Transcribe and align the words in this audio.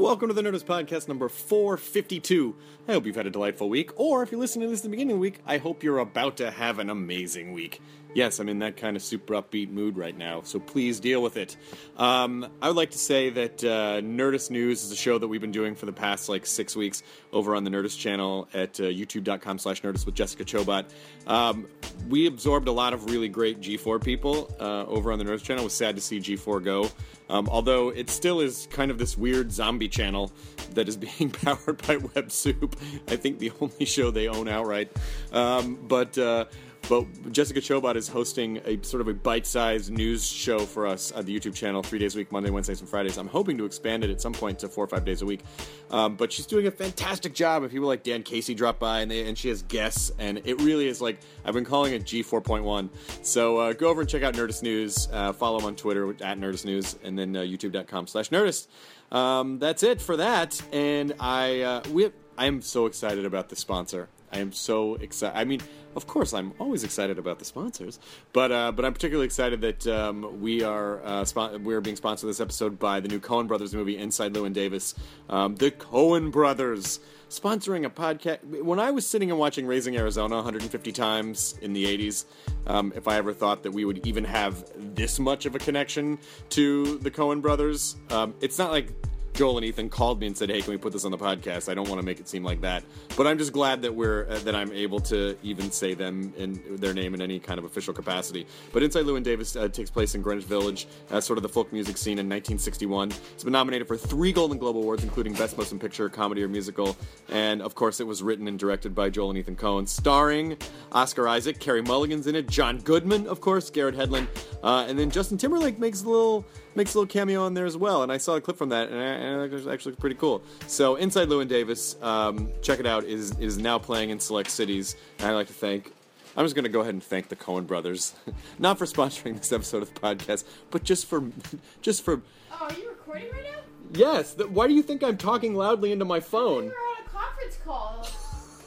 Welcome 0.00 0.28
to 0.28 0.34
the 0.34 0.40
Nerdist 0.40 0.64
Podcast 0.64 1.08
number 1.08 1.28
452. 1.28 2.56
I 2.90 2.94
hope 2.94 3.06
you've 3.06 3.14
had 3.14 3.28
a 3.28 3.30
delightful 3.30 3.68
week, 3.68 3.92
or 3.94 4.24
if 4.24 4.32
you're 4.32 4.40
listening 4.40 4.66
to 4.66 4.70
this 4.70 4.80
at 4.80 4.82
the 4.82 4.88
beginning 4.88 5.12
of 5.12 5.18
the 5.18 5.20
week, 5.20 5.38
I 5.46 5.58
hope 5.58 5.84
you're 5.84 6.00
about 6.00 6.38
to 6.38 6.50
have 6.50 6.80
an 6.80 6.90
amazing 6.90 7.52
week. 7.52 7.80
Yes, 8.14 8.40
I'm 8.40 8.48
in 8.48 8.58
that 8.58 8.76
kind 8.76 8.96
of 8.96 9.02
super 9.04 9.34
upbeat 9.34 9.70
mood 9.70 9.96
right 9.96 10.18
now, 10.18 10.42
so 10.42 10.58
please 10.58 10.98
deal 10.98 11.22
with 11.22 11.36
it. 11.36 11.56
Um, 11.96 12.48
I 12.60 12.66
would 12.66 12.76
like 12.76 12.90
to 12.90 12.98
say 12.98 13.30
that 13.30 13.62
uh, 13.62 14.00
Nerdist 14.00 14.50
News 14.50 14.82
is 14.82 14.90
a 14.90 14.96
show 14.96 15.16
that 15.18 15.28
we've 15.28 15.40
been 15.40 15.52
doing 15.52 15.76
for 15.76 15.86
the 15.86 15.92
past 15.92 16.28
like 16.28 16.46
six 16.46 16.74
weeks 16.74 17.04
over 17.32 17.54
on 17.54 17.62
the 17.62 17.70
Nerdist 17.70 18.00
channel 18.00 18.48
at 18.52 18.80
uh, 18.80 18.84
youtube.com 18.84 19.60
slash 19.60 19.82
Nerdist 19.82 20.06
with 20.06 20.16
Jessica 20.16 20.44
Chobot. 20.44 20.86
Um, 21.28 21.68
we 22.08 22.26
absorbed 22.26 22.66
a 22.66 22.72
lot 22.72 22.92
of 22.92 23.08
really 23.08 23.28
great 23.28 23.60
G4 23.60 24.02
people 24.02 24.52
uh, 24.58 24.84
over 24.86 25.12
on 25.12 25.20
the 25.20 25.24
Nerdist 25.24 25.44
channel. 25.44 25.62
It 25.62 25.66
was 25.66 25.74
sad 25.74 25.94
to 25.94 26.02
see 26.02 26.18
G4 26.18 26.64
go. 26.64 26.90
Um, 27.28 27.48
although 27.48 27.90
it 27.90 28.10
still 28.10 28.40
is 28.40 28.66
kind 28.72 28.90
of 28.90 28.98
this 28.98 29.16
weird 29.16 29.52
zombie 29.52 29.88
channel 29.88 30.32
that 30.74 30.88
is 30.88 30.96
being 30.96 31.30
powered 31.44 31.78
by 31.86 31.96
WebSoup. 31.96 32.74
I 33.08 33.16
think 33.16 33.38
the 33.38 33.52
only 33.60 33.84
show 33.84 34.10
they 34.10 34.28
own 34.28 34.48
outright. 34.48 34.90
Um, 35.32 35.78
but 35.86 36.16
uh, 36.18 36.46
but 36.88 37.32
Jessica 37.32 37.60
Chobot 37.60 37.94
is 37.94 38.08
hosting 38.08 38.60
a 38.64 38.82
sort 38.82 39.00
of 39.00 39.08
a 39.08 39.14
bite-sized 39.14 39.92
news 39.92 40.26
show 40.26 40.60
for 40.60 40.86
us 40.86 41.12
at 41.14 41.26
the 41.26 41.38
YouTube 41.38 41.54
channel, 41.54 41.82
three 41.82 41.98
days 41.98 42.14
a 42.14 42.18
week, 42.18 42.32
Monday, 42.32 42.50
Wednesdays, 42.50 42.80
and 42.80 42.88
Fridays. 42.88 43.16
I'm 43.16 43.28
hoping 43.28 43.56
to 43.58 43.64
expand 43.64 44.02
it 44.02 44.10
at 44.10 44.20
some 44.20 44.32
point 44.32 44.58
to 44.60 44.68
four 44.68 44.84
or 44.84 44.88
five 44.88 45.04
days 45.04 45.22
a 45.22 45.26
week. 45.26 45.42
Um, 45.90 46.16
but 46.16 46.32
she's 46.32 46.46
doing 46.46 46.66
a 46.66 46.70
fantastic 46.70 47.34
job. 47.34 47.62
If 47.62 47.70
people 47.70 47.86
like 47.86 48.02
Dan 48.02 48.22
Casey 48.22 48.54
drop 48.54 48.78
by 48.78 49.00
and 49.00 49.10
they 49.10 49.28
and 49.28 49.38
she 49.38 49.48
has 49.50 49.62
guests, 49.62 50.10
and 50.18 50.40
it 50.44 50.60
really 50.62 50.88
is 50.88 51.00
like 51.00 51.20
I've 51.44 51.54
been 51.54 51.64
calling 51.64 51.92
it 51.92 52.04
G 52.04 52.24
4.1. 52.24 52.88
So 53.22 53.58
uh, 53.58 53.72
go 53.72 53.88
over 53.88 54.00
and 54.00 54.10
check 54.10 54.22
out 54.22 54.34
Nerdist 54.34 54.62
News. 54.62 55.08
Uh, 55.12 55.32
follow 55.32 55.58
them 55.58 55.66
on 55.66 55.76
Twitter 55.76 56.10
at 56.10 56.38
Nerdist 56.38 56.64
News, 56.64 56.96
and 57.04 57.18
then 57.18 57.36
uh, 57.36 57.40
YouTube.com/slash 57.40 58.30
Nerdist. 58.30 58.66
Um, 59.12 59.58
that's 59.58 59.82
it 59.82 60.00
for 60.00 60.16
that. 60.16 60.60
And 60.72 61.14
I 61.20 61.60
uh, 61.60 61.82
we 61.90 62.10
I 62.38 62.46
am 62.46 62.62
so 62.62 62.86
excited 62.86 63.24
about 63.24 63.48
the 63.48 63.56
sponsor. 63.56 64.08
I 64.32 64.38
am 64.38 64.52
so 64.52 64.94
excited. 64.94 65.36
I 65.36 65.44
mean, 65.44 65.60
of 65.96 66.06
course, 66.06 66.32
I'm 66.32 66.52
always 66.60 66.84
excited 66.84 67.18
about 67.18 67.40
the 67.40 67.44
sponsors, 67.44 67.98
but 68.32 68.52
uh, 68.52 68.72
but 68.72 68.84
I'm 68.84 68.92
particularly 68.92 69.26
excited 69.26 69.60
that 69.62 69.86
um, 69.88 70.40
we 70.40 70.62
are 70.62 71.02
uh, 71.04 71.24
spon- 71.24 71.64
we're 71.64 71.80
being 71.80 71.96
sponsored 71.96 72.30
this 72.30 72.40
episode 72.40 72.78
by 72.78 73.00
the 73.00 73.08
new 73.08 73.18
Coen 73.18 73.48
Brothers 73.48 73.74
movie 73.74 73.98
Inside 73.98 74.32
Llewyn 74.34 74.52
Davis. 74.52 74.94
Um, 75.28 75.56
the 75.56 75.72
Coen 75.72 76.30
Brothers 76.30 77.00
sponsoring 77.30 77.86
a 77.86 77.90
podcast. 77.90 78.44
When 78.44 78.78
I 78.78 78.90
was 78.90 79.06
sitting 79.06 79.30
and 79.30 79.38
watching 79.38 79.66
Raising 79.66 79.96
Arizona 79.96 80.34
150 80.36 80.92
times 80.92 81.54
in 81.62 81.72
the 81.72 81.84
80s, 81.84 82.24
um, 82.66 82.92
if 82.94 83.08
I 83.08 83.16
ever 83.16 83.32
thought 83.32 83.62
that 83.62 83.70
we 83.70 83.84
would 83.84 84.06
even 84.06 84.24
have 84.24 84.64
this 84.94 85.18
much 85.18 85.46
of 85.46 85.54
a 85.54 85.58
connection 85.58 86.18
to 86.50 86.98
the 86.98 87.10
Coen 87.10 87.40
Brothers, 87.40 87.96
um, 88.10 88.34
it's 88.40 88.58
not 88.58 88.72
like 88.72 88.88
Joel 89.34 89.58
and 89.58 89.66
Ethan 89.66 89.88
called 89.88 90.20
me 90.20 90.26
and 90.26 90.36
said, 90.36 90.50
"Hey, 90.50 90.60
can 90.60 90.70
we 90.72 90.76
put 90.76 90.92
this 90.92 91.04
on 91.04 91.10
the 91.10 91.18
podcast?" 91.18 91.68
I 91.68 91.74
don't 91.74 91.88
want 91.88 92.00
to 92.00 92.04
make 92.04 92.20
it 92.20 92.28
seem 92.28 92.44
like 92.44 92.60
that, 92.62 92.84
but 93.16 93.26
I'm 93.26 93.38
just 93.38 93.52
glad 93.52 93.82
that 93.82 93.94
we're 93.94 94.26
uh, 94.28 94.38
that 94.40 94.54
I'm 94.54 94.72
able 94.72 95.00
to 95.00 95.36
even 95.42 95.70
say 95.70 95.94
them 95.94 96.32
in 96.36 96.60
their 96.76 96.92
name 96.92 97.14
in 97.14 97.22
any 97.22 97.38
kind 97.38 97.58
of 97.58 97.64
official 97.64 97.94
capacity. 97.94 98.46
But 98.72 98.82
Inside 98.82 99.04
Llewyn 99.06 99.22
Davis 99.22 99.56
uh, 99.56 99.68
takes 99.68 99.90
place 99.90 100.14
in 100.14 100.22
Greenwich 100.22 100.46
Village, 100.46 100.86
uh, 101.10 101.20
sort 101.20 101.38
of 101.38 101.42
the 101.42 101.48
folk 101.48 101.72
music 101.72 101.96
scene 101.96 102.18
in 102.18 102.26
1961. 102.26 103.12
It's 103.32 103.44
been 103.44 103.52
nominated 103.52 103.88
for 103.88 103.96
three 103.96 104.32
Golden 104.32 104.58
Globe 104.58 104.76
Awards, 104.76 105.04
including 105.04 105.34
Best 105.34 105.56
Motion 105.56 105.78
Picture, 105.78 106.08
Comedy, 106.08 106.42
or 106.42 106.48
Musical, 106.48 106.96
and 107.28 107.62
of 107.62 107.74
course, 107.74 108.00
it 108.00 108.06
was 108.06 108.22
written 108.22 108.48
and 108.48 108.58
directed 108.58 108.94
by 108.94 109.10
Joel 109.10 109.30
and 109.30 109.38
Ethan 109.38 109.56
Coen, 109.56 109.88
starring 109.88 110.56
Oscar 110.92 111.28
Isaac, 111.28 111.58
Carey 111.60 111.82
Mulligan's 111.82 112.26
in 112.26 112.34
it, 112.34 112.48
John 112.48 112.78
Goodman, 112.78 113.26
of 113.26 113.40
course, 113.40 113.70
Garrett 113.70 113.96
Hedlund, 113.96 114.26
uh, 114.62 114.86
and 114.88 114.98
then 114.98 115.10
Justin 115.10 115.38
Timberlake 115.38 115.78
makes 115.78 116.02
a 116.02 116.08
little 116.08 116.44
makes 116.74 116.94
a 116.94 116.98
little 116.98 117.10
cameo 117.10 117.46
in 117.46 117.54
there 117.54 117.66
as 117.66 117.76
well. 117.76 118.02
And 118.02 118.12
I 118.12 118.18
saw 118.18 118.36
a 118.36 118.40
clip 118.40 118.56
from 118.56 118.68
that, 118.70 118.90
and, 118.90 119.00
I, 119.00 119.04
and 119.20 119.52
it 119.52 119.66
actually 119.68 119.94
pretty 119.96 120.16
cool. 120.16 120.42
So 120.66 120.96
Inside 120.96 121.28
Llewyn 121.28 121.48
Davis, 121.48 121.96
um, 122.02 122.48
check 122.62 122.80
it 122.80 122.86
out. 122.86 123.04
is 123.04 123.38
is 123.38 123.58
now 123.58 123.78
playing 123.78 124.10
in 124.10 124.18
select 124.18 124.50
cities. 124.50 124.96
And 125.18 125.28
I'd 125.28 125.34
like 125.34 125.48
to 125.48 125.52
thank. 125.52 125.92
I'm 126.36 126.44
just 126.44 126.54
going 126.54 126.64
to 126.64 126.70
go 126.70 126.80
ahead 126.80 126.94
and 126.94 127.02
thank 127.02 127.28
the 127.28 127.36
Coen 127.36 127.66
brothers, 127.66 128.14
not 128.58 128.78
for 128.78 128.86
sponsoring 128.86 129.36
this 129.36 129.52
episode 129.52 129.82
of 129.82 129.92
the 129.92 130.00
podcast, 130.00 130.44
but 130.70 130.84
just 130.84 131.06
for 131.06 131.24
just 131.82 132.02
for. 132.02 132.22
Oh, 132.52 132.68
are 132.68 132.72
you 132.72 132.88
recording 132.88 133.30
right 133.32 133.44
now? 133.44 133.58
Yes. 133.92 134.34
th- 134.34 134.48
why 134.48 134.68
do 134.68 134.74
you 134.74 134.82
think 134.82 135.02
I'm 135.02 135.16
talking 135.16 135.54
loudly 135.54 135.92
into 135.92 136.04
my 136.04 136.20
phone? 136.20 136.66
Were 136.66 136.70
on 136.72 137.04
a 137.04 137.08
conference 137.08 137.58
call. 137.64 138.08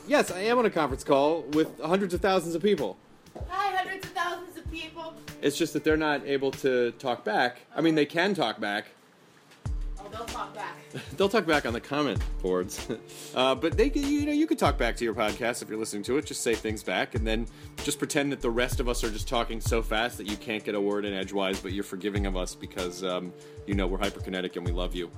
Yes, 0.06 0.31
I 0.31 0.40
am 0.42 0.58
on 0.59 0.66
a 0.66 0.69
conference 0.69 1.03
call 1.03 1.44
with 1.53 1.80
hundreds 1.80 2.13
of 2.13 2.19
thousands 2.22 2.56
of 2.56 2.62
people. 2.62 2.97
Hi, 3.50 3.75
hundreds 3.75 4.06
of 4.06 4.12
thousands 4.12 4.58
of 4.58 4.69
people. 4.69 5.13
It's 5.42 5.58
just 5.58 5.74
that 5.74 5.84
they're 5.86 5.97
not 5.97 6.25
able 6.25 6.52
to 6.52 6.92
talk 6.94 7.24
back. 7.24 7.62
I 7.75 7.81
mean, 7.81 7.96
they 7.96 8.06
can 8.06 8.34
talk 8.34 8.59
back. 8.59 8.88
They'll 10.13 10.25
talk 10.25 10.53
back. 10.53 10.75
They'll 11.18 11.28
talk 11.29 11.46
back 11.47 11.66
on 11.66 11.74
the 11.74 11.81
comment 11.81 12.22
boards, 12.41 12.88
uh, 13.35 13.56
but 13.56 13.75
they, 13.75 13.90
can- 13.90 14.03
you 14.03 14.25
know, 14.28 14.31
you 14.31 14.46
could 14.46 14.59
talk 14.59 14.78
back 14.78 14.96
to 14.97 15.03
your 15.03 15.16
podcast 15.16 15.63
if 15.63 15.69
you're 15.69 15.79
listening 15.79 16.03
to 16.03 16.18
it. 16.18 16.25
Just 16.25 16.41
say 16.41 16.53
things 16.53 16.84
back, 16.84 17.16
and 17.16 17.25
then 17.25 17.47
just 17.84 17.97
pretend 17.97 18.31
that 18.31 18.40
the 18.41 18.50
rest 18.51 18.79
of 18.79 18.88
us 18.88 19.03
are 19.03 19.09
just 19.09 19.28
talking 19.28 19.59
so 19.59 19.81
fast 19.81 20.18
that 20.19 20.28
you 20.28 20.38
can't 20.38 20.63
get 20.63 20.75
a 20.75 20.81
word 20.81 21.03
in 21.06 21.13
edgewise, 21.13 21.59
but 21.59 21.74
you're 21.74 21.84
forgiving 21.84 22.28
of 22.28 22.38
us 22.38 22.53
because 22.53 23.03
um, 23.03 23.34
you 23.66 23.74
know 23.74 23.88
we're 23.88 23.97
hyperkinetic 23.97 24.56
and 24.56 24.66
we 24.66 24.72
love 24.72 24.94
you. 24.94 25.09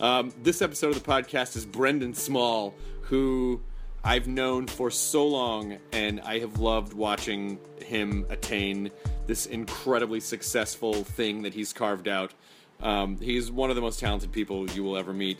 Um, 0.00 0.32
this 0.42 0.60
episode 0.60 0.94
of 0.94 1.02
the 1.02 1.10
podcast 1.10 1.56
is 1.56 1.64
Brendon 1.64 2.12
Small, 2.12 2.74
who 3.02 3.62
I've 4.04 4.26
known 4.26 4.66
for 4.66 4.90
so 4.90 5.26
long, 5.26 5.78
and 5.92 6.20
I 6.20 6.40
have 6.40 6.58
loved 6.58 6.92
watching 6.92 7.58
him 7.82 8.26
attain 8.28 8.90
this 9.26 9.46
incredibly 9.46 10.20
successful 10.20 10.92
thing 11.04 11.42
that 11.42 11.54
he's 11.54 11.72
carved 11.72 12.08
out. 12.08 12.34
Um, 12.82 13.16
he's 13.18 13.50
one 13.50 13.70
of 13.70 13.76
the 13.76 13.82
most 13.82 14.00
talented 14.00 14.32
people 14.32 14.68
you 14.70 14.82
will 14.82 14.96
ever 14.96 15.12
meet. 15.12 15.38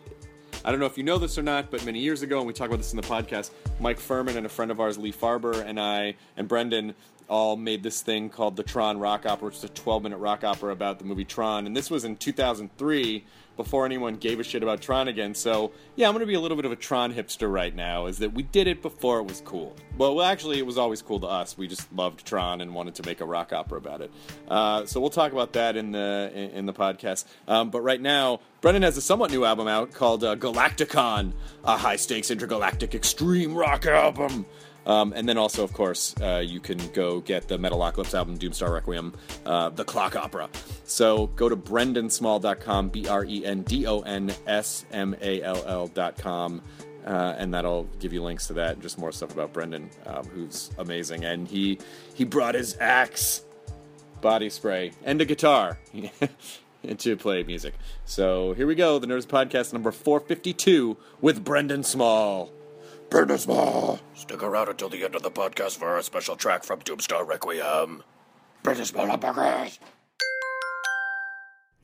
I 0.64 0.70
don't 0.70 0.78
know 0.78 0.86
if 0.86 0.96
you 0.96 1.02
know 1.02 1.18
this 1.18 1.36
or 1.38 1.42
not, 1.42 1.70
but 1.70 1.84
many 1.84 1.98
years 1.98 2.22
ago, 2.22 2.38
and 2.38 2.46
we 2.46 2.52
talked 2.52 2.68
about 2.68 2.78
this 2.78 2.92
in 2.92 2.96
the 2.96 3.06
podcast, 3.06 3.50
Mike 3.80 3.98
Phirman 3.98 4.36
and 4.36 4.46
a 4.46 4.48
friend 4.48 4.70
of 4.70 4.80
ours, 4.80 4.96
Lee 4.96 5.12
Farber, 5.12 5.64
and 5.64 5.80
I, 5.80 6.14
and 6.36 6.46
Brendon, 6.46 6.94
all 7.28 7.56
made 7.56 7.82
this 7.82 8.02
thing 8.02 8.28
called 8.28 8.56
the 8.56 8.62
Tron 8.62 8.98
Rock 8.98 9.26
Opera, 9.26 9.46
which 9.46 9.56
is 9.56 9.64
a 9.64 9.68
12 9.70 10.02
minute 10.02 10.18
rock 10.18 10.44
opera 10.44 10.70
about 10.72 10.98
the 10.98 11.04
movie 11.04 11.24
Tron. 11.24 11.66
And 11.66 11.76
this 11.76 11.90
was 11.90 12.04
in 12.04 12.16
2003, 12.16 13.24
before 13.56 13.86
anyone 13.86 14.16
gave 14.16 14.40
a 14.40 14.44
shit 14.44 14.62
about 14.62 14.80
Tron 14.80 15.08
again. 15.08 15.34
So, 15.34 15.72
yeah, 15.96 16.08
I'm 16.08 16.14
going 16.14 16.20
to 16.20 16.26
be 16.26 16.34
a 16.34 16.40
little 16.40 16.56
bit 16.56 16.64
of 16.64 16.72
a 16.72 16.76
Tron 16.76 17.12
hipster 17.12 17.52
right 17.52 17.74
now, 17.74 18.06
is 18.06 18.18
that 18.18 18.32
we 18.32 18.42
did 18.42 18.66
it 18.66 18.82
before 18.82 19.20
it 19.20 19.24
was 19.24 19.42
cool. 19.44 19.74
Well, 19.98 20.14
well, 20.14 20.26
actually, 20.26 20.58
it 20.58 20.66
was 20.66 20.78
always 20.78 21.02
cool 21.02 21.20
to 21.20 21.26
us. 21.26 21.56
We 21.56 21.68
just 21.68 21.92
loved 21.92 22.24
Tron 22.24 22.60
and 22.60 22.74
wanted 22.74 22.94
to 22.96 23.02
make 23.04 23.20
a 23.20 23.24
rock 23.24 23.52
opera 23.52 23.78
about 23.78 24.00
it. 24.00 24.10
Uh, 24.48 24.86
so 24.86 25.00
we'll 25.00 25.10
talk 25.10 25.32
about 25.32 25.52
that 25.52 25.76
in 25.76 25.92
the 25.92 26.50
in, 26.54 26.66
the 26.66 26.72
podcast. 26.72 27.24
Um, 27.46 27.70
but 27.70 27.82
right 27.82 28.00
now, 28.00 28.40
Brendon 28.60 28.82
has 28.82 28.96
a 28.96 29.02
somewhat 29.02 29.30
new 29.30 29.44
album 29.44 29.68
out 29.68 29.92
called 29.92 30.24
uh, 30.24 30.36
Galaktikon, 30.36 31.32
a 31.64 31.76
high 31.76 31.96
stakes 31.96 32.30
intergalactic 32.30 32.94
extreme 32.94 33.54
rock 33.54 33.86
album. 33.86 34.46
Um, 34.86 35.12
and 35.14 35.28
then 35.28 35.38
also, 35.38 35.62
of 35.62 35.72
course, 35.72 36.14
uh, 36.20 36.42
you 36.44 36.60
can 36.60 36.78
go 36.92 37.20
get 37.20 37.48
the 37.48 37.58
Metalocalypse 37.58 38.14
album, 38.14 38.38
Doomstar 38.38 38.72
Requiem, 38.72 39.14
uh, 39.46 39.70
the 39.70 39.84
Klok 39.84 40.16
Opera. 40.16 40.48
So 40.84 41.28
go 41.28 41.48
to 41.48 41.56
brendonsmall.com, 41.56 42.88
B 42.88 43.06
R 43.08 43.24
E 43.24 43.44
N 43.44 43.62
D 43.62 43.86
O 43.86 44.00
N 44.00 44.34
S 44.46 44.84
M 44.92 45.14
A 45.20 45.42
L 45.42 45.64
L.com. 45.66 46.62
Uh, 47.06 47.34
and 47.36 47.52
that'll 47.52 47.84
give 47.98 48.12
you 48.12 48.22
links 48.22 48.46
to 48.46 48.52
that 48.52 48.74
and 48.74 48.82
just 48.82 48.96
more 48.96 49.10
stuff 49.10 49.32
about 49.32 49.52
Brendon, 49.52 49.90
um, 50.06 50.24
who's 50.26 50.70
amazing. 50.78 51.24
And 51.24 51.48
he 51.48 51.78
he 52.14 52.24
brought 52.24 52.54
his 52.54 52.76
axe 52.80 53.42
body 54.20 54.50
spray 54.50 54.92
and 55.04 55.20
a 55.20 55.24
guitar. 55.24 55.78
to 56.98 57.16
play 57.16 57.44
music. 57.44 57.74
So 58.04 58.54
here 58.54 58.66
we 58.66 58.74
go, 58.74 58.98
the 58.98 59.06
Nerdist 59.06 59.28
Podcast 59.28 59.72
number 59.72 59.92
452 59.92 60.96
with 61.20 61.44
Brendon 61.44 61.84
Small. 61.84 62.50
Brendon 63.12 63.36
Small. 63.36 64.00
Stick 64.14 64.42
around 64.42 64.70
until 64.70 64.88
the 64.88 65.04
end 65.04 65.14
of 65.14 65.22
the 65.22 65.30
podcast 65.30 65.76
for 65.76 65.98
a 65.98 66.02
special 66.02 66.34
track 66.34 66.64
from 66.64 66.80
Doomstar 66.80 67.28
Requiem. 67.28 68.02
Brendon 68.62 68.86
Small 68.86 69.06
Hamburgers. 69.06 69.78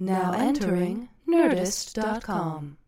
Now 0.00 0.32
entering 0.32 1.10
Nerdist.com. 1.28 2.78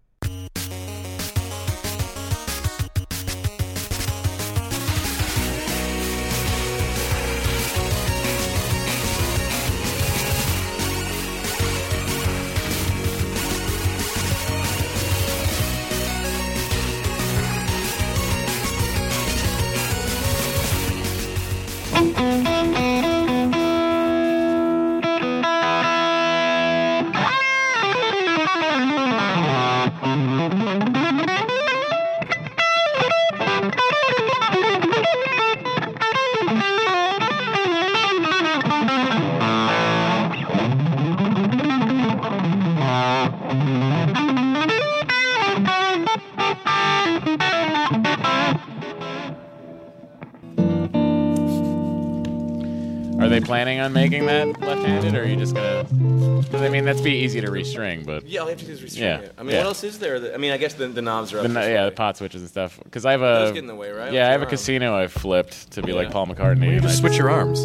planning 53.81 53.85
on 53.85 53.93
making 53.93 54.27
that 54.27 54.61
left-handed, 54.61 55.15
or 55.15 55.23
are 55.23 55.27
you 55.27 55.37
just 55.37 55.55
gonna? 55.55 55.85
Because 55.85 56.63
I 56.63 56.69
mean, 56.69 56.85
that's 56.85 57.01
be 57.01 57.13
easy 57.13 57.41
to 57.41 57.49
restring, 57.49 58.05
but 58.05 58.27
Yeah, 58.27 58.41
all 58.41 58.47
you 58.47 58.51
have 58.51 58.59
to 58.61 58.67
do 58.67 58.73
is 58.73 58.81
restring 58.81 58.99
Yeah, 58.99 59.19
it. 59.19 59.35
I 59.39 59.43
mean, 59.43 59.53
yeah. 59.53 59.59
what 59.59 59.67
else 59.67 59.85
is 59.85 59.99
there? 59.99 60.21
that- 60.21 60.35
I 60.35 60.39
mean, 60.39 60.53
I 60.53 60.57
guess 60.57 60.75
the, 60.75 60.89
the 60.89 61.03
knobs 61.03 61.33
are 61.33 61.39
up. 61.39 61.43
the, 61.43 61.49
this 61.49 61.69
yeah, 61.69 61.85
way. 61.85 61.91
the 61.91 61.97
pot 61.97 62.17
switches 62.17 62.43
and 62.43 62.51
stuff. 62.51 62.79
Because 62.83 63.07
I 63.07 63.13
have 63.13 63.23
a 63.23 63.45
Those 63.45 63.53
get 63.53 63.59
in 63.61 63.67
the 63.67 63.75
way, 63.75 63.91
right? 63.91 64.13
Yeah, 64.13 64.29
I 64.29 64.33
have 64.33 64.41
a 64.41 64.45
With 64.45 64.53
your 64.53 64.59
casino 64.59 64.97
I've 64.97 65.13
flipped 65.13 65.73
to 65.73 65.83
be 65.83 65.93
like 65.93 66.11
Paul 66.11 66.27
McCartney. 66.27 66.67
you 66.67 66.73
and 66.73 66.83
just 66.83 66.99
switch 66.99 67.17
your 67.17 67.31
arms. 67.31 67.61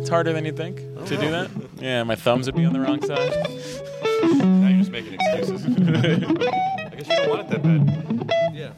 It's 0.00 0.08
harder 0.08 0.32
than 0.32 0.44
you 0.44 0.52
think 0.52 0.76
to 1.06 1.16
do 1.16 1.28
oh, 1.28 1.30
that. 1.30 1.50
Yeah, 1.78 2.02
my 2.04 2.14
thumbs 2.14 2.46
would 2.46 2.54
be 2.54 2.64
on 2.64 2.72
the 2.72 2.80
wrong 2.80 3.02
side. 3.02 3.32
Now 4.38 4.68
you're 4.68 4.78
just 4.78 4.90
making 4.90 5.14
excuses. 5.14 5.64
I 5.66 6.94
guess 6.96 7.08
you 7.08 7.16
don't 7.16 7.28
want 7.28 7.40
it 7.42 7.48
that 7.50 7.62
bad. 7.62 8.54
Yeah. 8.54 8.72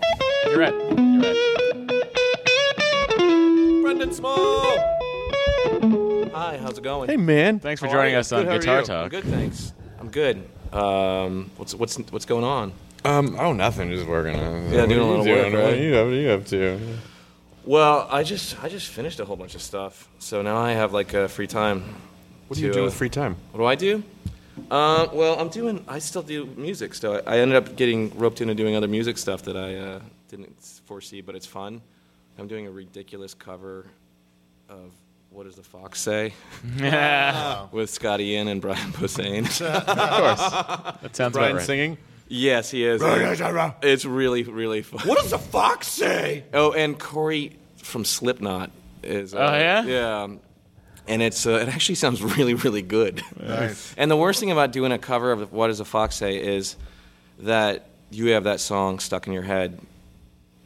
You're 0.47 0.59
right. 0.59 0.75
You're 0.75 1.23
right. 1.23 1.37
Brendon 3.83 4.13
Small. 4.13 4.91
Hi, 6.41 6.57
how's 6.57 6.79
it 6.79 6.83
going? 6.83 7.11
Hey 7.11 7.19
man. 7.19 7.61
Thanks 7.61 7.83
for 7.83 7.87
How 7.87 7.93
are 7.93 7.97
joining 7.97 8.15
you? 8.15 8.21
us 8.21 8.33
on 8.33 8.45
Good, 8.45 8.49
how 8.49 8.55
are 8.55 8.59
Guitar 8.61 8.75
you? 8.77 8.81
I'm 8.81 8.87
Talk. 8.87 9.11
good, 9.11 9.25
thanks. 9.25 9.75
I'm 9.99 10.09
good. 10.09 10.49
Um, 10.73 11.51
what's 11.59 11.75
what's 11.75 11.99
what's 11.99 12.25
going 12.25 12.45
on? 12.45 12.73
Um, 13.05 13.37
oh, 13.39 13.53
nothing. 13.53 13.91
Just 13.91 14.07
working 14.07 14.41
on 14.41 14.55
it. 14.55 14.73
Yeah, 14.73 14.87
doing 14.87 15.01
a 15.01 15.05
What 15.07 15.13
are 15.13 15.19
little 15.19 15.27
you 15.27 15.33
work, 15.35 15.43
doing? 15.43 15.53
What 15.53 15.65
right? 15.65 15.75
are 15.75 15.83
you 15.83 15.97
up, 15.97 16.05
what 16.07 16.15
are 16.15 16.17
you 16.17 16.31
up 16.31 16.47
to? 16.47 16.81
Well, 17.67 18.09
I 18.11 18.23
just 18.23 18.65
I 18.65 18.71
just 18.71 18.87
finished 18.87 19.21
a 19.21 19.27
whole 19.27 19.37
bunch 19.37 19.55
of 19.55 19.61
stuff, 19.61 20.09
so 20.19 20.41
now 20.41 20.57
I 20.57 20.73
have 20.73 20.95
like 20.95 21.13
uh, 21.13 21.29
free 21.29 21.47
time. 21.47 21.85
What 22.49 22.57
do 22.57 22.63
you 22.63 22.69
to, 22.69 22.73
do 22.73 22.81
uh, 22.81 22.85
with 22.87 22.95
free 22.95 23.11
time? 23.11 23.37
What 23.53 23.59
do 23.59 23.67
I 23.67 23.75
do? 23.75 24.03
Uh, 24.71 25.09
well, 25.13 25.39
I'm 25.39 25.51
doing. 25.51 25.85
I 25.87 25.99
still 25.99 26.23
do 26.23 26.47
music. 26.57 26.95
Still, 26.95 27.21
I 27.27 27.41
ended 27.41 27.59
up 27.59 27.77
getting 27.77 28.17
roped 28.19 28.41
into 28.41 28.55
doing 28.55 28.77
other 28.77 28.89
music 28.89 29.19
stuff 29.19 29.43
that 29.43 29.59
I 29.59 29.77
uh, 29.77 30.01
didn't 30.29 30.59
foresee, 30.87 31.21
but 31.21 31.35
it's 31.35 31.45
fun. 31.45 31.83
I'm 32.39 32.49
doing 32.49 32.67
a 32.67 32.71
ridiculous 32.71 33.35
cover 33.35 33.89
of 34.71 34.91
"What 35.31 35.45
Does 35.45 35.55
the 35.57 35.63
Fox 35.63 36.01
Say" 36.01 36.35
Yeah. 36.79 37.67
with 37.73 37.91
Scotty 37.91 38.25
Ian 38.31 38.49
and 38.49 38.61
Brian 38.61 38.93
Posehn. 38.93 39.45
Of 39.61 39.87
course. 39.87 41.01
That 41.03 41.17
sounds 41.17 41.33
Brian 41.35 41.51
about 41.53 41.59
right. 41.59 41.67
singing? 41.67 41.99
yes, 42.29 42.71
he 42.71 42.85
is. 42.85 43.01
It's 43.83 44.05
really, 44.05 44.43
really 44.45 44.83
fun. 44.83 45.07
What 45.09 45.19
does 45.21 45.31
the 45.31 45.39
fox 45.39 45.89
say? 45.89 46.45
Oh, 46.55 46.73
and 46.73 46.99
Corey 46.99 47.57
from 47.77 48.05
Slipknot 48.05 48.71
is. 49.03 49.35
Uh, 49.35 49.39
Oh, 49.39 49.57
yeah? 49.59 49.85
Yeah. 49.85 50.29
And 51.09 51.23
it's 51.23 51.45
uh, 51.47 51.53
it 51.53 51.69
actually 51.69 51.97
sounds 51.97 52.23
really 52.23 52.55
really 52.55 52.83
good. 52.83 53.23
Nice. 53.41 53.95
And 53.97 54.11
the 54.11 54.17
worst 54.17 54.39
thing 54.39 54.51
about 54.53 54.71
doing 54.71 54.93
a 54.93 54.99
cover 54.99 55.33
of 55.33 55.53
"What 55.53 55.69
Does 55.69 55.81
a 55.81 55.85
Fox 55.85 56.15
Say" 56.15 56.37
is 56.37 56.77
that 57.41 57.87
you 58.11 58.29
have 58.31 58.45
that 58.45 58.61
song 58.61 58.99
stuck 59.01 59.27
in 59.27 59.33
your 59.33 59.43
head. 59.43 59.81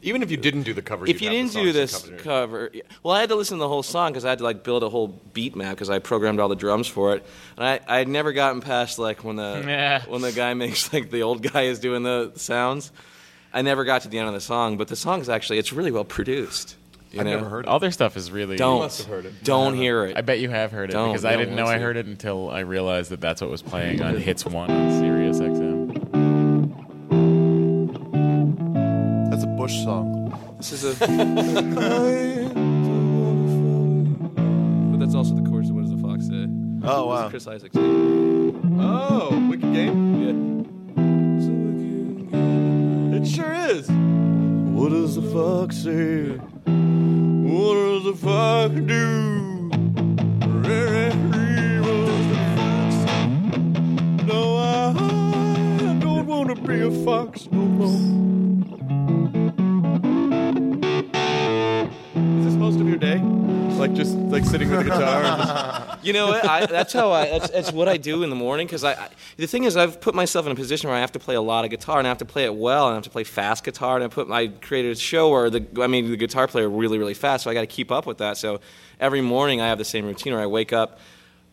Even 0.01 0.21
if 0.21 0.29
you 0.29 0.37
didn't 0.37 0.63
do 0.63 0.73
the 0.73 0.83
cover, 0.83 1.05
If 1.07 1.19
you'd 1.21 1.31
you 1.31 1.39
have 1.39 1.47
the 1.53 1.53
didn't 1.59 1.65
do 1.65 1.71
this 1.73 2.03
covered. 2.03 2.19
cover, 2.19 2.71
well, 3.01 3.15
I 3.15 3.21
had 3.21 3.29
to 3.29 3.35
listen 3.35 3.57
to 3.57 3.61
the 3.61 3.67
whole 3.67 3.81
song 3.81 4.11
because 4.11 4.23
I 4.23 4.29
had 4.29 4.37
to 4.37 4.43
like 4.43 4.63
build 4.63 4.83
a 4.83 4.89
whole 4.89 5.07
beat 5.33 5.55
map 5.55 5.71
because 5.75 5.89
I 5.89 5.97
programmed 5.99 6.39
all 6.39 6.47
the 6.49 6.55
drums 6.55 6.87
for 6.87 7.15
it, 7.15 7.25
and 7.57 7.65
I 7.65 7.79
I 7.87 7.97
had 7.97 8.07
never 8.07 8.31
gotten 8.31 8.61
past 8.61 8.99
like 8.99 9.23
when 9.23 9.35
the 9.37 9.63
Yeah. 9.67 10.03
when 10.07 10.21
the 10.21 10.31
guy 10.31 10.53
makes 10.53 10.93
like 10.93 11.09
the 11.09 11.23
old 11.23 11.41
guy 11.41 11.63
is 11.63 11.79
doing 11.79 12.03
the 12.03 12.33
sounds. 12.35 12.91
I 13.53 13.61
never 13.63 13.83
got 13.85 14.01
to 14.03 14.09
the 14.09 14.19
end 14.19 14.27
of 14.27 14.33
the 14.33 14.41
song, 14.41 14.77
but 14.77 14.89
the 14.89 14.95
song 14.97 15.21
is 15.21 15.29
actually 15.29 15.57
it's 15.59 15.73
really 15.73 15.91
well 15.91 16.03
produced. 16.05 16.75
You 17.11 17.21
I've 17.21 17.25
know? 17.27 17.37
never 17.37 17.49
heard 17.49 17.65
it. 17.65 17.69
All 17.69 17.79
their 17.79 17.91
stuff 17.91 18.17
is 18.17 18.29
really. 18.29 18.57
Don't 18.57 18.79
must 18.79 18.97
have 18.99 19.07
heard 19.07 19.25
it. 19.25 19.43
Don't 19.43 19.73
hear 19.75 20.03
it. 20.05 20.17
I 20.17 20.21
bet 20.21 20.39
you 20.39 20.49
have 20.49 20.71
heard 20.73 20.89
it 20.89 20.93
Don't, 20.93 21.11
because 21.13 21.23
I 21.23 21.37
didn't 21.37 21.55
know 21.55 21.65
I 21.65 21.75
you- 21.77 21.81
heard 21.81 21.95
it 21.97 22.05
until 22.05 22.49
I 22.51 22.59
realized 22.59 23.09
that 23.11 23.21
that's 23.21 23.39
what 23.41 23.49
was 23.49 23.61
playing 23.61 24.01
on 24.03 24.17
Hits 24.17 24.45
One 24.45 24.69
on 24.69 24.99
Sirius 24.99 25.39
XM. 25.39 25.64
Bush 29.65 29.81
song. 29.83 30.29
This 30.57 30.71
is 30.73 30.83
a. 30.83 30.93
but 34.91 34.99
that's 34.99 35.15
also 35.15 35.33
the 35.33 35.41
chorus 35.49 35.69
of 35.69 35.75
"What 35.75 35.81
Does 35.85 35.89
the 35.89 35.97
Fox 35.97 36.27
Say." 36.27 36.45
Oh 36.83 36.83
This 36.83 36.85
is 36.85 37.07
wow. 37.07 37.29
Chris 37.31 37.47
Isaak's. 37.47 37.73
singing. 37.73 38.79
Oh, 38.79 39.47
wicked 39.49 39.73
game. 39.73 40.21
Yeah. 40.21 40.35
It 43.17 43.25
sure 43.27 43.53
is. 43.53 43.89
What 43.89 44.89
does 44.89 45.15
the 45.15 45.23
fox 45.33 45.77
say? 45.77 46.33
What 46.35 47.73
does 47.73 48.03
the 48.03 48.13
fox 48.21 48.75
do? 48.81 49.71
No, 54.27 54.57
I 54.57 54.93
don't 55.99 56.27
want 56.27 56.55
to 56.55 56.61
be 56.61 56.81
a 56.81 56.91
fox 57.03 57.47
no 57.51 57.59
more. 57.61 58.54
Your 62.95 63.17
day? 63.17 63.21
Like 63.75 63.93
just 63.93 64.15
like 64.15 64.45
sitting 64.45 64.69
with 64.69 64.81
a 64.81 64.83
guitar? 64.83 65.81
You 66.05 66.13
know? 66.13 66.33
I, 66.33 66.67
that's 66.67 66.93
how 66.93 67.11
I. 67.11 67.25
That's, 67.25 67.49
that's 67.49 67.71
what 67.71 67.89
I 67.89 67.97
do 67.97 68.21
in 68.21 68.29
the 68.29 68.35
morning. 68.35 68.67
Because 68.67 68.83
I, 68.83 68.93
I, 68.93 69.09
the 69.37 69.47
thing 69.47 69.63
is, 69.63 69.75
I've 69.75 69.99
put 69.99 70.13
myself 70.13 70.45
in 70.45 70.51
a 70.51 70.55
position 70.55 70.87
where 70.87 70.95
I 70.95 70.99
have 70.99 71.13
to 71.13 71.19
play 71.19 71.33
a 71.33 71.41
lot 71.41 71.65
of 71.65 71.71
guitar, 71.71 71.97
and 71.97 72.07
I 72.07 72.11
have 72.11 72.19
to 72.19 72.25
play 72.25 72.45
it 72.45 72.53
well, 72.53 72.85
and 72.85 72.91
I 72.91 72.95
have 72.95 73.05
to 73.05 73.09
play 73.09 73.23
fast 73.23 73.63
guitar. 73.63 73.95
And 73.95 74.03
I 74.03 74.07
put, 74.07 74.29
I 74.29 74.49
created 74.49 74.91
a 74.91 74.95
show 74.95 75.29
where 75.29 75.49
the, 75.49 75.65
I 75.81 75.87
mean, 75.87 76.11
the 76.11 76.17
guitar 76.17 76.47
player 76.47 76.69
really, 76.69 76.99
really 76.99 77.15
fast, 77.15 77.45
so 77.45 77.49
I 77.49 77.55
got 77.55 77.61
to 77.61 77.67
keep 77.67 77.91
up 77.91 78.05
with 78.05 78.19
that. 78.19 78.37
So 78.37 78.59
every 78.99 79.21
morning 79.21 79.61
I 79.61 79.67
have 79.67 79.79
the 79.79 79.85
same 79.85 80.05
routine 80.05 80.33
where 80.33 80.43
I 80.43 80.47
wake 80.47 80.71
up 80.71 80.99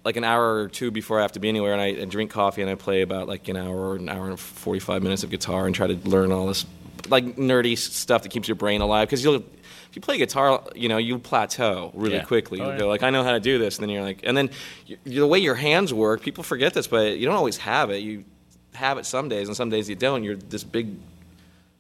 like 0.05 0.17
an 0.17 0.25
hour 0.25 0.57
or 0.57 0.69
two 0.69 0.91
before 0.91 1.19
I 1.19 1.23
have 1.23 1.33
to 1.33 1.41
be 1.41 1.49
anywhere, 1.49 1.73
and 1.73 1.81
I, 1.81 2.03
I 2.03 2.05
drink 2.05 2.31
coffee, 2.31 2.61
and 2.61 2.71
I 2.71 2.75
play 2.75 3.01
about 3.01 3.27
like 3.29 3.49
an 3.49 3.57
hour 3.57 3.75
or 3.75 3.97
an 3.97 4.11
hour 4.11 4.29
and 4.29 4.39
forty 4.39 4.81
five 4.81 5.03
minutes 5.03 5.23
of 5.23 5.31
guitar, 5.31 5.65
and 5.65 5.75
try 5.75 5.87
to 5.87 5.95
learn 6.07 6.31
all 6.31 6.47
this 6.47 6.67
like 7.09 7.37
nerdy 7.37 7.79
stuff 7.79 8.23
that 8.25 8.29
keeps 8.29 8.49
your 8.49 8.55
brain 8.55 8.83
alive. 8.83 9.09
Because 9.09 9.25
you'll 9.25 9.45
if 9.93 9.97
you 9.97 10.01
play 10.01 10.17
guitar, 10.17 10.65
you 10.75 10.89
know, 10.89 10.97
you 10.97 11.19
plateau 11.19 11.91
really 11.95 12.15
Yeah. 12.15 12.23
quickly. 12.25 12.63
Oh, 12.63 12.65
you 12.65 12.71
yeah. 12.73 12.79
go 12.79 12.89
like, 12.89 13.03
I 13.03 13.11
know 13.11 13.23
how 13.23 13.33
to 13.33 13.41
do 13.41 13.59
this, 13.59 13.77
and 13.77 13.83
then 13.83 13.91
you're 13.91 14.03
like, 14.03 14.21
and 14.25 14.35
then 14.35 14.49
you, 14.87 14.97
the 15.05 15.27
way 15.27 15.39
your 15.39 15.55
hands 15.55 15.93
work, 15.93 16.23
people 16.23 16.43
forget 16.43 16.73
this, 16.73 16.87
but 16.87 17.19
you 17.19 17.27
don't 17.27 17.35
always 17.37 17.59
have 17.59 17.91
it. 17.91 17.99
You 17.99 18.25
have 18.73 18.97
it 18.97 19.05
some 19.05 19.29
days, 19.29 19.49
and 19.49 19.55
some 19.57 19.69
days 19.69 19.91
you 19.91 19.95
don't. 19.95 20.25
You're 20.25 20.37
this 20.37 20.65
big. 20.65 20.97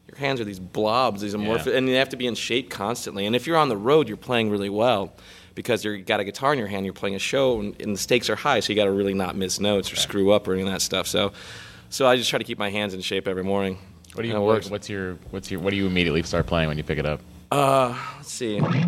Your 0.08 0.18
hands 0.18 0.42
are 0.42 0.44
these 0.44 0.58
blobs, 0.60 1.22
these 1.22 1.32
amorphous, 1.32 1.68
Yeah. 1.68 1.78
and 1.78 1.88
you 1.88 1.94
have 1.94 2.10
to 2.10 2.16
be 2.18 2.26
in 2.26 2.34
shape 2.34 2.68
constantly. 2.68 3.24
And 3.24 3.34
if 3.34 3.46
you're 3.46 3.56
on 3.56 3.70
the 3.70 3.78
road, 3.78 4.08
you're 4.08 4.18
playing 4.18 4.50
really 4.50 4.68
well 4.68 5.14
because 5.54 5.82
you've 5.82 6.04
got 6.04 6.20
a 6.20 6.24
guitar 6.24 6.52
in 6.52 6.58
your 6.58 6.68
hand. 6.68 6.84
You're 6.84 6.92
playing 6.92 7.14
a 7.14 7.18
show, 7.18 7.60
and, 7.60 7.80
and 7.80 7.94
the 7.94 7.98
stakes 7.98 8.28
are 8.28 8.36
high, 8.36 8.60
so 8.60 8.74
you 8.74 8.76
got 8.76 8.84
to 8.84 8.90
really 8.92 9.14
not 9.14 9.36
miss 9.36 9.58
notes 9.58 9.90
or 9.90 9.96
screw 9.96 10.32
up 10.32 10.46
or 10.46 10.52
any 10.52 10.60
of 10.64 10.68
that 10.68 10.82
stuff. 10.82 11.06
So, 11.06 11.32
so 11.88 12.06
I 12.06 12.16
just 12.16 12.28
try 12.28 12.38
to 12.38 12.44
keep 12.44 12.58
my 12.58 12.68
hands 12.68 12.92
in 12.92 13.00
shape 13.00 13.26
every 13.26 13.44
morning. 13.44 13.78
What 14.12 14.20
do 14.20 14.28
you? 14.28 14.38
What, 14.38 14.66
what's 14.66 14.90
your? 14.90 15.14
What's 15.30 15.50
your? 15.50 15.60
What 15.60 15.70
do 15.70 15.76
you 15.76 15.86
immediately 15.86 16.22
start 16.24 16.46
playing 16.46 16.68
when 16.68 16.76
you 16.76 16.84
pick 16.84 16.98
it 16.98 17.06
up? 17.06 17.22
Uh, 17.54 17.94
let's 18.16 18.32
see. 18.32 18.58
Those 18.60 18.70
three 18.70 18.80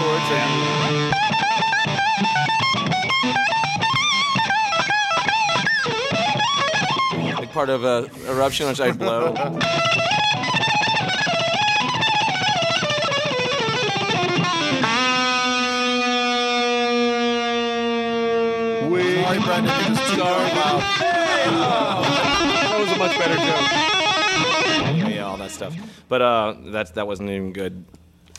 chords 0.00 0.28
are. 0.32 0.50
Like 7.38 7.52
part 7.52 7.68
of 7.68 7.84
a 7.84 8.10
eruption 8.28 8.66
which 8.66 8.80
I 8.80 8.90
blow. 8.90 9.32
trying 19.44 19.64
to 19.64 19.70
do 19.70 19.94
this 19.94 20.10
too 20.10 20.20
loud. 20.20 20.82
That 22.50 22.76
was 22.80 22.90
a 22.90 22.96
much 22.98 23.16
better 23.18 23.36
joke. 23.36 23.91
Stuff. 25.52 25.74
But 26.08 26.22
uh, 26.22 26.54
that 26.72 26.94
that 26.94 27.06
wasn't 27.06 27.30
even 27.30 27.52
good. 27.52 27.84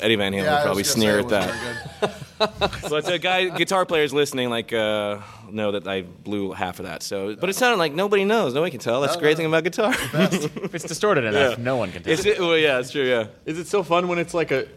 Eddie 0.01 0.15
Van 0.15 0.34
Halen 0.34 0.43
Yeah, 0.43 0.51
I 0.51 0.55
would 0.55 0.63
probably 0.63 0.84
gonna 0.84 0.93
sneer 0.93 1.12
say 1.12 1.20
at 1.20 1.25
it 1.25 1.29
that. 1.29 1.48
wasn't 1.48 1.62
very 2.00 2.13
but 2.89 3.05
the 3.05 3.20
guy, 3.20 3.50
guitar 3.50 3.86
players 3.86 4.13
listening, 4.13 4.50
like, 4.50 4.74
uh, 4.74 5.20
know 5.50 5.72
that 5.72 5.88
I 5.88 6.01
blew 6.01 6.51
half 6.51 6.79
of 6.79 6.86
that. 6.86 7.03
So, 7.03 7.36
but 7.36 7.50
it 7.50 7.53
sounded 7.53 7.77
like 7.77 7.93
nobody 7.93 8.25
knows, 8.25 8.53
nobody 8.53 8.72
can 8.72 8.79
tell. 8.79 9.01
That's 9.01 9.15
the 9.15 9.22
great 9.22 9.38
thing 9.38 9.46
about 9.46 9.63
guitar. 9.63 9.93
If 9.96 10.75
it's 10.75 10.84
distorted 10.84 11.25
enough, 11.25 11.58
no 11.70 11.77
one 11.77 11.91
can 11.91 12.03
tell. 12.03 12.12
Is 12.12 12.25
it? 12.25 12.39
Well, 12.39 12.58
yeah, 12.58 12.79
it's 12.79 12.91
true. 12.91 13.03
Yeah. 13.08 13.27
Is 13.46 13.60
it 13.60 13.67
so 13.67 13.84
fun 13.84 14.08
when 14.08 14.17
it's 14.17 14.34
like 14.34 14.51
a 14.51 14.67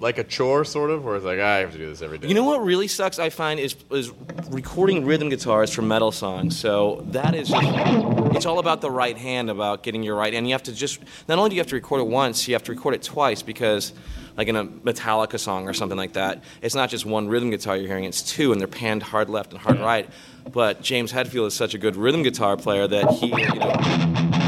like 0.00 0.16
a 0.16 0.24
chore 0.24 0.64
sort 0.64 0.90
of, 0.90 1.06
or 1.06 1.14
it's 1.16 1.24
like 1.24 1.38
ah, 1.40 1.44
I 1.44 1.58
have 1.58 1.72
to 1.72 1.78
do 1.78 1.88
this 1.88 2.02
every 2.02 2.18
day? 2.18 2.26
You 2.26 2.34
know 2.34 2.44
what 2.44 2.62
really 2.64 2.88
sucks? 2.88 3.18
I 3.18 3.28
find 3.28 3.60
is 3.60 3.76
is 3.90 4.10
recording 4.50 5.04
rhythm 5.04 5.28
guitars 5.28 5.72
for 5.72 5.82
metal 5.82 6.10
songs. 6.10 6.58
So 6.58 7.04
that 7.10 7.34
is, 7.34 7.52
it's 7.54 8.46
all 8.46 8.58
about 8.58 8.80
the 8.80 8.90
right 8.90 9.16
hand, 9.16 9.50
about 9.50 9.82
getting 9.82 10.02
your 10.02 10.16
right, 10.16 10.32
and 10.34 10.48
you 10.48 10.54
have 10.54 10.62
to 10.64 10.72
just 10.72 11.00
not 11.28 11.38
only 11.38 11.50
do 11.50 11.56
you 11.56 11.60
have 11.60 11.68
to 11.68 11.76
record 11.76 12.00
it 12.00 12.08
once, 12.08 12.48
you 12.48 12.54
have 12.54 12.64
to 12.64 12.72
record 12.72 12.94
it 12.94 13.02
twice 13.02 13.42
because. 13.42 13.92
Like 14.36 14.46
in 14.48 14.56
a 14.56 14.64
Metallica 14.64 15.38
song 15.38 15.68
or 15.68 15.74
something 15.74 15.98
like 15.98 16.14
that, 16.14 16.44
it's 16.62 16.74
not 16.74 16.88
just 16.88 17.04
one 17.04 17.28
rhythm 17.28 17.50
guitar 17.50 17.76
you're 17.76 17.88
hearing; 17.88 18.04
it's 18.04 18.22
two, 18.22 18.52
and 18.52 18.60
they're 18.60 18.68
panned 18.68 19.02
hard 19.02 19.28
left 19.28 19.52
and 19.52 19.60
hard 19.60 19.80
right. 19.80 20.08
But 20.50 20.80
James 20.80 21.12
Hetfield 21.12 21.48
is 21.48 21.54
such 21.54 21.74
a 21.74 21.78
good 21.78 21.94
rhythm 21.94 22.22
guitar 22.22 22.56
player 22.56 22.86
that 22.86 23.10
he, 23.10 23.26
you 23.26 23.58
know, 23.58 24.39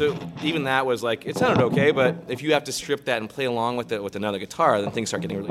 So 0.00 0.16
even 0.42 0.64
that 0.64 0.86
was 0.86 1.02
like 1.02 1.26
it 1.26 1.36
sounded 1.36 1.62
okay, 1.62 1.90
but 1.90 2.14
if 2.26 2.40
you 2.42 2.54
have 2.54 2.64
to 2.64 2.72
strip 2.72 3.04
that 3.04 3.18
and 3.20 3.28
play 3.28 3.44
along 3.44 3.76
with 3.76 3.92
it 3.92 4.02
with 4.02 4.16
another 4.16 4.38
guitar, 4.38 4.80
then 4.80 4.90
things 4.92 5.10
start 5.10 5.20
getting 5.20 5.36
really. 5.36 5.50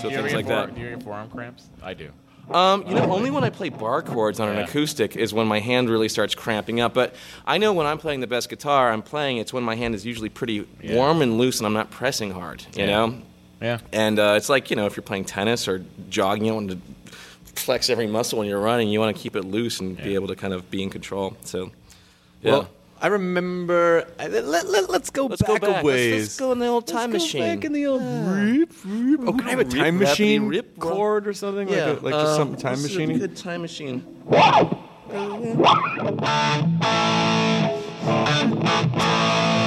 So 0.00 0.08
Do 0.08 0.14
you 0.14 0.18
ever 0.18 0.28
things 0.28 0.32
like 0.32 0.46
that. 0.46 0.74
Do 0.74 0.80
you 0.80 0.90
get 0.96 1.02
forearm 1.02 1.28
cramps? 1.28 1.68
I 1.82 1.92
do. 1.92 2.10
Um, 2.50 2.86
you 2.86 2.94
know, 2.94 3.12
only 3.12 3.30
when 3.30 3.44
I 3.44 3.50
play 3.50 3.68
bar 3.68 4.00
chords 4.00 4.40
on 4.40 4.48
an 4.48 4.56
Yeah. 4.56 4.62
acoustic 4.64 5.14
is 5.14 5.34
when 5.34 5.46
my 5.46 5.60
hand 5.60 5.90
really 5.90 6.08
starts 6.08 6.34
cramping 6.34 6.80
up. 6.80 6.94
But 6.94 7.14
I 7.46 7.58
know 7.58 7.74
when 7.74 7.86
I'm 7.86 7.98
playing 7.98 8.20
the 8.20 8.26
best 8.26 8.48
guitar 8.48 8.90
I'm 8.92 9.02
playing, 9.02 9.36
it's 9.36 9.52
when 9.52 9.62
my 9.62 9.74
hand 9.74 9.94
is 9.94 10.06
usually 10.06 10.30
pretty 10.30 10.66
Yeah. 10.80 10.94
warm 10.94 11.20
and 11.20 11.36
loose 11.36 11.58
and 11.58 11.66
I'm 11.66 11.74
not 11.74 11.90
pressing 11.90 12.30
hard. 12.30 12.64
You 12.74 12.84
Yeah. 12.84 12.86
know. 12.86 13.14
Yeah. 13.60 13.78
And 13.92 14.18
uh, 14.18 14.34
it's 14.36 14.48
like 14.48 14.70
you 14.70 14.76
know 14.76 14.86
if 14.86 14.96
you're 14.96 15.02
playing 15.02 15.24
tennis 15.24 15.66
or 15.68 15.84
jogging, 16.08 16.44
you 16.44 16.54
want 16.54 16.70
to 16.70 16.78
flex 17.58 17.90
every 17.90 18.06
muscle 18.06 18.38
when 18.38 18.48
you're 18.48 18.60
running. 18.60 18.88
You 18.88 19.00
want 19.00 19.16
to 19.16 19.22
keep 19.22 19.36
it 19.36 19.42
loose 19.42 19.80
and 19.80 19.96
be 19.96 20.14
able 20.14 20.28
to 20.28 20.36
kind 20.36 20.52
of 20.52 20.70
be 20.70 20.82
in 20.82 20.90
control. 20.90 21.36
So, 21.42 21.72
yeah. 22.42 22.52
Well, 22.52 22.70
I 23.00 23.08
remember. 23.08 24.08
Let, 24.18 24.44
let, 24.44 24.90
let's 24.90 25.10
go 25.10 25.26
Let's 25.26 25.42
back 25.42 25.60
go 25.60 25.74
a 25.74 25.82
ways. 25.82 26.12
Let's, 26.12 26.24
let's 26.24 26.38
go 26.38 26.52
in 26.52 26.58
the 26.58 26.66
old 26.66 26.86
time 26.86 27.10
Let's 27.12 27.24
machine. 27.24 27.42
Go 27.42 27.54
back 27.54 27.64
in 27.64 27.72
the 27.72 27.86
old 27.86 28.02
rip, 28.02 28.72
rip. 28.84 29.20
Oh, 29.26 29.32
can 29.32 29.46
I 29.46 29.50
have 29.50 29.60
a 29.60 29.64
time 29.64 29.96
rappity, 29.96 30.00
machine 30.00 30.48
rip, 30.48 30.76
bro. 30.76 30.90
chord 30.90 31.26
or 31.26 31.34
something? 31.34 31.68
yeah, 31.68 31.86
like, 31.86 32.00
a, 32.00 32.04
like 32.04 32.14
just 32.14 32.26
um, 32.26 32.36
something 32.36 32.60
time 32.60 32.72
what's 32.72 32.94
a 32.94 32.98
machine. 32.98 33.18
Good 33.18 33.36
time 33.36 33.62
machine. 33.62 34.02
That's 38.68 39.65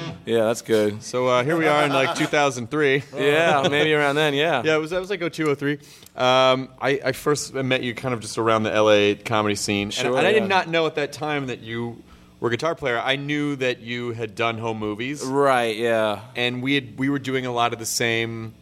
good. 0.00 0.14
Yeah, 0.26 0.44
that's 0.44 0.62
good. 0.62 1.02
So 1.02 1.26
uh, 1.28 1.44
here 1.44 1.56
we 1.56 1.66
are 1.66 1.84
in 1.84 1.92
like 1.92 2.14
2003. 2.16 3.02
Yeah, 3.16 3.66
maybe 3.70 3.92
around 3.94 4.16
then. 4.16 4.34
Yeah. 4.34 4.62
Yeah, 4.64 4.76
it 4.76 4.78
was 4.78 4.90
that 4.90 5.00
was 5.00 5.10
like 5.10 5.20
0203. 5.20 5.78
Um, 6.16 6.68
I, 6.80 7.00
I 7.04 7.12
first 7.12 7.54
met 7.54 7.82
you 7.82 7.94
kind 7.94 8.14
of 8.14 8.20
just 8.20 8.38
around 8.38 8.62
the 8.64 8.70
LA 8.70 9.14
comedy 9.24 9.54
scene, 9.54 9.84
and- 9.88 9.94
Sure, 9.94 10.16
and, 10.16 10.26
I 10.26 10.30
yeah. 10.30 10.40
did 10.40 10.48
not 10.48 10.68
know 10.68 10.86
at 10.86 10.94
that 10.96 11.12
time 11.12 11.46
that 11.46 11.60
you 11.60 12.02
were 12.40 12.48
a 12.48 12.50
guitar 12.50 12.74
player. 12.74 12.98
I 12.98 13.16
knew 13.16 13.56
that 13.56 13.80
you 13.80 14.12
had 14.12 14.34
done 14.34 14.58
home 14.58 14.78
movies, 14.78 15.22
Right. 15.24 15.76
Yeah. 15.76 16.20
and 16.36 16.62
we 16.62 16.74
had 16.74 16.98
we 16.98 17.08
were 17.08 17.18
doing 17.20 17.46
a 17.46 17.52
lot 17.52 17.72
of 17.72 17.78
the 17.78 17.86
same 17.86 18.54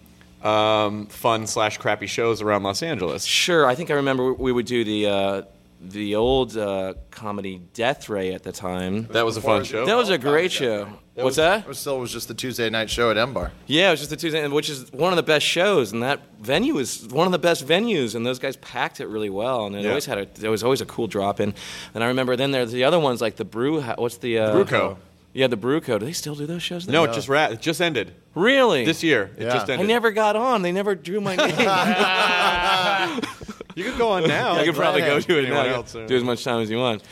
um, 0.42 1.06
fun 1.06 1.46
slash 1.46 1.78
crappy 1.78 2.06
shows 2.06 2.40
around 2.42 2.62
Los 2.62 2.82
Angeles. 2.82 3.24
Sure. 3.24 3.66
I 3.66 3.74
think 3.74 3.90
I 3.90 3.94
remember 3.94 4.32
we 4.32 4.52
would 4.52 4.66
do 4.66 4.84
the 4.84 5.06
uh, 5.06 5.42
the 5.82 6.14
old 6.16 6.56
uh, 6.56 6.94
comedy 7.10 7.60
Death 7.74 8.08
Ray 8.08 8.32
at 8.34 8.42
the 8.42 8.52
time. 8.52 9.06
That 9.12 9.24
was 9.24 9.36
a 9.36 9.40
fun 9.40 9.64
show. 9.64 9.86
That 9.86 9.96
was 9.96 10.10
a 10.10 10.18
great 10.18 10.52
show. 10.52 10.88
It 11.20 11.24
What's 11.24 11.32
was, 11.32 11.36
that? 11.36 11.60
It 11.60 11.68
was 11.68 11.78
still 11.78 11.98
was 12.00 12.12
just 12.12 12.28
the 12.28 12.34
Tuesday 12.34 12.68
night 12.70 12.88
show 12.90 13.10
at 13.10 13.16
M 13.18 13.32
Bar. 13.34 13.52
Yeah, 13.66 13.88
it 13.88 13.90
was 13.92 14.00
just 14.00 14.10
the 14.10 14.16
Tuesday, 14.16 14.46
which 14.48 14.68
is 14.70 14.90
one 14.92 15.12
of 15.12 15.16
the 15.16 15.22
best 15.22 15.44
shows, 15.46 15.92
and 15.92 16.02
that 16.02 16.20
venue 16.40 16.78
is 16.78 17.06
one 17.08 17.26
of 17.26 17.32
the 17.32 17.38
best 17.38 17.66
venues, 17.66 18.14
and 18.14 18.24
those 18.26 18.38
guys 18.38 18.56
packed 18.56 19.00
it 19.00 19.06
really 19.08 19.30
well, 19.30 19.66
and 19.66 19.76
it 19.76 19.82
Yeah. 19.82 19.90
always 19.90 20.06
had 20.06 20.18
a 20.18 20.26
there 20.36 20.50
was 20.50 20.62
always 20.64 20.80
a 20.80 20.86
cool 20.86 21.06
drop 21.06 21.38
in. 21.40 21.54
And 21.94 22.02
I 22.02 22.06
remember 22.08 22.36
then 22.36 22.50
there's 22.50 22.72
the 22.72 22.84
other 22.84 22.98
ones 22.98 23.20
like 23.20 23.36
the 23.36 23.44
Brew. 23.44 23.80
What's 23.82 24.16
the 24.16 24.38
uh, 24.38 24.54
Bruco. 24.54 24.96
Yeah, 25.32 25.46
the 25.46 25.56
Brewco. 25.56 25.98
Do 26.00 26.06
they 26.06 26.12
still 26.12 26.34
do 26.34 26.44
those 26.46 26.62
shows? 26.62 26.88
no, 26.88 27.02
Then? 27.02 27.10
it 27.10 27.14
just 27.14 27.28
ra- 27.28 27.46
it 27.46 27.60
just 27.60 27.80
ended 27.80 28.12
really 28.34 28.84
this 28.84 29.02
year. 29.04 29.30
It 29.36 29.44
Yeah. 29.44 29.52
just 29.54 29.70
I 29.70 29.76
never 29.76 30.10
got 30.10 30.34
on. 30.36 30.62
They 30.62 30.72
never 30.72 30.94
drew 30.94 31.20
my 31.20 31.36
name. 31.36 31.50
You 33.76 33.84
could 33.84 33.98
go 33.98 34.10
on 34.10 34.26
now. 34.26 34.54
I 34.54 34.64
could 34.64 34.74
probably 34.74 35.00
go 35.02 35.20
to 35.20 35.38
it 35.38 35.44
Anyone 35.46 35.66
now. 35.66 35.74
else, 35.76 35.92
do 35.92 36.16
as 36.16 36.24
much 36.24 36.42
time 36.42 36.60
as 36.60 36.68
you 36.70 36.78
want. 36.78 37.02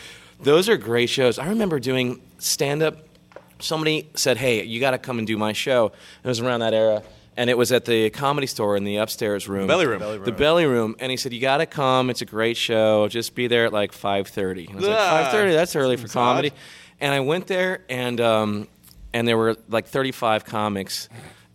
Those 0.40 0.68
are 0.68 0.76
great 0.76 1.08
shows. 1.08 1.38
I 1.38 1.48
remember 1.48 1.78
doing 1.78 2.20
stand 2.38 2.82
up. 2.82 2.96
Somebody 3.60 4.08
said, 4.14 4.36
"Hey, 4.36 4.64
you 4.64 4.80
got 4.80 4.92
to 4.92 4.98
come 4.98 5.18
and 5.18 5.26
do 5.26 5.36
my 5.36 5.52
show." 5.52 5.92
It 6.22 6.28
was 6.28 6.40
around 6.40 6.60
that 6.60 6.74
era, 6.74 7.02
and 7.36 7.50
it 7.50 7.58
was 7.58 7.72
at 7.72 7.84
the 7.84 8.10
comedy 8.10 8.46
store 8.46 8.76
in 8.76 8.84
the 8.84 8.96
upstairs 8.96 9.48
room, 9.48 9.66
Belly 9.66 9.86
room. 9.86 10.00
the 10.24 10.32
belly 10.32 10.66
room. 10.66 10.96
And 11.00 11.10
he 11.10 11.16
said, 11.16 11.32
"You 11.32 11.40
got 11.40 11.58
to 11.58 11.66
come. 11.66 12.10
It's 12.10 12.22
a 12.22 12.26
great 12.26 12.56
show. 12.56 13.08
Just 13.08 13.34
be 13.34 13.46
there 13.48 13.64
at 13.66 13.72
like 13.72 13.92
5.30. 13.92 14.70
I 14.70 14.74
was 14.74 14.86
like, 14.86 14.96
Ah, 14.98 15.30
"5.30? 15.32 15.52
That's 15.54 15.74
early 15.76 15.96
for 15.96 16.08
comedy." 16.08 16.52
And 17.00 17.12
I 17.14 17.20
went 17.20 17.46
there, 17.46 17.84
and 17.88 18.20
um, 18.20 18.68
and 19.12 19.26
there 19.26 19.36
were 19.38 19.56
like 19.68 19.86
35 19.86 20.44
comics. 20.44 21.08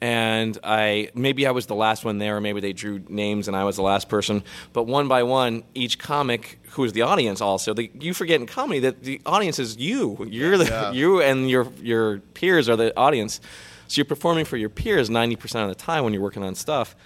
And 0.03 0.57
I 0.65 1.12
maybe 1.15 1.48
I 1.48 1.51
was 1.51 1.65
the 1.67 1.75
last 1.75 2.03
one 2.03 2.17
there, 2.17 2.36
or 2.36 2.41
maybe 2.41 2.60
they 2.60 2.74
drew 2.74 3.00
names 3.07 3.48
and 3.48 3.55
I 3.55 3.63
was 3.63 3.77
the 3.77 3.83
last 3.83 4.10
person. 4.10 4.43
But 4.74 4.83
one 4.83 5.07
by 5.07 5.24
one, 5.24 5.63
each 5.75 5.98
comic, 5.98 6.60
who 6.72 6.83
is 6.83 6.91
the 6.91 7.03
audience, 7.03 7.39
also 7.39 7.74
the, 7.74 7.89
you 7.98 8.13
forget 8.13 8.41
in 8.41 8.45
comedy 8.45 8.79
that 8.81 9.03
the 9.03 9.22
audience 9.25 9.60
is 9.60 9.77
you. 9.77 10.27
You're 10.29 10.57
the 10.57 10.65
Yeah. 10.65 10.91
you 10.91 11.22
and 11.22 11.50
your 11.50 11.72
your 11.81 12.19
peers 12.33 12.67
are 12.67 12.75
the 12.75 12.91
audience. 12.98 13.39
So 13.88 14.00
you're 14.00 14.05
performing 14.05 14.43
for 14.43 14.57
your 14.57 14.69
peers 14.69 15.10
90% 15.10 15.63
of 15.63 15.69
the 15.69 15.75
time 15.75 16.03
when 16.03 16.12
you're 16.13 16.22
working 16.22 16.43
on 16.43 16.55
stuff. 16.55 16.98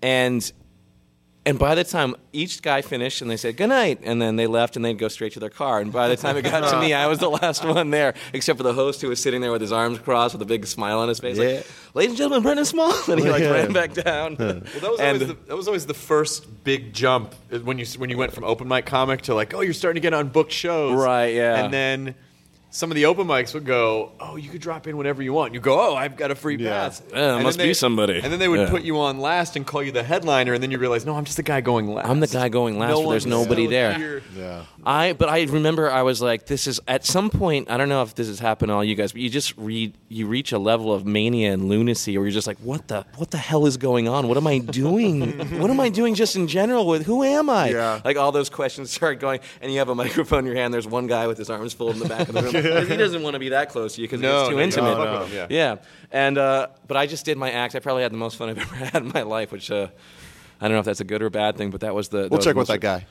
And 0.00 0.50
and 1.46 1.58
by 1.58 1.74
the 1.74 1.84
time 1.84 2.14
each 2.32 2.60
guy 2.60 2.82
finished 2.82 3.22
and 3.22 3.30
they 3.30 3.36
said 3.38 3.56
good 3.56 3.68
night, 3.68 4.00
and 4.02 4.20
then 4.20 4.36
they 4.36 4.46
left 4.46 4.76
and 4.76 4.84
they'd 4.84 4.98
go 4.98 5.08
straight 5.08 5.32
to 5.34 5.40
their 5.40 5.48
car. 5.48 5.80
And 5.80 5.90
by 5.92 6.08
the 6.08 6.16
time 6.16 6.36
it 6.36 6.42
got 6.42 6.68
to 6.72 6.80
me, 6.80 6.92
I 6.92 7.06
was 7.06 7.18
the 7.20 7.30
last 7.30 7.64
one 7.64 7.90
there, 7.90 8.12
except 8.34 8.56
for 8.58 8.62
the 8.64 8.74
host 8.74 9.00
who 9.00 9.08
was 9.08 9.20
sitting 9.22 9.40
there 9.40 9.52
with 9.52 9.60
his 9.62 9.72
arms 9.72 9.98
crossed 10.00 10.34
with 10.34 10.42
a 10.42 10.46
big 10.46 10.66
smile 10.66 10.98
on 10.98 11.08
his 11.08 11.20
face, 11.20 11.38
Yeah. 11.38 11.44
like, 11.46 11.66
"Ladies 11.94 12.10
and 12.10 12.18
gentlemen, 12.18 12.42
Brendon 12.42 12.64
Small," 12.66 12.92
and 13.08 13.20
he 13.20 13.30
like 13.30 13.42
ran 13.42 13.72
back 13.72 13.94
down. 13.94 14.36
Well, 14.38 14.54
that 14.60 14.90
was, 14.90 15.00
And- 15.00 15.22
always 15.22 15.28
the, 15.28 15.36
that 15.46 15.56
was 15.56 15.66
always 15.68 15.86
the 15.86 15.94
first 15.94 16.64
big 16.64 16.92
jump 16.92 17.34
uh, 17.52 17.58
when 17.60 17.78
you 17.78 17.86
when 17.96 18.10
you 18.10 18.18
went 18.18 18.32
from 18.32 18.44
open 18.44 18.66
mic 18.68 18.84
comic 18.86 19.22
to 19.22 19.34
like, 19.34 19.54
oh, 19.54 19.60
you're 19.60 19.72
starting 19.72 20.02
to 20.02 20.04
get 20.04 20.12
on 20.14 20.28
booked 20.28 20.52
shows, 20.52 20.92
Right, 20.94 21.34
yeah. 21.34 21.64
And 21.64 21.72
then 21.72 22.14
some 22.70 22.90
of 22.90 22.94
the 22.96 23.06
open 23.06 23.26
mics 23.26 23.54
would 23.54 23.64
go, 23.64 24.12
oh, 24.20 24.36
you 24.36 24.50
could 24.50 24.60
drop 24.60 24.86
in 24.86 24.98
whenever 24.98 25.22
you 25.22 25.32
want. 25.32 25.54
You 25.54 25.60
go, 25.60 25.80
oh, 25.80 25.94
I've 25.94 26.16
got 26.16 26.30
a 26.30 26.34
free 26.34 26.56
Yeah. 26.56 26.70
pass. 26.70 27.00
Yeah, 27.10 27.36
And 27.36 27.44
must 27.44 27.56
then 27.56 27.68
be 27.68 27.72
somebody. 27.74 28.20
And 28.22 28.30
then 28.30 28.38
they 28.38 28.48
would 28.48 28.60
Yeah. 28.60 28.70
put 28.70 28.82
you 28.82 28.98
on 28.98 29.18
last 29.18 29.56
and 29.56 29.66
call 29.66 29.82
you 29.82 29.92
the 29.92 30.02
headliner, 30.02 30.52
and 30.52 30.62
then 30.62 30.70
you 30.70 30.78
realize, 30.78 31.06
no, 31.06 31.16
I'm 31.16 31.24
just 31.24 31.38
the 31.38 31.42
guy 31.42 31.62
going 31.62 31.86
last. 31.94 32.06
I'm 32.08 32.20
the 32.20 32.26
guy 32.26 32.48
going 32.50 32.78
last, 32.78 32.90
No 32.90 33.02
but 33.04 33.10
there's 33.10 33.24
one's 33.26 33.26
nobody 33.44 33.62
still 33.62 33.70
there. 33.70 33.94
here. 33.94 34.22
Yeah. 34.36 34.62
I 34.84 35.14
but 35.14 35.28
I 35.28 35.42
remember 35.44 35.90
I 35.90 36.02
was 36.02 36.20
like, 36.22 36.46
this 36.46 36.66
is 36.66 36.78
at 36.86 37.04
some 37.04 37.28
point. 37.30 37.70
I 37.70 37.76
don't 37.76 37.88
know 37.88 38.02
if 38.02 38.14
this 38.14 38.28
has 38.28 38.38
happened 38.38 38.68
to 38.68 38.74
all 38.74 38.84
you 38.84 38.94
guys, 38.94 39.10
but 39.10 39.20
you 39.20 39.30
just 39.30 39.56
read 39.56 39.94
you 40.08 40.26
reach 40.28 40.52
a 40.52 40.58
level 40.58 40.92
of 40.92 41.04
mania 41.06 41.52
and 41.52 41.68
lunacy, 41.68 42.16
where 42.18 42.26
you're 42.26 42.32
just 42.32 42.46
like, 42.46 42.58
what 42.58 42.86
the 42.88 43.04
what 43.16 43.30
the 43.32 43.38
hell 43.38 43.66
is 43.66 43.76
going 43.78 44.06
on? 44.06 44.28
What 44.28 44.36
am 44.36 44.46
I 44.46 44.58
doing? 44.58 45.32
what 45.60 45.70
am 45.70 45.80
I 45.80 45.88
doing 45.88 46.14
just 46.14 46.36
in 46.36 46.46
general 46.46 46.86
with 46.86 47.04
who 47.06 47.24
am 47.24 47.50
I? 47.50 47.70
Yeah. 47.70 48.00
Like 48.04 48.16
all 48.16 48.30
those 48.32 48.48
questions 48.50 48.90
start 48.92 49.18
going, 49.18 49.40
and 49.60 49.72
you 49.72 49.78
have 49.78 49.88
a 49.88 49.94
microphone 49.94 50.40
in 50.40 50.46
your 50.46 50.54
hand. 50.56 50.72
There's 50.74 50.86
one 50.86 51.06
guy 51.08 51.26
with 51.26 51.38
his 51.38 51.50
arms 51.50 51.72
folded 51.72 51.96
in 51.96 52.02
the 52.02 52.08
back 52.08 52.28
of 52.28 52.34
the 52.34 52.42
room. 52.52 52.55
He 52.62 52.96
doesn't 52.96 53.22
want 53.22 53.34
to 53.34 53.40
be 53.40 53.50
that 53.50 53.70
close 53.70 53.94
to 53.96 54.02
you 54.02 54.06
because 54.08 54.20
No, 54.20 54.40
it's 54.40 54.48
too 54.48 54.56
no, 54.56 54.62
intimate. 54.62 54.94
don't 54.94 55.28
fuck 55.28 55.50
yeah. 55.50 55.76
And 56.10 56.38
uh, 56.38 56.68
but 56.86 56.96
I 56.96 57.06
just 57.06 57.24
did 57.24 57.36
my 57.38 57.50
act. 57.50 57.74
I 57.74 57.80
probably 57.80 58.02
had 58.02 58.12
the 58.12 58.18
most 58.18 58.36
fun 58.36 58.50
I've 58.50 58.58
ever 58.72 58.74
had 58.74 59.02
in 59.02 59.12
my 59.14 59.22
life, 59.22 59.52
which. 59.52 59.70
Uh, 59.70 59.88
I 60.58 60.68
don't 60.68 60.72
know 60.72 60.78
if 60.78 60.86
that's 60.86 61.00
a 61.00 61.04
good 61.04 61.22
or 61.22 61.28
bad 61.28 61.58
thing, 61.58 61.70
but 61.70 61.82
that 61.82 61.94
was 61.94 62.08
the. 62.08 62.28
We'll 62.30 62.38
was 62.38 62.44
check 62.44 62.56
with 62.56 62.68
that 62.68 62.80
guy. 62.80 63.04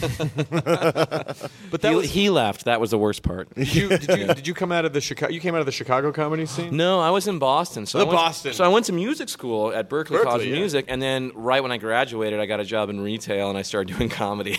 But 1.70 1.82
that 1.82 1.90
he, 1.90 1.94
was, 1.94 2.10
he 2.10 2.30
left. 2.30 2.64
That 2.64 2.80
was 2.80 2.90
the 2.90 2.98
worst 2.98 3.22
part. 3.22 3.54
did, 3.54 3.74
you, 3.74 3.88
did, 3.88 4.18
you, 4.18 4.26
did 4.26 4.46
you 4.46 4.54
come 4.54 4.72
out 4.72 4.84
of 4.84 4.92
the 4.92 5.00
Chicago? 5.00 5.32
You 5.32 5.40
came 5.40 5.54
out 5.54 5.60
of 5.60 5.66
the 5.66 5.72
Chicago 5.72 6.12
comedy 6.12 6.46
scene. 6.46 6.76
No, 6.76 7.00
I 7.00 7.10
was 7.10 7.28
in 7.28 7.38
Boston. 7.38 7.86
So 7.86 7.98
The 7.98 8.04
I 8.04 8.08
went, 8.08 8.16
Boston. 8.16 8.52
So 8.52 8.64
I 8.64 8.68
went 8.68 8.86
to 8.86 8.92
music 8.92 9.28
school 9.28 9.72
at 9.72 9.88
Berklee, 9.88 10.18
Berklee, 10.18 10.22
College 10.24 10.42
of 10.42 10.48
yeah. 10.48 10.56
Music, 10.56 10.84
and 10.88 11.00
then 11.00 11.32
right 11.34 11.62
when 11.62 11.72
I 11.72 11.78
graduated, 11.78 12.40
I 12.40 12.46
got 12.46 12.60
a 12.60 12.64
job 12.64 12.90
in 12.90 13.00
retail 13.00 13.48
and 13.48 13.56
I 13.58 13.62
started 13.62 13.96
doing 13.96 14.08
comedy. 14.10 14.58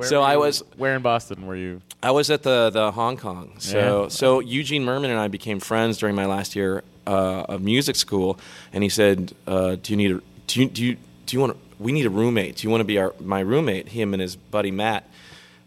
So 0.00 0.22
I 0.22 0.36
was 0.36 0.62
Where 0.76 0.94
in 0.96 1.02
Boston 1.02 1.46
were 1.46 1.56
you? 1.56 1.80
I 2.02 2.10
was 2.10 2.30
at 2.30 2.42
the 2.42 2.70
the 2.70 2.90
Hong 2.92 3.16
Kong. 3.16 3.52
So 3.58 4.02
Yeah. 4.04 4.08
so 4.08 4.40
Eugene 4.40 4.84
Mirman 4.84 5.10
and 5.10 5.18
I 5.18 5.28
became 5.28 5.60
friends 5.60 5.98
during 5.98 6.14
my 6.16 6.26
last 6.26 6.56
year 6.56 6.82
uh, 7.06 7.44
of 7.48 7.62
music 7.62 7.96
school, 7.96 8.38
and 8.72 8.82
he 8.82 8.88
said, 8.88 9.32
uh, 9.46 9.76
"Do 9.82 9.92
you 9.92 9.96
need 9.96 10.10
a 10.12 10.20
do 10.46 10.60
you 10.62 10.68
do 10.68 10.84
you 10.84 10.96
do 11.26 11.36
you 11.36 11.40
want 11.40 11.56
we 11.78 11.92
need 11.92 12.06
a 12.06 12.10
roommate? 12.10 12.56
Do 12.56 12.66
you 12.66 12.70
want 12.70 12.80
to 12.80 12.84
be 12.86 12.98
our 12.98 13.14
my 13.20 13.40
roommate?" 13.40 13.88
Him 13.88 14.12
and 14.14 14.20
his 14.22 14.36
buddy 14.36 14.70
Matt. 14.70 15.08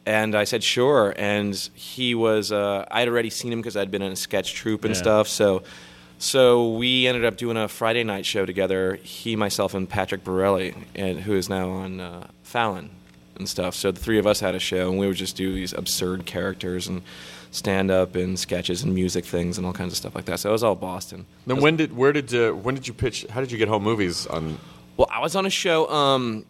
And 0.07 0.35
I 0.35 0.43
said 0.43 0.63
sure, 0.63 1.15
and 1.17 1.55
he 1.73 2.13
was. 2.13 2.51
Uh, 2.51 2.85
I 2.91 2.99
had 2.99 3.07
already 3.09 3.31
seen 3.31 3.51
him 3.51 3.59
because 3.59 3.75
I'd 3.75 3.89
been 3.89 4.03
in 4.03 4.11
a 4.11 4.15
sketch 4.15 4.53
troupe 4.53 4.85
and 4.85 4.93
Yeah. 4.93 5.01
stuff. 5.01 5.27
So, 5.27 5.63
so 6.19 6.73
we 6.73 7.07
ended 7.07 7.25
up 7.25 7.37
doing 7.37 7.57
a 7.57 7.67
Friday 7.67 8.03
night 8.03 8.23
show 8.25 8.45
together. 8.45 8.99
He, 9.01 9.35
myself, 9.35 9.73
and 9.73 9.89
Patrick 9.89 10.23
Borelli, 10.23 10.75
and 10.93 11.21
who 11.21 11.33
is 11.33 11.49
now 11.49 11.69
on 11.71 11.99
uh, 11.99 12.27
Fallon 12.43 12.91
and 13.37 13.47
stuff. 13.47 13.75
So 13.75 13.91
the 13.91 13.99
three 13.99 14.19
of 14.19 14.27
us 14.27 14.39
had 14.39 14.55
a 14.55 14.59
show, 14.59 14.89
and 14.89 14.99
we 14.99 15.07
would 15.07 15.17
just 15.17 15.35
do 15.35 15.53
these 15.53 15.73
absurd 15.73 16.25
characters 16.25 16.87
and 16.87 17.01
stand 17.51 17.89
up 17.89 18.15
and 18.15 18.37
sketches 18.37 18.83
and 18.83 18.93
music 18.93 19.23
things 19.25 19.57
and 19.57 19.65
all 19.65 19.73
kinds 19.73 19.93
of 19.93 19.97
stuff 19.97 20.13
like 20.15 20.25
that. 20.25 20.39
So 20.39 20.49
it 20.49 20.51
was 20.51 20.63
all 20.63 20.75
Boston. 20.75 21.25
Then 21.47 21.61
when 21.61 21.77
did 21.77 21.95
where 21.95 22.11
did 22.11 22.33
uh, 22.33 22.51
when 22.51 22.75
did 22.75 22.87
you 22.87 22.93
pitch? 22.93 23.25
How 23.29 23.39
did 23.39 23.51
you 23.51 23.57
get 23.57 23.67
home 23.67 23.83
movies 23.83 24.27
on? 24.27 24.57
Well, 24.97 25.07
I 25.11 25.19
was 25.19 25.35
on 25.35 25.45
a 25.45 25.49
show. 25.49 25.89
Um, 25.89 26.45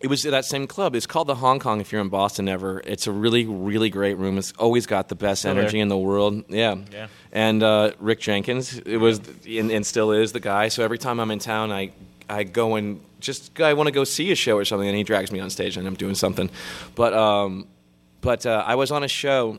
it 0.00 0.06
was 0.06 0.24
at 0.24 0.30
that 0.30 0.46
same 0.46 0.66
club. 0.66 0.94
It's 0.94 1.06
called 1.06 1.28
the 1.28 1.34
Hong 1.34 1.58
Kong. 1.58 1.78
If 1.80 1.92
you're 1.92 2.00
in 2.00 2.08
Boston 2.08 2.48
ever, 2.48 2.80
it's 2.86 3.06
a 3.06 3.12
really, 3.12 3.44
really 3.44 3.90
great 3.90 4.16
room. 4.16 4.38
It's 4.38 4.52
always 4.52 4.86
got 4.86 5.08
the 5.08 5.14
best 5.14 5.42
Still 5.42 5.50
energy 5.52 5.72
there. 5.72 5.82
in 5.82 5.88
the 5.88 5.98
world. 5.98 6.44
Yeah. 6.48 6.76
Yeah. 6.90 7.08
And 7.32 7.62
uh, 7.62 7.92
Rick 7.98 8.20
Jenkins, 8.20 8.78
it 8.78 8.96
was 8.96 9.20
and, 9.46 9.70
and 9.70 9.84
still 9.84 10.10
is 10.12 10.32
the 10.32 10.40
guy. 10.40 10.68
So 10.68 10.82
every 10.82 10.96
time 10.96 11.20
I'm 11.20 11.30
in 11.30 11.38
town, 11.38 11.70
I 11.70 11.90
I 12.30 12.44
go 12.44 12.76
and 12.76 13.00
just 13.20 13.60
I 13.60 13.74
want 13.74 13.88
to 13.88 13.92
go 13.92 14.04
see 14.04 14.30
a 14.32 14.34
show 14.34 14.56
or 14.56 14.64
something, 14.64 14.88
and 14.88 14.96
he 14.96 15.04
drags 15.04 15.30
me 15.32 15.40
on 15.40 15.50
stage, 15.50 15.76
and 15.76 15.86
I'm 15.86 15.94
doing 15.94 16.14
something. 16.14 16.50
But 16.94 17.12
um, 17.12 17.66
but 18.20 18.46
uh, 18.46 18.64
I 18.66 18.76
was 18.76 18.90
on 18.90 19.02
a 19.02 19.08
show 19.08 19.58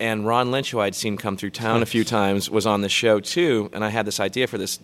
and 0.00 0.26
Ron 0.26 0.50
Lynch, 0.50 0.70
who 0.70 0.80
I'd 0.80 0.94
seen 0.94 1.16
come 1.16 1.36
through 1.36 1.50
town 1.50 1.82
a 1.82 1.86
few 1.86 2.04
times, 2.04 2.48
was 2.48 2.66
on 2.66 2.82
the 2.82 2.88
show 2.88 3.20
too. 3.20 3.70
And 3.72 3.84
I 3.84 3.88
had 3.88 4.06
this 4.06 4.20
idea 4.20 4.46
for 4.46 4.58
this 4.58 4.78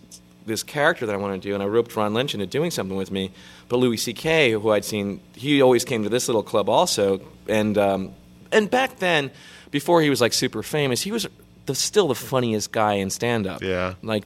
this 0.45 0.61
character 0.61 1.07
that 1.07 1.15
I 1.15 1.17
wanted 1.17 1.41
to 1.41 1.47
do, 1.47 1.53
and 1.55 1.63
I 1.63 1.65
roped 1.65 1.95
Ron 1.95 2.13
Lynch 2.13 2.35
into 2.35 2.45
doing 2.45 2.69
something 2.69 2.95
with 2.95 3.09
me. 3.09 3.31
But 3.67 3.77
Louis 3.77 3.97
C.K., 3.97 4.51
who 4.51 4.69
I'd 4.69 4.85
seen, 4.85 5.19
he 5.33 5.59
always 5.59 5.83
came 5.83 6.03
to 6.03 6.09
this 6.09 6.27
little 6.27 6.43
club 6.43 6.69
also. 6.69 7.21
And 7.47 7.77
um, 7.77 8.13
and 8.51 8.69
back 8.69 8.97
then, 8.97 9.31
before 9.71 10.01
he 10.01 10.09
was 10.09 10.21
like 10.21 10.33
super 10.33 10.61
famous, 10.61 11.01
he 11.01 11.11
was 11.11 11.27
the, 11.65 11.75
still 11.75 12.07
the 12.07 12.15
funniest 12.15 12.71
guy 12.71 12.93
in 12.93 13.09
stand 13.09 13.47
up. 13.47 13.61
Yeah. 13.61 13.95
Like 14.01 14.25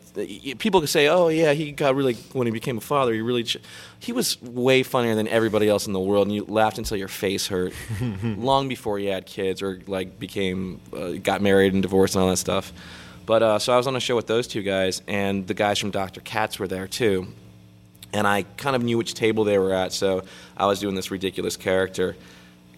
people 0.58 0.79
could 0.79 0.89
say, 0.89 1.08
"Oh 1.08 1.29
yeah, 1.29 1.53
he 1.53 1.72
got 1.72 1.96
really 1.96 2.15
when 2.34 2.48
he 2.48 2.51
became 2.51 2.77
a 2.77 2.81
father, 2.81 3.13
he 3.13 3.22
really." 3.22 3.43
Ch-. 3.43 3.58
He 4.00 4.12
was 4.12 4.41
way 4.41 4.84
funnier 4.84 5.15
than 5.15 5.27
everybody 5.27 5.69
else 5.69 5.88
in 5.88 5.93
the 5.93 6.00
world, 6.00 6.27
and 6.27 6.36
you 6.36 6.46
laughed 6.46 6.77
until 6.77 6.98
your 6.98 7.08
face 7.08 7.48
hurt. 7.48 7.74
long 8.24 8.67
before 8.67 9.00
he 9.00 9.05
had 9.05 9.25
kids 9.25 9.62
or 9.62 9.81
like 9.88 10.19
became 10.19 10.79
uh, 10.93 11.13
got 11.24 11.41
married 11.41 11.74
and 11.74 11.81
divorced 11.81 12.15
and 12.15 12.24
all 12.24 12.29
that 12.29 12.38
stuff. 12.38 12.74
But 13.25 13.43
uh, 13.43 13.60
so 13.60 13.74
I 13.74 13.77
was 13.77 13.88
on 13.88 13.96
a 13.96 14.00
show 14.00 14.15
with 14.15 14.27
those 14.27 14.48
two 14.48 14.63
guys, 14.63 15.01
and 15.08 15.46
the 15.46 15.53
guys 15.53 15.77
from 15.77 15.91
Dr. 15.91 16.22
Katz 16.22 16.58
were 16.58 16.67
there 16.67 16.88
too. 16.88 17.27
And 18.12 18.25
I 18.25 18.41
kind 18.58 18.75
of 18.75 18.81
knew 18.84 18.98
which 18.98 19.13
table 19.13 19.43
they 19.43 19.60
were 19.60 19.72
at, 19.72 19.93
so 19.93 20.24
I 20.58 20.65
was 20.65 20.79
doing 20.79 20.96
this 20.96 21.12
ridiculous 21.12 21.55
character 21.55 22.15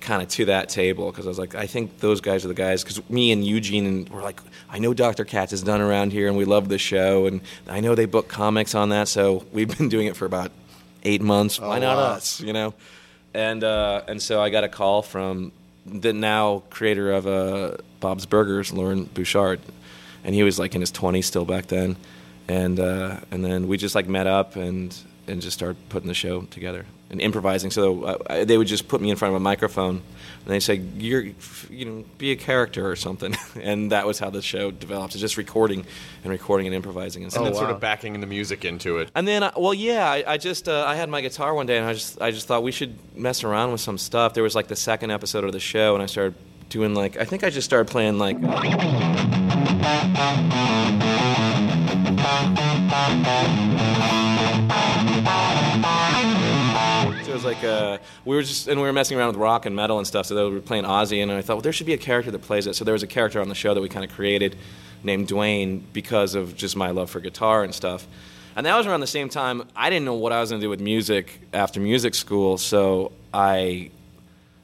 kind 0.01 0.22
of 0.22 0.27
to 0.29 0.46
that 0.46 0.67
table 0.70 1.12
because 1.12 1.25
I 1.25 1.29
was 1.29 1.39
like, 1.39 1.55
I 1.55 1.67
think 1.67 2.00
those 2.00 2.22
guys 2.22 2.43
are 2.43 2.48
the 2.48 2.53
guys. 2.53 2.84
Because 2.84 3.08
me 3.10 3.31
and 3.31 3.46
Eugene 3.46 3.86
and 3.86 4.10
were 4.10 4.22
like, 4.22 4.39
I 4.70 4.79
know 4.79 4.93
Dr. 4.93 5.24
Katz 5.25 5.53
is 5.53 5.62
done 5.63 5.79
around 5.81 6.12
here, 6.12 6.27
and 6.27 6.36
we 6.38 6.46
love 6.46 6.67
the 6.70 6.77
show, 6.77 7.25
and 7.27 7.41
I 7.67 7.79
know 7.79 7.96
they 7.96 8.05
book 8.05 8.27
comics 8.27 8.74
on 8.75 8.89
that, 8.89 9.08
so 9.08 9.46
we've 9.51 9.77
been 9.77 9.89
doing 9.89 10.08
it 10.08 10.15
for 10.15 10.25
about 10.25 10.51
eight 11.03 11.22
months. 11.22 11.60
Why 11.60 11.77
Oh, 11.77 11.79
not 11.79 11.98
wow. 11.98 12.03
us? 12.13 12.41
You 12.41 12.53
know, 12.53 12.74
and 13.34 13.63
uh, 13.63 14.01
and 14.08 14.22
so 14.22 14.41
I 14.41 14.50
got 14.50 14.63
a 14.63 14.70
call 14.70 15.01
from 15.01 15.51
the 15.86 16.13
now 16.13 16.63
creator 16.70 17.12
of 17.12 17.25
uh, 17.27 17.77
Bob's 18.00 18.25
Burgers, 18.25 18.72
Loren 18.74 19.05
Bouchard, 19.05 19.60
and 20.24 20.36
he 20.36 20.43
was 20.43 20.60
like 20.60 20.75
in 20.75 20.81
his 20.81 20.91
20s 20.91 21.24
still 21.25 21.46
back 21.46 21.67
then, 21.67 21.96
and 22.48 22.79
uh, 22.79 23.17
and 23.31 23.43
then 23.43 23.67
we 23.67 23.77
just 23.77 23.96
like 23.96 24.08
met 24.08 24.27
up 24.27 24.55
and 24.55 24.96
and 25.27 25.41
just 25.41 25.58
started 25.58 25.77
putting 25.89 26.08
the 26.08 26.13
show 26.13 26.41
together 26.43 26.86
and 27.12 27.20
improvising. 27.22 27.70
So 27.70 28.03
uh, 28.03 28.46
they 28.46 28.58
would 28.58 28.68
just 28.68 28.88
put 28.88 29.01
me 29.01 29.12
in 29.12 29.18
front 29.18 29.36
of 29.36 29.36
a 29.36 29.44
microphone, 29.44 29.97
and 29.97 30.47
they 30.47 30.60
say, 30.60 30.76
"You're, 30.97 31.26
you 31.69 31.86
know, 31.86 32.04
be 32.17 32.32
a 32.32 32.36
character 32.36 32.89
or 32.89 32.95
something," 32.95 33.36
and 33.62 33.91
that 33.91 34.08
was 34.08 34.17
how 34.17 34.30
the 34.32 34.41
show 34.41 34.71
developed. 34.71 35.13
It's 35.13 35.21
just 35.21 35.38
recording 35.38 35.86
and 36.24 36.32
recording 36.32 36.65
and 36.67 36.76
improvising 36.76 37.24
and 37.24 37.36
And 37.36 37.45
then 37.45 37.54
sort 37.54 37.69
of 37.69 37.80
backing 37.80 38.19
the 38.19 38.28
music 38.28 38.65
into 38.65 38.97
it. 38.97 39.12
And 39.13 39.28
then, 39.28 39.43
I, 39.43 39.52
well, 39.56 39.74
yeah, 39.74 40.10
I, 40.10 40.24
I 40.26 40.38
just 40.38 40.67
uh, 40.67 40.86
I 40.88 40.95
had 40.95 41.10
my 41.10 41.21
guitar 41.21 41.54
one 41.54 41.67
day, 41.67 41.78
and 41.78 41.86
I 41.86 41.93
just 41.93 42.19
I 42.21 42.32
just 42.32 42.47
thought 42.47 42.63
we 42.63 42.71
should 42.71 42.97
mess 43.15 43.43
around 43.43 43.71
with 43.74 43.82
some 43.82 43.97
stuff. 43.97 44.34
There 44.34 44.43
was 44.43 44.56
like 44.56 44.67
the 44.67 44.76
second 44.76 45.12
episode 45.12 45.43
of 45.43 45.52
the 45.52 45.60
show, 45.60 45.93
and 45.93 46.02
I 46.02 46.08
started 46.08 46.36
doing 46.69 46.95
like 46.95 47.17
I 47.17 47.26
think 47.26 47.43
I 47.43 47.50
just 47.50 47.65
started 47.65 47.91
playing 47.91 48.17
like. 48.17 48.38
It 57.32 57.36
was 57.36 57.46
like 57.46 57.63
uh, 57.63 57.98
we 58.26 58.36
were 58.36 58.41
just 58.41 58.67
and 58.67 58.78
we 58.78 58.86
were 58.86 58.91
messing 58.91 59.17
around 59.17 59.28
with 59.28 59.38
rock 59.38 59.65
and 59.65 59.74
metal 59.74 59.98
and 59.98 60.06
stuff. 60.06 60.26
So 60.26 60.36
they 60.36 60.44
were 60.44 60.60
playing 60.60 60.84
Ozzy, 60.84 61.24
and 61.24 61.32
I 61.32 61.41
thought, 61.41 61.56
well, 61.56 61.62
there 61.62 61.72
should 61.72 61.88
be 61.88 61.94
a 61.94 61.98
character 61.98 62.30
that 62.30 62.41
plays 62.41 62.67
it. 62.67 62.76
So 62.76 62.84
there 62.84 62.91
was 62.91 63.04
a 63.04 63.08
character 63.08 63.39
on 63.39 63.48
the 63.48 63.56
show 63.56 63.74
that 63.74 63.80
we 63.80 63.88
kind 63.88 64.04
of 64.04 64.12
created 64.12 64.58
named 65.02 65.30
Duane 65.30 65.82
because 65.94 66.36
of 66.36 66.58
just 66.58 66.76
my 66.76 66.91
love 66.91 67.10
for 67.10 67.22
guitar 67.22 67.63
and 67.63 67.74
stuff. 67.74 68.06
And 68.54 68.65
that 68.65 68.76
was 68.76 68.86
around 68.86 69.00
the 69.00 69.08
same 69.08 69.30
time 69.30 69.63
I 69.78 69.89
didn't 69.89 70.04
know 70.04 70.13
what 70.15 70.34
I 70.34 70.41
was 70.41 70.50
going 70.50 70.60
to 70.60 70.65
do 70.65 70.70
with 70.70 70.82
music 70.82 71.39
after 71.54 71.80
music 71.80 72.15
school, 72.15 72.58
so 72.58 73.13
I 73.34 73.91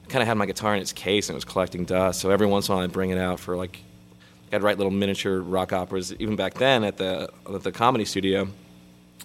kind 0.08 0.20
of 0.20 0.28
had 0.28 0.36
my 0.36 0.44
guitar 0.44 0.74
in 0.74 0.82
its 0.82 0.92
case 0.92 1.30
and 1.30 1.34
it 1.34 1.38
was 1.38 1.46
collecting 1.46 1.86
dust. 1.86 2.20
So 2.20 2.30
every 2.30 2.46
once 2.46 2.68
in 2.68 2.72
a 2.72 2.76
while 2.76 2.84
I'd 2.84 2.92
bring 2.92 3.10
it 3.10 3.18
out 3.18 3.40
for 3.40 3.56
like 3.56 3.82
I'd 4.52 4.62
write 4.62 4.76
little 4.76 4.92
miniature 4.92 5.40
rock 5.40 5.72
operas 5.72 6.14
even 6.18 6.36
back 6.36 6.54
then 6.54 6.84
at 6.84 6.98
the 6.98 7.30
at 7.50 7.62
the 7.62 7.72
comedy 7.72 8.04
studio, 8.04 8.48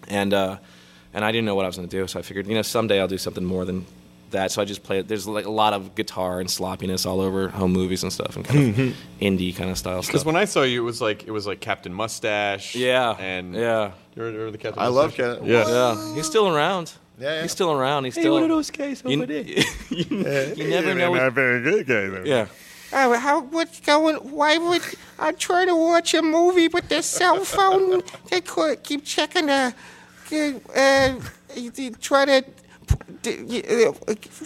and 0.08 0.34
uh, 0.34 0.58
and 1.14 1.24
I 1.26 1.32
didn't 1.32 1.46
know 1.46 1.56
what 1.56 1.66
I 1.66 1.68
was 1.68 1.78
going 1.78 1.88
to 1.88 1.96
do. 2.02 2.08
So 2.08 2.20
I 2.20 2.22
figured 2.22 2.48
you 2.48 2.56
know 2.56 2.62
someday 2.62 3.00
I'll 3.00 3.08
do 3.08 3.18
something 3.18 3.44
more 3.46 3.66
than 3.66 3.86
that. 4.32 4.52
So 4.52 4.62
I 4.62 4.66
just 4.66 4.84
played. 4.84 5.08
There's 5.08 5.28
like 5.28 5.46
a 5.46 5.52
lot 5.52 5.74
of 5.74 5.96
guitar 5.96 6.40
and 6.40 6.50
sloppiness 6.50 7.06
all 7.06 7.22
over 7.22 7.50
home 7.50 7.72
movies 7.72 8.04
and 8.04 8.12
stuff 8.12 8.36
and 8.36 8.44
kind 8.46 8.70
of 8.70 8.76
indie 9.22 9.56
kind 9.56 9.70
of 9.70 9.78
style 9.78 10.02
stuff. 10.02 10.12
Because 10.12 10.26
when 10.26 10.36
I 10.36 10.46
saw 10.46 10.64
you, 10.64 10.82
it 10.82 10.86
was 10.86 11.02
like 11.02 11.28
it 11.28 11.32
was 11.32 11.46
like 11.48 11.60
Captain 11.60 11.94
Mustache. 11.94 12.76
Yeah, 12.76 13.16
and 13.20 13.54
yeah. 13.56 13.92
You 14.16 14.24
remember 14.24 14.52
the 14.52 14.58
Captain? 14.58 14.82
I 14.82 14.88
love 14.88 15.16
Captain- 15.16 15.46
Yeah, 15.46 15.68
Yeah, 15.68 16.16
he's 16.16 16.26
still 16.28 16.48
around. 16.48 16.94
Yeah, 17.20 17.36
yeah. 17.36 17.42
he's 17.44 17.52
still 17.52 17.72
around. 17.72 18.06
He's 18.06 18.16
Hey, 18.16 18.22
still 18.22 18.34
one 18.34 18.44
of 18.44 18.50
those 18.50 18.70
guys 18.72 19.02
you, 19.06 19.18
over 19.18 19.26
there. 19.28 19.44
you, 19.90 20.06
you 20.10 20.70
never 20.70 20.94
know. 20.96 21.12
what- 21.12 21.34
very 21.34 21.62
good 21.62 21.88
guy. 21.88 22.08
Though. 22.10 22.24
yeah. 22.24 22.48
Uh, 22.92 23.18
how 23.20 23.42
what's 23.42 23.80
going? 23.80 24.16
Why 24.18 24.58
would 24.60 24.82
I 25.18 25.32
try 25.32 25.66
to 25.66 25.76
watch 25.76 26.14
a 26.14 26.22
movie 26.22 26.68
with 26.68 26.90
the 26.90 27.02
cell 27.02 27.44
phone? 27.44 28.04
They 28.30 28.42
could 28.42 28.84
keep 28.84 29.04
checking 29.04 29.48
the. 29.48 29.74
Uh, 30.34 31.20
you 31.56 31.92
try 31.92 32.26
to. 32.26 32.44
Uh, 33.26 33.94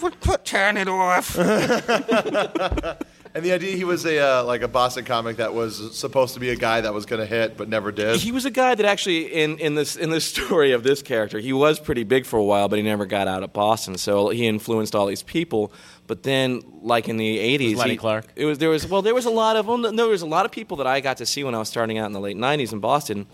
put, 0.00 0.20
put, 0.20 0.44
turn 0.44 0.76
it 0.76 0.88
off. 0.88 1.36
And 3.34 3.44
the 3.44 3.52
idea 3.52 3.76
he 3.76 3.84
was 3.84 4.04
a 4.06 4.18
uh, 4.18 4.44
like 4.44 4.62
a 4.62 4.68
Boston 4.68 5.04
comic 5.04 5.36
that 5.36 5.52
was 5.54 5.96
supposed 5.96 6.34
to 6.34 6.40
be 6.40 6.50
a 6.50 6.56
guy 6.56 6.80
that 6.80 6.94
was 6.94 7.06
going 7.06 7.20
to 7.20 7.26
hit 7.26 7.56
but 7.56 7.68
never 7.68 7.92
did. 7.92 8.16
He 8.16 8.32
was 8.32 8.44
a 8.44 8.50
guy 8.50 8.74
that 8.74 8.86
actually, 8.86 9.26
in, 9.26 9.58
in 9.58 9.74
this 9.74 9.96
in 9.96 10.10
this 10.10 10.24
story 10.34 10.72
of 10.72 10.82
this 10.82 11.02
character, 11.02 11.38
he 11.38 11.52
was 11.52 11.78
pretty 11.78 12.04
big 12.04 12.26
for 12.26 12.38
a 12.38 12.42
while, 12.42 12.68
but 12.68 12.78
he 12.78 12.82
never 12.82 13.06
got 13.06 13.28
out 13.28 13.42
of 13.42 13.52
Boston. 13.52 13.98
So 13.98 14.30
he 14.30 14.46
influenced 14.46 14.94
all 14.94 15.06
these 15.06 15.22
people. 15.22 15.72
But 16.06 16.22
then, 16.22 16.62
like 16.82 17.08
in 17.08 17.16
the 17.16 17.38
'80s, 17.38 17.76
Lenny 17.76 17.90
he- 17.92 17.96
Clarke? 17.96 18.26
It 18.34 18.46
was 18.46 18.58
there 18.58 18.70
was 18.70 18.86
well, 18.88 19.02
there 19.02 19.14
was 19.14 19.26
a 19.26 19.30
lot 19.30 19.56
of 19.56 19.66
well, 19.66 19.78
no, 19.78 19.92
there 19.92 20.06
was 20.06 20.22
a 20.22 20.26
lot 20.26 20.46
of 20.46 20.50
people 20.50 20.78
that 20.78 20.86
I 20.86 21.00
got 21.00 21.18
to 21.18 21.26
see 21.26 21.44
when 21.44 21.54
I 21.54 21.58
was 21.58 21.68
starting 21.68 21.98
out 21.98 22.06
in 22.06 22.12
the 22.12 22.20
late 22.20 22.36
'90s 22.36 22.72
in 22.72 22.80
Boston, 22.80 23.26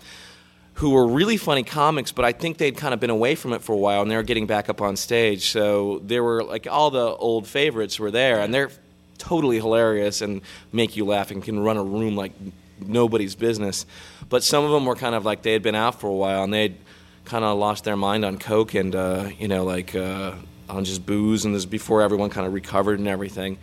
who 0.75 0.91
were 0.91 1.07
really 1.07 1.37
funny 1.37 1.63
comics. 1.63 2.11
But 2.11 2.25
I 2.25 2.31
think 2.31 2.57
they'd 2.57 2.77
kind 2.77 2.93
of 2.93 2.99
been 2.99 3.09
away 3.09 3.35
from 3.35 3.53
it 3.53 3.61
for 3.61 3.73
a 3.73 3.77
while, 3.77 4.01
and 4.01 4.09
they 4.09 4.15
were 4.15 4.23
getting 4.23 4.47
back 4.47 4.69
up 4.69 4.81
on 4.81 4.95
stage. 4.95 5.49
So 5.49 5.99
there 6.03 6.23
were 6.23 6.43
like 6.43 6.67
all 6.69 6.91
the 6.91 7.15
old 7.15 7.47
favorites 7.47 7.99
were 7.99 8.11
there, 8.11 8.39
and 8.39 8.53
they're 8.53 8.71
totally 9.17 9.57
hilarious 9.57 10.21
and 10.21 10.41
make 10.71 10.95
you 10.95 11.05
laugh 11.05 11.31
and 11.31 11.43
can 11.43 11.59
run 11.59 11.77
a 11.77 11.83
room 11.83 12.15
like 12.15 12.33
nobody's 12.79 13.35
business. 13.35 13.85
But 14.29 14.43
some 14.43 14.63
of 14.63 14.71
them 14.71 14.85
were 14.85 14.95
kind 14.95 15.15
of 15.15 15.25
like 15.25 15.41
they 15.41 15.53
had 15.53 15.63
been 15.63 15.75
out 15.75 15.99
for 15.99 16.07
a 16.07 16.13
while 16.13 16.43
and 16.43 16.53
they'd 16.53 16.75
kind 17.23 17.43
of 17.43 17.57
lost 17.57 17.83
their 17.83 17.95
mind 17.95 18.25
on 18.25 18.37
coke 18.37 18.75
and 18.75 18.95
uh, 18.95 19.29
you 19.39 19.47
know 19.47 19.63
like 19.63 19.95
uh, 19.95 20.33
on 20.69 20.83
just 20.85 21.05
booze 21.05 21.45
and 21.45 21.55
this 21.55 21.65
before 21.65 22.01
everyone 22.01 22.29
kind 22.29 22.45
of 22.45 22.53
recovered 22.53 22.99
and 22.99 23.07
everything. 23.07 23.57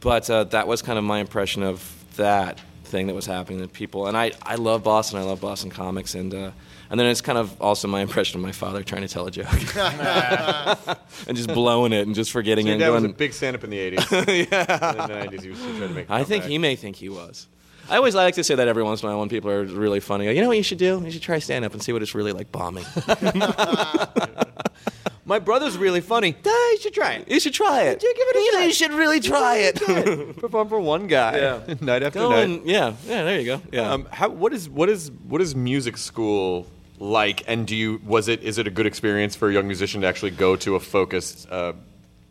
But 0.00 0.30
uh, 0.30 0.44
that 0.44 0.66
was 0.66 0.82
kind 0.82 0.98
of 0.98 1.04
my 1.04 1.18
impression 1.18 1.62
of 1.62 2.04
that 2.16 2.58
thing 2.90 3.06
that 3.06 3.14
was 3.14 3.26
happening 3.26 3.60
to 3.60 3.68
people. 3.68 4.06
And 4.06 4.16
I, 4.16 4.32
I 4.42 4.56
love 4.56 4.82
Boston. 4.84 5.18
I 5.18 5.22
love 5.22 5.40
Boston 5.40 5.70
comics 5.70 6.14
and. 6.14 6.34
Uh, 6.34 6.50
and 6.90 6.98
then 6.98 7.06
it's 7.06 7.20
kind 7.20 7.38
of 7.38 7.62
also 7.62 7.86
my 7.86 8.00
impression 8.00 8.40
of 8.40 8.44
my 8.44 8.50
father 8.50 8.82
trying 8.82 9.02
to 9.02 9.06
tell 9.08 9.24
a 9.24 9.30
joke 9.30 9.46
and 9.76 11.36
just 11.36 11.46
blowing 11.54 11.92
it 11.92 12.04
and 12.04 12.16
just 12.16 12.32
forgetting 12.32 12.66
So 12.66 12.72
it. 12.72 12.72
your 12.72 12.74
and 12.74 12.80
dad 12.80 12.90
was 12.90 13.02
going, 13.02 13.12
a 13.12 13.14
big 13.16 13.32
stand-up 13.32 13.62
in 13.62 13.70
the 13.70 13.78
'80s. 13.78 14.50
yeah. 14.50 14.90
In 14.90 14.96
the 15.30 15.36
'90s, 15.36 15.42
he 15.44 15.50
was 15.50 15.60
trying 15.60 15.78
to 15.82 15.88
make. 15.90 16.10
a 16.10 16.12
I 16.12 16.24
think 16.24 16.42
comeback. 16.42 16.50
he 16.50 16.58
may 16.58 16.74
think 16.74 16.96
he 16.96 17.08
was. 17.08 17.46
I 17.88 17.96
always 17.96 18.16
like 18.16 18.34
to 18.34 18.42
say 18.42 18.56
that 18.56 18.66
every 18.66 18.82
once 18.82 19.02
in 19.04 19.08
a 19.08 19.12
while 19.12 19.20
when 19.20 19.28
people 19.28 19.52
are 19.52 19.62
really 19.64 20.00
funny. 20.00 20.34
You 20.34 20.42
know 20.42 20.48
what 20.48 20.56
you 20.56 20.64
should 20.64 20.78
do? 20.78 21.00
You 21.04 21.12
should 21.12 21.22
try 21.22 21.38
stand 21.38 21.64
up 21.64 21.74
and 21.74 21.80
see 21.80 21.92
what 21.92 22.02
it's 22.02 22.12
really 22.16 22.32
like 22.32 22.50
bombing. 22.50 22.84
My 25.30 25.38
brother's 25.38 25.78
really 25.78 26.00
funny. 26.00 26.34
you 26.44 26.78
should 26.80 26.92
try 26.92 27.12
it. 27.12 27.30
You 27.30 27.38
should 27.38 27.54
try 27.54 27.82
it. 27.82 28.02
You 28.02 28.12
give 28.16 28.26
it 28.30 28.36
a 28.36 28.40
You 28.40 28.72
shot. 28.72 28.74
should 28.74 28.92
really 28.92 29.20
try 29.20 29.56
it. 29.58 30.36
Perform 30.40 30.68
for 30.68 30.80
one 30.80 31.06
guy. 31.06 31.38
Yeah. 31.38 31.74
night 31.80 32.02
after 32.02 32.18
Go 32.18 32.30
night. 32.30 32.40
and- 32.48 32.66
yeah, 32.66 32.94
yeah. 33.06 33.22
There 33.22 33.38
you 33.38 33.46
go. 33.46 33.62
Yeah. 33.70 33.92
Um, 33.92 34.08
how, 34.10 34.28
what 34.28 34.52
is 34.52 34.68
what 34.68 34.88
is 34.88 35.12
what 35.28 35.40
is 35.40 35.54
music 35.54 35.98
school 35.98 36.66
like? 36.98 37.44
And 37.46 37.64
do 37.64 37.76
you 37.76 38.00
was 38.04 38.26
it 38.26 38.42
is 38.42 38.58
it 38.58 38.66
a 38.66 38.70
good 38.70 38.86
experience 38.86 39.36
for 39.36 39.48
a 39.48 39.52
young 39.52 39.68
musician 39.68 40.00
to 40.00 40.08
actually 40.08 40.32
go 40.32 40.56
to 40.56 40.74
a 40.74 40.80
focused? 40.80 41.48
Uh, 41.48 41.74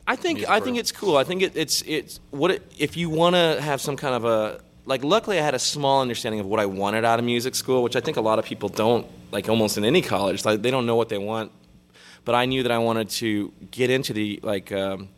I 0.05 0.17
think 0.17 0.39
music 0.39 0.49
I 0.49 0.55
think 0.55 0.63
program? 0.63 0.79
it's 0.81 0.91
cool. 0.91 1.15
I 1.15 1.23
think 1.23 1.41
it, 1.41 1.55
it's 1.55 1.81
it's 1.83 2.19
what 2.31 2.51
it, 2.51 2.69
if 2.77 2.97
you 2.97 3.09
want 3.09 3.35
to 3.37 3.61
have 3.61 3.79
some 3.79 3.95
kind 3.95 4.13
of 4.13 4.25
a 4.25 4.59
like. 4.85 5.05
Luckily, 5.05 5.39
I 5.39 5.41
had 5.41 5.55
a 5.55 5.59
small 5.59 6.01
understanding 6.01 6.41
of 6.41 6.47
what 6.47 6.59
I 6.59 6.65
wanted 6.65 7.05
out 7.05 7.17
of 7.19 7.23
music 7.23 7.55
school, 7.55 7.81
which 7.81 7.95
I 7.95 8.01
think 8.01 8.17
a 8.17 8.21
lot 8.29 8.39
of 8.39 8.43
people 8.45 8.67
don't. 8.67 9.07
Like 9.31 9.47
almost 9.47 9.77
in 9.77 9.85
any 9.85 10.01
college, 10.01 10.43
like 10.43 10.61
they 10.63 10.71
don't 10.71 10.85
know 10.85 10.97
what 10.97 11.07
they 11.07 11.19
want. 11.19 11.53
But 12.29 12.35
I 12.35 12.45
knew 12.45 12.61
that 12.61 12.71
I 12.71 12.77
wanted 12.77 13.09
to 13.09 13.51
get 13.71 13.89
into 13.89 14.13
the 14.13 14.39
like. 14.43 14.71
Um, 14.71 15.09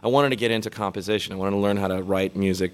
I 0.00 0.06
wanted 0.06 0.30
to 0.30 0.36
get 0.36 0.52
into 0.52 0.70
composition. 0.70 1.32
I 1.32 1.36
wanted 1.36 1.56
to 1.56 1.56
learn 1.56 1.76
how 1.76 1.88
to 1.88 2.04
write 2.04 2.36
music 2.36 2.70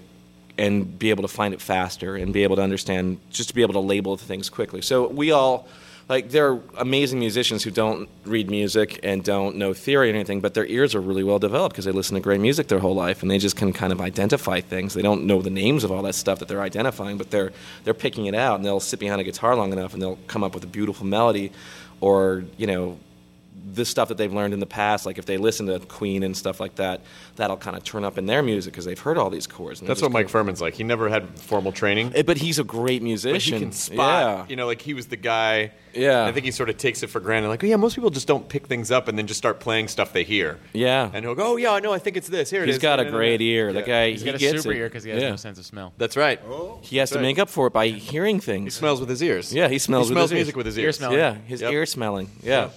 and 0.59 0.99
be 0.99 1.09
able 1.09 1.23
to 1.23 1.27
find 1.27 1.55
it 1.55 1.59
faster 1.59 2.15
and 2.15 2.31
be 2.31 2.43
able 2.43 2.57
to 2.57 2.61
understand 2.61 3.19
just 3.31 3.49
to 3.49 3.55
be 3.55 3.63
able 3.63 3.73
to 3.73 3.79
label 3.79 4.15
things 4.15 4.47
quickly. 4.47 4.83
So 4.83 5.07
we 5.07 5.31
all 5.31 5.67
like 6.07 6.29
there 6.29 6.51
are 6.51 6.61
amazing 6.77 7.17
musicians 7.17 7.63
who 7.63 7.71
don't 7.71 8.07
read 8.25 8.51
music 8.51 8.99
and 9.01 9.23
don't 9.23 9.55
know 9.55 9.73
theory 9.73 10.11
or 10.11 10.13
anything, 10.13 10.39
but 10.39 10.53
their 10.53 10.67
ears 10.67 10.93
are 10.93 11.01
really 11.01 11.23
well 11.23 11.39
developed 11.39 11.73
because 11.73 11.85
they 11.85 11.91
listen 11.91 12.13
to 12.13 12.21
great 12.21 12.41
music 12.41 12.67
their 12.67 12.77
whole 12.77 12.93
life 12.93 13.23
and 13.23 13.31
they 13.31 13.39
just 13.39 13.55
can 13.55 13.73
kind 13.73 13.91
of 13.91 13.99
identify 13.99 14.61
things. 14.61 14.93
They 14.93 15.01
don't 15.01 15.25
know 15.25 15.41
the 15.41 15.49
names 15.49 15.83
of 15.83 15.91
all 15.91 16.03
that 16.03 16.13
stuff 16.13 16.37
that 16.37 16.47
they're 16.47 16.61
identifying, 16.61 17.17
but 17.17 17.31
they're 17.31 17.51
they're 17.85 17.95
picking 17.95 18.27
it 18.27 18.35
out 18.35 18.57
and 18.57 18.63
they'll 18.63 18.79
sit 18.79 18.99
behind 18.99 19.19
a 19.19 19.23
guitar 19.23 19.55
long 19.55 19.73
enough 19.73 19.93
and 19.93 20.01
they'll 20.03 20.19
come 20.27 20.43
up 20.43 20.53
with 20.53 20.63
a 20.63 20.67
beautiful 20.67 21.07
melody 21.07 21.51
or, 22.01 22.45
you 22.55 22.67
know, 22.67 22.99
the 23.73 23.85
stuff 23.85 24.07
that 24.09 24.17
they've 24.17 24.33
learned 24.33 24.53
in 24.53 24.59
the 24.59 24.65
past, 24.65 25.05
like 25.05 25.17
if 25.17 25.25
they 25.25 25.37
listen 25.37 25.65
to 25.67 25.79
Queen 25.79 26.23
and 26.23 26.35
stuff 26.35 26.59
like 26.59 26.75
that, 26.75 27.01
that'll 27.35 27.57
kind 27.57 27.75
of 27.77 27.83
turn 27.83 28.03
up 28.03 28.17
in 28.17 28.25
their 28.25 28.41
music 28.43 28.73
because 28.73 28.85
they've 28.85 28.99
heard 28.99 29.17
all 29.17 29.29
these 29.29 29.47
chords. 29.47 29.79
and 29.79 29.89
that's 29.89 30.01
what 30.01 30.07
just 30.07 30.13
Mike 30.13 30.29
Phirman's 30.29 30.61
like. 30.61 30.73
He 30.75 30.83
never 30.83 31.09
had 31.09 31.27
formal 31.39 31.71
training. 31.71 32.11
Eh, 32.15 32.23
But 32.23 32.37
he's 32.37 32.59
a 32.59 32.63
great 32.63 33.01
musician. 33.01 33.53
But 33.53 33.59
he 33.59 33.65
can 33.65 33.71
spot. 33.71 33.97
Yeah. 34.23 34.45
You 34.49 34.55
know, 34.55 34.65
like 34.67 34.81
he 34.81 34.93
was 34.93 35.07
the 35.07 35.15
guy. 35.17 35.71
Yeah. 35.93 36.25
I 36.25 36.31
think 36.31 36.45
he 36.45 36.51
sort 36.51 36.69
of 36.69 36.77
takes 36.77 37.01
it 37.03 37.07
for 37.07 37.19
granted. 37.19 37.47
Like, 37.49 37.63
oh 37.63 37.67
yeah, 37.67 37.75
most 37.75 37.95
people 37.95 38.09
just 38.11 38.27
don't 38.27 38.47
pick 38.47 38.67
things 38.67 38.91
up 38.91 39.07
and 39.07 39.17
then 39.17 39.25
just 39.27 39.37
start 39.39 39.59
playing 39.59 39.87
stuff 39.87 40.13
they 40.13 40.23
hear. 40.23 40.59
Yeah. 40.73 41.09
And 41.13 41.25
he'll 41.25 41.35
go, 41.35 41.53
oh 41.53 41.55
yeah, 41.57 41.71
I 41.71 41.79
know, 41.79 41.91
I 41.93 41.99
think 41.99 42.15
it's 42.17 42.27
this. 42.29 42.49
Here 42.49 42.61
it 42.63 42.67
He's 42.67 42.75
is. 42.75 42.81
got 42.81 42.99
a 42.99 43.05
great 43.09 43.39
no. 43.39 43.45
ear. 43.45 43.73
The 43.73 43.81
guy, 43.81 44.11
He's 44.11 44.21
he 44.21 44.25
got 44.25 44.35
a 44.35 44.37
gets 44.37 44.61
super 44.63 44.73
it. 44.73 44.77
ear 44.79 44.87
because 44.89 45.03
he 45.03 45.09
has 45.11 45.21
yeah. 45.21 45.29
no 45.31 45.35
sense 45.35 45.57
of 45.57 45.65
smell. 45.65 45.93
That's 45.97 46.15
right. 46.15 46.39
He 46.81 46.97
has 46.97 47.09
to 47.11 47.15
right. 47.15 47.21
make 47.23 47.39
up 47.39 47.49
for 47.49 47.67
it 47.67 47.73
by 47.73 47.87
hearing 47.87 48.39
things. 48.39 48.65
He 48.75 48.79
smells 48.79 48.99
with 48.99 49.09
his 49.09 49.21
ears. 49.23 49.53
Yeah, 49.53 49.67
he 49.67 49.79
smells. 49.79 50.07
He 50.07 50.13
with 50.13 50.17
smells 50.17 50.29
his 50.29 50.35
music 50.37 50.53
ears. 50.53 50.57
with 50.57 50.65
his 50.67 50.77
Ear 50.77 50.85
ears. 50.85 50.97
smelling. 50.97 51.17
Yeah, 51.17 51.33
his 51.47 51.61
Yep. 51.61 51.71
ear 51.73 51.85
smelling. 51.85 52.29
Yeah. 52.43 52.69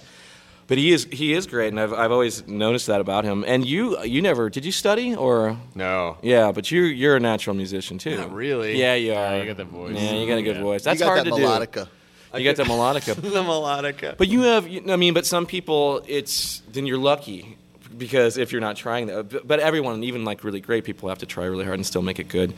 Yeah. 0.63 0.67
But 0.67 0.77
he 0.77 0.91
is 0.91 1.07
he 1.11 1.33
is 1.33 1.45
great, 1.47 1.69
and 1.69 1.79
I've 1.79 1.93
I've 1.93 2.11
always 2.11 2.47
noticed 2.47 2.87
that 2.87 3.01
about 3.01 3.23
him. 3.25 3.43
And 3.47 3.65
you 3.65 4.01
you 4.03 4.21
never 4.21 4.49
did 4.49 4.65
you 4.65 4.71
study 4.71 5.15
or 5.15 5.57
No. 5.75 6.17
yeah? 6.21 6.51
But 6.51 6.71
you 6.71 6.83
you're 6.83 7.15
a 7.17 7.19
natural 7.19 7.55
musician 7.55 7.97
too. 7.97 8.15
Not 8.17 8.33
really. 8.33 8.79
Yeah, 8.79 8.95
you 8.95 9.13
are. 9.13 9.37
you 9.39 9.45
got 9.45 9.57
the 9.57 9.65
voice. 9.65 9.95
Yeah, 9.95 10.13
you 10.13 10.27
got 10.27 10.37
a 10.37 10.41
good 10.41 10.55
Yeah. 10.57 10.61
voice. 10.63 10.83
That's 10.83 10.99
you 10.99 11.05
got 11.05 11.13
hard 11.13 11.25
that 11.27 11.35
to 11.35 11.41
melodica. 11.41 11.87
do. 12.33 12.39
You 12.39 12.45
got 12.45 12.55
the 12.55 12.63
melodica. 12.63 13.15
the 13.21 13.43
melodica. 13.43 14.17
But 14.17 14.27
you 14.27 14.41
have, 14.41 14.65
I 14.89 14.95
mean, 14.95 15.13
but 15.13 15.23
some 15.25 15.45
people, 15.45 16.01
it's 16.07 16.63
then 16.71 16.87
you're 16.87 16.97
lucky 16.97 17.57
because 17.95 18.37
if 18.37 18.51
you're 18.51 18.61
not 18.61 18.75
trying 18.75 19.05
that, 19.07 19.29
but, 19.29 19.47
but 19.47 19.59
everyone, 19.59 20.03
even 20.03 20.25
like 20.25 20.43
really 20.43 20.59
great 20.59 20.83
people, 20.83 21.09
have 21.09 21.19
to 21.19 21.27
try 21.27 21.45
really 21.45 21.63
hard 21.63 21.75
and 21.77 21.85
still 21.85 22.01
make 22.01 22.17
it 22.17 22.29
good. 22.29 22.53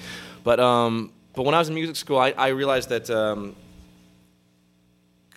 But 0.46 0.62
um, 0.62 1.12
but 1.36 1.44
when 1.44 1.54
I 1.56 1.60
was 1.60 1.68
in 1.68 1.76
music 1.76 1.98
school, 1.98 2.18
I, 2.18 2.32
I 2.38 2.50
realized 2.50 2.88
that 2.89 3.10
um, 3.10 3.56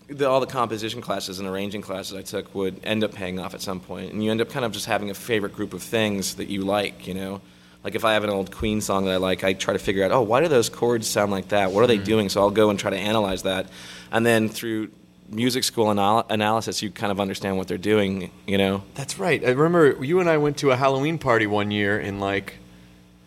the, 0.09 0.29
all 0.29 0.41
the 0.41 0.47
composition 0.47 1.01
classes 1.01 1.39
and 1.39 1.49
arranging 1.49 1.83
classes 1.83 2.15
I 2.17 2.23
took 2.23 2.55
would 2.55 2.81
end 2.83 3.05
up 3.05 3.15
paying 3.15 3.39
off 3.39 3.55
at 3.55 3.61
some 3.61 3.81
point, 3.81 4.13
and 4.13 4.25
you 4.25 4.31
end 4.31 4.41
up 4.41 4.51
kind 4.51 4.65
of 4.65 4.73
just 4.73 4.87
having 4.87 5.11
a 5.11 5.15
favorite 5.15 5.55
group 5.55 5.73
of 5.75 5.83
things 5.83 6.37
that 6.37 6.49
you 6.49 6.63
like, 6.63 7.07
you 7.07 7.15
know. 7.15 7.41
Like 7.85 7.95
if 7.95 8.05
I 8.05 8.15
have 8.15 8.25
an 8.25 8.31
old 8.31 8.51
Queen 8.51 8.81
song 8.81 9.05
that 9.05 9.13
I 9.13 9.17
like, 9.19 9.45
I 9.45 9.53
try 9.53 9.73
to 9.73 9.79
figure 9.79 10.05
out, 10.05 10.11
oh, 10.11 10.23
why 10.23 10.41
do 10.41 10.49
those 10.49 10.69
chords 10.69 11.07
sound 11.07 11.31
like 11.31 11.49
that? 11.49 11.71
What 11.71 11.85
are 11.85 11.87
they 11.87 11.97
mm-hmm. 11.97 12.05
doing? 12.05 12.29
So 12.29 12.41
I'll 12.41 12.51
go 12.51 12.71
and 12.71 12.79
try 12.79 12.91
to 12.91 12.97
analyze 12.97 13.43
that, 13.43 13.69
and 14.11 14.27
then 14.27 14.49
through 14.49 14.91
music 15.31 15.63
school 15.65 15.91
anal- 15.91 16.27
analysis, 16.31 16.83
you 16.83 16.91
kind 16.91 17.13
of 17.13 17.21
understand 17.21 17.59
what 17.59 17.69
they're 17.69 17.79
doing, 17.79 18.31
you 18.47 18.59
know. 18.59 18.83
That's 18.95 19.19
right. 19.19 19.45
I 19.45 19.51
remember 19.51 20.03
you 20.05 20.21
and 20.21 20.29
I 20.29 20.39
went 20.39 20.59
to 20.59 20.71
a 20.71 20.77
Halloween 20.77 21.19
party 21.19 21.47
one 21.47 21.71
year 21.71 21.99
in 21.99 22.19
like, 22.19 22.55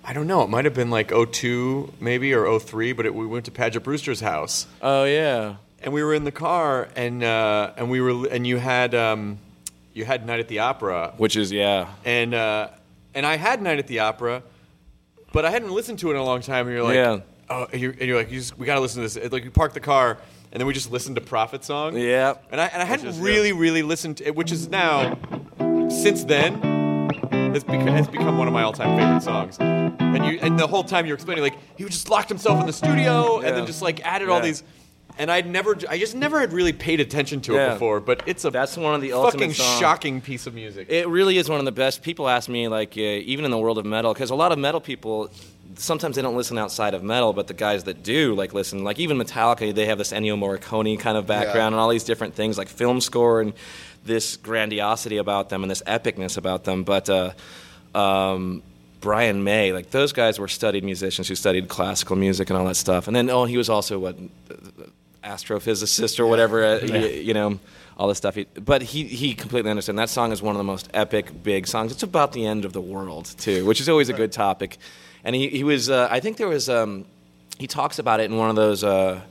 I 0.03 0.13
don't 0.13 0.27
know, 0.27 0.41
it 0.41 0.49
might 0.49 0.65
have 0.65 0.73
been 0.73 0.89
like 0.89 1.11
02 1.11 1.93
maybe 1.99 2.33
or 2.33 2.59
03, 2.59 2.93
but 2.93 3.05
it, 3.05 3.13
we 3.13 3.25
went 3.25 3.45
to 3.45 3.51
Paget 3.51 3.83
Brewster's 3.83 4.21
house. 4.21 4.65
Oh 4.81 5.03
yeah. 5.03 5.55
And 5.83 5.93
we 5.93 6.03
were 6.03 6.13
in 6.13 6.23
the 6.23 6.31
car, 6.31 6.89
and 6.95 7.23
uh, 7.23 7.73
and 7.75 7.89
we 7.89 8.01
were, 8.01 8.27
and 8.27 8.45
you 8.45 8.57
had 8.57 8.93
um, 8.93 9.39
you 9.93 10.05
had 10.05 10.25
Night 10.27 10.39
at 10.39 10.47
the 10.47 10.59
Opera, 10.59 11.13
Which 11.17 11.35
is 11.35 11.51
yeah. 11.51 11.87
and 12.05 12.33
uh, 12.35 12.69
and 13.15 13.25
I 13.25 13.35
had 13.37 13.61
Night 13.63 13.79
at 13.79 13.87
the 13.87 13.99
Opera, 13.99 14.43
but 15.33 15.43
I 15.43 15.49
hadn't 15.49 15.71
listened 15.71 15.99
to 15.99 16.11
it 16.11 16.13
in 16.13 16.19
a 16.19 16.23
long 16.23 16.41
time. 16.41 16.67
And 16.67 16.75
you're 16.75 16.83
like, 16.83 16.95
Yeah. 16.95 17.19
oh, 17.49 17.67
and 17.71 17.81
you're, 17.81 17.91
and 17.93 18.01
you're 18.01 18.17
like, 18.17 18.31
you 18.31 18.39
just, 18.39 18.57
we 18.59 18.65
got 18.67 18.75
to 18.75 18.79
listen 18.79 19.01
to 19.03 19.09
this. 19.09 19.31
Like, 19.31 19.43
we 19.43 19.49
parked 19.49 19.73
the 19.73 19.79
car, 19.79 20.19
and 20.51 20.59
then 20.59 20.67
we 20.67 20.73
just 20.73 20.91
listened 20.91 21.15
to 21.15 21.21
Prophet 21.21 21.63
Song. 21.63 21.97
Yeah. 21.97 22.35
And 22.51 22.61
I 22.61 22.65
and 22.67 22.81
I 22.81 22.85
hadn't 22.85 23.07
is 23.07 23.17
really, 23.19 23.51
really 23.51 23.81
listened 23.81 24.17
to 24.17 24.27
it, 24.27 24.35
which 24.35 24.51
is 24.51 24.69
now, 24.69 25.17
since 25.89 26.23
then, 26.25 26.61
has 27.53 27.63
become, 27.63 27.87
has 27.87 28.07
become 28.07 28.37
one 28.37 28.47
of 28.47 28.53
my 28.53 28.61
all-time 28.61 28.97
favorite 28.99 29.23
songs. 29.23 29.57
And 29.59 30.25
you 30.25 30.37
and 30.43 30.59
the 30.59 30.67
whole 30.67 30.83
time 30.83 31.07
you're 31.07 31.15
explaining, 31.15 31.43
like 31.43 31.57
he 31.75 31.85
just 31.85 32.07
locked 32.09 32.29
himself 32.29 32.59
in 32.59 32.67
the 32.67 32.73
studio 32.73 33.39
and 33.39 33.57
then 33.57 33.65
just 33.65 33.81
like 33.81 34.05
added 34.05 34.29
all 34.29 34.41
these. 34.41 34.61
And 35.17 35.31
I'd 35.31 35.47
never, 35.47 35.77
I 35.89 35.97
just 35.97 36.15
never 36.15 36.39
had 36.39 36.53
really 36.53 36.73
paid 36.73 36.99
attention 36.99 37.41
to 37.41 37.53
it 37.53 37.57
Yeah. 37.57 37.73
before. 37.73 37.99
But 37.99 38.23
it's 38.25 38.45
a 38.45 38.49
That's 38.49 38.77
one 38.77 38.95
of 38.95 39.01
the 39.01 39.13
ultimate 39.13 39.33
fucking 39.33 39.53
songs. 39.53 39.79
shocking 39.79 40.21
piece 40.21 40.47
of 40.47 40.53
music. 40.53 40.87
It 40.89 41.07
really 41.07 41.37
is 41.37 41.49
one 41.49 41.59
of 41.59 41.65
the 41.65 41.71
best. 41.71 42.01
People 42.01 42.27
ask 42.29 42.49
me, 42.49 42.67
like, 42.67 42.93
uh, 42.97 43.01
even 43.01 43.45
in 43.45 43.51
the 43.51 43.57
world 43.57 43.77
of 43.77 43.85
metal, 43.85 44.13
because 44.13 44.29
a 44.29 44.35
lot 44.35 44.51
of 44.51 44.57
metal 44.59 44.81
people, 44.81 45.29
sometimes 45.75 46.15
they 46.15 46.21
don't 46.21 46.35
listen 46.35 46.57
outside 46.57 46.93
of 46.93 47.03
metal, 47.03 47.33
but 47.33 47.47
the 47.47 47.53
guys 47.53 47.83
that 47.85 48.03
do, 48.03 48.33
like, 48.35 48.53
listen, 48.53 48.83
like, 48.83 48.99
even 48.99 49.17
Metallica, 49.17 49.73
they 49.73 49.85
have 49.85 49.97
this 49.97 50.11
Ennio 50.11 50.37
Morricone 50.37 50.99
kind 50.99 51.17
of 51.17 51.25
background 51.27 51.73
and 51.73 51.79
all 51.79 51.89
these 51.89 52.03
different 52.03 52.33
things, 52.35 52.57
like 52.57 52.67
film 52.67 52.99
score 53.01 53.41
and 53.41 53.53
this 54.03 54.35
grandiosity 54.37 55.17
about 55.17 55.49
them 55.49 55.63
and 55.63 55.69
this 55.69 55.81
epicness 55.83 56.37
about 56.37 56.63
them. 56.63 56.83
But, 56.83 57.09
uh, 57.09 57.31
um, 57.95 58.63
Brian 58.99 59.43
May, 59.43 59.73
like, 59.73 59.89
those 59.91 60.13
guys 60.13 60.37
were 60.39 60.47
studied 60.47 60.83
musicians 60.83 61.27
who 61.27 61.35
studied 61.35 61.67
classical 61.67 62.15
music 62.15 62.49
and 62.49 62.57
all 62.59 62.65
that 62.65 62.75
stuff. 62.75 63.07
And 63.07 63.15
then, 63.15 63.29
oh, 63.29 63.45
he 63.45 63.57
was 63.57 63.67
also, 63.69 63.97
what, 63.97 64.15
astrophysicist 65.23 66.19
or 66.19 66.27
whatever, 66.27 66.63
uh, 66.63 66.79
you, 66.79 67.07
you 67.07 67.33
know, 67.33 67.59
all 67.97 68.07
this 68.07 68.17
stuff. 68.17 68.35
He, 68.35 68.45
but 68.55 68.81
he, 68.81 69.03
he 69.03 69.33
completely 69.33 69.69
understood. 69.69 69.95
That 69.97 70.09
song 70.09 70.31
is 70.31 70.41
one 70.41 70.55
of 70.55 70.57
the 70.57 70.63
most 70.63 70.89
epic, 70.93 71.43
big 71.43 71.67
songs. 71.67 71.91
It's 71.91 72.03
about 72.03 72.33
the 72.33 72.45
end 72.45 72.65
of 72.65 72.73
the 72.73 72.81
world, 72.81 73.25
too, 73.37 73.65
which 73.65 73.79
is 73.81 73.89
always 73.89 74.09
a 74.09 74.13
good 74.13 74.31
topic. 74.31 74.77
And 75.23 75.35
he, 75.35 75.49
he 75.49 75.63
was, 75.63 75.89
uh, 75.89 76.07
I 76.09 76.19
think 76.19 76.37
there 76.37 76.47
was, 76.47 76.67
um, 76.69 77.05
he 77.59 77.67
talks 77.67 77.99
about 77.99 78.19
it 78.19 78.31
in 78.31 78.37
one 78.37 78.49
of 78.49 78.55
those, 78.55 78.83
uh, 78.83 79.21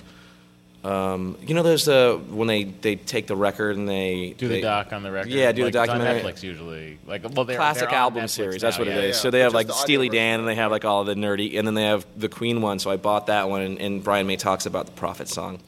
um, 0.85 1.37
you 1.45 1.55
know, 1.55 1.63
those, 1.65 1.89
uh, 1.89 2.15
when 2.31 2.47
they, 2.47 2.65
they 2.65 2.95
take 2.97 3.27
the 3.27 3.37
record 3.37 3.77
and 3.77 3.89
they 3.89 4.35
Do 4.39 4.49
they, 4.49 4.57
the 4.57 4.63
doc 4.63 4.93
on 4.93 5.03
the 5.03 5.11
record. 5.11 5.33
Yeah, 5.33 5.51
do 5.53 5.65
like, 5.65 5.73
the 5.73 5.85
documentary. 5.85 6.21
Netflix 6.23 6.43
usually. 6.43 6.99
Like, 7.07 7.23
well, 7.35 7.45
they're, 7.45 7.57
classic 7.57 7.91
they're 7.91 7.99
album 7.99 8.25
Netflix 8.25 8.31
series. 8.31 8.63
now, 8.63 8.69
That's 8.69 8.79
what 8.79 8.87
yeah. 8.87 8.95
it 8.95 9.05
is. 9.05 9.17
yeah. 9.17 9.21
So 9.21 9.31
they 9.31 9.41
have 9.41 9.49
Just 9.49 9.55
like 9.57 9.67
the 9.67 9.73
Steely. 9.73 10.09
Dan, 10.09 10.39
and 10.39 10.49
they 10.49 10.55
have 10.55 10.71
like 10.71 10.85
all 10.85 11.05
the 11.05 11.15
nerdy, 11.15 11.59
and 11.59 11.67
then 11.67 11.75
they 11.75 11.85
have 11.85 12.07
the 12.17 12.29
Queen 12.29 12.63
one. 12.63 12.79
So 12.79 12.91
I 12.91 12.97
bought 12.97 13.27
that 13.27 13.51
one, 13.51 13.63
and, 13.63 13.79
and 13.79 14.05
Brian 14.05 14.27
May 14.27 14.37
talks 14.37 14.65
about 14.65 14.87
the 14.87 14.93
Prophet 14.93 15.29
song, 15.29 15.59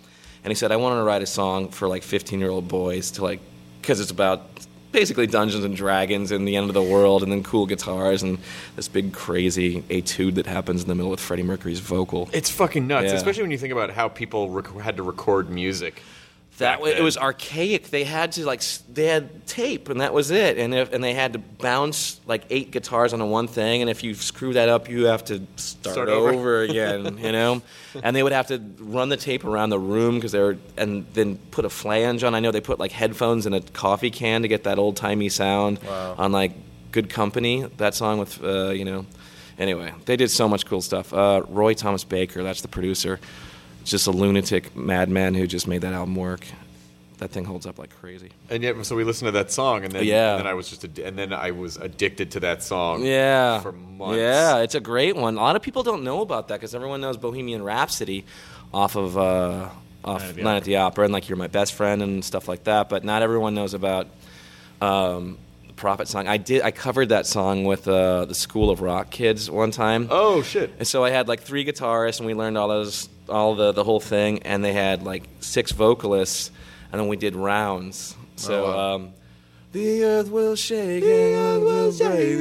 and 0.44 0.50
he 0.50 0.54
said 0.54 0.72
I 0.72 0.76
wanted 0.76 0.96
to 0.96 1.02
write 1.04 1.22
a 1.22 1.26
song 1.26 1.68
for 1.68 1.88
like 1.88 2.02
15 2.02 2.40
year 2.40 2.50
old 2.50 2.68
boys 2.68 3.10
to 3.12 3.22
like, 3.22 3.40
because 3.80 4.00
it's 4.00 4.10
about 4.10 4.42
basically 4.92 5.26
Dungeons 5.26 5.64
and 5.64 5.74
Dragons 5.74 6.30
and 6.32 6.46
the 6.46 6.56
end 6.56 6.68
of 6.68 6.74
the 6.74 6.82
world, 6.82 7.22
and 7.22 7.32
then 7.32 7.42
cool 7.42 7.64
guitars 7.66 8.22
and 8.22 8.38
this 8.76 8.88
big 8.88 9.12
crazy 9.12 9.82
etude 9.88 10.34
that 10.34 10.46
happens 10.46 10.82
in 10.82 10.88
the 10.88 10.94
middle 10.94 11.10
with 11.10 11.20
Freddie 11.20 11.42
Mercury's 11.42 11.80
vocal. 11.80 12.28
It's 12.32 12.50
fucking 12.50 12.86
nuts, 12.86 13.06
Yeah. 13.06 13.14
especially 13.14 13.42
when 13.42 13.50
you 13.52 13.58
think 13.58 13.72
about 13.72 13.90
how 13.90 14.08
people 14.08 14.50
rec- 14.50 14.78
had 14.80 14.96
to 14.98 15.02
record 15.02 15.48
music. 15.48 16.02
That 16.62 16.80
way, 16.80 16.96
it 16.96 17.02
was 17.02 17.16
archaic. 17.16 17.90
They 17.90 18.04
had 18.04 18.32
to 18.32 18.44
like 18.44 18.62
they 18.92 19.06
had 19.06 19.46
tape, 19.46 19.88
and 19.88 20.00
that 20.00 20.14
was 20.14 20.30
it. 20.30 20.58
And 20.58 20.74
if, 20.74 20.92
and 20.92 21.02
they 21.02 21.14
had 21.14 21.34
to 21.34 21.38
bounce 21.38 22.20
like 22.26 22.44
eight 22.50 22.70
guitars 22.70 23.12
onto 23.12 23.26
one 23.26 23.46
thing, 23.48 23.82
and 23.82 23.90
if 23.90 24.02
you 24.02 24.14
screw 24.14 24.52
that 24.54 24.68
up, 24.68 24.88
you 24.88 25.04
have 25.06 25.24
to 25.26 25.42
start, 25.56 25.94
Start 25.94 26.08
over. 26.08 26.32
over. 26.32 26.62
again. 26.62 27.18
You 27.18 27.32
know, 27.32 27.62
and 28.02 28.16
they 28.16 28.22
would 28.22 28.32
have 28.32 28.46
to 28.48 28.58
run 28.78 29.08
the 29.08 29.16
tape 29.16 29.44
around 29.44 29.70
the 29.70 29.78
room 29.78 30.16
because 30.16 30.32
they 30.32 30.40
were, 30.40 30.56
and 30.76 31.06
then 31.12 31.36
put 31.50 31.64
a 31.64 31.70
flange 31.70 32.24
on. 32.24 32.34
I 32.34 32.40
know 32.40 32.50
they 32.50 32.60
put 32.60 32.78
like 32.78 32.92
headphones 32.92 33.46
in 33.46 33.54
a 33.54 33.60
coffee 33.60 34.10
can 34.10 34.42
to 34.42 34.48
get 34.48 34.64
that 34.64 34.78
old 34.78 34.96
timey 34.96 35.28
sound 35.28 35.78
on 35.88 36.32
like 36.32 36.52
Good 36.90 37.10
Company. 37.10 37.66
That 37.76 37.94
song 37.94 38.18
with 38.18 38.42
uh, 38.42 38.70
you 38.70 38.84
know. 38.84 39.06
Anyway, 39.58 39.92
they 40.06 40.16
did 40.16 40.30
so 40.30 40.48
much 40.48 40.64
cool 40.64 40.80
stuff. 40.80 41.12
Uh, 41.12 41.42
Roy 41.46 41.74
Thomas 41.74 42.04
Baker, 42.04 42.42
that's 42.42 42.62
the 42.62 42.68
producer 42.68 43.20
just 43.84 44.06
a 44.06 44.10
lunatic 44.10 44.74
madman 44.76 45.34
who 45.34 45.46
just 45.46 45.66
made 45.66 45.82
that 45.82 45.92
album 45.92 46.14
work. 46.16 46.46
That 47.18 47.30
thing 47.30 47.44
holds 47.44 47.66
up 47.66 47.78
like 47.78 47.90
crazy. 48.00 48.30
And 48.50 48.62
yet, 48.64 48.84
so 48.84 48.96
we 48.96 49.04
listened 49.04 49.28
to 49.28 49.32
that 49.32 49.52
song, 49.52 49.84
and 49.84 49.92
then 49.92 50.04
Yeah. 50.04 50.32
and 50.32 50.40
then 50.40 50.46
I 50.48 50.54
was 50.54 50.68
just, 50.68 50.84
ad- 50.84 50.98
and 50.98 51.16
then 51.16 51.32
I 51.32 51.52
was 51.52 51.76
addicted 51.76 52.32
to 52.32 52.40
that 52.40 52.64
song. 52.64 53.04
Yeah. 53.04 53.60
for 53.60 53.70
months. 53.70 54.18
Yeah, 54.18 54.58
it's 54.58 54.74
a 54.74 54.80
great 54.80 55.14
one. 55.14 55.36
A 55.36 55.40
lot 55.40 55.54
of 55.54 55.62
people 55.62 55.84
don't 55.84 56.02
know 56.02 56.20
about 56.22 56.48
that 56.48 56.56
because 56.56 56.74
everyone 56.74 57.00
knows 57.00 57.16
Bohemian 57.16 57.62
Rhapsody 57.62 58.24
off 58.74 58.96
of 58.96 59.16
uh, 59.16 59.68
off 60.04 60.20
Night 60.22 60.28
at 60.30 60.34
the 60.34 60.42
Night 60.42 60.56
at 60.56 60.64
the 60.64 60.76
Opera 60.78 61.04
and 61.04 61.12
like 61.12 61.28
You're 61.28 61.38
My 61.38 61.46
Best 61.46 61.74
Friend 61.74 62.02
and 62.02 62.24
stuff 62.24 62.48
like 62.48 62.64
that. 62.64 62.88
But 62.88 63.04
not 63.04 63.22
everyone 63.22 63.54
knows 63.54 63.72
about 63.74 64.08
um, 64.80 65.38
the 65.68 65.74
Prophet 65.74 66.08
song. 66.08 66.26
I 66.26 66.38
did. 66.38 66.62
I 66.62 66.72
covered 66.72 67.10
that 67.10 67.26
song 67.26 67.64
with 67.64 67.86
uh, 67.86 68.24
the 68.24 68.34
School 68.34 68.68
of 68.70 68.80
Rock 68.80 69.10
kids 69.10 69.48
one 69.48 69.70
time. 69.70 70.08
Oh 70.10 70.42
shit! 70.42 70.72
And 70.78 70.88
so 70.88 71.04
I 71.04 71.10
had 71.10 71.28
like 71.28 71.42
three 71.42 71.64
guitarists, 71.64 72.18
and 72.18 72.26
we 72.26 72.34
learned 72.34 72.58
all 72.58 72.66
those, 72.68 73.08
all 73.32 73.54
the 73.54 73.72
the 73.72 73.84
whole 73.84 74.00
thing. 74.00 74.42
And 74.42 74.64
they 74.64 74.72
had 74.72 75.02
like 75.02 75.24
six 75.40 75.72
vocalists, 75.72 76.50
and 76.92 77.00
then 77.00 77.08
we 77.08 77.16
did 77.16 77.34
rounds. 77.34 78.14
So. 78.36 78.64
Oh, 78.64 78.68
wow. 78.68 78.94
um, 78.94 79.14
the 79.72 80.04
earth 80.04 80.28
will 80.28 80.54
shake, 80.54 81.02
the 81.02 81.34
earth 81.34 81.62
will 81.62 81.92
shake, 81.92 82.38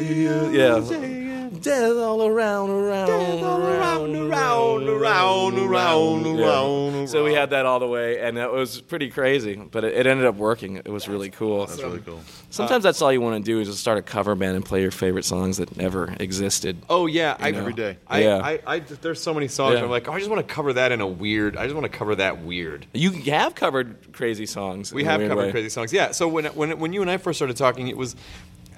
the 0.51 1.31
earth 1.52 1.66
yeah. 1.66 1.74
Death 1.74 1.98
all 1.98 2.28
around, 2.28 2.70
around, 2.70 3.10
around, 3.10 4.16
around, 4.16 4.88
around, 4.88 5.58
around, 5.58 6.28
around. 6.28 7.10
So 7.10 7.24
we 7.24 7.34
had 7.34 7.52
that 7.52 7.66
all 7.66 7.80
the 7.80 7.88
way, 7.88 8.20
and 8.22 8.38
it 8.38 8.52
was 8.52 8.82
pretty 8.82 9.10
crazy, 9.10 9.56
but 9.56 9.84
it, 9.84 9.94
it 9.94 10.08
ended 10.08 10.26
up 10.26 10.36
working. 10.36 10.78
It 10.78 10.88
was 10.88 11.08
really 11.08 11.30
cool. 11.30 11.66
That's 11.66 11.82
really 11.82 12.00
cool. 12.00 12.22
Sometimes 12.50 12.84
that's 12.84 13.02
all 13.02 13.12
you 13.12 13.22
want 13.22 13.44
to 13.44 13.52
do 13.52 13.60
is 13.60 13.68
just 13.68 13.80
start 13.80 13.98
a 13.98 14.02
cover 14.02 14.36
band 14.36 14.56
and 14.56 14.66
play 14.66 14.82
your 14.82 14.92
favorite 14.92 15.26
songs 15.26 15.58
that 15.58 15.76
never 15.78 16.14
existed. 16.20 16.78
Oh 16.90 17.06
yeah, 17.06 17.36
I, 17.40 17.52
Every 17.52 17.74
day. 17.74 17.98
I, 18.08 18.24
Yeah. 18.24 18.38
I, 18.38 18.60
I, 18.66 18.80
there's 18.80 19.22
so 19.22 19.34
many 19.34 19.48
songs. 19.48 19.76
Yeah. 19.76 19.84
I'm 19.84 19.90
like, 19.90 20.08
oh, 20.08 20.14
I 20.14 20.20
just 20.20 20.30
want 20.30 20.46
to 20.46 20.54
cover 20.54 20.74
that 20.74 20.92
in 20.92 21.02
a 21.02 21.08
weird. 21.08 21.58
I 21.58 21.64
just 21.64 21.76
want 21.76 21.92
to 21.92 21.98
cover 21.98 22.16
that 22.16 22.42
weird. 22.44 22.86
You 22.94 23.12
have 23.12 23.56
covered 23.56 24.14
crazy 24.14 24.46
songs. 24.46 24.94
We 24.94 25.04
have 25.04 25.22
covered 25.22 25.38
way. 25.38 25.52
crazy 25.52 25.70
songs. 25.70 25.94
Yeah. 25.94 26.12
So 26.12 26.28
when 26.28 26.46
when 26.48 26.80
when 26.80 26.94
you 26.94 27.02
and 27.02 27.12
I 27.12 27.18
first 27.18 27.38
started 27.38 27.58
talking, 27.58 27.88
it 27.88 27.98
was, 27.98 28.16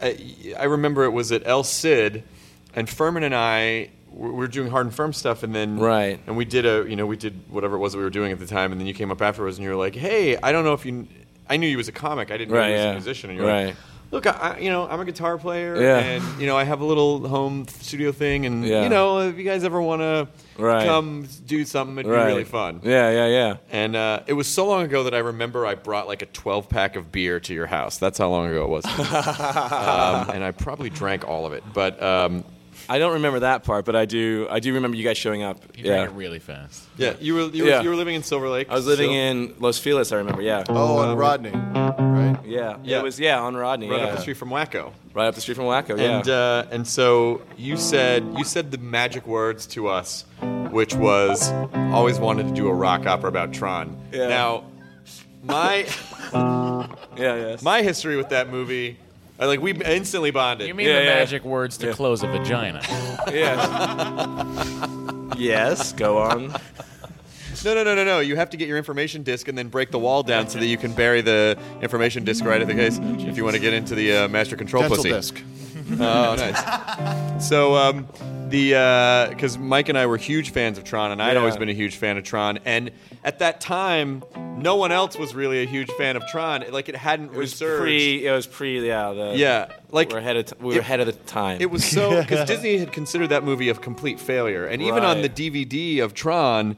uh, 0.01 0.11
I 0.57 0.65
remember 0.65 1.03
it 1.03 1.11
was 1.11 1.31
at 1.31 1.45
El 1.45 1.63
Cid, 1.63 2.23
and 2.75 2.87
Phirman 2.87 3.23
and 3.23 3.35
I 3.35 3.89
were, 4.11 4.29
we 4.29 4.37
were 4.37 4.47
doing 4.47 4.69
Hard 4.69 4.85
'n 4.87 4.91
Phirm 4.91 5.13
stuff, 5.13 5.43
and 5.43 5.53
then 5.55 5.79
Right. 5.79 6.19
and 6.27 6.37
we 6.37 6.45
did 6.45 6.65
a 6.65 6.85
you 6.87 6.95
know 6.95 7.05
we 7.05 7.17
did 7.17 7.33
whatever 7.49 7.75
it 7.75 7.79
was 7.79 7.93
that 7.93 7.97
we 7.99 8.03
were 8.03 8.09
doing 8.09 8.31
at 8.31 8.39
the 8.39 8.47
time, 8.47 8.71
and 8.71 8.79
then 8.79 8.87
you 8.87 8.93
came 8.93 9.11
up 9.11 9.21
afterwards, 9.21 9.57
and 9.57 9.63
you 9.63 9.69
were 9.71 9.75
like, 9.77 9.95
hey, 9.95 10.37
I 10.37 10.51
don't 10.51 10.63
know 10.63 10.73
if 10.73 10.85
you, 10.85 11.07
I 11.49 11.57
knew 11.57 11.67
you 11.67 11.77
was 11.77 11.87
a 11.87 11.91
comic, 11.93 12.31
I 12.31 12.37
didn't 12.37 12.51
know 12.51 12.57
Right, 12.59 12.69
you 12.69 12.73
was 12.75 12.83
yeah. 12.83 12.89
a 12.91 12.93
musician, 12.93 13.29
and 13.31 13.39
you're 13.39 13.47
Right. 13.47 13.65
like. 13.67 13.75
Look, 14.11 14.27
I, 14.27 14.31
I, 14.31 14.57
you 14.59 14.69
know, 14.69 14.87
I'm 14.87 14.99
a 14.99 15.05
guitar 15.05 15.39
player, 15.39 15.75
Yeah. 15.81 15.97
and 15.97 16.39
you 16.39 16.45
know, 16.45 16.55
I 16.55 16.65
have 16.65 16.81
a 16.81 16.85
little 16.85 17.27
home 17.27 17.65
studio 17.67 18.11
thing, 18.11 18.45
and 18.45 18.63
Yeah. 18.63 18.83
you 18.83 18.89
know, 18.89 19.21
if 19.21 19.39
you 19.39 19.43
guys 19.43 19.63
ever 19.63 19.81
want 19.81 20.01
to 20.03 20.27
Right. 20.59 20.85
come 20.85 21.27
do 21.47 21.65
something, 21.65 21.97
it'd 21.97 22.11
Right. 22.11 22.25
be 22.25 22.31
really 22.31 22.43
fun. 22.43 22.79
Yeah, 22.83 23.09
yeah, 23.09 23.25
yeah. 23.25 23.55
And 23.71 23.95
uh, 23.95 24.19
it 24.27 24.33
was 24.33 24.45
so 24.47 24.67
long 24.67 24.83
ago 24.83 25.05
that 25.05 25.15
I 25.15 25.17
remember 25.17 25.65
I 25.65 25.73
brought 25.73 26.07
like 26.07 26.21
a 26.21 26.27
12 26.27 26.69
pack 26.69 26.95
of 26.95 27.11
beer 27.11 27.39
to 27.39 27.53
your 27.55 27.65
house. 27.65 27.97
That's 27.97 28.19
how 28.19 28.29
long 28.29 28.45
ago 28.51 28.63
it 28.65 28.69
was. 28.69 28.85
um, 29.31 30.29
and 30.29 30.43
I 30.43 30.51
probably 30.55 30.91
drank 30.91 31.27
all 31.27 31.47
of 31.47 31.53
it. 31.53 31.63
But 31.73 32.01
um, 32.03 32.43
I 32.89 32.99
don't 32.99 33.13
remember 33.13 33.39
that 33.39 33.63
part, 33.63 33.85
but 33.85 33.95
I 33.95 34.05
do. 34.05 34.47
I 34.49 34.59
do 34.59 34.73
remember 34.73 34.97
you 34.97 35.03
guys 35.03 35.17
showing 35.17 35.41
up. 35.43 35.75
He 35.75 35.83
yeah. 35.83 35.95
drank 35.95 36.11
it 36.11 36.13
really 36.15 36.39
fast. 36.39 36.83
yeah, 36.97 37.13
you 37.19 37.33
were 37.35 37.41
you, 37.43 37.65
Yeah. 37.65 37.77
were 37.77 37.83
you 37.83 37.89
were 37.89 37.95
living 37.95 38.15
in 38.15 38.23
Silver 38.23 38.49
Lake. 38.49 38.69
I 38.69 38.73
was 38.73 38.85
living 38.85 39.09
so- 39.11 39.13
in 39.13 39.55
Los 39.59 39.79
Feliz. 39.79 40.11
I 40.11 40.17
remember. 40.17 40.41
Yeah. 40.41 40.63
Oh, 40.69 40.97
on 40.97 41.17
Rodney, 41.17 41.51
right? 41.51 42.37
Yeah. 42.45 42.77
Yeah. 42.83 42.99
It 42.99 43.03
was 43.03 43.19
yeah 43.19 43.39
on 43.39 43.55
Rodney. 43.55 43.89
right 43.89 43.99
yeah. 43.99 44.07
up 44.07 44.15
the 44.15 44.21
street 44.21 44.37
from 44.37 44.49
Wacko. 44.49 44.91
Right 45.13 45.27
up 45.27 45.35
the 45.35 45.41
street 45.41 45.55
from 45.55 45.65
Wacko. 45.65 45.97
Yeah. 45.97 46.17
And 46.17 46.29
uh, 46.29 46.65
and 46.71 46.87
so 46.87 47.41
you 47.57 47.77
said 47.77 48.23
you 48.37 48.43
said 48.43 48.71
the 48.71 48.77
magic 48.77 49.25
words 49.27 49.65
to 49.67 49.87
us, 49.87 50.25
which 50.71 50.93
was 50.93 51.51
always 51.93 52.19
wanted 52.19 52.47
to 52.47 52.53
do 52.53 52.67
a 52.67 52.73
rock 52.73 53.05
opera 53.05 53.29
about 53.29 53.53
Tron. 53.53 53.97
Yeah. 54.11 54.27
Now, 54.27 54.63
my 55.43 55.85
yeah. 56.33 57.35
Yes. 57.35 57.61
my 57.61 57.81
history 57.81 58.17
with 58.17 58.29
that 58.29 58.49
movie, 58.49 58.97
uh, 59.39 59.47
like 59.47 59.61
we 59.61 59.73
instantly 59.73 60.31
bonded. 60.31 60.67
You 60.67 60.73
mean 60.73 60.87
Yeah, 60.87 60.99
the 60.99 61.05
yeah. 61.05 61.15
magic 61.15 61.43
words 61.43 61.77
to 61.77 61.87
Yeah. 61.87 61.93
close 61.93 62.23
a 62.23 62.27
vagina? 62.27 62.81
yes. 63.31 65.37
yes. 65.37 65.93
Go 65.93 66.17
on. 66.19 66.53
No, 67.65 67.73
no, 67.73 67.83
no, 67.83 67.95
no, 67.95 68.03
no. 68.03 68.19
You 68.19 68.35
have 68.35 68.49
to 68.49 68.57
get 68.57 68.67
your 68.67 68.77
information 68.77 69.23
disk 69.23 69.47
and 69.47 69.57
then 69.57 69.69
break 69.69 69.91
the 69.91 69.99
wall 69.99 70.23
down 70.23 70.49
so 70.49 70.59
that 70.59 70.65
you 70.65 70.77
can 70.77 70.91
bury 70.93 71.21
the 71.21 71.57
information 71.81 72.25
disk 72.25 72.43
right 72.43 72.61
at 72.61 72.67
the 72.67 72.73
case 72.73 72.99
if 73.01 73.37
you 73.37 73.43
want 73.43 73.55
to 73.55 73.61
get 73.61 73.73
into 73.73 73.95
the 73.95 74.17
uh, 74.17 74.27
master 74.27 74.57
control 74.57 74.81
Dental 74.83 74.97
pussy. 74.97 75.09
disc. 75.09 75.41
Oh, 75.99 76.35
nice. 76.35 77.47
So, 77.47 77.75
um, 77.75 78.07
the 78.49 79.27
because 79.29 79.57
Mike 79.57 79.89
and 79.89 79.97
I 79.97 80.05
were 80.05 80.17
huge 80.17 80.51
fans 80.51 80.77
of 80.77 80.83
Tron, 80.83 81.11
and 81.11 81.21
I'd 81.21 81.33
Yeah. 81.33 81.39
always 81.39 81.57
been 81.57 81.69
a 81.69 81.73
huge 81.73 81.95
fan 81.95 82.17
of 82.17 82.23
Tron, 82.23 82.59
and 82.65 82.91
at 83.23 83.39
that 83.39 83.61
time, 83.61 84.23
no 84.57 84.75
one 84.75 84.91
else 84.91 85.17
was 85.17 85.33
really 85.33 85.63
a 85.63 85.65
huge 85.65 85.89
fan 85.91 86.15
of 86.15 86.23
Tron. 86.27 86.63
Like 86.71 86.89
it 86.89 86.95
hadn't 86.95 87.27
It 87.33 87.37
was 87.37 87.51
resurged. 87.53 87.81
pre. 87.81 88.25
It 88.27 88.31
was 88.31 88.45
pre. 88.47 88.85
Yeah. 88.85 89.13
The, 89.13 89.33
Yeah, 89.35 89.67
like 89.91 90.11
we're 90.11 90.19
ahead 90.19 90.37
of. 90.37 90.45
T- 90.45 90.55
we 90.59 90.67
were 90.67 90.73
it- 90.75 90.79
ahead 90.79 90.99
of 90.99 91.07
the 91.07 91.13
time. 91.13 91.57
It 91.61 91.71
was 91.71 91.83
so 91.83 92.21
because 92.21 92.47
Disney 92.53 92.77
had 92.77 92.91
considered 92.91 93.29
that 93.29 93.43
movie 93.43 93.69
a 93.69 93.73
complete 93.73 94.19
failure, 94.19 94.65
and 94.65 94.81
even 94.81 95.03
on 95.03 95.17
the 95.21 95.29
Right. 95.29 95.35
DVD 95.35 95.99
of 96.03 96.13
Tron, 96.13 96.77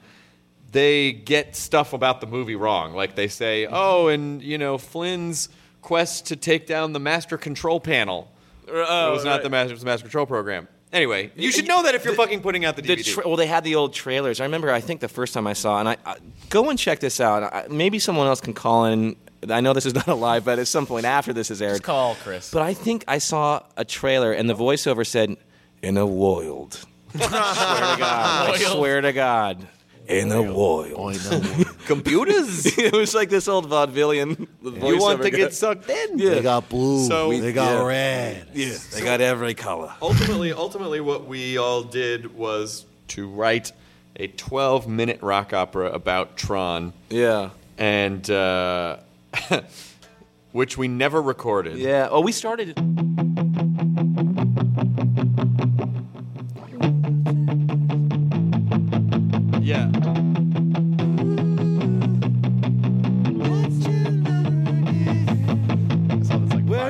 they 0.72 1.12
get 1.12 1.56
stuff 1.56 1.94
about 1.94 2.22
the 2.22 2.28
movie 2.28 2.56
wrong. 2.56 2.94
Like 2.94 3.16
they 3.16 3.28
say, 3.28 3.68
"Oh, 3.70 4.08
and 4.08 4.42
you 4.42 4.58
know 4.58 4.78
Flynn's 4.78 5.50
quest 5.82 6.26
to 6.28 6.36
take 6.36 6.66
down 6.68 6.94
the 6.94 7.00
master 7.00 7.38
control 7.38 7.80
panel." 7.80 8.32
Oh, 8.68 9.10
it 9.10 9.14
was 9.14 9.26
not 9.26 9.32
right. 9.32 9.44
the 9.44 9.50
master, 9.50 9.72
it 9.72 9.74
was 9.74 9.82
the 9.82 9.86
master 9.88 10.04
control 10.04 10.26
program. 10.26 10.68
Anyway, 10.94 11.32
you 11.36 11.52
should 11.52 11.68
know 11.68 11.84
that 11.84 11.94
if 11.94 12.06
you're 12.06 12.14
fucking 12.14 12.42
putting 12.42 12.64
out 12.64 12.76
the 12.78 12.82
The 12.82 12.96
tra- 13.04 13.28
well, 13.28 13.36
they 13.36 13.48
had 13.48 13.64
the 13.64 13.76
old 13.76 13.94
trailers. 13.94 14.40
I 14.40 14.46
remember. 14.46 14.72
I 14.72 14.80
think 14.80 15.02
the 15.02 15.10
first 15.10 15.34
time 15.34 15.46
I 15.46 15.54
saw, 15.54 15.80
and 15.80 15.90
I, 15.90 15.98
I 16.06 16.16
go 16.50 16.70
and 16.70 16.80
check 16.80 17.00
this 17.00 17.20
out. 17.20 17.44
I, 17.44 17.68
maybe 17.70 18.00
someone 18.00 18.28
else 18.28 18.40
can 18.40 18.54
call 18.54 18.86
in. 18.86 19.16
I 19.50 19.60
know 19.62 19.74
this 19.74 19.86
is 19.86 19.94
not 20.02 20.08
a 20.08 20.16
live, 20.16 20.46
but 20.46 20.58
at 20.58 20.68
some 20.68 20.86
point 20.86 21.06
after 21.06 21.34
this 21.34 21.52
is 21.52 21.62
aired, 21.62 21.74
Just 21.74 21.84
call 21.84 22.16
Chris. 22.16 22.50
But 22.50 22.62
I 22.62 22.74
think 22.74 23.04
I 23.08 23.18
saw 23.18 23.64
a 23.76 23.84
trailer, 23.84 24.32
and 24.32 24.50
the 24.50 24.56
voiceover 24.56 25.06
said, 25.06 25.36
"In 25.82 25.98
a 25.98 26.06
world." 26.06 26.86
swear 27.16 27.28
to 27.28 27.32
God. 27.32 28.50
I 28.50 28.58
swear 28.58 29.02
to 29.02 29.14
God. 29.14 29.68
In 30.08 30.32
a 30.32 30.42
world. 30.42 31.18
Computers. 31.88 32.66
it 32.78 32.94
was 32.94 33.16
like 33.16 33.30
this 33.30 33.48
old 33.48 33.70
vaudevillian. 33.70 34.48
you 34.64 34.98
want 34.98 35.22
to 35.24 35.32
get 35.32 35.54
sucked 35.54 35.90
in? 35.90 36.20
Yeah. 36.20 36.30
They 36.32 36.42
got 36.42 36.70
blue. 36.70 37.08
So- 37.08 37.32
they 37.32 37.52
got 37.54 37.72
Yeah. 37.74 37.86
red. 37.86 38.48
Yeah, 38.54 38.76
they 38.94 39.02
got 39.02 39.22
every 39.22 39.54
color. 39.54 39.94
ultimately, 40.02 40.54
ultimately, 40.54 41.00
what 41.02 41.26
we 41.28 41.58
all 41.58 41.84
did 41.84 42.36
was 42.38 42.86
to 43.10 43.28
write 43.28 43.72
a 44.18 44.28
12 44.28 44.88
minute 44.88 45.20
rock 45.22 45.54
opera 45.54 45.92
about 45.92 46.38
Tron, 46.38 46.94
Yeah. 47.10 47.50
and 47.78 48.30
uh, 48.30 48.98
which 50.52 50.78
we 50.78 50.88
never 50.88 51.22
recorded. 51.22 51.78
Yeah. 51.78 52.08
Oh, 52.10 52.22
we 52.22 52.32
started. 52.32 52.78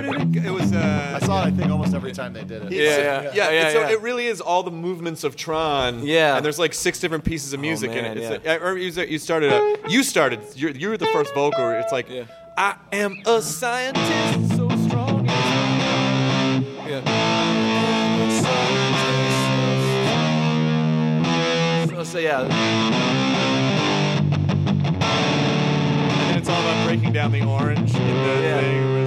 Where 0.02 0.20
did 0.20 0.36
it 0.36 0.44
go? 0.44 0.50
It 0.50 0.54
was. 0.54 0.72
Uh, 0.74 1.20
I 1.22 1.26
saw 1.26 1.44
it. 1.44 1.48
I 1.48 1.52
think 1.52 1.72
almost 1.72 1.94
every 1.94 2.12
time 2.12 2.34
they 2.34 2.44
did 2.44 2.64
it. 2.64 2.72
Yeah, 2.72 2.82
yeah, 2.82 2.96
yeah, 2.98 3.32
yeah, 3.34 3.50
yeah, 3.52 3.72
so 3.72 3.80
yeah. 3.82 3.90
it 3.92 4.02
really 4.02 4.26
is 4.28 4.42
all 4.42 4.64
the 4.64 4.72
movements 4.72 5.24
of 5.24 5.36
Tron. 5.36 6.06
Yeah. 6.06 6.36
and 6.38 6.46
there's 6.46 6.60
like 6.60 6.74
six 6.74 7.00
different 7.00 7.24
pieces 7.24 7.54
of 7.54 7.60
music 7.60 7.92
in 7.92 8.04
man, 8.04 8.12
it. 8.12 8.18
It's 8.18 8.24
yeah. 8.24 8.30
like, 8.32 8.48
I 8.48 8.54
remember 8.56 8.80
you 8.80 8.92
said- 8.92 9.10
you 9.10 9.20
started. 9.20 9.52
A, 9.54 9.78
you 9.90 10.04
started. 10.04 10.40
You're, 10.56 10.72
you 10.72 10.90
were 10.90 10.98
the 10.98 11.08
first 11.08 11.34
vocal. 11.34 11.70
It's 11.72 11.92
like, 11.92 12.10
Yeah. 12.10 12.24
I 12.58 12.76
am 12.94 13.18
a 13.26 13.42
scientist, 13.42 14.56
so 14.56 14.70
strong. 14.88 15.28
So, 21.90 22.04
so 22.04 22.18
yeah. 22.20 22.42
And 26.28 26.40
it's 26.40 26.50
all 26.50 26.60
about 26.60 26.88
breaking 26.88 27.14
down 27.14 27.32
the 27.32 27.44
orange 27.46 27.94
in 27.94 28.02
the 28.08 28.42
Yeah. 28.42 28.60
thing. 28.60 29.05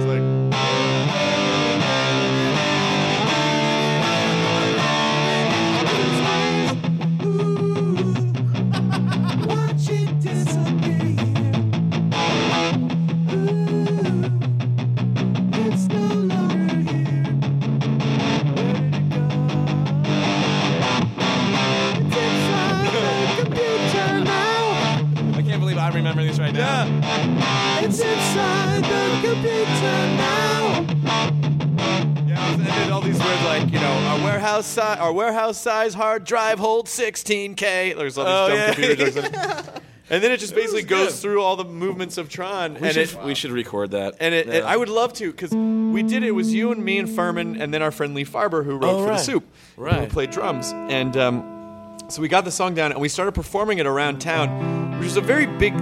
Warehouse 34.59 34.67
size, 34.67 34.97
our 34.99 35.13
warehouse 35.13 35.57
size 35.61 35.93
hard 35.93 36.23
drive 36.25 36.59
holds 36.59 36.91
16k. 36.97 37.95
There's 37.95 38.17
all 38.17 38.25
these 38.25 38.33
Oh, 38.33 38.47
dumb 38.49 38.57
yeah. 38.57 38.73
computer 38.73 39.11
jokes. 39.11 39.75
in. 39.75 39.81
And 40.11 40.23
then 40.23 40.31
it 40.31 40.39
just 40.39 40.55
basically 40.55 40.81
goes 40.81 41.21
through 41.21 41.43
all 41.43 41.55
the 41.55 41.63
movements 41.63 42.17
of 42.17 42.29
Tron, 42.29 42.73
We, 42.79 42.87
and 42.87 42.93
should, 42.95 43.09
it, 43.13 43.23
we 43.23 43.35
should 43.35 43.51
record 43.51 43.91
that. 43.91 44.15
and 44.19 44.33
it, 44.33 44.47
Yeah. 44.47 44.53
and 44.55 44.65
I 44.65 44.75
would 44.75 44.89
love 44.89 45.13
to 45.13 45.29
because 45.31 45.51
we 45.51 46.01
did 46.01 46.23
it. 46.23 46.29
It 46.29 46.31
was 46.31 46.51
you 46.51 46.71
and 46.71 46.83
me 46.83 46.97
and 46.97 47.07
Phirman, 47.07 47.61
and 47.61 47.71
then 47.71 47.83
our 47.83 47.91
friend 47.91 48.15
Lee 48.15 48.25
Farber 48.25 48.65
who 48.65 48.71
wrote 48.77 48.85
Oh, 48.89 48.97
for 49.01 49.03
the 49.05 49.09
right. 49.11 49.19
Soup, 49.19 49.43
Right. 49.77 49.99
who 49.99 50.07
played 50.07 50.31
drums, 50.31 50.71
and 50.73 51.15
um, 51.15 51.97
so 52.07 52.23
we 52.23 52.27
got 52.27 52.43
the 52.43 52.49
song 52.49 52.73
down 52.73 52.91
and 52.91 52.99
we 52.99 53.07
started 53.07 53.33
performing 53.33 53.77
it 53.77 53.85
around 53.85 54.17
town, 54.19 54.97
which 54.97 55.09
is 55.09 55.15
a 55.17 55.21
very 55.21 55.45
big. 55.45 55.75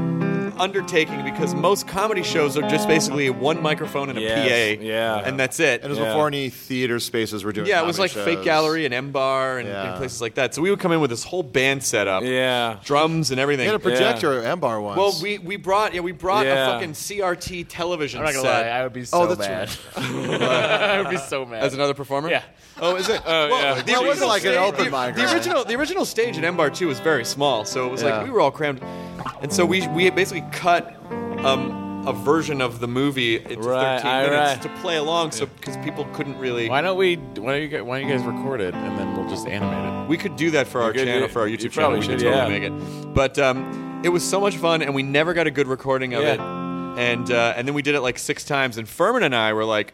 Undertaking 0.60 1.24
because 1.24 1.54
most 1.56 1.88
comedy 1.88 2.24
shows 2.24 2.58
are 2.58 2.68
just 2.70 2.88
basically 2.88 3.30
one 3.30 3.62
microphone 3.62 4.10
and 4.10 4.18
a 4.18 4.22
Yes, 4.22 4.78
PA, 4.78 4.84
yeah. 4.84 5.22
and 5.26 5.40
that's 5.40 5.60
it. 5.60 5.82
And 5.84 5.86
it 5.86 5.90
was 5.90 6.00
before 6.00 6.28
any 6.28 6.50
theater 6.50 7.00
spaces 7.00 7.44
were 7.44 7.52
doing. 7.52 7.68
Yeah, 7.68 7.82
it 7.82 7.86
was 7.86 8.00
like 8.00 8.12
comedy 8.12 8.32
Fake 8.32 8.38
shows. 8.40 8.46
Gallery 8.46 8.86
and 8.86 8.94
M 8.94 9.12
Bar 9.12 9.60
and, 9.60 9.68
Yeah. 9.68 9.90
and 9.90 9.98
places 9.98 10.22
like 10.22 10.36
that. 10.36 10.54
So 10.54 10.62
we 10.62 10.70
would 10.70 10.80
come 10.80 10.92
in 10.92 11.00
with 11.00 11.10
this 11.10 11.24
whole 11.24 11.44
band 11.44 11.84
setup, 11.84 12.24
Yeah. 12.24 12.78
Drums 12.84 13.32
and 13.32 13.40
everything. 13.40 13.66
had 13.66 13.76
a 13.76 13.80
projector 13.80 14.40
at 14.40 14.46
M 14.46 14.60
Bar 14.60 14.82
once. 14.82 14.98
Well, 14.98 15.14
we, 15.22 15.38
we 15.38 15.56
brought 15.58 15.94
yeah 15.94 16.02
we 16.02 16.12
brought 16.12 16.46
Yeah. 16.46 16.68
a 16.68 16.72
fucking 16.74 16.94
CRT 16.94 17.66
television 17.70 18.20
I'm 18.20 18.26
not 18.26 18.34
gonna 18.34 18.44
set 18.48 18.66
lie, 18.66 18.72
I 18.80 18.84
would 18.84 18.94
be 18.94 19.02
oh, 19.02 19.04
so 19.06 19.22
Oh, 19.22 19.26
that's 19.36 19.40
mad. 19.48 19.70
I 20.42 21.02
would 21.02 21.10
be 21.10 21.18
so 21.18 21.46
mad. 21.46 21.64
as 21.64 21.74
another 21.74 21.94
performer. 21.94 22.30
Yeah. 22.30 22.44
Oh, 22.80 22.96
is 22.96 23.10
it? 23.10 23.22
Oh, 23.26 23.50
well, 23.50 23.50
yeah. 23.78 23.82
the 23.82 23.92
Well, 23.92 24.02
wasn't 24.06 24.08
original 24.08 24.28
like 24.30 24.44
an 24.46 24.52
stage- 24.52 24.58
open 24.58 24.86
the, 24.86 24.92
mic, 25.08 25.16
The 25.16 25.24
right? 25.24 25.34
original 25.34 25.66
the 25.66 25.76
original 25.76 26.06
stage 26.06 26.38
at 26.38 26.44
M 26.44 26.56
Bar 26.56 26.70
Two 26.70 26.88
was 26.88 27.00
very 27.00 27.26
small, 27.26 27.66
so 27.66 27.86
it 27.86 27.92
was 27.92 28.02
Yeah. 28.04 28.18
like 28.18 28.26
we 28.26 28.30
were 28.32 28.40
all 28.42 28.52
crammed, 28.52 28.82
and 29.42 29.52
so 29.52 29.66
we 29.66 29.88
we 29.90 30.10
basically 30.12 30.44
cut. 30.52 30.96
Um, 31.46 31.86
a 32.08 32.14
version 32.14 32.62
of 32.62 32.80
the 32.80 32.88
movie 32.88 33.36
into 33.36 33.58
Right, 33.60 33.98
13 34.02 34.12
all 34.12 34.22
minutes 34.30 34.66
right. 34.66 34.76
to 34.76 34.82
play 34.82 34.96
along, 34.96 35.32
so 35.32 35.46
because 35.46 35.76
people 35.78 36.06
couldn't 36.14 36.38
really. 36.40 36.70
Why 36.70 36.82
don't 36.82 36.98
we? 36.98 37.16
Why 37.18 37.54
don't 37.54 37.62
you? 37.62 37.68
guys- 37.68 37.82
Why 37.84 38.00
don't 38.00 38.10
you 38.10 38.16
guys 38.18 38.26
record 38.26 38.62
it 38.62 38.74
and 38.74 38.98
then 38.98 39.16
we'll 39.18 39.28
just 39.30 39.46
animate 39.46 40.04
it? 40.06 40.10
We 40.10 40.16
could 40.18 40.38
do 40.38 40.50
that 40.52 40.68
for 40.68 40.82
our 40.82 40.94
could 40.94 41.04
channel, 41.06 41.28
do- 41.28 41.34
for 41.34 41.42
our 41.42 41.48
you 41.50 41.58
YouTube 41.58 41.72
channel. 41.74 41.90
probably 41.92 42.00
We 42.00 42.08
could 42.08 42.22
should, 42.22 42.32
totally 42.32 42.62
yeah. 42.62 42.70
make 42.70 43.04
it. 43.04 43.14
But 43.14 43.38
um, 43.40 44.02
it 44.06 44.10
was 44.10 44.24
so 44.24 44.40
much 44.40 44.56
fun, 44.56 44.82
and 44.82 44.96
we 44.96 45.04
never 45.04 45.34
got 45.34 45.48
a 45.48 45.52
good 45.52 45.68
recording 45.68 46.14
of 46.14 46.24
Yeah. 46.24 46.34
it. 46.36 46.40
And 47.00 47.30
uh, 47.30 47.54
and 47.58 47.68
then 47.68 47.76
we 47.76 47.82
did 47.82 47.94
it 47.94 48.02
like 48.02 48.18
six 48.18 48.44
times. 48.46 48.78
And 48.78 48.88
Phirman 48.88 49.24
and 49.24 49.36
I 49.36 49.52
were 49.54 49.66
like, 49.66 49.94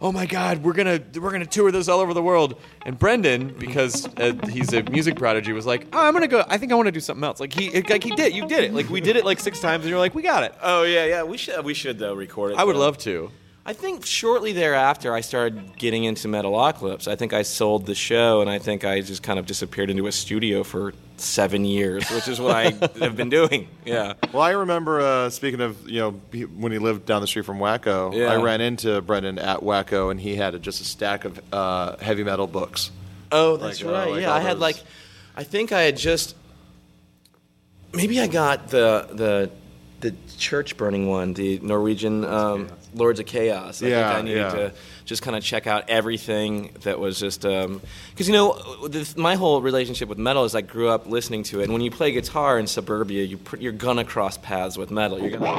"Oh 0.00 0.12
my 0.12 0.26
God, 0.26 0.62
we're 0.62 0.72
gonna 0.72 1.00
we're 1.14 1.30
gonna 1.30 1.46
tour 1.46 1.70
this 1.70 1.88
all 1.88 2.00
over 2.00 2.14
the 2.14 2.22
world." 2.22 2.60
And 2.86 2.98
Brendon, 2.98 3.54
because 3.58 4.06
uh, 4.16 4.34
he's 4.50 4.72
a 4.72 4.82
music 4.84 5.16
prodigy, 5.16 5.52
was 5.52 5.66
like, 5.66 5.86
oh, 5.92 6.06
"I'm 6.06 6.12
gonna 6.12 6.28
go. 6.28 6.44
I 6.48 6.58
think 6.58 6.72
I 6.72 6.74
want 6.74 6.86
to 6.86 6.92
do 6.92 7.00
something 7.00 7.24
else." 7.24 7.40
Like 7.40 7.52
he 7.52 7.70
like 7.82 8.02
he 8.02 8.10
did. 8.10 8.34
You 8.34 8.46
did 8.46 8.64
it. 8.64 8.74
Like 8.74 8.88
we 8.88 9.00
did 9.00 9.16
it 9.16 9.24
like 9.24 9.40
six 9.40 9.60
times, 9.60 9.84
and 9.84 9.90
you're 9.90 9.98
like, 9.98 10.14
"We 10.14 10.22
got 10.22 10.44
it." 10.44 10.54
Oh 10.62 10.84
yeah, 10.84 11.04
yeah. 11.06 11.22
We 11.22 11.36
should 11.36 11.64
we 11.64 11.74
should 11.74 11.98
though 11.98 12.14
record 12.14 12.52
it. 12.52 12.58
I 12.58 12.64
would 12.64 12.76
though. 12.76 12.80
love 12.80 12.98
to. 12.98 13.30
I 13.64 13.74
think 13.74 14.06
shortly 14.06 14.52
thereafter, 14.52 15.12
I 15.12 15.20
started 15.20 15.76
getting 15.76 16.04
into 16.04 16.28
Metalocalypse. 16.28 17.06
I 17.06 17.14
think 17.14 17.34
I 17.34 17.42
sold 17.42 17.84
the 17.86 17.94
show, 17.94 18.40
and 18.40 18.48
I 18.48 18.58
think 18.58 18.84
I 18.84 19.02
just 19.02 19.22
kind 19.22 19.38
of 19.38 19.46
disappeared 19.46 19.90
into 19.90 20.06
a 20.06 20.12
studio 20.12 20.64
for 20.64 20.94
seven 21.20 21.64
years, 21.64 22.08
which 22.10 22.26
is 22.28 22.40
what 22.40 22.54
I 22.54 22.70
have 23.00 23.16
been 23.16 23.28
doing. 23.30 23.68
Yeah. 23.84 24.14
Well, 24.32 24.42
I 24.42 24.50
remember 24.50 25.00
uh, 25.00 25.30
speaking 25.30 25.60
of 25.60 25.88
you 25.88 26.00
know 26.00 26.20
he- 26.32 26.44
when 26.44 26.72
he 26.72 26.78
lived 26.78 27.06
down 27.06 27.20
the 27.20 27.26
street 27.26 27.44
from 27.44 27.58
Wacko, 27.58 28.14
Yeah. 28.14 28.32
I 28.32 28.42
ran 28.42 28.60
into 28.60 29.00
Brendon 29.02 29.38
at 29.38 29.60
Wacko, 29.60 30.10
and 30.10 30.20
he 30.20 30.36
had 30.36 30.60
just 30.62 30.80
a 30.80 30.84
stack 30.84 31.24
of 31.24 31.40
uh, 31.52 31.96
heavy 31.98 32.24
metal 32.24 32.46
books. 32.46 32.90
Oh, 33.32 33.56
that's 33.56 33.82
Like, 33.82 33.88
uh, 33.90 33.92
right. 33.96 34.10
like 34.12 34.20
yeah, 34.22 34.32
I 34.34 34.40
had 34.40 34.54
those- 34.56 34.60
like, 34.60 34.82
I 35.36 35.44
think 35.44 35.72
I 35.72 35.82
had 35.82 35.96
just, 35.96 36.34
maybe 37.92 38.20
I 38.20 38.26
got 38.26 38.68
the 38.68 39.08
the 39.12 39.50
the 40.00 40.14
church 40.38 40.76
burning 40.76 41.08
one, 41.08 41.34
the 41.34 41.58
Norwegian 41.60 42.24
um, 42.24 42.68
Lords 42.94 43.20
of 43.20 43.26
Chaos. 43.26 43.82
I 43.82 43.88
Yeah, 43.88 44.08
think 44.08 44.18
I 44.18 44.22
needed 44.22 44.38
yeah. 44.40 44.50
to 44.50 44.72
just 45.10 45.22
kind 45.22 45.36
of 45.36 45.42
check 45.42 45.66
out 45.66 45.90
everything 45.90 46.70
that 46.82 47.00
was 47.00 47.18
just 47.18 47.40
because 47.40 48.28
you 48.28 48.32
know 48.32 48.86
this, 48.86 49.16
my 49.16 49.34
whole 49.34 49.60
relationship 49.60 50.08
with 50.08 50.18
metal 50.18 50.44
is 50.44 50.54
I 50.54 50.60
grew 50.60 50.88
up 50.88 51.04
listening 51.08 51.42
to 51.44 51.58
it, 51.58 51.64
and 51.64 51.72
when 51.72 51.82
you 51.82 51.90
play 51.90 52.12
guitar 52.12 52.60
in 52.60 52.68
suburbia, 52.68 53.24
you 53.24 53.36
pr- 53.36 53.56
you're 53.56 53.72
gonna 53.72 54.04
cross 54.04 54.38
paths 54.38 54.78
with 54.78 54.92
metal. 54.92 55.18
You're 55.18 55.36
gonna. 55.36 55.50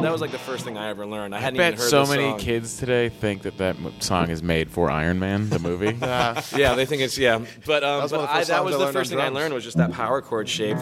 That 0.00 0.10
was 0.12 0.22
like 0.22 0.32
the 0.32 0.38
first 0.38 0.64
thing 0.64 0.78
I 0.78 0.88
ever 0.88 1.04
learned. 1.04 1.34
I 1.34 1.38
I 1.38 1.40
hadn't 1.42 1.60
even 1.60 1.72
bet 1.72 1.78
heard 1.78 1.90
so 1.90 2.06
many 2.06 2.30
song. 2.30 2.38
kids 2.38 2.78
today 2.78 3.10
think 3.10 3.42
that 3.42 3.58
that 3.58 3.76
m- 3.76 3.92
song 4.00 4.30
is 4.30 4.42
made 4.42 4.70
for 4.70 4.90
Iron 4.90 5.18
Man, 5.18 5.50
the 5.50 5.58
movie. 5.58 5.96
yeah, 6.00 6.74
they 6.74 6.86
think 6.86 7.02
it's 7.02 7.18
yeah. 7.18 7.44
But 7.66 7.84
um, 7.84 8.02
was 8.02 8.10
but 8.10 8.20
of 8.20 8.26
the 8.28 8.34
I, 8.34 8.44
that 8.44 8.64
was 8.64 8.78
the 8.78 8.90
first 8.90 9.12
on 9.12 9.18
thing 9.18 9.26
I 9.26 9.28
learned 9.28 9.52
was 9.52 9.64
just 9.64 9.76
that 9.76 9.92
power 9.92 10.22
chord 10.22 10.48
shape. 10.48 10.78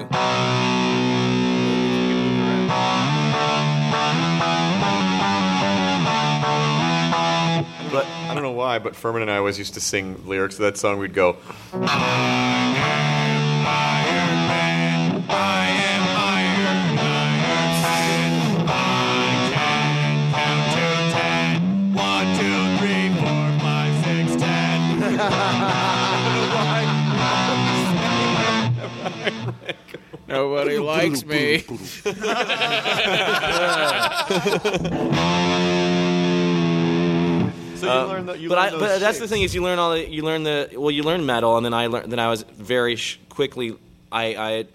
But 7.92 8.06
I 8.06 8.32
don't 8.35 8.42
know 8.42 8.52
why, 8.52 8.78
but 8.78 8.94
Phirman 8.94 9.22
and 9.22 9.30
I 9.30 9.37
always 9.37 9.58
used 9.58 9.74
to 9.74 9.80
sing 9.80 10.22
lyrics 10.26 10.56
to 10.56 10.62
that 10.62 10.78
song. 10.78 10.98
We'd 10.98 11.12
go, 11.12 11.37
Nobody 30.32 30.78
likes 30.92 31.24
me. 31.24 31.64
So 37.76 37.88
you 37.88 37.92
uh, 37.92 38.06
learn 38.06 38.26
that 38.26 38.38
you 38.38 38.48
but 38.48 38.58
learn 38.58 38.66
I, 38.66 38.70
those 38.70 38.80
but 38.80 39.00
that's 39.00 39.18
the 39.18 39.22
shapes. 39.24 39.32
thing 39.32 39.42
is 39.42 39.54
you 39.56 39.62
learn 39.62 39.78
all 39.80 39.90
the, 39.92 40.08
you 40.08 40.22
learn 40.22 40.44
the 40.44 40.70
well 40.76 40.90
you 40.92 41.02
learn 41.02 41.26
metal 41.26 41.56
and 41.56 41.66
then 41.66 41.74
I 41.74 41.88
learned 41.88 42.12
then 42.12 42.20
I 42.20 42.28
was 42.28 42.44
very 42.44 42.94
sh- 42.94 43.18
quickly 43.28 43.76
I 44.12 44.24
I 44.36 44.66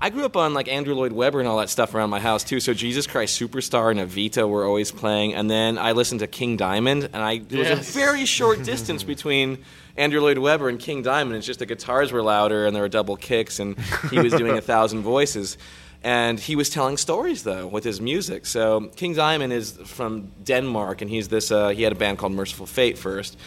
I 0.00 0.08
grew 0.10 0.24
up 0.24 0.34
on 0.36 0.54
like 0.54 0.66
Andrew 0.68 0.94
Lloyd 0.94 1.12
Webber 1.12 1.40
and 1.40 1.48
all 1.48 1.58
that 1.58 1.68
stuff 1.68 1.94
around 1.94 2.08
my 2.08 2.20
house 2.20 2.42
too. 2.42 2.60
So 2.60 2.72
Jesus 2.72 3.06
Christ 3.06 3.38
Superstar 3.38 3.90
and 3.90 4.00
Evita 4.00 4.48
were 4.48 4.64
always 4.64 4.90
playing, 4.90 5.34
and 5.34 5.50
then 5.50 5.76
I 5.78 5.92
listened 5.92 6.20
to 6.20 6.26
King 6.26 6.56
Diamond, 6.56 7.04
and 7.12 7.16
I 7.16 7.38
there 7.38 7.58
was 7.60 7.68
a 7.68 7.74
Yes. 7.76 7.92
very 7.94 8.24
short 8.24 8.62
distance 8.72 9.02
between 9.02 9.58
Andrew 9.96 10.20
Lloyd 10.20 10.38
Webber 10.38 10.68
and 10.68 10.78
King 10.78 11.02
Diamond. 11.02 11.36
It's 11.36 11.46
just 11.46 11.60
the 11.60 11.66
guitars 11.66 12.10
were 12.12 12.22
louder 12.22 12.66
and 12.66 12.74
there 12.74 12.82
were 12.82 12.88
double 12.88 13.16
kicks, 13.16 13.60
and 13.60 13.78
he 14.10 14.18
was 14.18 14.32
doing 14.32 14.56
a 14.56 14.60
thousand 14.72 15.02
voices. 15.02 15.56
And 16.02 16.38
he 16.38 16.54
was 16.54 16.68
telling 16.68 16.96
stories 16.98 17.44
though 17.44 17.66
with 17.66 17.84
his 17.84 18.00
music. 18.00 18.44
So 18.44 18.90
King 18.96 19.14
Diamond 19.14 19.52
is 19.52 19.72
from 19.86 20.32
Denmark, 20.42 21.00
and 21.00 21.10
he's 21.10 21.28
this. 21.28 21.50
Uh, 21.50 21.68
he 21.68 21.82
had 21.82 21.92
a 21.92 21.96
band 21.96 22.18
called 22.18 22.32
Mercyful 22.32 22.66
Fate 22.66 22.98
first, 22.98 23.38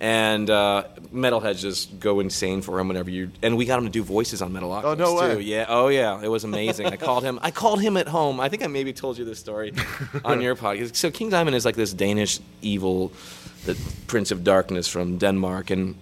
and 0.00 0.48
uh, 0.48 0.84
metalheads 1.12 1.60
just 1.60 2.00
go 2.00 2.20
insane 2.20 2.62
for 2.62 2.80
him 2.80 2.88
whenever 2.88 3.10
you. 3.10 3.30
And 3.42 3.56
we 3.56 3.66
got 3.66 3.78
him 3.78 3.84
to 3.84 3.90
do 3.90 4.02
voices 4.02 4.40
on 4.40 4.52
Metalocalypse 4.52 4.84
Oh, 4.84 4.94
no 4.94 5.14
way. 5.14 5.34
too. 5.34 5.40
Yeah. 5.40 5.66
Oh 5.68 5.88
yeah. 5.88 6.20
It 6.22 6.28
was 6.28 6.44
amazing. 6.44 6.86
I 6.86 6.96
called 6.96 7.22
him. 7.22 7.38
I 7.42 7.50
called 7.50 7.80
him 7.82 7.96
at 7.98 8.08
home. 8.08 8.40
I 8.40 8.48
think 8.48 8.62
I 8.64 8.66
maybe 8.66 8.92
told 8.94 9.18
you 9.18 9.24
this 9.26 9.38
story 9.38 9.72
on 10.24 10.40
your 10.40 10.56
podcast. 10.64 10.96
So 10.96 11.10
King 11.10 11.28
Diamond 11.30 11.54
is 11.54 11.64
like 11.66 11.76
this 11.76 11.92
Danish 11.92 12.40
evil, 12.62 13.12
the 13.66 13.76
Prince 14.06 14.30
of 14.30 14.42
Darkness 14.42 14.88
from 14.88 15.18
Denmark, 15.18 15.70
and 15.70 15.94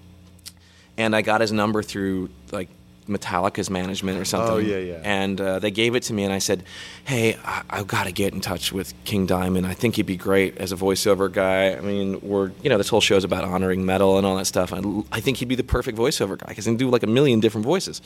and 0.96 1.14
I 1.16 1.22
got 1.22 1.40
his 1.40 1.50
number 1.52 1.82
through 1.82 2.28
like 2.52 2.68
Metallica's 3.08 3.70
management 3.70 4.18
or 4.20 4.24
something. 4.24 4.52
Oh, 4.54 4.58
yeah, 4.58 4.78
yeah. 4.78 5.00
And 5.02 5.40
uh, 5.40 5.58
they 5.58 5.70
gave 5.70 5.94
it 5.94 6.02
to 6.04 6.12
me, 6.12 6.24
and 6.24 6.32
I 6.32 6.38
said, 6.38 6.62
"Hey, 7.04 7.36
I- 7.44 7.62
I've 7.70 7.86
got 7.86 8.04
to 8.04 8.12
get 8.12 8.34
in 8.34 8.40
touch 8.40 8.72
with 8.72 8.92
King 9.04 9.26
Diamond. 9.26 9.66
I 9.66 9.74
think 9.74 9.96
he'd 9.96 10.06
be 10.06 10.16
great 10.16 10.56
as 10.58 10.70
a 10.72 10.76
voiceover 10.76 11.30
guy. 11.32 11.74
I 11.76 11.80
mean, 11.80 12.20
we're 12.20 12.52
you 12.62 12.70
know 12.70 12.78
this 12.78 12.88
whole 12.88 13.00
show's 13.00 13.24
about 13.24 13.44
honoring 13.44 13.84
metal 13.86 14.16
and 14.18 14.26
all 14.26 14.36
that 14.36 14.46
stuff. 14.46 14.72
I, 14.72 14.80
I 15.10 15.20
think 15.20 15.38
he'd 15.38 15.48
be 15.48 15.54
the 15.56 15.64
perfect 15.64 15.98
voiceover 15.98 16.38
guy 16.38 16.46
because 16.48 16.64
he 16.66 16.70
can 16.70 16.76
do 16.76 16.90
like 16.90 17.02
a 17.02 17.06
million 17.08 17.40
different 17.40 17.64
voices." 17.64 18.00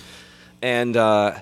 And 0.63 0.97
uh, 0.97 1.41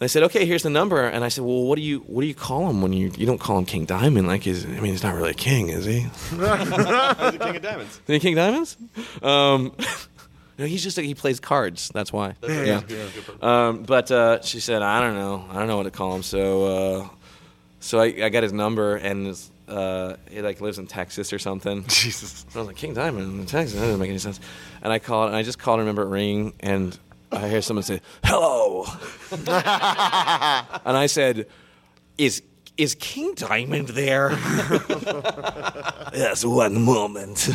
I 0.00 0.06
said, 0.06 0.22
"Okay, 0.24 0.44
here's 0.46 0.62
the 0.62 0.70
number." 0.70 1.06
And 1.06 1.24
I 1.24 1.28
said, 1.28 1.44
"Well, 1.44 1.62
what 1.64 1.76
do 1.76 1.82
you 1.82 2.00
what 2.06 2.22
do 2.22 2.26
you 2.26 2.34
call 2.34 2.68
him 2.70 2.82
when 2.82 2.92
you 2.92 3.12
you 3.16 3.26
don't 3.26 3.38
call 3.38 3.58
him 3.58 3.64
King 3.66 3.84
Diamond? 3.84 4.26
Like, 4.26 4.46
is 4.46 4.64
I 4.64 4.68
mean, 4.68 4.92
he's 4.92 5.02
not 5.02 5.14
really 5.14 5.30
a 5.30 5.34
king, 5.34 5.68
is 5.68 5.84
he?" 5.84 6.00
He's 6.00 6.30
the 6.38 7.38
king 7.40 7.56
of 7.56 7.62
diamonds. 7.62 8.00
Is 8.06 8.12
he 8.14 8.18
King 8.20 8.34
Diamonds? 8.34 8.76
Um, 9.22 9.72
no, 10.58 10.66
he's 10.66 10.82
just 10.82 10.98
he 10.98 11.14
plays 11.14 11.40
cards. 11.40 11.90
That's 11.92 12.12
why. 12.12 12.34
right. 12.42 12.66
yeah. 12.66 12.80
Um, 13.42 13.82
but 13.82 14.10
uh, 14.10 14.40
she 14.42 14.60
said, 14.60 14.82
I 14.82 15.00
don't 15.00 15.14
know. 15.14 15.44
I 15.50 15.58
don't 15.58 15.66
know 15.68 15.76
what 15.76 15.84
to 15.84 15.90
call 15.90 16.14
him. 16.14 16.22
So, 16.22 16.64
uh, 16.64 17.08
so 17.80 18.00
I, 18.00 18.04
I 18.22 18.28
got 18.28 18.42
his 18.42 18.52
number, 18.52 18.96
and 18.96 19.36
uh, 19.68 20.14
he 20.30 20.42
like 20.42 20.60
lives 20.60 20.78
in 20.78 20.86
Texas 20.86 21.32
or 21.32 21.38
something. 21.38 21.84
Jesus. 21.88 22.46
I 22.54 22.58
was 22.58 22.68
like, 22.68 22.76
King 22.76 22.94
Diamond 22.94 23.40
in 23.40 23.46
Texas. 23.46 23.74
That 23.74 23.86
doesn't 23.86 24.00
make 24.00 24.10
any 24.10 24.18
sense. 24.18 24.38
And 24.82 24.92
I 24.92 24.98
called, 24.98 25.28
and 25.28 25.36
I 25.36 25.42
just 25.42 25.58
called. 25.58 25.80
and 25.80 25.88
remember 25.88 26.02
it 26.02 26.10
ringing, 26.10 26.52
and 26.60 26.96
I 27.32 27.48
hear 27.48 27.62
someone 27.62 27.82
say, 27.82 28.00
"Hello," 28.22 28.84
and 29.32 30.96
I 30.96 31.06
said, 31.06 31.46
"Is." 32.18 32.42
Is 32.76 32.96
King 32.96 33.34
Diamond 33.36 33.90
there? 33.90 34.30
yes, 36.12 36.44
one 36.44 36.82
moment. 36.82 37.48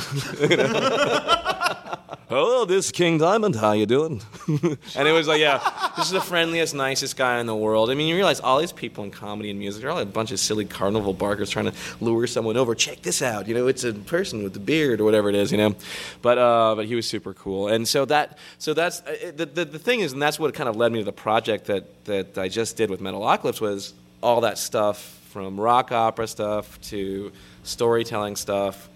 Hello, 2.30 2.64
this 2.64 2.86
is 2.86 2.92
King 2.92 3.18
Diamond. 3.18 3.56
How 3.56 3.72
you 3.72 3.88
doing? 3.88 4.22
and 4.96 5.08
it 5.08 5.12
was 5.14 5.28
like, 5.28 5.42
yeah, 5.42 5.58
this 5.98 6.06
is 6.06 6.12
the 6.12 6.22
friendliest, 6.22 6.76
nicest 6.76 7.18
guy 7.18 7.40
in 7.40 7.48
the 7.48 7.56
world. 7.56 7.90
I 7.90 7.96
mean, 7.96 8.08
you 8.08 8.14
realize 8.14 8.40
all 8.40 8.60
these 8.60 8.72
people 8.72 9.04
in 9.04 9.10
comedy 9.10 9.50
and 9.50 9.58
music 9.58 9.84
are 9.84 9.90
all 9.90 9.98
a 9.98 10.06
bunch 10.06 10.32
of 10.32 10.40
silly 10.40 10.66
carnival 10.66 11.12
barkers 11.12 11.50
trying 11.50 11.72
to 11.72 11.74
lure 12.00 12.28
someone 12.28 12.56
over. 12.56 12.76
Check 12.76 13.02
this 13.02 13.24
out. 13.24 13.48
You 13.48 13.56
know, 13.56 13.66
it's 13.66 13.84
a 13.84 13.94
person 13.94 14.44
with 14.44 14.54
the 14.54 14.60
beard 14.60 15.02
or 15.02 15.06
whatever 15.06 15.30
it 15.30 15.34
is. 15.34 15.52
You 15.52 15.58
know, 15.58 15.76
but 16.22 16.38
uh, 16.38 16.76
but 16.76 16.86
he 16.86 16.94
was 16.94 17.10
super 17.10 17.34
cool. 17.34 17.68
And 17.68 17.88
so 17.88 18.06
that 18.06 18.38
so 18.60 18.76
that's 18.76 19.02
uh, 19.02 19.32
the, 19.36 19.48
the 19.48 19.66
the 19.66 19.80
thing 19.80 20.02
is, 20.02 20.14
and 20.14 20.22
that's 20.22 20.40
what 20.40 20.54
kind 20.54 20.70
of 20.70 20.76
led 20.76 20.92
me 20.92 21.00
to 21.00 21.06
the 21.06 21.12
project 21.12 21.66
that 21.66 22.06
that 22.06 22.38
I 22.38 22.48
just 22.48 22.78
did 22.78 22.92
with 22.92 23.02
Metalocalypse 23.02 23.60
was 23.60 23.96
all 24.22 24.42
that 24.42 24.60
stuff 24.60 25.02
from 25.32 25.60
rock 25.60 25.92
opera 25.92 26.28
stuff 26.28 26.80
to 26.82 27.32
storytelling 27.64 28.36
stuff 28.36 28.88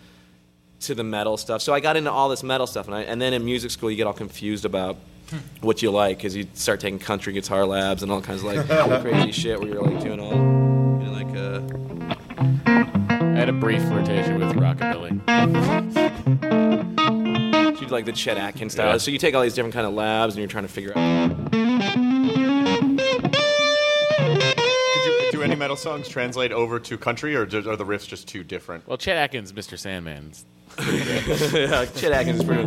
to 0.83 0.95
the 0.95 1.03
metal 1.03 1.37
stuff. 1.37 1.61
So 1.61 1.73
I 1.73 1.79
got 1.79 1.95
into 1.97 2.11
all 2.11 2.29
this 2.29 2.43
metal 2.43 2.67
stuff, 2.67 2.87
and, 2.87 2.95
I, 2.95 3.01
and 3.03 3.21
then 3.21 3.33
in 3.33 3.43
music 3.45 3.71
school, 3.71 3.89
you 3.91 3.97
get 3.97 4.07
all 4.07 4.13
confused 4.13 4.65
about 4.65 4.97
Hmm. 5.29 5.37
what 5.61 5.81
you 5.81 5.89
like 5.89 6.17
because 6.17 6.35
you 6.35 6.45
start 6.53 6.81
taking 6.81 6.99
country 6.99 7.31
guitar 7.31 7.65
labs 7.65 8.03
and 8.03 8.11
all 8.11 8.21
kinds 8.21 8.43
of 8.43 8.53
like 8.53 9.01
crazy 9.01 9.31
shit 9.31 9.57
where 9.57 9.69
you're 9.69 9.81
like 9.81 10.01
doing 10.03 10.19
all, 10.19 10.33
you 10.33 11.05
know, 11.05 11.11
like 11.13 11.35
uh, 11.35 11.61
I 13.09 13.33
had 13.37 13.47
a 13.47 13.53
brief 13.53 13.81
flirtation 13.83 14.37
with 14.37 14.51
rockabilly. 14.57 15.11
you 17.81 17.87
like 17.87 18.03
the 18.05 18.11
Chet 18.11 18.37
Atkins 18.37 18.73
style. 18.73 18.91
Yeah. 18.91 18.97
So 18.97 19.11
you 19.11 19.17
take 19.17 19.33
all 19.33 19.41
these 19.41 19.53
different 19.53 19.73
kind 19.73 19.87
of 19.87 19.93
labs 19.93 20.33
and 20.35 20.39
you're 20.39 20.49
trying 20.49 20.65
to 20.65 20.71
figure 20.73 20.91
out. 20.97 21.51
Do 25.31 25.41
any 25.41 25.55
metal 25.55 25.75
songs 25.77 26.07
translate 26.07 26.51
over 26.51 26.79
to 26.79 26.97
country, 26.97 27.35
or 27.35 27.41
are 27.43 27.45
the 27.45 27.85
riffs 27.85 28.07
just 28.07 28.27
too 28.27 28.43
different? 28.43 28.87
Well, 28.87 28.97
Chet 28.97 29.15
Atkins, 29.17 29.51
Mr. 29.53 29.77
Sandman's. 29.79 30.45
Yeah, 30.79 31.85
Chet 31.85 32.11
Atkins 32.11 32.43
pretty. 32.43 32.65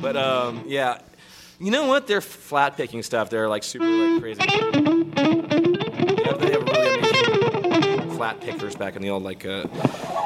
But 0.00 0.16
um, 0.16 0.64
yeah, 0.66 0.98
you 1.58 1.70
know 1.70 1.86
what? 1.86 2.06
They're 2.06 2.20
flat 2.20 2.76
picking 2.76 3.02
stuff. 3.02 3.30
They're 3.30 3.48
like 3.48 3.64
super 3.64 3.86
like 3.86 4.20
crazy. 4.22 4.40
Have, 4.40 4.50
they 6.40 6.52
have 6.52 6.62
really 6.62 6.88
amazing 6.88 7.05
flat 8.16 8.40
pickers 8.40 8.74
back 8.74 8.96
in 8.96 9.02
the 9.02 9.10
old 9.10 9.22
like. 9.22 9.44
Uh, 9.44 9.64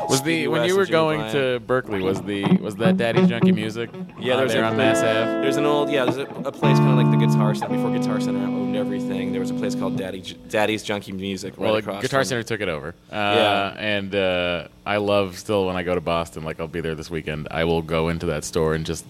Was 0.08 0.22
the 0.22 0.48
when 0.48 0.64
you 0.68 0.76
were 0.76 0.86
going 0.86 1.20
to 1.32 1.60
Berklee? 1.66 2.02
Was 2.02 2.22
the 2.22 2.44
was 2.60 2.76
that 2.76 2.96
Daddy's 2.96 3.26
Junky 3.28 3.54
Music? 3.54 3.90
Yeah, 4.18 4.36
there's 4.36 4.52
there 4.52 4.64
a, 4.64 4.68
on 4.68 4.76
Mass 4.76 4.98
Ave. 4.98 5.42
There's 5.42 5.56
an 5.56 5.64
old 5.66 5.90
yeah. 5.90 6.04
There's 6.04 6.16
a, 6.18 6.22
a 6.44 6.52
place 6.52 6.78
kind 6.78 6.98
of 6.98 7.04
like 7.06 7.10
the 7.18 7.26
Guitar 7.26 7.54
Center 7.54 7.74
before 7.76 7.90
Guitar 7.96 8.20
Center 8.20 8.40
owned 8.40 8.76
everything. 8.76 9.32
There 9.32 9.40
was 9.40 9.50
a 9.50 9.54
place 9.54 9.74
called 9.74 9.96
Daddy 9.96 10.20
Daddy's 10.48 10.84
Junky 10.84 11.12
Music 11.12 11.54
right 11.56 11.66
Well, 11.66 11.76
across. 11.76 12.02
Guitar 12.02 12.20
from- 12.20 12.28
Center 12.28 12.42
took 12.42 12.60
it 12.60 12.68
over. 12.68 12.88
Uh, 13.10 13.14
Yeah. 13.14 13.74
and 13.78 14.14
uh, 14.14 14.68
I 14.86 14.96
love 14.98 15.38
still 15.38 15.66
when 15.66 15.76
I 15.76 15.82
go 15.82 15.94
to 15.94 16.00
Boston. 16.00 16.42
Like 16.44 16.60
I'll 16.60 16.68
be 16.68 16.80
there 16.80 16.94
this 16.94 17.10
weekend. 17.10 17.48
I 17.50 17.64
will 17.64 17.82
go 17.82 18.08
into 18.08 18.26
that 18.26 18.44
store 18.44 18.74
and 18.74 18.84
just 18.86 19.04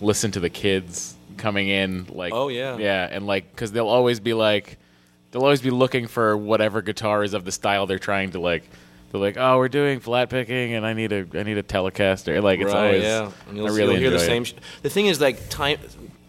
listen 0.00 0.30
to 0.32 0.40
the 0.40 0.50
kids 0.50 1.14
coming 1.36 1.68
in. 1.68 2.06
Like 2.10 2.32
Oh, 2.32 2.48
yeah. 2.48 2.76
yeah, 2.78 3.08
and 3.10 3.26
like 3.26 3.50
because 3.50 3.72
they'll 3.72 3.88
always 3.88 4.20
be 4.20 4.34
like 4.34 4.78
they'll 5.34 5.42
always 5.42 5.60
be 5.60 5.70
looking 5.70 6.06
for 6.06 6.34
whatever 6.36 6.80
guitar 6.80 7.22
is 7.24 7.34
of 7.34 7.44
the 7.44 7.50
style 7.52 7.86
they're 7.86 7.98
trying 7.98 8.30
to 8.30 8.38
like. 8.40 8.62
They're 9.10 9.20
like, 9.20 9.36
oh, 9.36 9.58
we're 9.58 9.68
doing 9.68 9.98
flat 10.00 10.30
picking, 10.30 10.74
and 10.74 10.86
I 10.86 10.92
need 10.92 11.12
a 11.12 11.26
I 11.34 11.42
need 11.42 11.58
a 11.58 11.62
Telecaster. 11.62 12.40
Like 12.42 12.60
it's 12.60 12.72
right, 12.72 12.86
always 12.86 13.02
yeah. 13.02 13.30
And 13.48 13.56
you'll, 13.56 13.66
I 13.66 13.70
really 13.70 13.94
you'll 13.94 14.00
hear 14.00 14.10
the 14.10 14.16
enjoy 14.16 14.24
it. 14.24 14.28
same. 14.28 14.44
Sh- 14.44 14.54
the 14.82 14.90
thing 14.90 15.06
is, 15.06 15.20
like 15.20 15.48
time, 15.50 15.78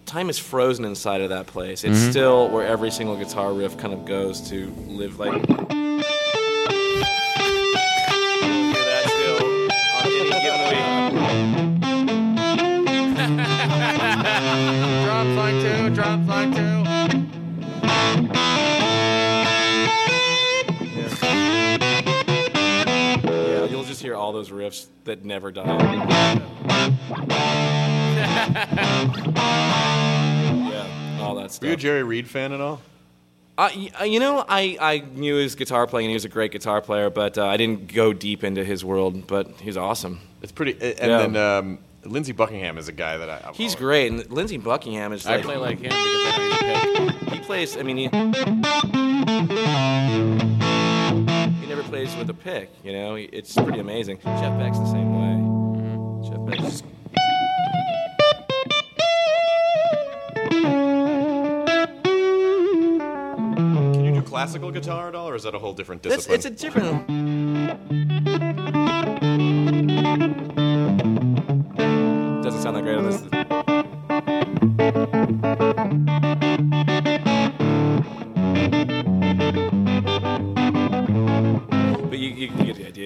time 0.06 0.30
is 0.30 0.38
frozen 0.39 0.86
inside 0.86 1.22
of 1.22 1.30
that 1.30 1.47
place. 1.47 1.84
It's 1.84 1.97
Mhm. 1.99 2.10
still 2.12 2.49
where 2.49 2.66
every 2.68 2.91
single 2.91 3.16
guitar 3.16 3.53
riff 3.53 3.78
kind 3.78 3.93
of 3.93 4.06
goes 4.06 4.41
to 4.49 4.68
live. 4.88 5.18
Like 5.20 5.32
You'll 5.34 5.45
hear 5.47 5.56
that 8.86 9.03
still 9.08 9.45
on 9.97 10.06
any 10.06 10.30
given 10.41 10.62
week. 10.70 10.82
Drop 15.06 15.28
line 15.38 15.62
two, 15.62 15.89
drop 15.95 16.20
line 16.28 16.51
two. 16.53 16.66
Hear 24.06 24.16
all 24.16 24.32
those 24.32 24.51
riffs 24.51 24.86
that 25.06 25.26
never 25.26 25.51
die. 25.51 25.66
yeah, 29.45 31.20
all 31.22 31.36
that 31.36 31.58
Were 31.62 31.68
you 31.68 31.74
a 31.74 31.78
Jerry 31.78 32.03
Reed 32.03 32.28
fan 32.30 32.51
at 32.53 32.62
all? 32.62 32.82
Uh, 33.58 33.70
uh, 33.99 34.03
you 34.03 34.20
know, 34.20 34.43
I, 34.47 34.78
I 34.82 34.99
knew 35.14 35.36
his 35.36 35.56
guitar 35.56 35.88
playing. 35.88 36.06
and 36.08 36.12
He 36.12 36.16
was 36.16 36.26
a 36.26 36.30
great 36.30 36.51
guitar 36.51 36.82
player, 36.82 37.10
but 37.10 37.38
uh, 37.38 37.45
I 37.47 37.56
didn't 37.58 37.93
go 37.93 38.12
deep 38.14 38.43
into 38.43 38.64
his 38.64 38.84
world. 38.86 39.26
But 39.28 39.49
he's 39.62 39.78
awesome. 39.78 40.20
It's 40.41 40.51
pretty. 40.51 40.74
And 40.74 40.97
Yeah. 40.99 41.18
then 41.26 41.36
um, 41.38 41.80
Lindsey 42.03 42.34
Buckingham 42.34 42.78
is 42.78 42.88
a 42.89 42.93
guy 42.93 43.18
that 43.18 43.30
I. 43.30 43.36
I've 43.47 43.56
He's 43.56 43.72
always- 43.72 43.76
great, 43.76 44.12
and 44.12 44.30
Lindsey 44.30 44.58
Buckingham 44.58 45.14
is. 45.14 45.26
I 45.26 45.41
play 45.41 45.56
like 45.58 45.78
him 45.80 45.89
because 45.89 45.95
I 45.95 46.38
know 46.38 46.45
he's 46.99 47.10
a 47.10 47.14
pick. 47.24 47.30
He 47.34 47.39
plays. 47.39 47.78
I 47.78 47.84
mean, 47.84 47.97
he, 47.97 48.03
he 48.03 48.10
never 49.47 50.55
plays 51.95 52.15
with 52.17 52.29
a 52.29 52.33
pick. 52.33 52.69
You 52.83 52.91
know, 52.91 53.15
it's 53.15 53.55
pretty 53.55 53.79
amazing. 53.79 54.17
Jeff 54.17 54.59
Beck's 54.59 54.77
the 54.77 54.91
same 54.91 55.15
way. 55.15 56.27
Jeff 56.27 56.45
Beck's. 56.45 56.83
Can 63.93 64.03
you 64.03 64.13
do 64.13 64.21
classical 64.23 64.71
guitar 64.71 65.07
at 65.07 65.15
all, 65.15 65.29
or 65.29 65.35
is 65.35 65.43
that 65.43 65.55
a 65.55 65.59
whole 65.59 65.71
different 65.71 66.03
That's, 66.03 66.27
discipline? 66.27 66.35
it's 66.35 66.45
a 66.45 66.49
different. 66.49 67.07
Doesn't 72.43 72.61
sound 72.61 72.75
that 72.75 72.83
great 72.83 72.97
on 72.97 73.05
this. 76.59 76.74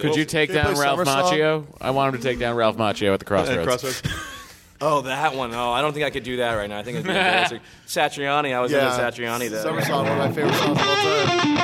You, 0.02 0.10
you 0.10 0.16
get 0.16 0.16
the 0.16 0.16
idea. 0.16 0.16
Could 0.16 0.16
you 0.18 0.24
take 0.24 0.50
Can 0.50 0.56
down 0.64 0.74
play 0.74 0.82
Ralph 0.84 0.98
Summer 0.98 1.04
Song? 1.04 1.32
Macchio? 1.32 1.64
I 1.80 1.90
want 1.90 2.14
him 2.14 2.20
to 2.20 2.26
take 2.28 2.38
down 2.38 2.56
Ralph 2.56 2.76
Macchio 2.76 3.12
at 3.12 3.18
the 3.18 3.24
Crossroads. 3.26 3.66
Crossroads. 3.66 4.02
Oh, 4.82 5.02
that 5.02 5.34
one. 5.36 5.52
Oh, 5.52 5.72
I 5.72 5.82
don't 5.82 5.92
think 5.92 6.06
I 6.06 6.10
could 6.10 6.22
do 6.22 6.38
that 6.38 6.54
right 6.54 6.66
now. 6.66 6.78
I 6.78 6.82
think 6.82 6.96
it's 6.96 7.06
embarrassing. 7.06 7.60
Satriani. 7.86 8.54
I 8.54 8.60
was 8.60 8.72
Yeah, 8.72 8.90
into 8.90 9.02
Satriani. 9.22 9.50
That 9.50 9.62
Summer 9.62 9.84
Song, 9.84 10.04
one 10.06 10.12
of 10.12 10.18
my 10.18 10.32
favorite 10.32 10.54
songs 10.54 10.80
of 10.80 10.88
all 10.88 10.96
time. 10.96 11.60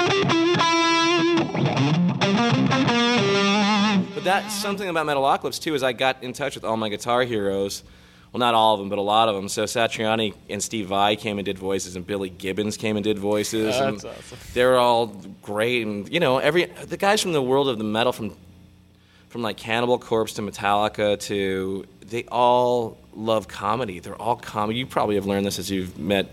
But 4.14 4.22
that's 4.22 4.55
something 4.55 4.87
about 4.89 5.07
Metalocalypse 5.07 5.59
too. 5.61 5.74
Is 5.74 5.82
I 5.82 5.93
got 5.95 6.22
in 6.22 6.34
touch 6.34 6.57
with 6.57 6.64
all 6.64 6.76
my 6.76 6.91
guitar 6.91 7.22
heroes. 7.22 7.82
Well, 8.32 8.40
not 8.40 8.54
all 8.54 8.74
of 8.74 8.80
them, 8.80 8.88
but 8.90 8.98
a 8.98 9.02
lot 9.02 9.28
of 9.30 9.34
them. 9.34 9.48
So 9.48 9.64
Satriani 9.64 10.34
and 10.50 10.62
Steve 10.62 10.88
Vai 10.88 11.16
came 11.16 11.38
and 11.38 11.44
did 11.46 11.58
voices, 11.58 11.96
and 11.96 12.06
Billy 12.06 12.28
Gibbons 12.28 12.76
came 12.76 12.96
and 12.96 13.04
did 13.04 13.18
voices. 13.18 13.74
Oh, 13.78 13.88
and 13.88 13.96
that's 14.00 14.04
awesome. 14.04 14.38
They 14.52 14.64
were 14.64 14.76
all 14.76 15.06
great, 15.42 15.86
and 15.86 16.06
you 16.12 16.20
know, 16.20 16.38
every 16.38 16.66
the 16.66 16.96
guys 16.98 17.22
from 17.22 17.32
the 17.32 17.40
world 17.42 17.68
of 17.68 17.78
the 17.78 17.84
metal, 17.84 18.12
from 18.12 18.36
from 19.28 19.42
like 19.42 19.56
Cannibal 19.56 19.98
Corpse 19.98 20.34
to 20.34 20.42
Metallica 20.42 21.18
to 21.22 21.86
they 22.06 22.24
all 22.24 22.98
love 23.14 23.48
comedy. 23.48 24.00
They're 24.00 24.14
all 24.20 24.36
comedy. 24.36 24.78
You 24.78 24.86
probably 24.86 25.14
have 25.16 25.26
learned 25.26 25.46
this 25.46 25.58
as 25.58 25.70
you've 25.70 25.98
met 25.98 26.26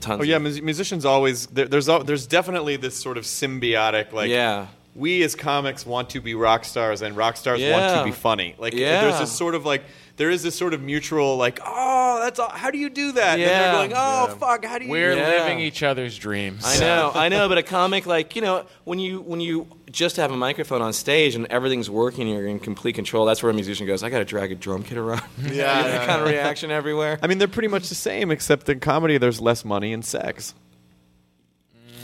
tons. 0.00 0.20
Oh 0.20 0.24
yeah, 0.24 0.38
mus- 0.38 0.60
musicians 0.60 1.04
always 1.04 1.46
there, 1.46 1.66
there's 1.66 1.88
al- 1.88 2.04
there's 2.04 2.26
definitely 2.26 2.76
this 2.76 2.96
sort 2.96 3.16
of 3.18 3.24
symbiotic 3.24 4.12
like 4.12 4.28
Yeah. 4.30 4.66
we 4.94 5.22
as 5.22 5.34
comics 5.34 5.84
want 5.86 6.10
to 6.10 6.20
be 6.20 6.34
rock 6.34 6.64
stars 6.64 7.02
and 7.02 7.16
rock 7.16 7.36
stars 7.36 7.60
want 7.62 7.98
to 7.98 8.04
be 8.04 8.12
funny. 8.12 8.54
Like 8.58 8.74
Yeah. 8.74 9.02
there's 9.02 9.18
this 9.20 9.32
sort 9.32 9.54
of 9.54 9.64
like 9.64 9.82
there 10.16 10.30
is 10.30 10.42
this 10.42 10.54
sort 10.54 10.74
of 10.74 10.82
mutual 10.82 11.36
like 11.36 11.60
oh 11.64 12.20
that's 12.22 12.38
all, 12.38 12.48
how 12.50 12.70
do 12.70 12.78
you 12.78 12.88
do 12.90 13.12
that? 13.12 13.32
And 13.34 13.40
Yeah. 13.42 13.58
they're 13.60 13.72
going 13.72 13.92
oh 13.94 14.34
fuck 14.38 14.64
how 14.64 14.78
do 14.78 14.84
you 14.86 14.90
We're 14.90 15.14
Yeah. 15.14 15.28
living 15.28 15.60
each 15.60 15.82
other's 15.82 16.16
dreams. 16.18 16.62
I 16.64 16.78
know, 16.80 17.12
I 17.14 17.28
know, 17.28 17.48
but 17.48 17.58
a 17.58 17.62
comic 17.62 18.06
like 18.06 18.34
you 18.36 18.42
know 18.42 18.64
when 18.84 18.98
you 18.98 19.20
when 19.20 19.40
you 19.40 19.66
just 19.90 20.16
have 20.16 20.30
a 20.32 20.36
microphone 20.36 20.82
on 20.82 20.92
stage 20.92 21.34
and 21.36 21.46
everything's 21.46 21.88
working, 21.88 22.26
you're 22.28 22.46
in 22.46 22.58
complete 22.58 22.94
control. 22.94 23.24
That's 23.24 23.42
where 23.42 23.50
a 23.50 23.54
musician 23.54 23.86
goes. 23.86 24.02
I 24.02 24.10
got 24.10 24.18
to 24.18 24.24
drag 24.24 24.50
a 24.52 24.54
drum 24.56 24.82
kit 24.82 24.98
around. 24.98 25.22
Yeah, 25.38 25.48
You 25.50 25.54
yeah, 25.56 25.74
have 25.82 25.90
that 25.92 26.06
kind 26.08 26.22
of 26.22 26.28
reaction 26.28 26.70
everywhere. 26.70 27.18
I 27.22 27.26
mean 27.26 27.38
they're 27.38 27.46
pretty 27.48 27.68
much 27.68 27.88
the 27.88 27.94
same 27.94 28.30
except 28.30 28.68
in 28.68 28.80
comedy 28.80 29.18
there's 29.18 29.40
less 29.40 29.64
money 29.64 29.92
and 29.92 30.04
sex. 30.04 30.54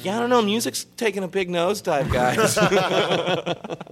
Yeah, 0.05 0.17
I 0.17 0.21
don't 0.21 0.31
know. 0.31 0.43
Music's 0.43 0.85
taking 0.97 1.23
a 1.23 1.29
big 1.29 1.49
nosedive, 1.49 2.11
guys. 2.13 2.59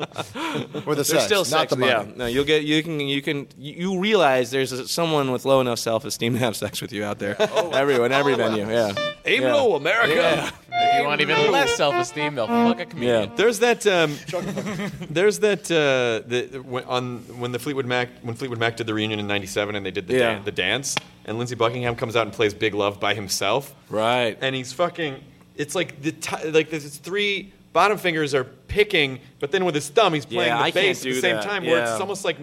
Or 0.86 0.94
the 0.94 1.02
There's 1.02 1.08
sex, 1.08 1.24
still 1.24 1.40
not 1.40 1.46
sex. 1.46 1.70
the 1.70 1.76
money. 1.76 1.92
Yeah, 1.92 2.06
no, 2.16 2.26
you'll 2.26 2.44
get 2.44 2.64
you 2.64 2.82
can 2.82 2.98
you 3.00 3.22
can 3.22 3.46
you 3.58 3.74
you 3.92 3.98
realize 4.00 4.50
there's 4.50 4.72
a, 4.72 4.88
someone 4.88 5.30
with 5.30 5.44
low 5.44 5.60
enough 5.60 5.78
self 5.78 6.04
esteem 6.04 6.32
to 6.34 6.38
have 6.40 6.56
sex 6.56 6.80
with 6.82 6.92
you 6.92 7.04
out 7.04 7.18
there. 7.18 7.40
Everyone, 7.72 8.10
every 8.12 8.34
venue. 8.34 8.68
Yeah. 8.68 8.92
Aim 9.24 9.42
Yeah. 9.42 9.54
low, 9.54 9.76
America. 9.76 10.14
Yeah. 10.14 10.50
If 10.72 11.00
you 11.00 11.06
want 11.06 11.20
even 11.20 11.52
less 11.52 11.76
self-esteem, 11.76 12.34
they'll 12.36 12.46
fuck 12.46 12.80
a 12.80 12.86
comedian. 12.86 13.28
Yeah. 13.30 13.34
There's 13.36 13.58
that. 13.60 13.86
Um, 13.86 14.16
there's 15.10 15.40
that. 15.40 15.70
Uh, 15.70 16.26
the, 16.28 16.58
when, 16.64 16.84
on 16.84 17.18
when 17.38 17.52
the 17.52 17.58
Fleetwood 17.58 17.86
Mac 17.86 18.08
when 18.22 18.34
Fleetwood 18.34 18.58
Mac 18.58 18.76
did 18.76 18.86
the 18.86 18.94
reunion 18.94 19.20
in 19.20 19.26
'97 19.26 19.74
and 19.76 19.84
they 19.84 19.90
did 19.90 20.06
the, 20.08 20.14
Yeah. 20.14 20.34
dan- 20.34 20.44
the 20.44 20.52
dance 20.52 20.96
and 21.26 21.38
Lindsey 21.38 21.54
Buckingham 21.54 21.94
comes 21.96 22.16
out 22.16 22.22
and 22.26 22.32
plays 22.32 22.54
Big 22.54 22.74
Love 22.74 22.98
by 22.98 23.14
himself 23.14 23.74
Right. 23.88 24.36
and 24.40 24.54
he's 24.54 24.72
fucking. 24.72 25.22
It's 25.60 25.74
like 25.74 26.00
the 26.02 26.12
ti 26.12 26.50
like 26.50 26.70
there's 26.70 26.96
three 26.96 27.52
bottom 27.72 27.98
fingers 27.98 28.34
are 28.34 28.44
picking, 28.44 29.20
but 29.40 29.50
then 29.52 29.64
with 29.64 29.74
his 29.74 29.88
thumb 29.88 30.14
he's 30.14 30.26
playing 30.26 30.48
Yeah, 30.48 30.56
the 30.58 30.62
I 30.64 30.70
can't 30.70 30.86
bass 30.86 30.98
at 31.06 31.12
the 31.12 31.20
same 31.20 31.36
that. 31.36 31.44
time. 31.44 31.62
Where 31.64 31.76
Yeah. 31.78 31.92
it's 31.92 32.00
almost 32.00 32.24
like 32.24 32.38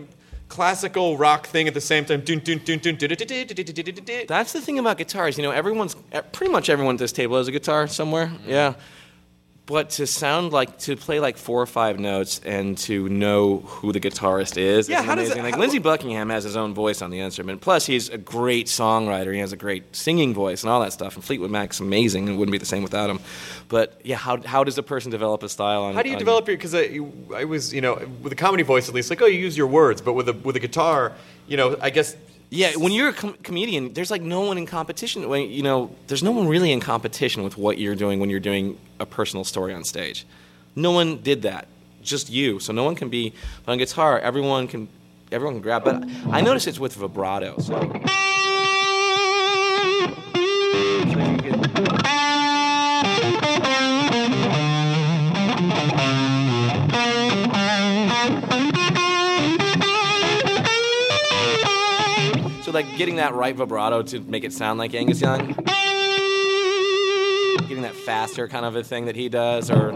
classical 0.47 1.17
rock 1.17 1.47
thing 1.47 1.67
at 1.67 1.73
the 1.73 1.81
same 1.81 2.05
time. 2.05 2.21
Dun, 2.21 2.39
dun, 2.39 2.59
dun, 2.63 2.79
dun, 2.79 2.95
dun, 2.95 3.09
dun, 3.09 3.17
dun, 3.17 3.27
dun, 3.27 3.47
dun, 3.47 3.65
dun, 3.65 3.75
dun, 3.75 3.95
dun, 3.95 4.05
dun. 4.05 4.25
That's 4.27 4.53
the 4.53 4.61
thing 4.61 4.79
about 4.79 4.97
guitars. 4.97 5.37
You 5.37 5.43
know, 5.43 5.51
everyone's 5.51 5.95
eh, 6.11 6.21
pretty 6.31 6.51
much 6.51 6.69
everyone 6.69 6.95
at 6.95 6.99
this 6.99 7.11
table 7.11 7.37
has 7.37 7.47
a 7.47 7.51
guitar 7.51 7.87
somewhere. 7.87 8.27
Mm-hmm. 8.27 8.49
Yeah. 8.49 8.73
But 9.67 9.89
to 9.91 10.07
sound 10.07 10.53
like 10.53 10.79
to 10.79 10.95
play 10.95 11.19
like 11.19 11.35
four 11.37 11.61
or 11.61 11.65
five 11.65 11.99
notes 11.99 12.39
and 12.45 12.77
to 12.79 13.09
know 13.09 13.57
who 13.65 13.91
the 13.91 13.99
guitarist 13.99 14.57
is, 14.57 14.87
Yeah, 14.87 15.01
is 15.01 15.05
how 15.05 15.15
does 15.15 15.25
amazing. 15.25 15.39
it- 15.39 15.43
like 15.43 15.53
how- 15.55 15.59
Lindsey 15.59 15.79
Buckingham 15.79 16.29
has 16.29 16.45
his 16.45 16.55
own 16.55 16.73
voice 16.73 17.01
on 17.01 17.11
the 17.11 17.19
instrument. 17.19 17.59
Plus, 17.59 17.85
he's 17.85 18.07
a 18.07 18.17
great 18.17 18.67
songwriter. 18.67 19.33
He 19.33 19.39
has 19.41 19.51
a 19.51 19.57
great 19.57 19.93
singing 19.93 20.33
voice 20.33 20.63
and 20.63 20.69
all 20.71 20.79
that 20.79 20.93
stuff. 20.93 21.15
And 21.15 21.23
Fleetwood 21.23 21.51
Mac's 21.51 21.81
amazing, 21.81 22.29
and 22.29 22.35
it 22.35 22.39
wouldn't 22.39 22.53
be 22.53 22.57
the 22.57 22.65
same 22.65 22.81
without 22.81 23.09
him. 23.09 23.19
But 23.67 23.99
yeah, 24.05 24.15
how, 24.15 24.41
how 24.41 24.63
does 24.63 24.77
a 24.77 24.83
person 24.83 25.11
develop 25.11 25.43
a 25.43 25.49
style? 25.49 25.83
On, 25.83 25.95
How 25.95 26.01
do 26.01 26.07
you 26.07 26.15
on- 26.15 26.19
develop 26.19 26.47
your? 26.47 26.55
Because 26.55 26.73
I, 26.73 26.99
I 27.35 27.43
was, 27.43 27.73
you 27.73 27.81
know, 27.81 27.99
with 28.23 28.31
a 28.31 28.37
comedy 28.37 28.63
voice 28.63 28.87
at 28.87 28.95
least, 28.95 29.09
like, 29.09 29.21
oh, 29.21 29.25
you 29.25 29.37
use 29.37 29.57
your 29.57 29.67
words, 29.67 30.01
but 30.01 30.13
with 30.13 30.29
a 30.29 30.33
with 30.33 30.55
a 30.55 30.59
guitar, 30.61 31.11
you 31.45 31.57
know, 31.57 31.75
I 31.81 31.89
guess. 31.89 32.15
Yeah, 32.49 32.75
when 32.77 32.93
you're 32.93 33.09
a 33.09 33.13
com- 33.13 33.37
comedian, 33.43 33.93
there's 33.93 34.09
like 34.09 34.21
no 34.21 34.41
one 34.41 34.57
in 34.57 34.65
competition. 34.65 35.27
When, 35.27 35.49
you 35.49 35.63
know, 35.63 35.91
there's 36.07 36.23
no 36.23 36.31
one 36.31 36.47
really 36.47 36.71
in 36.71 36.79
competition 36.79 37.43
with 37.43 37.57
what 37.57 37.77
you're 37.77 37.95
doing 37.95 38.19
when 38.19 38.29
you're 38.29 38.39
doing 38.39 38.77
a 38.99 39.05
personal 39.05 39.43
story 39.43 39.73
on 39.73 39.83
stage. 39.83 40.25
No 40.75 40.91
one 40.91 41.21
did 41.21 41.41
that, 41.41 41.67
just 42.01 42.29
you. 42.29 42.59
So 42.59 42.71
no 42.71 42.83
one 42.85 42.95
can 42.95 43.09
be 43.09 43.33
on 43.67 43.77
guitar. 43.77 44.19
Everyone 44.19 44.67
can, 44.67 44.87
everyone 45.31 45.55
can 45.55 45.61
grab. 45.61 45.83
But 45.83 46.05
I 46.31 46.39
notice 46.41 46.67
it's 46.67 46.79
with 46.79 46.93
vibrato. 46.95 47.57
So. 47.59 47.75
Like 62.77 62.95
getting 62.95 63.15
that 63.15 63.33
right 63.33 63.55
vibrato 63.55 64.03
to 64.03 64.19
make 64.19 64.43
it 64.43 64.53
sound 64.53 64.77
like 64.77 64.93
Angus 64.93 65.19
Young. 65.19 65.47
Getting 67.61 67.81
that 67.81 67.95
faster 67.95 68.47
kind 68.47 68.65
of 68.65 68.75
a 68.75 68.83
thing 68.83 69.05
that 69.05 69.15
he 69.15 69.29
does, 69.29 69.71
or 69.71 69.93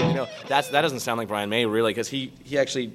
you 0.00 0.14
know 0.14 0.26
that's 0.48 0.68
that 0.70 0.80
doesn't 0.80 1.00
sound 1.00 1.18
like 1.18 1.28
Brian 1.28 1.50
May 1.50 1.66
really 1.66 1.90
because 1.90 2.08
he 2.08 2.32
he 2.44 2.56
actually. 2.56 2.94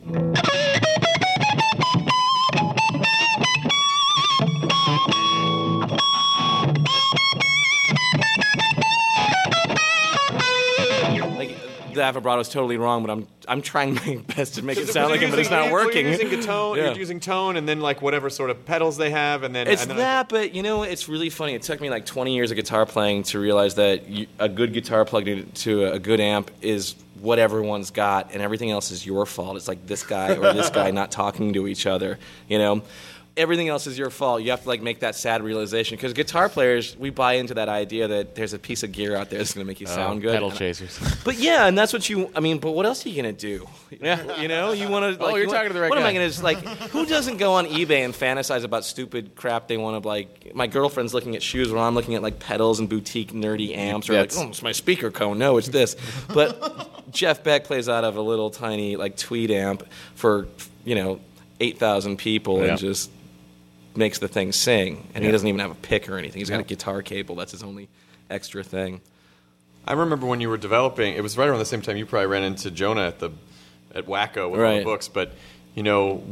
Is 12.18 12.50
totally 12.50 12.78
wrong, 12.78 13.02
but 13.04 13.12
I'm 13.12 13.28
I'm 13.48 13.62
trying 13.62 13.96
my 13.96 14.22
best 14.36 14.56
to 14.56 14.62
make 14.64 14.78
it 14.78 14.88
sound 14.90 15.12
like 15.12 15.22
him, 15.22 15.30
but 15.30 15.40
it's 15.40 15.50
not 15.50 15.72
working. 15.72 16.06
You're 16.08 16.22
using 16.22 16.42
tone, 16.42 16.78
Yeah. 16.78 16.86
you're 16.90 16.98
using 16.98 17.20
tone, 17.20 17.56
and 17.58 17.68
then 17.68 17.80
like 17.80 18.02
whatever 18.02 18.30
sort 18.30 18.50
of 18.50 18.66
pedals 18.66 18.98
they 18.98 19.10
have, 19.12 19.44
and 19.44 19.56
then 19.56 19.68
It's 19.68 19.82
and 19.84 19.92
then 19.92 19.98
that, 19.98 20.30
but 20.30 20.54
you 20.54 20.64
know, 20.64 20.84
it's 20.84 21.10
really 21.10 21.30
funny. 21.30 21.54
It 21.54 21.62
took 21.64 21.82
me 21.82 21.90
like 21.90 22.06
20 22.06 22.36
years 22.36 22.52
of 22.52 22.56
guitar 22.58 22.86
playing 22.86 23.24
to 23.24 23.40
realize 23.40 23.76
that 23.76 24.08
you, 24.10 24.28
a 24.40 24.50
good 24.50 24.74
guitar 24.74 25.06
plugged 25.06 25.28
into 25.28 25.86
a 25.86 26.00
good 26.00 26.20
amp 26.20 26.52
is 26.62 26.96
what 27.22 27.38
everyone's 27.40 27.92
got, 27.92 28.32
and 28.34 28.42
everything 28.42 28.72
else 28.72 28.92
is 28.92 29.06
your 29.06 29.26
fault. 29.26 29.58
It's 29.58 29.68
like 29.68 29.86
this 29.88 30.04
guy 30.04 30.36
or 30.36 30.54
this 30.54 30.70
guy 30.70 30.92
not 31.02 31.12
talking 31.12 31.54
to 31.54 31.68
each 31.68 31.86
other. 31.86 32.18
You 32.48 32.60
know, 32.60 32.82
everything 33.40 33.70
else 33.70 33.88
is 33.88 33.98
your 33.98 34.10
fault. 34.12 34.44
You 34.44 34.52
have 34.52 34.62
to 34.64 34.68
like 34.68 34.82
make 34.82 35.00
that 35.00 35.16
sad 35.16 35.42
realization 35.42 35.96
because 35.96 36.14
guitar 36.14 36.50
players, 36.50 36.96
we 36.98 37.10
buy 37.10 37.34
into 37.34 37.56
that 37.56 37.70
idea 37.70 38.08
that 38.10 38.36
there's 38.36 38.54
a 38.54 38.60
piece 38.60 38.84
of 38.84 38.92
gear 38.92 39.16
out 39.16 39.30
there 39.30 39.40
that's 39.40 39.54
going 39.54 39.66
to 39.66 39.68
make 39.68 39.80
you 39.82 39.88
Oh, 39.90 39.96
sound 39.96 40.22
good. 40.22 40.34
pedal 40.34 40.52
chasers. 40.52 41.00
But 41.24 41.38
yeah, 41.40 41.66
and 41.68 41.78
that's 41.78 41.94
what 41.94 42.08
you. 42.10 42.30
I 42.36 42.40
mean, 42.40 42.60
but 42.60 42.72
what 42.72 42.86
else 42.86 43.06
are 43.06 43.10
you 43.10 43.16
gonna 43.16 43.34
do? 43.34 43.68
Yeah, 44.00 44.40
you 44.42 44.48
know, 44.48 44.72
you 44.72 44.88
want 44.90 45.18
to. 45.18 45.22
Oh, 45.22 45.26
Like, 45.28 45.36
you're 45.36 45.44
you 45.44 45.48
wanna- 45.48 45.58
talking 45.60 45.70
to 45.70 45.74
the 45.74 45.82
right 45.82 45.90
What 45.90 45.98
am 46.00 46.06
I 46.06 46.14
gonna 46.14 46.28
just 46.28 46.44
like? 46.44 46.60
Who 46.92 47.06
doesn't 47.06 47.38
go 47.38 47.54
on 47.54 47.66
eBay 47.68 48.04
and 48.06 48.14
fantasize 48.14 48.64
about 48.64 48.86
stupid 48.86 49.36
crap 49.36 49.68
they 49.68 49.78
want 49.78 50.02
to 50.02 50.08
like? 50.08 50.54
My 50.56 50.68
girlfriend's 50.68 51.14
looking 51.14 51.36
at 51.36 51.42
shoes 51.44 51.72
while 51.72 51.84
I'm 51.86 51.96
looking 51.96 52.16
at 52.16 52.22
like 52.22 52.40
pedals 52.40 52.80
and 52.80 52.88
boutique 52.90 53.32
nerdy 53.34 53.76
amps, 53.76 54.10
or 54.10 54.14
like, 54.14 54.30
That's- 54.30 54.46
oh, 54.46 54.50
it's 54.50 54.62
my 54.62 54.72
speaker 54.72 55.12
cone. 55.12 55.38
No, 55.40 55.58
it's 55.58 55.68
this. 55.70 55.96
But 56.34 56.90
Jeff 57.12 57.44
Beck 57.44 57.64
plays 57.66 57.88
out 57.90 58.04
of 58.04 58.16
a 58.18 58.22
little 58.22 58.50
tiny 58.50 58.96
like 58.96 59.18
tweed 59.18 59.52
amp 59.52 59.84
for 60.16 60.48
you 60.86 60.96
know 60.96 61.20
eight 61.60 61.78
thousand 61.80 62.18
people 62.18 62.60
Yeah. 62.60 62.70
and 62.72 62.78
just 62.80 63.12
makes 64.00 64.18
the 64.18 64.28
thing 64.28 64.52
sing. 64.52 65.08
And 65.14 65.24
he 65.24 65.30
doesn't 65.32 65.48
even 65.48 65.60
have 65.60 65.70
a 65.72 65.76
pick 65.76 66.10
or 66.10 66.18
anything. 66.18 66.40
He's 66.40 66.50
got 66.50 66.60
a 66.60 66.64
guitar 66.64 67.04
cable. 67.04 67.36
That's 67.36 67.52
his 67.52 67.62
only 67.62 67.88
extra 68.32 68.64
thing. 68.64 69.02
I 69.86 69.94
remember 69.94 70.26
when 70.26 70.42
you 70.42 70.50
were 70.50 70.58
developing. 70.58 71.14
It 71.14 71.22
was 71.22 71.38
right 71.38 71.48
around 71.48 71.60
the 71.60 71.66
same 71.66 71.82
time 71.84 71.98
you 71.98 72.06
probably 72.08 72.28
ran 72.28 72.44
into 72.44 72.72
Jonah 72.72 73.06
at 73.08 73.20
the 73.20 73.30
at 73.94 74.06
Wacko 74.08 74.50
with 74.50 74.60
all 74.60 74.66
Right. 74.66 74.80
the 74.80 74.84
books. 74.86 75.08
But 75.08 75.34
you 75.76 75.84
know, 75.84 76.24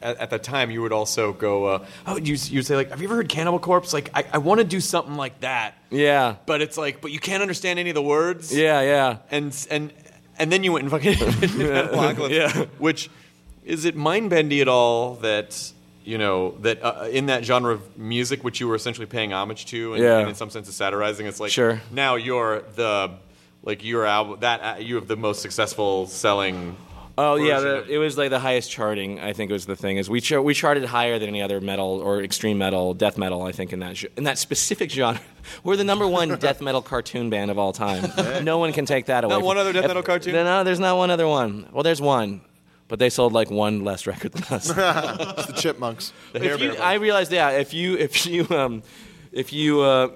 at, 0.00 0.18
at 0.18 0.30
that 0.30 0.42
time 0.42 0.70
you 0.70 0.82
would 0.82 0.92
also 0.92 1.32
go, 1.32 1.66
uh, 1.66 1.86
"Oh, 2.06 2.16
you 2.16 2.34
you'd 2.34 2.66
say 2.66 2.74
like, 2.76 2.90
have 2.90 3.00
you 3.00 3.06
ever 3.08 3.16
heard 3.16 3.28
Cannibal 3.28 3.58
Corpse? 3.60 3.92
Like, 3.92 4.10
I, 4.14 4.24
I 4.32 4.38
want 4.38 4.58
to 4.58 4.64
do 4.64 4.80
something 4.80 5.14
like 5.16 5.40
that, 5.40 5.74
Yeah. 5.90 6.36
but 6.46 6.60
it's 6.60 6.76
like, 6.76 7.00
but 7.00 7.10
you 7.12 7.20
can't 7.20 7.42
understand 7.42 7.78
any 7.78 7.90
of 7.90 7.94
the 7.94 8.02
words. 8.02 8.52
Yeah, 8.54 8.80
yeah. 8.80 9.16
and 9.30 9.54
and 9.70 9.92
and 10.38 10.50
then 10.50 10.64
you 10.64 10.72
went 10.72 10.82
and 10.84 10.90
fucking 10.90 11.14
Metalocalypse, 11.14 12.30
Yeah. 12.30 12.64
Which 12.78 13.10
is 13.64 13.84
it 13.84 13.94
mind 13.94 14.30
bendy 14.30 14.60
at 14.60 14.66
all 14.68 15.14
that 15.16 15.72
you 16.04 16.18
know 16.18 16.52
that 16.60 16.82
uh, 16.82 17.08
in 17.10 17.26
that 17.26 17.44
genre 17.44 17.72
of 17.74 17.96
music 17.98 18.42
which 18.44 18.60
you 18.60 18.68
were 18.68 18.74
essentially 18.74 19.06
paying 19.06 19.32
homage 19.32 19.66
to 19.66 19.94
and, 19.94 20.02
Yeah. 20.02 20.18
and 20.18 20.28
in 20.28 20.34
some 20.34 20.50
sense 20.50 20.72
satirizing 20.74 21.26
it's 21.26 21.40
like 21.40 21.50
Sure. 21.52 21.80
now 21.90 22.16
you're 22.16 22.62
the 22.76 23.10
like 23.62 23.84
your 23.84 24.04
album 24.06 24.38
that 24.40 24.60
uh, 24.60 24.78
you 24.80 24.96
have 24.96 25.06
the 25.08 25.16
most 25.16 25.42
successful 25.42 26.06
selling 26.06 26.76
Oh 27.18 27.34
yeah, 27.34 27.60
the, 27.60 27.84
it 27.90 27.98
was 27.98 28.16
like 28.16 28.30
the 28.30 28.38
highest 28.38 28.70
charting. 28.70 29.20
I 29.20 29.34
think 29.34 29.50
was 29.50 29.66
the 29.66 29.76
thing 29.76 29.98
is 29.98 30.08
we 30.08 30.22
ch- 30.22 30.32
we 30.32 30.54
charted 30.54 30.86
higher 30.86 31.18
than 31.18 31.28
any 31.28 31.42
other 31.42 31.60
metal 31.60 32.00
or 32.00 32.22
extreme 32.22 32.56
metal, 32.56 32.94
death 32.94 33.18
metal. 33.18 33.42
I 33.42 33.52
think 33.52 33.74
in 33.74 33.80
that 33.80 33.96
ge- 33.96 34.06
in 34.16 34.24
that 34.24 34.38
specific 34.38 34.90
genre, 34.90 35.20
we're 35.62 35.76
the 35.76 35.84
number 35.84 36.08
one 36.08 36.30
death 36.38 36.62
metal 36.62 36.80
cartoon 36.80 37.28
band 37.28 37.50
of 37.50 37.58
all 37.58 37.74
time. 37.74 38.10
No 38.42 38.56
one 38.56 38.72
can 38.72 38.86
take 38.86 39.06
that 39.06 39.24
away. 39.24 39.34
Not 39.34 39.42
one 39.42 39.58
other 39.58 39.74
death 39.74 39.86
metal 39.88 40.02
cartoon? 40.02 40.32
No, 40.32 40.64
there's 40.64 40.80
not 40.80 40.96
one 40.96 41.10
other 41.10 41.28
one. 41.28 41.68
Well, 41.70 41.82
there's 41.82 42.00
one, 42.00 42.40
but 42.92 42.98
they 42.98 43.08
sold 43.08 43.32
like 43.32 43.50
one 43.50 43.84
less 43.84 44.06
record 44.06 44.32
than 44.32 44.42
us. 44.54 44.68
It's 45.38 45.46
the 45.46 45.54
Chipmunks. 45.56 46.12
the 46.34 46.44
if 46.44 46.60
you, 46.60 46.72
Bear 46.72 46.82
I 46.82 46.94
realized, 46.96 47.32
yeah, 47.32 47.48
if 47.52 47.72
you 47.72 47.96
if 47.96 48.26
you 48.26 48.46
um, 48.50 48.82
if 49.32 49.50
you 49.50 49.80
uh, 49.80 50.08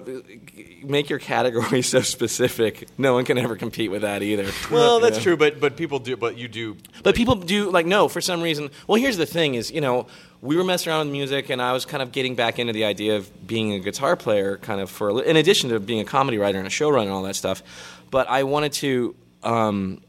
make 0.83 1.09
your 1.09 1.17
category 1.17 1.81
so 1.93 2.01
specific, 2.01 2.87
no 2.99 3.15
one 3.15 3.25
can 3.25 3.39
ever 3.39 3.55
compete 3.55 3.89
with 3.89 4.03
that 4.03 4.21
either. 4.21 4.45
well 4.71 4.99
that's 5.03 5.17
Yeah. 5.17 5.23
true 5.23 5.37
but 5.37 5.59
but 5.59 5.75
people 5.75 5.97
do 5.97 6.15
but 6.17 6.37
you 6.37 6.47
do 6.47 6.77
But 7.01 7.15
people 7.15 7.33
do 7.33 7.71
like 7.71 7.87
no 7.87 8.07
for 8.09 8.21
some 8.21 8.43
reason. 8.43 8.69
Well, 8.85 9.01
here's 9.01 9.17
the 9.17 9.25
thing: 9.25 9.55
is 9.55 9.71
you 9.71 9.81
know 9.81 10.05
we 10.41 10.55
were 10.55 10.63
messing 10.63 10.91
around 10.91 11.07
with 11.07 11.13
music, 11.13 11.49
and 11.49 11.59
I 11.59 11.73
was 11.73 11.83
kind 11.83 12.03
of 12.03 12.11
getting 12.11 12.35
back 12.35 12.59
into 12.59 12.73
the 12.73 12.85
idea 12.85 13.17
of 13.17 13.23
being 13.47 13.73
a 13.73 13.79
guitar 13.79 14.15
player, 14.15 14.57
kind 14.57 14.79
of 14.81 14.91
for 14.91 15.23
in 15.23 15.35
addition 15.35 15.71
to 15.71 15.79
being 15.79 15.99
a 16.01 16.05
comedy 16.05 16.37
writer 16.37 16.59
and 16.59 16.67
a 16.67 16.75
showrunner 16.79 17.09
and 17.09 17.15
all 17.17 17.23
that 17.23 17.35
stuff. 17.35 17.63
But 18.11 18.29
I 18.29 18.43
wanted 18.43 18.73
to. 18.83 19.15
Um, 19.41 20.01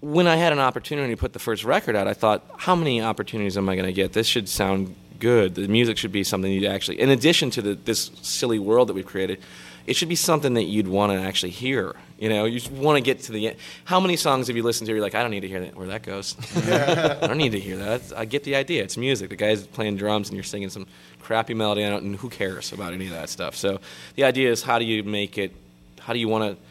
when 0.00 0.26
I 0.26 0.36
had 0.36 0.52
an 0.52 0.58
opportunity 0.58 1.14
to 1.14 1.20
put 1.20 1.32
the 1.32 1.38
first 1.38 1.64
record 1.64 1.94
out, 1.94 2.08
I 2.08 2.14
thought, 2.14 2.44
how 2.56 2.74
many 2.74 3.02
opportunities 3.02 3.56
am 3.56 3.68
I 3.68 3.76
going 3.76 3.86
to 3.86 3.92
get? 3.92 4.12
This 4.12 4.26
should 4.26 4.48
sound 4.48 4.94
good. 5.18 5.54
The 5.54 5.68
music 5.68 5.98
should 5.98 6.12
be 6.12 6.24
something 6.24 6.50
you 6.50 6.66
actually, 6.66 7.00
in 7.00 7.10
addition 7.10 7.50
to 7.50 7.62
the, 7.62 7.74
this 7.74 8.10
silly 8.22 8.58
world 8.58 8.88
that 8.88 8.94
we've 8.94 9.06
created, 9.06 9.40
it 9.86 9.96
should 9.96 10.08
be 10.08 10.16
something 10.16 10.54
that 10.54 10.64
you'd 10.64 10.88
want 10.88 11.12
to 11.12 11.18
actually 11.18 11.50
hear. 11.50 11.96
You 12.18 12.28
know, 12.28 12.44
you 12.44 12.60
want 12.70 12.96
to 12.96 13.02
get 13.02 13.20
to 13.24 13.32
the 13.32 13.48
end. 13.48 13.56
How 13.84 13.98
many 13.98 14.16
songs 14.16 14.46
have 14.48 14.56
you 14.56 14.62
listened 14.62 14.86
to? 14.86 14.92
You're 14.92 15.02
like, 15.02 15.14
I 15.14 15.22
don't 15.22 15.30
need 15.30 15.40
to 15.40 15.48
hear 15.48 15.60
that, 15.60 15.74
where 15.74 15.88
that 15.88 16.02
goes. 16.02 16.36
I 16.56 17.26
don't 17.26 17.38
need 17.38 17.52
to 17.52 17.60
hear 17.60 17.76
that. 17.78 18.12
I 18.16 18.24
get 18.24 18.44
the 18.44 18.56
idea. 18.56 18.82
It's 18.82 18.96
music. 18.96 19.30
The 19.30 19.36
guy's 19.36 19.66
playing 19.66 19.96
drums 19.96 20.28
and 20.28 20.36
you're 20.36 20.44
singing 20.44 20.70
some 20.70 20.86
crappy 21.20 21.54
melody, 21.54 21.82
it, 21.82 22.02
and 22.02 22.16
who 22.16 22.28
cares 22.28 22.72
about 22.72 22.92
any 22.92 23.06
of 23.06 23.12
that 23.12 23.28
stuff? 23.28 23.54
So 23.54 23.80
the 24.16 24.24
idea 24.24 24.50
is, 24.50 24.62
how 24.62 24.78
do 24.78 24.84
you 24.84 25.02
make 25.02 25.38
it? 25.38 25.54
How 25.98 26.12
do 26.12 26.18
you 26.18 26.28
want 26.28 26.56
to? 26.56 26.62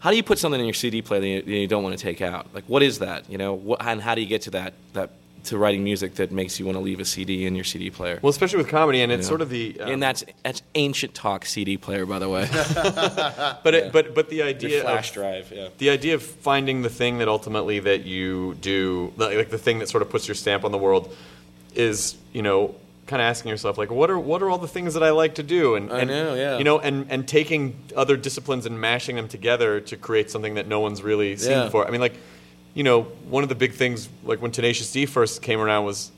How 0.00 0.10
do 0.10 0.16
you 0.16 0.22
put 0.22 0.38
something 0.38 0.58
in 0.58 0.66
your 0.66 0.74
CD 0.74 1.02
player 1.02 1.20
that 1.20 1.46
you, 1.46 1.60
you 1.60 1.66
don't 1.66 1.82
want 1.82 1.96
to 1.96 2.02
take 2.02 2.20
out? 2.22 2.46
Like, 2.54 2.64
what 2.66 2.82
is 2.82 2.98
that? 2.98 3.30
You 3.30 3.38
know, 3.38 3.52
what, 3.54 3.84
and 3.84 4.00
how 4.00 4.14
do 4.14 4.20
you 4.20 4.26
get 4.26 4.42
to 4.42 4.50
that 4.52 4.74
that 4.94 5.10
to 5.44 5.56
writing 5.56 5.82
music 5.82 6.16
that 6.16 6.30
makes 6.30 6.60
you 6.60 6.66
want 6.66 6.76
to 6.76 6.80
leave 6.80 7.00
a 7.00 7.04
CD 7.04 7.46
in 7.46 7.54
your 7.54 7.64
CD 7.64 7.88
player? 7.90 8.18
well 8.20 8.28
especially 8.28 8.58
with 8.58 8.68
comedy 8.68 9.00
and 9.00 9.10
it's 9.10 9.26
know? 9.26 9.28
sort 9.28 9.40
of 9.40 9.48
the 9.48 9.80
um, 9.80 9.90
and 9.90 10.02
that's 10.02 10.22
that's 10.42 10.62
ancient 10.74 11.14
talk 11.14 11.44
CD 11.44 11.76
player, 11.76 12.06
by 12.06 12.18
the 12.18 12.28
way. 12.28 12.48
but 12.52 13.74
it, 13.74 13.92
but 13.92 14.14
but 14.14 14.28
the 14.30 14.42
idea 14.42 14.70
Your 14.70 14.78
of- 14.80 14.84
flash 14.84 15.12
drive, 15.12 15.52
yeah. 15.54 15.68
the 15.78 15.90
idea 15.90 16.14
of 16.14 16.22
finding 16.22 16.82
the 16.82 16.90
thing 16.90 17.18
that 17.18 17.28
ultimately 17.28 17.78
that 17.80 18.04
you 18.04 18.54
do 18.60 19.12
like 19.16 19.50
the 19.50 19.58
thing 19.58 19.78
that 19.80 19.88
sort 19.88 20.02
of 20.02 20.10
puts 20.10 20.26
your 20.28 20.34
stamp 20.34 20.64
on 20.64 20.72
the 20.72 20.78
world 20.78 21.14
is 21.74 22.16
you 22.32 22.42
know 22.42 22.74
kind 23.10 23.20
of 23.20 23.26
asking 23.26 23.48
yourself 23.50 23.76
like 23.76 23.90
what 23.90 24.08
are 24.08 24.18
what 24.20 24.40
are 24.40 24.48
all 24.48 24.56
the 24.58 24.68
things 24.68 24.94
that 24.94 25.02
I 25.02 25.10
like 25.10 25.34
to 25.34 25.42
do 25.42 25.74
and, 25.74 25.92
I 25.92 26.00
and 26.02 26.10
know, 26.10 26.34
yeah. 26.36 26.58
you 26.58 26.64
know 26.64 26.78
and 26.78 27.06
and 27.10 27.26
taking 27.26 27.74
other 27.96 28.16
disciplines 28.16 28.66
and 28.66 28.80
mashing 28.80 29.16
them 29.16 29.26
together 29.26 29.80
to 29.80 29.96
create 29.96 30.30
something 30.30 30.54
that 30.54 30.68
no 30.68 30.78
one's 30.78 31.02
really 31.02 31.36
seen 31.36 31.50
Yeah. 31.50 31.64
before 31.64 31.86
I 31.88 31.90
mean 31.90 32.00
like 32.00 32.14
you 32.72 32.84
know 32.84 33.02
one 33.28 33.42
of 33.42 33.48
the 33.48 33.56
big 33.56 33.72
things 33.72 34.08
like 34.22 34.40
when 34.40 34.52
Tenacious 34.52 34.92
D 34.92 35.06
first 35.06 35.42
came 35.42 35.58
around 35.60 35.84
was 35.86 36.12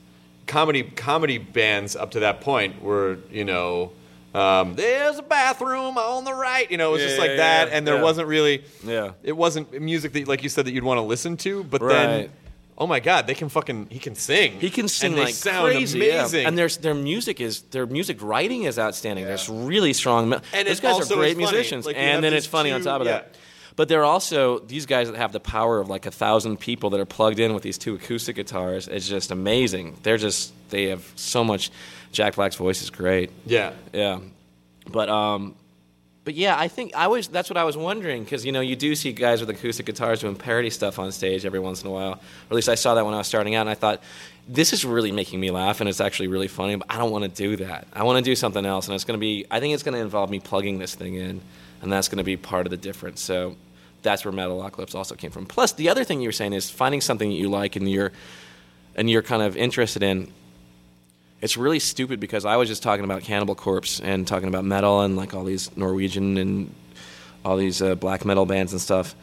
comedy 0.45 0.83
comedy 0.83 1.39
bands 1.39 1.95
up 1.95 2.11
to 2.11 2.19
that 2.19 2.41
point 2.41 2.81
were 2.83 3.17
you 3.31 3.43
know 3.45 3.91
um, 4.35 4.75
there's 4.75 5.17
a 5.17 5.23
bathroom 5.23 5.97
on 5.97 6.25
the 6.25 6.33
right 6.33 6.69
you 6.71 6.77
know 6.77 6.89
it 6.89 6.93
was 6.93 7.01
Yeah, 7.01 7.07
just 7.07 7.19
like 7.19 7.29
yeah, 7.31 7.37
that 7.37 7.67
yeah, 7.69 7.75
and 7.77 7.87
there 7.87 8.01
wasn't 8.03 8.27
really 8.27 8.63
Yeah. 8.83 9.13
it 9.23 9.31
wasn't 9.35 9.79
music 9.81 10.13
that 10.13 10.27
like 10.27 10.43
you 10.43 10.49
said 10.49 10.65
that 10.65 10.73
you'd 10.73 10.83
want 10.83 10.99
to 10.99 11.03
listen 11.03 11.37
to 11.37 11.63
but 11.63 11.81
Right. 11.81 11.93
then 11.93 12.29
oh 12.77 12.87
my 12.87 12.99
god, 12.99 13.27
they 13.27 13.33
can 13.33 13.49
fucking 13.49 13.87
he 13.89 13.99
can 13.99 14.15
sing. 14.15 14.59
He 14.59 14.69
can 14.69 14.87
sing 14.87 15.11
and 15.11 15.17
they 15.17 15.25
like 15.25 15.33
sound 15.33 15.71
crazy, 15.71 15.99
yeah. 15.99 16.19
amazing. 16.19 16.45
and 16.45 16.57
their 16.57 16.69
their 16.69 16.93
music 16.93 17.41
is 17.41 17.61
their 17.63 17.85
music 17.85 18.21
writing 18.21 18.63
is 18.63 18.79
outstanding. 18.79 19.25
There's 19.25 19.49
really 19.49 19.93
strong. 19.93 20.33
And 20.53 20.67
those 20.67 20.79
it 20.79 20.81
guys 20.81 20.93
also 20.93 21.15
are 21.15 21.17
great 21.17 21.37
musicians, 21.37 21.85
Like, 21.85 21.97
and 21.97 22.23
then 22.23 22.33
it's 22.33 22.45
funny 22.45 22.71
on 22.71 22.81
top 22.81 23.01
of 23.01 23.07
yeah. 23.07 23.13
that. 23.13 23.35
But 23.75 23.89
they're 23.89 24.03
also 24.03 24.59
these 24.59 24.85
guys 24.85 25.09
that 25.09 25.17
have 25.17 25.31
the 25.31 25.39
power 25.39 25.79
of 25.79 25.89
like 25.89 26.05
a 26.05 26.11
thousand 26.11 26.59
people 26.59 26.91
that 26.91 26.99
are 26.99 27.05
plugged 27.05 27.39
in 27.39 27.53
with 27.53 27.63
these 27.63 27.77
two 27.77 27.95
acoustic 27.95 28.35
guitars. 28.35 28.87
It's 28.87 29.07
just 29.07 29.31
amazing. 29.31 29.97
They're 30.03 30.17
just 30.17 30.53
they 30.69 30.85
have 30.85 31.11
so 31.15 31.43
much. 31.43 31.71
Jack 32.11 32.35
Black's 32.35 32.55
voice 32.55 32.83
is 32.83 32.91
great. 32.91 33.31
Yeah. 33.45 33.73
Yeah, 33.91 34.19
but 34.87 35.09
um, 35.09 35.55
but 36.25 36.35
yeah, 36.35 36.57
I 36.57 36.69
think 36.69 36.95
I 36.95 37.07
was. 37.07 37.27
That's 37.27 37.49
what 37.49 37.57
I 37.57 37.65
was 37.65 37.75
wondering 37.75 38.23
because 38.23 38.45
you 38.45 38.51
know 38.51 38.61
you 38.61 38.75
do 38.75 38.95
see 38.95 39.11
guys 39.11 39.41
with 39.41 39.49
acoustic 39.49 39.85
guitars 39.85 40.21
doing 40.21 40.35
parody 40.35 40.69
stuff 40.69 40.97
on 40.97 41.11
stage 41.11 41.45
every 41.45 41.59
once 41.59 41.81
in 41.81 41.89
a 41.89 41.91
while. 41.91 42.13
Or 42.13 42.19
at 42.51 42.55
least 42.55 42.69
I 42.69 42.75
saw 42.75 42.95
that 42.95 43.05
when 43.05 43.13
I 43.13 43.17
was 43.17 43.27
starting 43.27 43.55
out, 43.55 43.61
and 43.61 43.69
I 43.69 43.73
thought 43.73 44.01
this 44.47 44.71
is 44.71 44.85
really 44.85 45.11
making 45.11 45.39
me 45.39 45.51
laugh, 45.51 45.81
and 45.81 45.89
it's 45.89 45.99
actually 45.99 46.29
really 46.29 46.47
funny. 46.47 46.75
But 46.75 46.87
I 46.89 46.97
don't 46.97 47.11
want 47.11 47.23
to 47.25 47.29
do 47.29 47.57
that. 47.57 47.87
I 47.91 48.03
want 48.03 48.23
to 48.23 48.29
do 48.29 48.35
something 48.35 48.65
else, 48.65 48.87
and 48.87 48.95
it's 48.95 49.03
going 49.03 49.19
to 49.19 49.21
be. 49.21 49.45
I 49.51 49.59
think 49.59 49.73
it's 49.73 49.83
going 49.83 49.95
to 49.95 50.01
involve 50.01 50.29
me 50.29 50.39
plugging 50.39 50.79
this 50.79 50.95
thing 50.95 51.15
in, 51.15 51.41
and 51.81 51.91
that's 51.91 52.07
going 52.07 52.19
to 52.19 52.23
be 52.23 52.37
part 52.37 52.65
of 52.65 52.71
the 52.71 52.77
difference. 52.77 53.21
So 53.21 53.57
that's 54.01 54.23
where 54.23 54.33
Metalocalypse 54.33 54.95
also 54.95 55.15
came 55.15 55.31
from. 55.31 55.45
Plus, 55.45 55.73
the 55.73 55.89
other 55.89 56.05
thing 56.05 56.21
you 56.21 56.29
were 56.29 56.33
saying 56.33 56.53
is 56.53 56.69
finding 56.69 57.01
something 57.01 57.29
that 57.29 57.35
you 57.35 57.49
like 57.49 57.75
and 57.75 57.89
you're 57.89 58.13
and 58.95 59.09
you're 59.09 59.23
kind 59.23 59.41
of 59.41 59.57
interested 59.57 60.03
in 60.03 60.31
it's 61.43 61.57
really 61.57 61.79
stupid 61.79 62.21
because 62.21 62.45
I 62.45 62.55
was 62.55 62.69
just 62.69 62.81
talking 62.81 63.03
about 63.03 63.21
Cannibal 63.23 63.53
Corpse 63.53 63.99
and 63.99 64.25
talking 64.25 64.47
about 64.47 64.63
metal 64.63 65.01
and 65.01 65.17
like 65.17 65.33
all 65.33 65.43
these 65.43 65.75
Norwegian 65.75 66.37
and 66.37 66.73
all 67.43 67.57
these 67.57 67.81
uh, 67.81 67.95
black 67.95 68.23
metal 68.23 68.45
bands 68.45 68.71
and 68.71 68.79
stuff. 68.79 69.13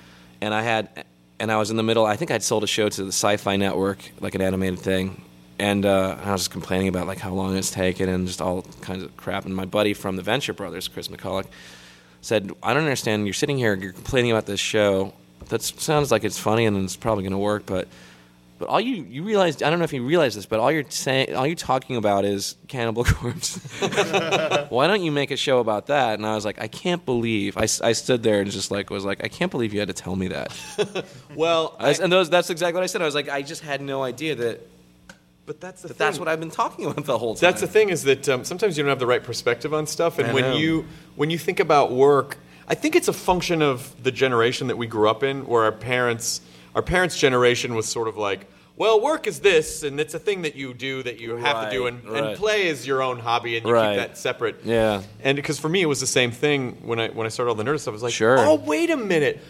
And 0.42 0.52
I 0.52 0.60
had, 0.60 1.06
and 1.38 1.50
I 1.50 1.56
was 1.56 1.70
in 1.70 1.78
the 1.78 1.82
middle. 1.82 2.04
I 2.04 2.16
think 2.16 2.30
I'd 2.30 2.42
sold 2.42 2.62
a 2.62 2.66
show 2.66 2.90
to 2.90 3.04
the 3.04 3.08
Sci-Fi 3.08 3.56
Network, 3.56 3.98
like 4.20 4.34
an 4.34 4.42
animated 4.42 4.80
thing, 4.80 5.22
and 5.58 5.86
uh, 5.86 6.18
I 6.22 6.32
was 6.32 6.42
just 6.42 6.50
complaining 6.50 6.88
about 6.88 7.06
like 7.06 7.16
how 7.16 7.32
long 7.32 7.56
it's 7.56 7.70
taken 7.70 8.10
and 8.10 8.26
just 8.26 8.42
all 8.42 8.66
kinds 8.82 9.02
of 9.02 9.16
crap. 9.16 9.46
And 9.46 9.56
my 9.56 9.64
buddy 9.64 9.94
from 9.94 10.16
the 10.16 10.22
Venture 10.22 10.52
Brothers, 10.52 10.88
Chris 10.88 11.08
McCulloch, 11.08 11.46
said, 12.20 12.52
"I 12.62 12.74
don't 12.74 12.82
understand. 12.82 13.26
You're 13.26 13.32
sitting 13.32 13.56
here, 13.56 13.74
you're 13.74 13.92
complaining 13.92 14.30
about 14.30 14.44
this 14.44 14.60
show. 14.60 15.14
That 15.48 15.62
sounds 15.62 16.10
like 16.10 16.24
it's 16.24 16.38
funny 16.38 16.66
and 16.66 16.76
it's 16.84 16.96
probably 16.96 17.22
going 17.22 17.32
to 17.32 17.38
work, 17.38 17.64
but." 17.64 17.88
But 18.60 18.68
all 18.68 18.78
you 18.78 19.06
you 19.08 19.22
realize 19.22 19.62
I 19.62 19.70
don't 19.70 19.78
know 19.78 19.86
if 19.86 19.92
you 19.94 20.04
realize 20.04 20.34
this, 20.34 20.44
but 20.44 20.60
all 20.60 20.70
you're 20.70 20.84
saying 20.90 21.34
all 21.34 21.46
you're 21.46 21.56
talking 21.56 21.96
about 21.96 22.26
is 22.26 22.56
Cannibal 22.68 23.04
Corpse. 23.08 23.56
Why 24.68 24.86
don't 24.86 25.02
you 25.02 25.10
make 25.10 25.30
a 25.30 25.36
show 25.38 25.60
about 25.60 25.86
that? 25.86 26.18
And 26.18 26.26
I 26.26 26.34
was 26.34 26.44
like, 26.44 26.60
I 26.60 26.68
can't 26.68 27.02
believe 27.06 27.56
I, 27.56 27.62
I 27.62 27.92
stood 27.92 28.22
there 28.22 28.42
and 28.42 28.50
just 28.50 28.70
like 28.70 28.90
was 28.90 29.06
like, 29.06 29.24
I 29.24 29.28
can't 29.28 29.50
believe 29.50 29.72
you 29.72 29.80
had 29.80 29.88
to 29.88 29.94
tell 29.94 30.14
me 30.14 30.28
that. 30.28 30.52
well, 31.34 31.74
I, 31.80 31.94
and 31.94 32.12
those 32.12 32.28
that's 32.28 32.50
exactly 32.50 32.74
what 32.74 32.82
I 32.82 32.86
said. 32.86 33.00
I 33.00 33.06
was 33.06 33.14
like, 33.14 33.30
I 33.30 33.40
just 33.40 33.62
had 33.62 33.80
no 33.80 34.02
idea 34.02 34.34
that. 34.34 34.60
But 35.46 35.58
that's 35.58 35.80
the 35.80 35.88
that 35.88 35.96
that's 35.96 36.18
what 36.18 36.28
I've 36.28 36.38
been 36.38 36.50
talking 36.50 36.84
about 36.84 37.06
the 37.06 37.16
whole 37.16 37.36
time. 37.36 37.40
That's 37.40 37.62
the 37.62 37.66
thing 37.66 37.88
is 37.88 38.02
that 38.02 38.28
um, 38.28 38.44
sometimes 38.44 38.76
you 38.76 38.84
don't 38.84 38.90
have 38.90 38.98
the 38.98 39.06
right 39.06 39.24
perspective 39.24 39.72
on 39.72 39.86
stuff, 39.86 40.18
and 40.18 40.28
I 40.28 40.34
when 40.34 40.44
know. 40.44 40.56
you 40.58 40.86
when 41.16 41.30
you 41.30 41.38
think 41.38 41.60
about 41.60 41.92
work, 41.92 42.36
I 42.68 42.74
think 42.74 42.94
it's 42.94 43.08
a 43.08 43.14
function 43.14 43.62
of 43.62 43.94
the 44.02 44.12
generation 44.12 44.66
that 44.66 44.76
we 44.76 44.86
grew 44.86 45.08
up 45.08 45.22
in, 45.22 45.46
where 45.46 45.64
our 45.64 45.72
parents 45.72 46.42
our 46.74 46.82
parents' 46.82 47.18
generation 47.18 47.74
was 47.74 47.86
sort 47.86 48.08
of 48.08 48.16
like. 48.16 48.46
Well, 48.76 48.98
work 48.98 49.26
is 49.26 49.40
this, 49.40 49.82
and 49.82 50.00
it's 50.00 50.14
a 50.14 50.18
thing 50.18 50.40
that 50.42 50.54
you 50.56 50.72
do 50.72 51.02
that 51.02 51.20
you 51.20 51.36
have 51.36 51.66
to 51.66 51.70
do, 51.70 51.86
and, 51.86 52.02
right. 52.02 52.24
and 52.24 52.36
play 52.38 52.66
is 52.66 52.86
your 52.86 53.02
own 53.02 53.18
hobby, 53.18 53.58
and 53.58 53.66
you 53.66 53.72
Right. 53.74 53.98
keep 53.98 54.08
that 54.08 54.16
separate. 54.16 54.62
Yeah. 54.64 55.02
And 55.22 55.36
because 55.36 55.58
for 55.58 55.68
me, 55.68 55.82
it 55.82 55.86
was 55.86 56.00
the 56.00 56.06
same 56.06 56.30
thing 56.30 56.78
when 56.86 56.98
I 56.98 57.08
when 57.08 57.26
I 57.26 57.28
started 57.28 57.50
all 57.50 57.56
the 57.56 57.64
nerd 57.64 57.78
stuff. 57.80 57.92
I 57.92 57.96
was 57.96 58.02
like, 58.02 58.14
Sure. 58.14 58.38
oh, 58.38 58.54
wait 58.54 58.88
a 58.88 58.96
minute. 58.96 59.42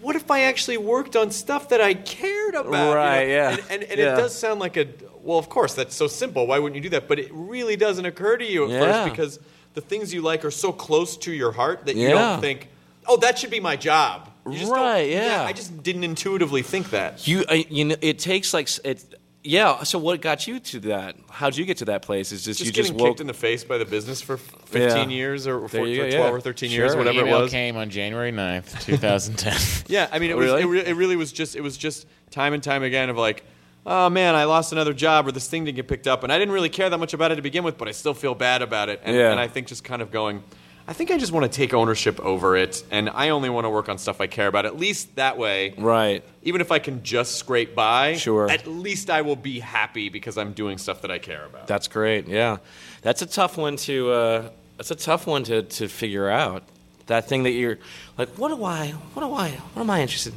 What 0.00 0.14
if 0.14 0.30
I 0.30 0.42
actually 0.42 0.76
worked 0.76 1.16
on 1.16 1.32
stuff 1.32 1.70
that 1.70 1.80
I 1.80 1.94
cared 1.94 2.54
about? 2.54 2.66
you 2.66 2.70
know? 2.70 2.94
Right, 2.94 3.28
yeah. 3.28 3.50
And, 3.50 3.60
and, 3.70 3.82
and 3.82 3.98
Yeah. 3.98 4.12
it 4.12 4.16
does 4.18 4.38
sound 4.38 4.60
like 4.60 4.76
a 4.76 4.86
well, 5.20 5.38
of 5.38 5.48
course, 5.48 5.74
that's 5.74 5.96
so 5.96 6.06
simple. 6.06 6.46
Why 6.46 6.60
wouldn't 6.60 6.76
you 6.76 6.82
do 6.88 6.90
that? 6.90 7.08
But 7.08 7.18
it 7.18 7.30
really 7.32 7.74
doesn't 7.74 8.06
occur 8.06 8.36
to 8.36 8.44
you 8.44 8.66
at 8.66 8.70
Yeah. 8.70 8.80
first 8.80 9.10
because 9.10 9.40
the 9.74 9.80
things 9.80 10.14
you 10.14 10.22
like 10.22 10.44
are 10.44 10.52
so 10.52 10.70
close 10.70 11.16
to 11.16 11.32
your 11.32 11.50
heart 11.50 11.86
that 11.86 11.96
you 11.96 12.06
Yeah. 12.06 12.12
don't 12.12 12.40
think, 12.40 12.68
oh, 13.08 13.16
that 13.16 13.36
should 13.36 13.50
be 13.50 13.58
my 13.58 13.74
job. 13.74 14.30
You 14.46 14.58
just 14.58 14.70
don't- 14.72 14.80
Right, 14.80 15.10
yeah. 15.10 15.42
I 15.44 15.52
just 15.52 15.82
didn't 15.82 16.04
intuitively 16.04 16.62
think 16.62 16.90
that. 16.90 17.26
You, 17.26 17.44
I, 17.48 17.66
you 17.68 17.84
know, 17.86 17.96
it 18.00 18.18
takes 18.18 18.54
like 18.54 18.68
it. 18.84 19.04
Yeah. 19.42 19.84
So 19.84 19.98
what 20.00 20.20
got 20.20 20.46
you 20.48 20.58
to 20.58 20.80
that? 20.80 21.14
How'd 21.30 21.56
you 21.56 21.64
get 21.64 21.76
to 21.78 21.84
that 21.86 22.02
place? 22.02 22.32
Is 22.32 22.44
just, 22.44 22.58
Just 22.58 22.66
you 22.66 22.72
getting 22.72 22.92
just 22.92 23.00
woke. 23.00 23.10
kicked 23.10 23.20
in 23.20 23.28
the 23.28 23.32
face 23.34 23.62
by 23.62 23.78
the 23.78 23.84
business 23.84 24.20
for 24.20 24.36
15 24.38 24.80
Yeah. 24.82 25.06
years 25.16 25.46
or, 25.46 25.60
There 25.60 25.68
for, 25.68 25.86
you 25.86 25.96
for 26.02 26.10
go, 26.10 26.16
12 26.16 26.30
yeah. 26.30 26.36
or 26.36 26.40
13 26.40 26.70
Sure. 26.70 26.76
years, 26.84 26.96
whatever 26.96 27.20
it 27.20 27.30
was. 27.30 27.50
came 27.52 27.76
on 27.76 27.88
January 27.90 28.32
9th, 28.32 28.84
2010. 28.84 29.84
Yeah, 29.88 30.08
I 30.10 30.18
mean, 30.18 30.30
it 30.30 30.34
Oh, 30.34 30.38
was 30.38 30.46
really? 30.46 30.62
it, 30.62 30.66
re- 30.66 30.84
it 30.86 30.96
really 30.96 31.14
was 31.16 31.32
just 31.32 31.54
it 31.54 31.60
was 31.60 31.76
just 31.76 32.06
time 32.32 32.54
and 32.54 32.62
time 32.62 32.82
again 32.82 33.08
of 33.08 33.16
like, 33.16 33.44
oh 33.84 34.10
man, 34.10 34.34
I 34.34 34.44
lost 34.44 34.72
another 34.72 34.92
job 34.92 35.28
or 35.28 35.32
this 35.32 35.46
thing 35.48 35.64
didn't 35.64 35.76
get 35.76 35.86
picked 35.86 36.08
up, 36.08 36.24
and 36.24 36.32
I 36.32 36.38
didn't 36.40 36.52
really 36.52 36.68
care 36.68 36.90
that 36.90 36.98
much 36.98 37.14
about 37.14 37.30
it 37.30 37.36
to 37.36 37.42
begin 37.42 37.62
with, 37.62 37.78
but 37.78 37.86
I 37.86 37.92
still 37.92 38.14
feel 38.14 38.34
bad 38.34 38.62
about 38.62 38.88
it, 38.88 39.00
and, 39.04 39.16
Yeah. 39.16 39.30
and 39.30 39.38
I 39.38 39.46
think 39.46 39.68
just 39.68 39.84
kind 39.84 40.02
of 40.02 40.10
going. 40.10 40.42
I 40.88 40.92
think 40.92 41.10
I 41.10 41.18
just 41.18 41.32
want 41.32 41.50
to 41.50 41.54
take 41.54 41.74
ownership 41.74 42.20
over 42.20 42.56
it, 42.56 42.84
and 42.92 43.10
I 43.10 43.30
only 43.30 43.50
want 43.50 43.64
to 43.64 43.70
work 43.70 43.88
on 43.88 43.98
stuff 43.98 44.20
I 44.20 44.28
care 44.28 44.46
about. 44.46 44.66
At 44.66 44.78
least 44.78 45.16
that 45.16 45.36
way, 45.36 45.74
Right. 45.76 46.22
even 46.44 46.60
if 46.60 46.70
I 46.70 46.78
can 46.78 47.02
just 47.02 47.36
scrape 47.36 47.74
by, 47.74 48.14
Sure. 48.14 48.48
At 48.48 48.66
least 48.68 49.10
I 49.10 49.22
will 49.22 49.34
be 49.36 49.58
happy 49.58 50.08
because 50.10 50.38
I'm 50.38 50.52
doing 50.52 50.78
stuff 50.78 51.02
that 51.02 51.10
I 51.10 51.18
care 51.18 51.44
about. 51.44 51.66
That's 51.66 51.88
great. 51.88 52.28
Yeah, 52.28 52.58
that's 53.02 53.20
a 53.22 53.26
tough 53.26 53.56
one 53.56 53.76
to. 53.78 54.10
Uh, 54.12 54.50
that's 54.76 54.90
a 54.90 54.94
tough 54.94 55.26
one 55.26 55.42
to, 55.44 55.62
to 55.62 55.88
figure 55.88 56.28
out. 56.28 56.62
That 57.06 57.28
thing 57.28 57.44
that 57.44 57.52
you're 57.52 57.78
like, 58.18 58.28
what 58.30 58.48
do 58.48 58.62
I? 58.64 58.88
What 59.14 59.22
do 59.26 59.32
I? 59.34 59.50
What 59.72 59.82
am 59.82 59.90
I 59.90 60.02
interested 60.02 60.34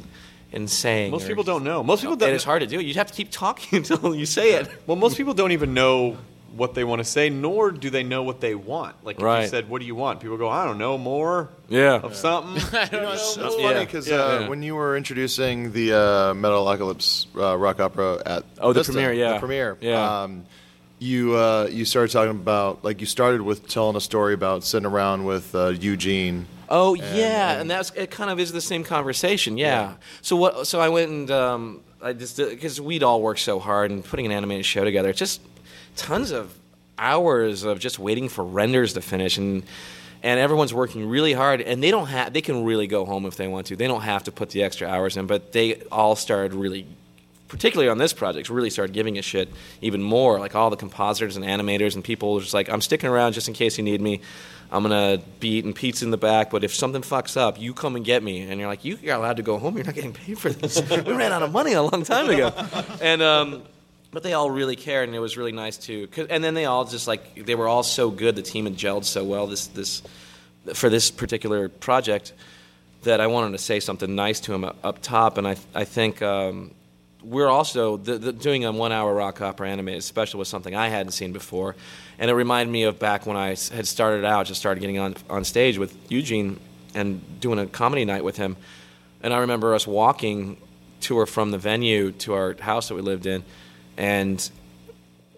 in 0.52 0.66
saying? 0.68 1.10
Most 1.10 1.24
Or- 1.24 1.28
people 1.28 1.42
don't 1.44 1.62
know. 1.64 1.82
Most 1.82 2.00
people 2.00 2.14
It 2.14 2.20
don't. 2.20 2.30
is 2.34 2.44
hard 2.44 2.60
to 2.62 2.66
do. 2.66 2.80
You 2.80 2.94
have 2.94 3.08
to 3.08 3.12
keep 3.14 3.30
talking 3.30 3.76
until 3.78 4.14
you 4.14 4.24
say 4.26 4.52
it. 4.54 4.68
Well, 4.86 4.96
most 4.96 5.16
people 5.16 5.34
don't 5.34 5.52
even 5.52 5.74
know 5.74 6.16
what 6.56 6.74
they 6.74 6.84
want 6.84 6.98
to 7.00 7.04
say, 7.04 7.30
nor 7.30 7.70
do 7.70 7.90
they 7.90 8.02
know 8.02 8.22
what 8.22 8.40
they 8.40 8.54
want. 8.54 8.96
Like 9.04 9.16
if 9.20 9.22
you 9.42 9.48
said, 9.48 9.68
"What 9.68 9.80
do 9.80 9.86
you 9.86 9.94
want?" 9.94 10.20
People 10.20 10.36
go, 10.36 10.48
"I 10.48 10.64
don't 10.64 10.78
know, 10.78 10.98
more 10.98 11.48
Yeah. 11.68 12.00
of 12.02 12.14
something." 12.16 12.54
You 12.92 12.98
know, 13.00 13.12
it's, 13.12 13.36
it's 13.36 13.54
funny 13.56 13.84
because 13.84 14.08
Yeah. 14.08 14.16
uh, 14.16 14.40
Yeah. 14.40 14.48
when 14.48 14.62
you 14.62 14.74
were 14.74 14.96
introducing 14.96 15.72
the 15.72 15.92
uh, 15.92 16.34
Metalocalypse 16.34 17.26
uh, 17.36 17.56
rock 17.56 17.80
opera 17.80 18.20
at 18.26 18.44
Oh, 18.60 18.72
the 18.72 18.80
Vista, 18.80 18.92
premiere, 18.92 19.12
yeah. 19.12 19.32
the 19.34 19.38
premiere, 19.38 19.78
Yeah. 19.80 20.22
um, 20.22 20.44
you 20.98 21.34
uh, 21.36 21.68
you 21.70 21.84
started 21.84 22.12
talking 22.12 22.30
about 22.32 22.84
like 22.84 23.00
you 23.00 23.06
started 23.06 23.40
with 23.42 23.68
telling 23.68 23.96
a 23.96 24.00
story 24.00 24.34
about 24.34 24.64
sitting 24.64 24.86
around 24.86 25.24
with 25.24 25.54
uh, 25.54 25.68
Eugene. 25.68 26.46
Oh 26.68 26.94
And- 26.94 27.16
yeah, 27.16 27.52
and- 27.52 27.60
and, 27.62 27.70
that's 27.70 27.90
it. 27.96 28.10
Kind 28.10 28.30
of 28.30 28.38
is 28.38 28.52
the 28.52 28.60
same 28.60 28.84
conversation. 28.84 29.56
Yeah. 29.58 29.94
So 30.22 30.36
what? 30.36 30.66
So 30.66 30.78
I 30.80 30.88
went 30.88 31.10
and 31.10 31.30
um, 31.30 31.80
I 32.02 32.12
just 32.12 32.36
because 32.36 32.80
we'd 32.80 33.02
all 33.02 33.22
worked 33.22 33.40
so 33.40 33.58
hard 33.58 33.90
and 33.90 34.04
putting 34.04 34.26
an 34.26 34.32
animated 34.32 34.66
show 34.66 34.84
together. 34.84 35.08
It's 35.10 35.18
just 35.18 35.40
tons 35.96 36.30
of 36.30 36.56
hours 36.98 37.64
of 37.64 37.78
just 37.78 37.98
waiting 37.98 38.28
for 38.28 38.44
renders 38.44 38.94
to 38.94 39.00
finish 39.00 39.38
and. 39.38 39.62
And 40.22 40.38
everyone's 40.38 40.74
working 40.74 41.08
really 41.08 41.32
hard, 41.32 41.62
and 41.62 41.82
they 41.82 41.90
don't 41.90 42.08
have. 42.08 42.34
They 42.34 42.42
can 42.42 42.62
really 42.66 42.86
go 42.86 43.06
home 43.06 43.24
if 43.24 43.36
they 43.36 43.48
want 43.48 43.68
to. 43.68 43.76
They 43.76 43.86
don't 43.86 44.02
have 44.02 44.24
to 44.24 44.30
put 44.30 44.50
the 44.50 44.62
extra 44.62 44.86
hours 44.86 45.16
in, 45.16 45.26
but 45.26 45.52
they 45.52 45.76
all 45.90 46.14
started 46.14 46.52
really 46.52 46.86
particularly 47.50 47.90
on 47.90 47.98
this 47.98 48.12
project, 48.12 48.48
really 48.48 48.70
started 48.70 48.92
giving 48.92 49.18
a 49.18 49.22
shit 49.22 49.48
even 49.82 50.00
more. 50.00 50.38
Like 50.38 50.54
all 50.54 50.70
the 50.70 50.76
compositors 50.76 51.36
and 51.36 51.44
animators 51.44 51.94
and 51.96 52.02
people 52.02 52.34
were 52.34 52.40
just 52.40 52.54
like, 52.54 52.70
I'm 52.70 52.80
sticking 52.80 53.10
around 53.10 53.32
just 53.32 53.48
in 53.48 53.54
case 53.54 53.76
you 53.76 53.84
need 53.84 54.00
me. 54.00 54.22
I'm 54.72 54.82
gonna 54.82 55.18
be 55.40 55.56
eating 55.58 55.72
pizza 55.72 56.04
in 56.04 56.12
the 56.12 56.16
back, 56.16 56.50
but 56.50 56.62
if 56.62 56.72
something 56.72 57.02
fucks 57.02 57.36
up, 57.36 57.60
you 57.60 57.74
come 57.74 57.96
and 57.96 58.04
get 58.04 58.22
me. 58.22 58.42
And 58.42 58.60
you're 58.60 58.68
like, 58.68 58.84
you 58.84 58.98
are 59.08 59.16
allowed 59.16 59.38
to 59.38 59.42
go 59.42 59.58
home. 59.58 59.76
You're 59.76 59.84
not 59.84 59.96
getting 59.96 60.12
paid 60.12 60.38
for 60.38 60.50
this. 60.50 60.80
we 61.04 61.12
ran 61.12 61.32
out 61.32 61.42
of 61.42 61.50
money 61.50 61.72
a 61.72 61.82
long 61.82 62.04
time 62.04 62.30
ago. 62.30 62.52
And 63.02 63.20
um, 63.20 63.62
but 64.12 64.22
they 64.22 64.32
all 64.32 64.50
really 64.50 64.76
cared, 64.76 65.08
and 65.08 65.16
it 65.16 65.20
was 65.20 65.36
really 65.36 65.52
nice 65.52 65.76
too. 65.76 66.08
And 66.28 66.42
then 66.42 66.54
they 66.54 66.64
all 66.64 66.84
just 66.84 67.06
like 67.06 67.46
they 67.46 67.54
were 67.54 67.68
all 67.68 67.82
so 67.82 68.10
good. 68.10 68.36
The 68.36 68.42
team 68.42 68.64
had 68.64 68.76
gelled 68.76 69.04
so 69.04 69.24
well. 69.24 69.46
This 69.46 69.68
this 69.68 70.02
for 70.74 70.90
this 70.90 71.10
particular 71.10 71.68
project 71.68 72.32
that 73.02 73.20
I 73.20 73.28
wanted 73.28 73.52
to 73.52 73.58
say 73.58 73.80
something 73.80 74.14
nice 74.14 74.40
to 74.40 74.52
him 74.52 74.64
up, 74.64 74.76
up 74.82 75.02
top, 75.02 75.38
and 75.38 75.46
I 75.46 75.56
I 75.74 75.84
think. 75.84 76.22
Um, 76.22 76.72
we're 77.22 77.48
also 77.48 77.98
the, 77.98 78.16
the, 78.16 78.32
doing 78.32 78.64
a 78.64 78.72
one-hour 78.72 79.12
rock 79.14 79.42
opera 79.42 79.68
animated 79.68 80.02
special 80.02 80.38
was 80.38 80.48
something 80.48 80.74
I 80.74 80.88
hadn't 80.88 81.12
seen 81.12 81.34
before, 81.34 81.76
and 82.18 82.30
it 82.30 82.34
reminded 82.34 82.72
me 82.72 82.84
of 82.84 82.98
back 82.98 83.26
when 83.26 83.36
I 83.36 83.48
had 83.48 83.86
started 83.86 84.24
out, 84.24 84.46
just 84.46 84.58
started 84.58 84.80
getting 84.80 84.98
on 84.98 85.16
on 85.28 85.44
stage 85.44 85.76
with 85.76 85.94
Eugene 86.10 86.58
and 86.94 87.20
doing 87.38 87.58
a 87.58 87.66
comedy 87.66 88.06
night 88.06 88.24
with 88.24 88.38
him, 88.38 88.56
and 89.22 89.34
I 89.34 89.40
remember 89.40 89.74
us 89.74 89.86
walking 89.86 90.56
to 91.02 91.18
or 91.18 91.26
from 91.26 91.50
the 91.50 91.58
venue 91.58 92.12
to 92.12 92.32
our 92.32 92.54
house 92.58 92.88
that 92.88 92.94
we 92.94 93.02
lived 93.02 93.26
in, 93.26 93.44
and 94.00 94.50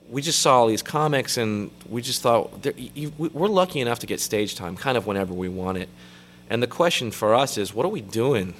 we 0.09 0.23
just 0.23 0.39
saw 0.39 0.61
all 0.61 0.69
these 0.69 0.83
comics, 0.83 1.37
and 1.37 1.71
we 1.89 2.01
just 2.01 2.23
thought 2.23 2.65
you, 2.95 3.13
we- 3.19 3.29
we're 3.29 3.49
lucky 3.49 3.81
enough 3.81 3.99
to 3.99 4.07
get 4.07 4.21
stage 4.21 4.55
time, 4.55 4.77
kind 4.77 4.97
of 4.97 5.05
whenever 5.05 5.35
we 5.35 5.49
want 5.49 5.79
it. 5.79 5.89
And 6.49 6.63
the 6.63 6.69
question 6.69 7.11
for 7.11 7.35
us 7.35 7.59
is, 7.59 7.75
what 7.75 7.85
are 7.85 7.89
we 7.89 8.03
doing? 8.03 8.55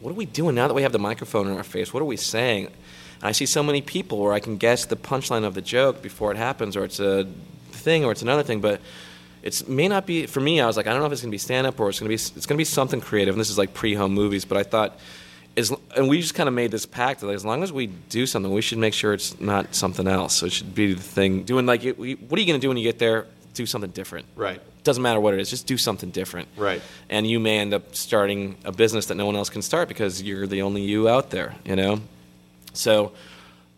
What 0.00 0.10
are 0.10 0.14
we 0.14 0.24
doing 0.24 0.54
now 0.54 0.68
that 0.68 0.74
we 0.74 0.82
have 0.82 0.92
the 0.92 0.98
microphone 0.98 1.48
in 1.48 1.56
our 1.56 1.64
face? 1.64 1.92
What 1.92 2.00
are 2.00 2.06
we 2.06 2.16
saying? 2.16 2.66
And 2.66 3.28
I 3.28 3.32
see 3.32 3.44
so 3.44 3.62
many 3.62 3.82
people 3.82 4.18
where 4.18 4.32
I 4.32 4.40
can 4.40 4.56
guess 4.56 4.86
the 4.86 4.96
punchline 4.96 5.44
of 5.44 5.52
the 5.54 5.60
joke 5.60 6.00
before 6.00 6.30
it 6.30 6.38
happens, 6.38 6.74
or 6.74 6.84
it's 6.84 6.98
a 6.98 7.28
thing, 7.72 8.04
or 8.06 8.12
it's 8.12 8.22
another 8.22 8.42
thing, 8.42 8.60
but 8.62 8.80
it 9.42 9.68
may 9.68 9.86
not 9.86 10.06
be 10.06 10.24
for 10.26 10.40
me. 10.40 10.60
I 10.62 10.66
was 10.66 10.78
like, 10.78 10.86
I 10.86 10.92
don't 10.92 11.00
know 11.00 11.06
if 11.06 11.12
it's 11.12 11.20
going 11.20 11.30
to 11.30 11.34
be 11.34 11.38
stand 11.38 11.66
up 11.66 11.78
or 11.78 11.90
it's 11.90 12.00
going 12.00 12.08
to 12.10 12.16
be 12.16 12.38
it's 12.38 12.46
going 12.46 12.56
to 12.56 12.60
be 12.60 12.64
something 12.64 13.00
creative. 13.02 13.34
And 13.34 13.40
this 13.40 13.50
is 13.50 13.58
like 13.58 13.74
pre 13.74 13.94
home 13.94 14.14
movies, 14.14 14.44
but 14.44 14.56
I 14.56 14.62
thought, 14.62 14.98
is 15.56 15.72
and 15.96 16.08
we 16.08 16.20
just 16.20 16.34
kind 16.34 16.48
of 16.48 16.54
made 16.54 16.70
this 16.70 16.86
pact 16.86 17.20
that 17.20 17.28
as 17.28 17.44
long 17.44 17.62
as 17.62 17.72
we 17.72 17.86
do 17.86 18.26
something, 18.26 18.52
we 18.52 18.62
should 18.62 18.78
make 18.78 18.94
sure 18.94 19.12
it's 19.12 19.38
not 19.40 19.74
something 19.74 20.06
else. 20.06 20.36
So 20.36 20.46
it 20.46 20.52
should 20.52 20.74
be 20.74 20.94
the 20.94 21.02
thing. 21.02 21.44
Doing 21.44 21.66
like, 21.66 21.82
what 21.82 21.98
are 21.98 22.06
you 22.06 22.16
going 22.26 22.46
to 22.46 22.58
do 22.58 22.68
when 22.68 22.76
you 22.76 22.84
get 22.84 22.98
there? 22.98 23.26
Do 23.54 23.66
something 23.66 23.90
different. 23.90 24.26
Right. 24.34 24.60
Doesn't 24.82 25.02
matter 25.02 25.20
what 25.20 25.34
it 25.34 25.40
is. 25.40 25.50
Just 25.50 25.66
do 25.66 25.76
something 25.76 26.10
different. 26.10 26.48
Right. 26.56 26.80
And 27.10 27.26
you 27.26 27.38
may 27.38 27.58
end 27.58 27.74
up 27.74 27.94
starting 27.94 28.56
a 28.64 28.72
business 28.72 29.06
that 29.06 29.14
no 29.16 29.26
one 29.26 29.36
else 29.36 29.50
can 29.50 29.62
start 29.62 29.88
because 29.88 30.22
you're 30.22 30.46
the 30.46 30.62
only 30.62 30.82
you 30.82 31.08
out 31.08 31.30
there. 31.30 31.54
You 31.64 31.76
know. 31.76 32.00
So 32.72 33.12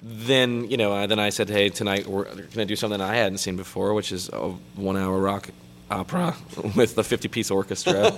then 0.00 0.70
you 0.70 0.76
know, 0.76 1.06
then 1.06 1.18
I 1.18 1.30
said, 1.30 1.48
hey, 1.48 1.70
tonight 1.70 2.06
we're 2.06 2.24
going 2.24 2.48
to 2.50 2.64
do 2.66 2.76
something 2.76 3.00
I 3.00 3.16
hadn't 3.16 3.38
seen 3.38 3.56
before, 3.56 3.94
which 3.94 4.12
is 4.12 4.28
a 4.28 4.50
one-hour 4.76 5.18
rock 5.18 5.48
opera 5.90 6.34
with 6.76 6.94
the 6.94 7.02
50-piece 7.02 7.50
orchestra 7.50 8.12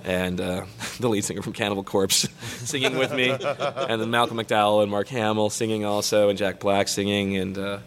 and 0.04 0.40
uh, 0.40 0.64
the 1.00 1.08
lead 1.08 1.24
singer 1.24 1.42
from 1.42 1.52
Cannibal 1.52 1.84
Corpse 1.84 2.28
singing 2.64 2.96
with 2.98 3.12
me, 3.12 3.30
and 3.30 4.00
then 4.00 4.10
Malcolm 4.10 4.38
McDowell 4.38 4.82
and 4.82 4.90
Mark 4.90 5.08
Hamill 5.08 5.50
singing 5.50 5.84
also, 5.84 6.28
and 6.28 6.38
Jack 6.38 6.60
Black 6.60 6.88
singing, 6.88 7.36
and 7.36 7.58
uh, 7.58 7.78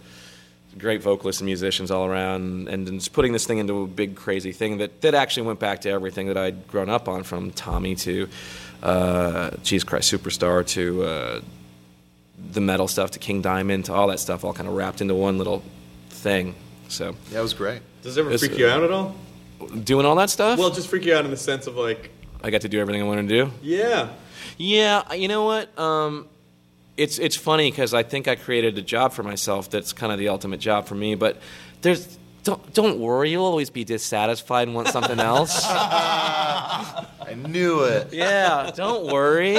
great 0.78 1.02
vocalists 1.02 1.42
and 1.42 1.46
musicians 1.46 1.92
all 1.92 2.06
around, 2.06 2.68
and, 2.68 2.88
and 2.88 3.00
just 3.00 3.14
putting 3.14 3.34
this 3.34 3.46
thing 3.46 3.60
into 3.60 3.82
a 3.82 3.88
big 3.88 4.16
crazy 4.16 4.52
thing 4.52 4.78
that, 4.80 5.02
that 5.02 5.14
actually 5.14 5.48
went 5.48 5.60
back 5.60 5.82
to 5.82 5.90
everything 5.90 6.28
that 6.28 6.38
I'd 6.38 6.68
grown 6.68 6.90
up 6.90 7.08
on, 7.08 7.24
from 7.24 7.52
Tommy 7.52 7.96
to 7.96 8.28
uh, 8.84 9.52
Jesus 9.64 9.84
Christ 9.84 10.12
Superstar 10.12 10.66
to 10.68 11.04
uh, 11.04 11.42
the 12.52 12.62
metal 12.62 12.88
stuff 12.88 13.12
to 13.12 13.20
King 13.20 13.42
Diamond 13.42 13.86
to 13.86 13.94
all 13.94 14.08
that 14.08 14.20
stuff, 14.20 14.44
all 14.44 14.54
kind 14.54 14.68
of 14.68 14.76
wrapped 14.76 15.02
into 15.02 15.16
one 15.16 15.38
little 15.38 15.64
thing. 16.10 16.56
So 16.88 17.16
Yeah, 17.32 17.40
it 17.40 17.44
was 17.44 17.54
great. 17.54 17.82
Does 18.06 18.18
it 18.18 18.22
ever 18.22 18.32
It's, 18.32 18.46
freak 18.46 18.60
you 18.60 18.68
uh, 18.68 18.72
out 18.72 18.84
at 18.84 18.92
all? 18.92 19.16
doing 19.84 20.06
all 20.06 20.16
that 20.18 20.30
stuff. 20.30 20.60
Well, 20.60 20.70
just 20.70 20.88
freak 20.90 21.06
you 21.06 21.16
out 21.16 21.26
in 21.26 21.32
the 21.32 21.38
sense 21.38 21.66
of 21.66 21.76
like, 21.76 22.12
I 22.44 22.52
got 22.52 22.62
to 22.62 22.70
do 22.70 22.80
everything 22.80 23.02
I 23.02 23.06
wanted 23.06 23.28
to 23.30 23.46
do. 23.46 23.52
yeah, 23.64 24.10
Yeah, 24.60 25.12
you 25.14 25.28
know 25.28 25.44
what? 25.44 25.78
Um, 25.80 26.28
it's 26.98 27.18
it's 27.18 27.36
funny 27.36 27.72
because 27.72 27.96
I 27.96 28.04
think 28.04 28.28
I 28.28 28.36
created 28.36 28.78
a 28.78 28.84
job 28.84 29.12
for 29.12 29.24
myself 29.24 29.72
that's 29.72 29.92
kind 29.92 30.12
of 30.14 30.20
the 30.20 30.30
ultimate 30.30 30.60
job 30.60 30.86
for 30.86 30.94
me. 30.94 31.16
But 31.16 31.42
there's 31.82 32.20
don't 32.46 32.74
don't 32.74 33.00
worry, 33.00 33.32
you'll 33.32 33.44
always 33.44 33.70
be 33.72 33.84
dissatisfied 33.84 34.68
and 34.68 34.76
want 34.76 34.88
something 34.90 35.20
else. 35.20 35.66
I 35.68 37.34
knew 37.36 37.82
it. 37.82 38.14
yeah, 38.14 38.72
don't 38.74 39.12
worry. 39.12 39.56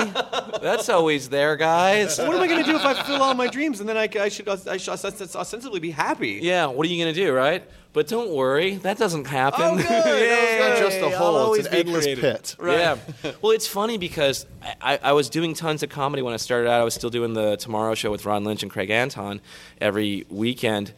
That's 0.63 0.89
always 0.89 1.29
there, 1.29 1.57
guys. 1.57 2.17
what 2.19 2.35
am 2.35 2.41
I 2.41 2.47
going 2.47 2.65
to 2.65 2.71
do 2.71 2.77
if 2.77 2.85
I 2.85 2.95
fulfill 2.95 3.23
all 3.23 3.35
my 3.35 3.49
dreams 3.49 3.81
and 3.81 3.89
then 3.89 3.97
I, 3.97 4.09
I 4.19 4.29
should 4.29 4.49
I 4.49 4.77
should 4.77 4.93
ostensibly 4.93 5.81
be 5.81 5.91
happy? 5.91 6.39
Yeah, 6.41 6.67
what 6.67 6.87
are 6.87 6.89
you 6.89 7.03
gonna 7.03 7.13
do, 7.13 7.33
right? 7.35 7.69
But 7.93 8.09
don't 8.09 8.31
worry, 8.31 8.77
that 8.77 8.99
doesn't 8.99 9.27
happen. 9.27 9.63
Oh, 9.63 9.77
good. 9.77 9.87
It's 9.89 10.61
not 10.61 10.79
just 10.79 10.99
a 10.99 11.07
I'll 11.17 11.33
hole; 11.33 11.55
it's 11.55 11.67
an 11.67 11.75
endless 11.75 12.05
creative. 12.05 12.23
pit. 12.23 12.57
Yeah. 12.63 12.99
Well, 13.43 13.53
it's 13.53 13.67
funny 13.67 13.99
because 13.99 14.47
I, 14.63 14.75
I, 14.95 14.99
I 15.03 15.13
was 15.13 15.29
doing 15.29 15.55
tons 15.55 15.83
of 15.83 15.89
comedy 15.91 16.23
when 16.23 16.35
I 16.35 16.37
started 16.37 16.69
out. 16.69 16.81
I 16.81 16.85
was 16.85 16.95
still 16.95 17.11
doing 17.11 17.33
the 17.35 17.57
Tomorrow 17.57 17.95
Show 17.95 18.11
with 18.13 18.25
Ron 18.25 18.45
Lynch 18.45 18.63
and 18.63 18.71
Craig 18.71 18.91
Anton 18.91 19.41
every 19.81 20.25
weekend, 20.29 20.93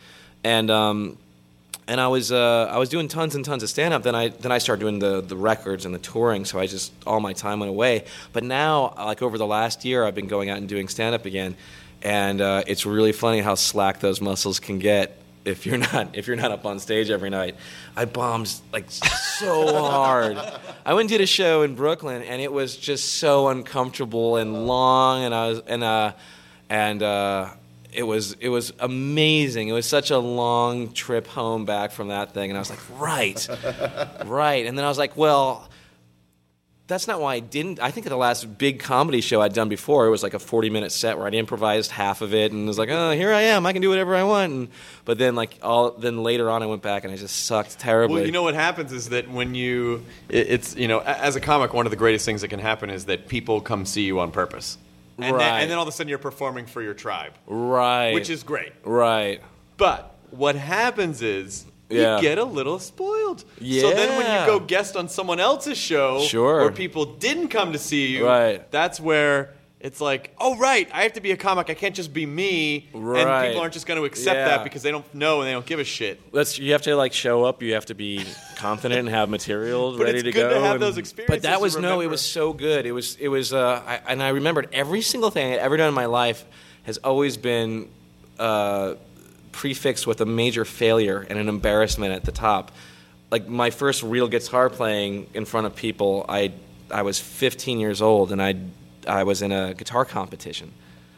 and 0.45 0.71
um, 0.71 1.19
and 1.89 2.01
I 2.01 2.09
was 2.09 2.31
uh, 2.31 2.69
I 2.71 2.77
was 2.77 2.91
doing 2.91 3.09
tons 3.09 3.35
and 3.35 3.45
tons 3.45 3.63
of 3.63 3.71
stand 3.71 3.95
up. 3.95 4.03
Then 4.03 4.15
I 4.15 4.29
then 4.29 4.53
I 4.53 4.59
started 4.59 4.81
doing 4.81 4.99
the 4.99 5.23
the 5.23 5.37
records 5.37 5.87
and 5.87 5.95
the 5.95 5.99
touring. 5.99 6.45
So 6.45 6.61
I 6.61 6.67
just 6.67 6.93
all 7.07 7.19
my 7.19 7.33
time 7.33 7.61
went 7.61 7.71
away. 7.71 8.05
But 8.33 8.45
now, 8.45 8.95
like 8.97 9.23
over 9.23 9.39
the 9.39 9.47
last 9.47 9.85
year, 9.85 10.05
I've 10.05 10.15
been 10.15 10.29
going 10.29 10.51
out 10.51 10.59
and 10.59 10.69
doing 10.69 10.89
stand 10.89 11.15
up 11.15 11.25
again, 11.25 11.57
and 12.03 12.41
uh, 12.41 12.63
it's 12.67 12.85
really 12.85 13.13
funny 13.13 13.41
how 13.41 13.55
slack 13.55 14.01
those 14.01 14.21
muscles 14.21 14.61
can 14.61 14.79
get 14.79 15.19
if 15.47 15.65
you're 15.65 15.79
not 15.93 16.11
if 16.15 16.27
you're 16.27 16.37
not 16.37 16.53
up 16.53 16.67
on 16.67 16.79
stage 16.79 17.09
every 17.09 17.31
night. 17.31 17.57
I 17.97 18.05
bombed 18.05 18.53
like 18.71 18.91
so 18.91 19.67
hard. 19.79 20.37
I 20.85 20.93
went 20.93 21.05
and 21.05 21.09
did 21.09 21.23
a 21.23 21.27
show 21.27 21.63
in 21.63 21.75
Brooklyn, 21.75 22.23
and 22.23 22.43
it 22.43 22.53
was 22.53 22.77
just 22.77 23.15
so 23.15 23.49
uncomfortable 23.49 24.37
and 24.37 24.67
long, 24.67 25.25
and 25.25 25.35
I 25.35 25.49
was 25.49 25.61
and 25.67 25.83
uh 25.83 26.13
and 26.69 27.03
uh. 27.03 27.51
It 27.93 28.03
was 28.03 28.35
it 28.35 28.49
was 28.49 28.73
amazing. 28.79 29.69
It 29.69 29.73
was 29.73 29.87
such 29.87 30.11
a 30.11 30.19
long 30.19 30.93
trip 30.93 31.27
home 31.27 31.65
back 31.65 31.91
from 31.91 32.09
that 32.09 32.35
thing, 32.35 32.51
and 32.51 32.57
I 32.57 32.61
was 32.61 32.71
like, 32.71 33.01
right, 33.01 33.49
right. 34.27 34.67
And 34.67 34.77
then 34.77 34.85
I 34.85 34.89
was 34.89 34.99
like, 34.99 35.17
well, 35.17 35.69
that's 36.89 37.07
not 37.07 37.21
why 37.21 37.35
I 37.35 37.41
didn't. 37.41 37.81
I 37.81 37.91
think 37.91 38.07
at 38.07 38.09
the 38.11 38.17
last 38.17 38.57
big 38.57 38.81
comedy 38.81 39.21
show 39.21 39.43
I'd 39.43 39.53
done 39.53 39.69
before, 39.69 40.07
it 40.07 40.11
was 40.11 40.23
like 40.23 40.33
a 40.33 40.39
40 40.39 40.71
minute 40.71 40.91
set 40.91 41.19
where 41.19 41.27
I'd 41.27 41.35
improvised 41.35 41.91
half 41.91 42.23
of 42.23 42.33
it 42.33 42.51
and 42.51 42.67
was 42.67 42.79
like, 42.79 42.89
oh, 42.89 43.13
here 43.13 43.33
I 43.33 43.43
am. 43.43 43.67
I 43.67 43.75
can 43.75 43.83
do 43.83 43.91
whatever 43.91 44.17
I 44.17 44.23
want. 44.23 44.53
And, 44.53 44.69
but 45.05 45.19
then, 45.19 45.35
like, 45.35 45.59
all, 45.63 45.91
then 45.91 46.23
later 46.23 46.49
on, 46.49 46.63
I 46.63 46.67
went 46.67 46.81
back 46.81 47.05
and 47.05 47.13
I 47.13 47.17
just 47.17 47.45
sucked 47.45 47.79
terribly. 47.79 48.17
Well, 48.17 48.27
you 48.27 48.33
know 48.33 48.43
what 48.43 48.55
happens 48.55 48.91
is 48.93 49.11
that 49.11 49.31
when 49.31 49.55
you, 49.55 50.05
it, 50.31 50.47
it's 50.49 50.77
you 50.77 50.89
know, 50.89 51.01
as 51.01 51.37
a 51.37 51.41
comic, 51.41 51.75
one 51.75 51.87
of 51.87 51.91
the 51.91 51.97
greatest 51.97 52.25
things 52.25 52.41
that 52.41 52.49
can 52.49 52.59
happen 52.59 52.89
is 52.89 53.05
that 53.05 53.29
people 53.29 53.61
come 53.61 53.85
see 53.85 54.03
you 54.03 54.19
on 54.21 54.31
purpose, 54.31 54.79
and, 55.19 55.39
then, 55.39 55.61
and 55.63 55.71
then 55.71 55.77
all 55.79 55.83
of 55.83 55.89
a 55.89 55.93
sudden 55.93 56.09
you're 56.09 56.19
performing 56.19 56.67
for 56.67 56.83
your 56.83 56.95
tribe, 56.95 57.33
right. 57.47 58.13
which 58.13 58.31
is 58.31 58.43
great. 58.43 58.73
right. 58.85 59.41
But 59.77 60.15
what 60.31 60.57
happens 60.57 61.23
is 61.23 61.65
Yeah. 61.91 62.17
you 62.17 62.23
get 62.23 62.39
a 62.39 62.45
little 62.45 62.79
spoiled. 62.79 63.41
So 63.41 63.91
then 63.91 64.17
when 64.17 64.27
you 64.27 64.47
go 64.47 64.61
guest 64.61 64.97
on 64.97 65.09
someone 65.09 65.41
else's 65.41 65.79
show, 65.79 66.21
Sure. 66.23 66.61
where 66.61 66.71
people 66.73 67.05
didn't 67.05 67.49
come 67.49 67.73
to 67.73 67.79
see 67.79 68.07
you, 68.09 68.27
Right. 68.27 68.71
that's 68.71 69.01
where. 69.01 69.55
It's 69.81 70.01
like, 70.01 70.35
oh 70.39 70.57
right, 70.57 70.89
I 70.93 71.05
have 71.05 71.13
to 71.13 71.21
be 71.21 71.31
a 71.31 71.37
comic. 71.37 71.71
I 71.71 71.75
can't 71.75 71.95
just 71.95 72.13
be 72.13 72.27
me, 72.27 72.89
and 72.93 73.05
Right. 73.07 73.47
people 73.49 73.61
aren't 73.63 73.75
just 73.75 73.87
going 73.87 73.99
to 74.01 74.05
accept 74.05 74.37
Yeah. 74.37 74.49
that 74.49 74.65
because 74.65 74.83
they 74.83 74.91
don't 74.91 75.05
know 75.15 75.41
and 75.41 75.47
they 75.49 75.53
don't 75.53 75.65
give 75.65 75.79
a 75.79 75.85
shit. 75.85 76.21
That's 76.33 76.59
you 76.59 76.73
have 76.73 76.83
to 76.83 76.97
like 76.97 77.13
show 77.13 77.45
up. 77.45 77.63
You 77.63 77.75
have 77.75 77.87
to 77.87 77.95
be 77.95 78.25
confident 78.57 78.99
and 78.99 79.09
have 79.09 79.29
material 79.29 79.93
But 79.97 80.05
ready 80.07 80.19
it's 80.19 80.25
to 80.25 80.33
good 80.33 80.49
to 80.49 80.55
go. 80.57 80.63
have 80.63 80.73
and- 80.75 80.83
those 80.83 80.99
experiences 80.99 81.43
But 81.45 81.49
that 81.49 81.57
to 81.59 81.63
was 81.63 81.77
no. 81.77 81.81
It 81.81 81.91
remember. 81.93 82.11
was 82.11 82.23
so 82.23 82.53
good. 82.53 82.87
It 82.87 82.93
was. 82.93 83.17
It 83.21 83.29
was. 83.29 83.53
Uh, 83.53 83.81
I, 83.87 84.01
and 84.09 84.21
I 84.21 84.31
remembered 84.31 84.69
every 84.73 85.01
single 85.01 85.31
thing 85.31 85.47
I 85.47 85.51
had 85.51 85.61
ever 85.61 85.77
done 85.77 85.89
in 85.89 85.95
my 85.95 86.07
life 86.07 86.45
has 86.83 86.99
always 86.99 87.37
been 87.37 87.89
uh, 88.39 88.95
prefixed 89.53 90.09
with 90.09 90.21
a 90.21 90.27
major 90.27 90.65
failure 90.65 91.25
and 91.31 91.39
an 91.39 91.49
embarrassment 91.49 92.13
at 92.13 92.25
the 92.25 92.33
top. 92.33 92.73
Like 93.31 93.47
my 93.47 93.71
first 93.71 94.03
real 94.03 94.27
guitar 94.27 94.71
playing 94.71 95.29
in 95.35 95.45
front 95.45 95.69
of 95.69 95.77
people, 95.77 96.25
I 96.29 96.51
I 96.91 97.03
was 97.03 97.21
15 97.21 97.79
years 97.79 98.03
old 98.03 98.33
and 98.33 98.43
I 98.43 98.57
I 99.09 99.25
was 99.25 99.43
in 99.43 99.53
a 99.53 99.75
guitar 99.75 100.05
competition 100.05 100.73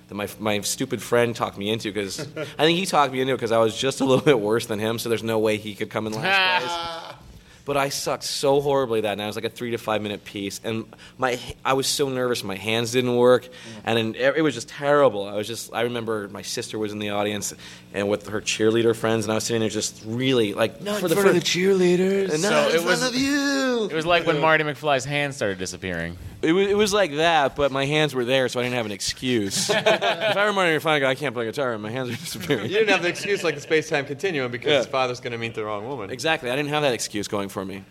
that 0.08 0.14
my 0.14 0.28
my 0.38 0.60
stupid 0.62 1.02
friend 1.02 1.34
talked 1.36 1.56
me 1.58 1.70
into 1.70 1.90
because 1.92 2.20
I 2.58 2.64
think 2.64 2.78
he 2.78 2.86
talked 2.86 3.12
me 3.12 3.20
into 3.20 3.32
it 3.34 3.36
because 3.36 3.52
I 3.52 3.58
was 3.58 3.76
just 3.76 4.00
a 4.00 4.04
little 4.04 4.24
bit 4.24 4.40
worse 4.40 4.66
than 4.66 4.78
him, 4.78 4.98
so 4.98 5.08
there's 5.08 5.22
no 5.22 5.38
way 5.38 5.56
he 5.56 5.74
could 5.74 5.90
come 5.90 6.06
in 6.06 6.12
last 6.14 6.64
place. 6.66 7.16
But 7.66 7.76
I 7.76 7.90
sucked 7.90 8.24
so 8.24 8.60
horribly 8.62 9.02
that 9.02 9.16
night. 9.18 9.24
It 9.24 9.26
was 9.28 9.36
like 9.36 9.44
a 9.44 9.50
three 9.50 9.70
to 9.72 9.78
five 9.78 10.00
minute 10.02 10.24
piece, 10.24 10.60
and 10.64 10.86
my 11.18 11.38
I 11.64 11.74
was 11.74 11.86
so 11.86 12.08
nervous. 12.08 12.42
My 12.42 12.56
hands 12.56 12.90
didn't 12.90 13.14
work, 13.14 13.46
and 13.84 13.96
then 13.96 14.14
it 14.16 14.38
it 14.38 14.42
was 14.42 14.54
just 14.54 14.68
terrible. 14.70 15.28
I 15.28 15.34
was 15.34 15.46
just 15.46 15.72
I 15.72 15.82
remember 15.82 16.26
my 16.30 16.42
sister 16.42 16.78
was 16.80 16.90
in 16.90 16.98
the 16.98 17.10
audience, 17.10 17.52
and 17.94 18.08
with 18.08 18.26
her 18.28 18.40
cheerleader 18.40 18.96
friends, 18.96 19.26
and 19.26 19.30
I 19.32 19.34
was 19.36 19.44
sitting 19.44 19.60
there 19.60 19.68
just 19.68 20.02
really 20.04 20.52
like 20.54 20.80
Not 20.80 21.00
for 21.00 21.06
the 21.08 21.14
in 21.14 21.20
front 21.20 21.36
of 21.36 21.42
first- 21.44 21.52
the 21.54 21.60
cheerleaders. 21.60 22.30
And 22.32 22.40
So 22.42 22.70
in 22.70 22.74
it 22.76 22.82
was- 22.84 23.06
of 23.06 23.14
you. 23.14 23.84
It 23.90 23.94
was 23.94 24.06
like 24.06 24.26
when 24.26 24.40
Marty 24.40 24.64
McFly's 24.64 25.04
hands 25.04 25.36
started 25.36 25.58
disappearing. 25.58 26.16
It 26.42 26.52
was, 26.52 26.68
it 26.68 26.76
was 26.76 26.92
like 26.94 27.16
that, 27.16 27.54
but 27.54 27.70
my 27.70 27.84
hands 27.84 28.14
were 28.14 28.24
there, 28.24 28.48
so 28.48 28.60
I 28.60 28.62
didn't 28.62 28.76
have 28.76 28.86
an 28.86 28.92
excuse. 28.92 29.68
if 29.70 29.76
I 29.86 30.44
were 30.46 30.52
Marty 30.54 30.76
McFly, 30.78 31.04
I 31.04 31.14
can't 31.14 31.34
play 31.34 31.44
guitar, 31.44 31.74
and 31.74 31.82
my 31.82 31.90
hands 31.90 32.08
are 32.08 32.16
disappearing. 32.16 32.62
You 32.64 32.78
didn't 32.78 32.88
have 32.88 33.02
the 33.02 33.08
excuse 33.08 33.44
like 33.44 33.56
the 33.56 33.60
space 33.60 33.90
time 33.90 34.06
continuum 34.06 34.50
because 34.50 34.70
Yeah. 34.70 34.76
his 34.78 34.86
father's 34.86 35.20
going 35.20 35.32
to 35.32 35.38
meet 35.38 35.54
the 35.54 35.64
wrong 35.64 35.86
woman. 35.86 36.08
Exactly. 36.10 36.50
I 36.50 36.56
didn't 36.56 36.70
have 36.70 36.82
that 36.82 36.94
excuse 36.94 37.28
going 37.28 37.50
for 37.50 37.64
me. 37.64 37.84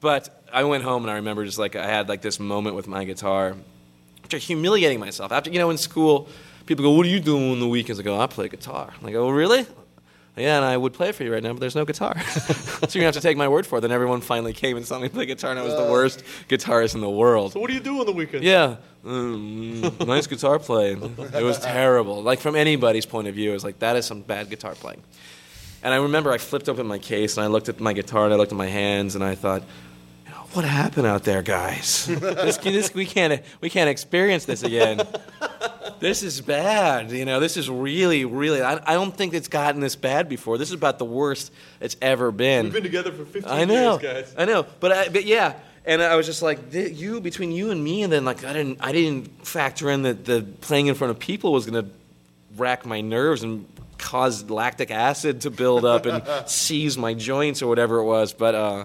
But 0.00 0.42
I 0.52 0.64
went 0.64 0.82
home 0.82 1.02
and 1.04 1.10
I 1.10 1.16
remember 1.16 1.44
just 1.44 1.58
like 1.58 1.76
I 1.76 1.86
had 1.86 2.08
like 2.08 2.22
this 2.22 2.40
moment 2.40 2.74
with 2.74 2.88
my 2.88 3.04
guitar, 3.04 3.54
after 4.24 4.38
humiliating 4.38 4.98
myself. 4.98 5.30
After 5.30 5.50
you 5.50 5.58
know 5.58 5.68
in 5.70 5.76
school, 5.78 6.28
people 6.66 6.82
go, 6.84 6.92
"What 6.92 7.04
are 7.06 7.10
you 7.10 7.20
doing 7.20 7.52
on 7.52 7.60
the 7.60 7.68
weekends?" 7.68 8.00
I 8.00 8.02
go, 8.02 8.18
"I 8.18 8.26
play 8.26 8.48
guitar." 8.48 8.92
And 8.98 9.08
I 9.08 9.12
go, 9.12 9.26
"Oh, 9.26 9.30
really?" 9.30 9.66
Yeah, 10.36 10.56
and 10.56 10.64
I 10.64 10.76
would 10.78 10.94
play 10.94 11.12
for 11.12 11.24
you 11.24 11.32
right 11.32 11.42
now, 11.42 11.52
but 11.52 11.60
there's 11.60 11.74
no 11.74 11.84
guitar. 11.84 12.18
so 12.28 12.40
you're 12.80 13.02
gonna 13.02 13.04
have 13.04 13.14
to 13.14 13.20
take 13.20 13.36
my 13.36 13.48
word 13.48 13.66
for 13.66 13.78
it. 13.78 13.80
Then 13.82 13.92
everyone 13.92 14.22
finally 14.22 14.54
came 14.54 14.78
and 14.78 14.86
saw 14.86 14.98
me 14.98 15.10
play 15.10 15.26
guitar, 15.26 15.50
and 15.50 15.60
I 15.60 15.62
was 15.62 15.76
the 15.76 15.92
worst 15.92 16.24
guitarist 16.48 16.94
in 16.94 17.02
the 17.02 17.10
world. 17.10 17.52
So 17.52 17.60
what 17.60 17.68
do 17.68 17.74
you 17.74 17.80
do 17.80 18.00
on 18.00 18.06
the 18.06 18.12
weekend? 18.12 18.42
Yeah, 18.42 18.76
mm, 19.04 20.06
nice 20.06 20.26
guitar 20.26 20.58
playing. 20.58 21.16
It 21.34 21.42
was 21.42 21.58
terrible. 21.58 22.22
Like 22.22 22.40
from 22.40 22.56
anybody's 22.56 23.04
point 23.04 23.28
of 23.28 23.34
view, 23.34 23.50
it 23.50 23.54
was 23.54 23.64
like 23.64 23.78
that 23.80 23.96
is 23.96 24.06
some 24.06 24.22
bad 24.22 24.48
guitar 24.48 24.74
playing. 24.74 25.02
And 25.82 25.92
I 25.92 25.98
remember 25.98 26.32
I 26.32 26.38
flipped 26.38 26.68
open 26.68 26.86
my 26.86 26.98
case 26.98 27.36
and 27.36 27.44
I 27.44 27.48
looked 27.48 27.68
at 27.68 27.80
my 27.80 27.92
guitar 27.92 28.24
and 28.24 28.32
I 28.32 28.36
looked 28.36 28.52
at 28.52 28.58
my 28.58 28.68
hands 28.68 29.16
and 29.16 29.24
I 29.24 29.34
thought, 29.34 29.62
what 30.54 30.64
happened 30.64 31.06
out 31.06 31.24
there, 31.24 31.42
guys? 31.42 32.06
this, 32.06 32.56
this, 32.58 32.94
we 32.94 33.06
can't 33.06 33.42
we 33.60 33.70
can't 33.70 33.88
experience 33.88 34.44
this 34.44 34.62
again. 34.62 35.06
This 36.00 36.22
is 36.22 36.40
bad. 36.40 37.10
You 37.12 37.24
know, 37.24 37.40
this 37.40 37.56
is 37.56 37.70
really, 37.70 38.24
really. 38.24 38.60
I, 38.60 38.80
I 38.84 38.94
don't 38.94 39.16
think 39.16 39.34
it's 39.34 39.48
gotten 39.48 39.80
this 39.80 39.96
bad 39.96 40.28
before. 40.28 40.58
This 40.58 40.68
is 40.68 40.74
about 40.74 40.98
the 40.98 41.04
worst 41.04 41.52
it's 41.80 41.96
ever 42.02 42.32
been. 42.32 42.64
We've 42.64 42.72
been 42.74 42.82
together 42.82 43.12
for 43.12 43.24
15 43.24 43.50
I 43.50 43.64
know, 43.64 43.98
years, 43.98 44.02
guys. 44.02 44.34
I 44.36 44.44
know, 44.44 44.66
but 44.80 44.92
I, 44.92 45.08
but 45.08 45.24
yeah, 45.24 45.54
and 45.84 46.02
I 46.02 46.16
was 46.16 46.26
just 46.26 46.42
like 46.42 46.72
th- 46.72 46.92
you 46.92 47.20
between 47.20 47.52
you 47.52 47.70
and 47.70 47.82
me, 47.82 48.02
and 48.02 48.12
then 48.12 48.24
like 48.24 48.44
I 48.44 48.52
didn't 48.52 48.78
I 48.80 48.92
didn't 48.92 49.46
factor 49.46 49.90
in 49.90 50.02
that 50.02 50.24
the 50.24 50.42
playing 50.60 50.88
in 50.88 50.94
front 50.94 51.12
of 51.12 51.18
people 51.18 51.52
was 51.52 51.66
gonna 51.66 51.86
rack 52.56 52.84
my 52.84 53.00
nerves 53.00 53.42
and 53.42 53.66
cause 53.98 54.50
lactic 54.50 54.90
acid 54.90 55.42
to 55.42 55.50
build 55.50 55.84
up 55.84 56.06
and 56.06 56.22
seize 56.48 56.98
my 56.98 57.14
joints 57.14 57.62
or 57.62 57.68
whatever 57.68 57.98
it 57.98 58.04
was, 58.04 58.32
but. 58.32 58.54
uh 58.54 58.84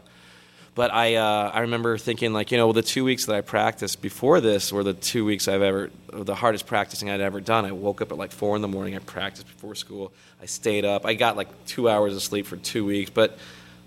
but 0.77 0.93
I 0.93 1.15
uh, 1.15 1.49
I 1.51 1.61
remember 1.61 1.97
thinking 1.97 2.33
like 2.33 2.51
you 2.51 2.57
know 2.59 2.71
the 2.71 2.83
two 2.83 3.03
weeks 3.03 3.25
that 3.25 3.35
I 3.35 3.41
practiced 3.41 3.99
before 3.99 4.39
this 4.39 4.71
were 4.71 4.83
the 4.83 4.93
two 4.93 5.25
weeks 5.25 5.47
I've 5.47 5.63
ever 5.63 5.89
the 6.13 6.35
hardest 6.35 6.67
practicing 6.67 7.09
I'd 7.09 7.19
ever 7.19 7.41
done. 7.41 7.65
I 7.65 7.71
woke 7.71 7.99
up 7.99 8.11
at 8.11 8.17
like 8.19 8.31
four 8.31 8.55
in 8.55 8.61
the 8.61 8.67
morning. 8.67 8.95
I 8.95 8.99
practiced 8.99 9.47
before 9.47 9.73
school. 9.73 10.13
I 10.39 10.45
stayed 10.45 10.85
up. 10.85 11.03
I 11.03 11.15
got 11.15 11.35
like 11.35 11.47
two 11.65 11.89
hours 11.89 12.15
of 12.15 12.21
sleep 12.21 12.45
for 12.45 12.57
two 12.57 12.85
weeks, 12.85 13.09
but 13.09 13.39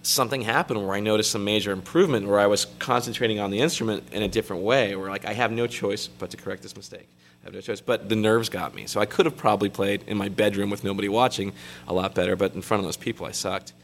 something 0.02 0.42
happened 0.42 0.84
where 0.84 0.96
I 0.96 0.98
noticed 0.98 1.30
some 1.30 1.44
major 1.44 1.70
improvement 1.70 2.26
where 2.26 2.40
I 2.40 2.48
was 2.48 2.66
concentrating 2.80 3.38
on 3.38 3.52
the 3.52 3.60
instrument 3.60 4.02
in 4.10 4.24
a 4.24 4.28
different 4.28 4.64
way 4.64 4.96
where 4.96 5.10
like 5.10 5.24
I 5.24 5.32
have 5.32 5.52
no 5.52 5.68
choice 5.68 6.08
but 6.08 6.30
to 6.30 6.36
correct 6.36 6.64
this 6.64 6.74
mistake. 6.76 7.06
I 7.44 7.46
have 7.46 7.54
no 7.54 7.60
choice. 7.60 7.80
But 7.80 8.08
the 8.08 8.16
nerves 8.16 8.48
got 8.48 8.74
me. 8.74 8.88
So 8.88 9.00
I 9.00 9.06
could 9.06 9.26
have 9.26 9.36
probably 9.36 9.68
played 9.68 10.02
in 10.08 10.16
my 10.16 10.28
bedroom 10.28 10.70
with 10.70 10.82
nobody 10.82 11.08
watching 11.08 11.52
a 11.86 11.94
lot 11.94 12.16
better, 12.16 12.34
but 12.34 12.56
in 12.56 12.62
front 12.62 12.80
of 12.80 12.84
those 12.84 12.96
people 12.96 13.26
I 13.26 13.30
sucked. 13.30 13.74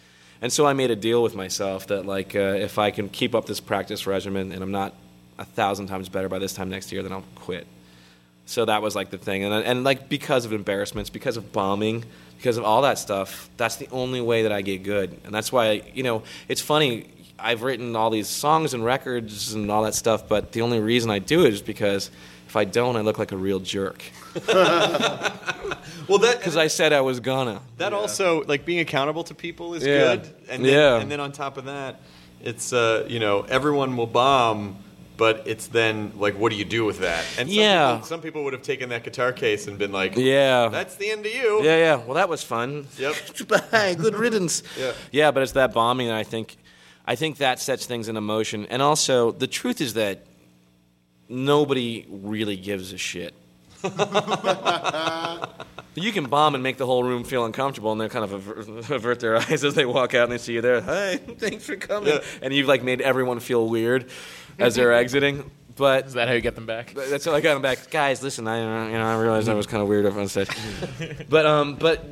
And 0.43 0.53
so 0.53 0.66
I 0.66 0.72
made 0.72 0.91
a 0.91 0.97
deal 0.97 1.22
with 1.22 1.34
myself 1.34 1.87
that 1.89 2.07
like 2.07 2.37
uh, 2.37 2.39
if 2.39 2.78
I 2.78 2.91
can 2.91 3.09
keep 3.09 3.34
up 3.34 3.47
this 3.47 3.61
practice 3.61 4.07
regimen 4.07 4.53
and 4.53 4.62
I'm 4.62 4.72
not 4.72 4.95
a 5.39 5.45
thousand 5.45 5.87
times 5.87 6.09
better 6.09 6.28
by 6.28 6.39
this 6.39 6.53
time 6.53 6.68
next 6.68 6.93
year, 6.93 7.03
then 7.03 7.12
I'll 7.12 7.24
quit. 7.34 7.66
So 8.47 8.64
that 8.64 8.80
was 8.80 8.95
like 8.95 9.11
the 9.11 9.18
thing, 9.18 9.43
and 9.43 9.53
and 9.53 9.82
like 9.82 10.09
because 10.09 10.45
of 10.45 10.53
embarrassments, 10.53 11.11
because 11.11 11.37
of 11.37 11.53
bombing, 11.53 12.05
because 12.39 12.57
of 12.57 12.64
all 12.64 12.82
that 12.82 12.97
stuff, 12.97 13.51
that's 13.57 13.76
the 13.76 13.89
only 13.91 14.20
way 14.20 14.45
that 14.45 14.53
I 14.53 14.62
get 14.62 14.84
good, 14.84 15.18
and 15.24 15.34
that's 15.34 15.51
why 15.51 15.82
you 15.95 16.05
know 16.05 16.22
it's 16.49 16.61
funny. 16.61 17.09
I've 17.39 17.62
written 17.62 17.97
all 17.97 18.09
these 18.09 18.28
songs 18.28 18.72
and 18.72 18.84
records 18.84 19.53
and 19.53 19.70
all 19.70 19.82
that 19.82 19.95
stuff, 19.95 20.26
but 20.26 20.53
the 20.53 20.62
only 20.62 20.80
reason 20.80 21.11
I 21.11 21.18
do 21.18 21.45
it 21.45 21.53
is 21.53 21.61
because 21.61 22.11
if 22.57 22.61
I 22.61 22.65
don't, 22.65 22.97
I 22.97 23.03
look 23.03 23.19
like 23.19 23.33
a 23.33 23.37
real 23.37 23.61
jerk. 23.61 24.03
well, 26.09 26.19
that 26.19 26.39
because 26.39 26.57
I 26.57 26.69
said 26.69 26.93
I 26.95 27.03
was 27.03 27.21
gonna. 27.21 27.61
That 27.77 27.93
also 27.93 28.45
like 28.45 28.65
being 28.65 28.79
accountable 28.81 29.25
to 29.25 29.35
people 29.35 29.75
is 29.75 29.85
Yeah. 29.85 30.17
good, 30.17 30.35
and 30.49 30.65
then, 30.65 30.73
Yeah. 30.73 30.97
and 31.01 31.11
then 31.11 31.21
on 31.21 31.33
top 31.33 31.59
of 31.59 31.67
that, 31.67 32.01
it's 32.43 32.73
uh, 32.73 33.05
you 33.09 33.19
know 33.19 33.43
everyone 33.43 33.97
will 33.97 34.07
bomb, 34.07 34.77
but 35.19 35.43
it's 35.47 35.67
then 35.67 36.13
like 36.17 36.39
what 36.39 36.51
do 36.51 36.57
you 36.57 36.65
do 36.65 36.85
with 36.87 37.01
that? 37.01 37.25
And 37.39 37.49
some 37.49 37.59
Yeah. 37.59 37.93
people, 37.95 38.07
some 38.07 38.21
people 38.23 38.45
would 38.45 38.55
have 38.55 38.63
taken 38.63 38.89
that 38.89 39.05
guitar 39.05 39.33
case 39.33 39.67
and 39.67 39.77
been 39.79 39.93
like, 39.93 40.17
Yeah. 40.17 40.69
that's 40.69 40.97
the 40.97 41.11
end 41.11 41.27
of 41.27 41.35
you. 41.35 41.63
Yeah, 41.63 41.77
yeah. 41.77 41.97
Well, 41.97 42.15
that 42.15 42.31
was 42.31 42.43
fun. 42.43 42.87
Yep. 42.99 43.15
Bye. 43.71 43.95
Good 43.99 44.15
riddance. 44.17 44.63
Yeah. 44.79 44.93
Yeah, 45.13 45.31
but 45.31 45.43
it's 45.43 45.53
that 45.53 45.75
bombing 45.75 46.07
that 46.09 46.17
I 46.17 46.25
think, 46.25 46.57
I 47.07 47.17
think 47.17 47.37
that 47.39 47.61
sets 47.61 47.85
things 47.85 48.09
in 48.09 48.15
motion. 48.23 48.65
And 48.71 48.81
also, 48.81 49.31
the 49.33 49.47
truth 49.47 49.81
is 49.83 49.93
that 49.95 50.25
nobody 51.29 52.07
really 52.09 52.57
gives 52.57 52.93
a 52.93 52.99
shit. 52.99 53.35
you 55.95 56.12
can 56.12 56.27
bomb 56.27 56.55
and 56.55 56.62
make 56.62 56.77
the 56.77 56.87
whole 56.87 57.03
room 57.05 57.24
feel 57.24 57.45
uncomfortable, 57.45 57.93
and 57.93 58.01
they 58.01 58.09
kind 58.09 58.24
of 58.24 58.33
avert, 58.33 58.91
avert 58.91 59.20
their 59.20 59.37
eyes 59.37 59.64
as 59.64 59.74
they 59.74 59.87
walk 59.87 60.14
out 60.14 60.24
and 60.24 60.33
they 60.33 60.39
see 60.39 60.55
you 60.55 60.61
there. 60.61 60.81
Hi, 60.81 61.16
thanks 61.39 61.66
for 61.66 61.77
coming. 61.77 62.14
Yeah. 62.14 62.20
And 62.43 62.55
you've 62.55 62.68
like 62.68 62.83
made 62.83 63.01
everyone 63.01 63.41
feel 63.41 63.68
weird 63.68 64.11
as 64.59 64.74
they're 64.74 64.93
exiting. 65.03 65.51
But 65.77 66.07
is 66.07 66.14
that 66.14 66.27
how 66.27 66.33
you 66.33 66.41
get 66.41 66.55
them 66.55 66.64
back? 66.64 66.95
That's 66.95 67.27
how 67.27 67.35
I 67.35 67.43
got 67.43 67.53
them 67.53 67.61
back. 67.61 67.91
Guys, 67.91 68.22
listen, 68.22 68.49
I 68.49 68.61
uh, 68.61 68.87
you 68.87 68.95
know 68.95 69.05
I 69.05 69.20
realized 69.20 69.47
I 69.47 69.53
was 69.53 69.66
kind 69.66 69.83
of 69.83 69.89
weird 69.91 70.07
up 70.07 70.16
on 70.16 70.27
stage, 70.27 70.49
but 71.29 71.45
um, 71.45 71.74
but 71.74 72.03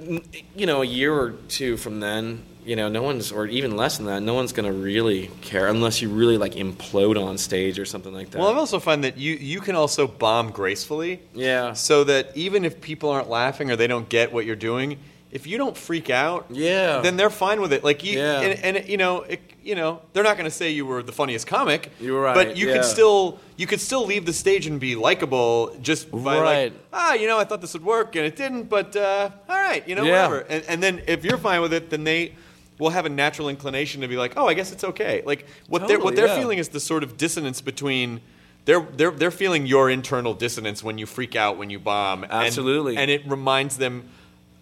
you 0.54 0.66
know, 0.66 0.82
a 0.82 0.84
year 0.84 1.14
or 1.14 1.30
two 1.48 1.78
from 1.78 2.00
then, 2.00 2.44
you 2.64 2.76
know, 2.76 2.88
no 2.88 3.02
one's 3.02 3.30
or 3.32 3.46
even 3.46 3.76
less 3.76 3.96
than 3.98 4.06
that, 4.06 4.22
no 4.22 4.34
one's 4.34 4.52
gonna 4.52 4.72
really 4.72 5.30
care 5.42 5.66
unless 5.68 6.00
you 6.02 6.08
really 6.08 6.38
like 6.38 6.54
implode 6.54 7.22
on 7.22 7.38
stage 7.38 7.78
or 7.78 7.84
something 7.84 8.12
like 8.12 8.30
that. 8.30 8.38
Well, 8.38 8.48
I've 8.48 8.56
also 8.56 8.78
found 8.80 9.04
that 9.04 9.16
you 9.18 9.34
you 9.34 9.60
can 9.60 9.76
also 9.76 10.06
bomb 10.06 10.50
gracefully. 10.50 11.20
Yeah. 11.34 11.72
So 11.74 12.04
that 12.04 12.36
even 12.36 12.64
if 12.64 12.80
people 12.80 13.10
aren't 13.10 13.28
laughing 13.28 13.70
or 13.70 13.76
they 13.76 13.86
don't 13.86 14.08
get 14.08 14.32
what 14.32 14.44
you're 14.46 14.56
doing, 14.56 14.98
if 15.30 15.46
you 15.46 15.58
don't 15.58 15.76
freak 15.76 16.10
out, 16.10 16.46
yeah, 16.50 17.00
then 17.00 17.16
they're 17.16 17.28
fine 17.30 17.60
with 17.60 17.72
it. 17.72 17.82
Like 17.82 18.04
you, 18.04 18.18
Yeah. 18.18 18.40
and, 18.40 18.76
and 18.76 18.88
you 18.88 18.96
know, 18.96 19.22
it, 19.22 19.40
you 19.64 19.74
know, 19.74 20.00
they're 20.12 20.22
not 20.22 20.36
going 20.36 20.44
to 20.48 20.54
say 20.54 20.70
you 20.70 20.86
were 20.86 21.02
the 21.02 21.10
funniest 21.10 21.46
comic. 21.48 21.90
You're 21.98 22.20
right, 22.22 22.34
But 22.34 22.56
you 22.56 22.68
yeah. 22.68 22.74
could 22.74 22.84
still 22.84 23.40
you 23.56 23.66
could 23.66 23.80
still 23.80 24.06
leave 24.06 24.26
the 24.26 24.32
stage 24.32 24.66
and 24.68 24.78
be 24.78 24.94
likable 24.94 25.74
just 25.82 26.10
by 26.10 26.38
Right. 26.38 26.64
like, 26.64 26.72
ah, 26.92 27.14
you 27.14 27.26
know, 27.26 27.38
I 27.38 27.44
thought 27.44 27.60
this 27.60 27.72
would 27.72 27.84
work 27.84 28.14
and 28.16 28.24
it 28.24 28.36
didn't, 28.36 28.64
but 28.68 28.94
uh, 28.94 29.30
all 29.48 29.56
right, 29.56 29.86
you 29.88 29.94
know, 29.96 30.04
Yeah. 30.04 30.28
whatever. 30.28 30.40
And, 30.48 30.64
and 30.68 30.82
then 30.82 31.02
if 31.08 31.24
you're 31.24 31.38
fine 31.38 31.60
with 31.62 31.72
it, 31.72 31.90
then 31.90 32.04
they 32.04 32.32
will 32.78 32.90
have 32.90 33.06
a 33.06 33.08
natural 33.08 33.48
inclination 33.48 34.00
to 34.00 34.08
be 34.08 34.16
like, 34.16 34.34
oh, 34.36 34.46
I 34.46 34.54
guess 34.54 34.72
it's 34.72 34.84
okay. 34.84 35.22
Like 35.24 35.46
what 35.68 35.88
they're 35.88 36.00
what 36.00 36.16
they're 36.16 36.26
yeah. 36.26 36.38
feeling 36.38 36.58
is 36.58 36.68
the 36.68 36.80
sort 36.80 37.02
of 37.02 37.16
dissonance 37.16 37.60
between. 37.60 38.20
They're, 38.66 38.80
they're, 38.80 39.10
they're 39.10 39.30
feeling 39.30 39.66
your 39.66 39.90
internal 39.90 40.32
dissonance 40.32 40.82
when 40.82 40.96
you 40.96 41.04
freak 41.04 41.36
out 41.36 41.58
when 41.58 41.68
you 41.68 41.78
bomb. 41.78 42.24
Absolutely. 42.24 42.96
And, 42.96 43.10
it 43.10 43.28
reminds 43.28 43.76
them 43.76 44.08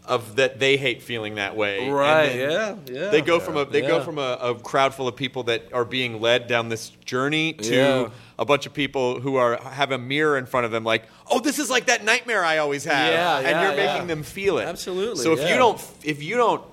of 0.05 0.37
that 0.37 0.59
they 0.59 0.77
hate 0.77 1.03
feeling 1.03 1.37
that 1.37 1.55
way. 1.57 1.89
Right, 1.89 2.35
yeah, 2.35 2.77
yeah. 2.87 3.09
They 3.11 3.21
go 3.21 3.39
from 3.39 3.57
a 3.57 3.65
they 3.65 3.81
go 3.81 4.03
from 4.03 4.19
a, 4.19 4.39
a 4.43 4.55
crowd 4.57 4.95
full 4.95 5.07
of 5.07 5.15
people 5.15 5.45
that 5.45 5.73
are 5.73 5.85
being 5.85 6.21
led 6.21 6.49
down 6.49 6.69
this 6.69 6.91
journey 7.05 7.53
to 7.53 7.75
Yeah. 7.75 8.09
a 8.39 8.45
bunch 8.45 8.67
of 8.67 8.75
people 8.75 9.21
who 9.21 9.37
are 9.37 9.57
have 9.63 9.93
a 9.93 9.99
mirror 9.99 10.37
in 10.37 10.47
front 10.47 10.67
of 10.67 10.73
them, 10.73 10.83
like, 10.83 11.05
oh, 11.31 11.39
this 11.39 11.61
is 11.61 11.71
like 11.71 11.87
that 11.87 12.05
nightmare 12.05 12.45
I 12.45 12.59
always 12.59 12.85
have, 12.85 13.13
Yeah, 13.13 13.37
and 13.37 13.47
yeah, 13.47 13.63
you're 13.63 13.77
making 13.77 14.09
yeah. 14.09 14.15
them 14.15 14.23
feel 14.25 14.59
it. 14.59 14.65
Absolutely, 14.67 15.23
So 15.23 15.33
if 15.33 15.39
yeah. 15.39 15.51
you 15.51 15.57
don't 15.57 15.81
if 16.03 16.21
you 16.23 16.37
don't 16.37 16.65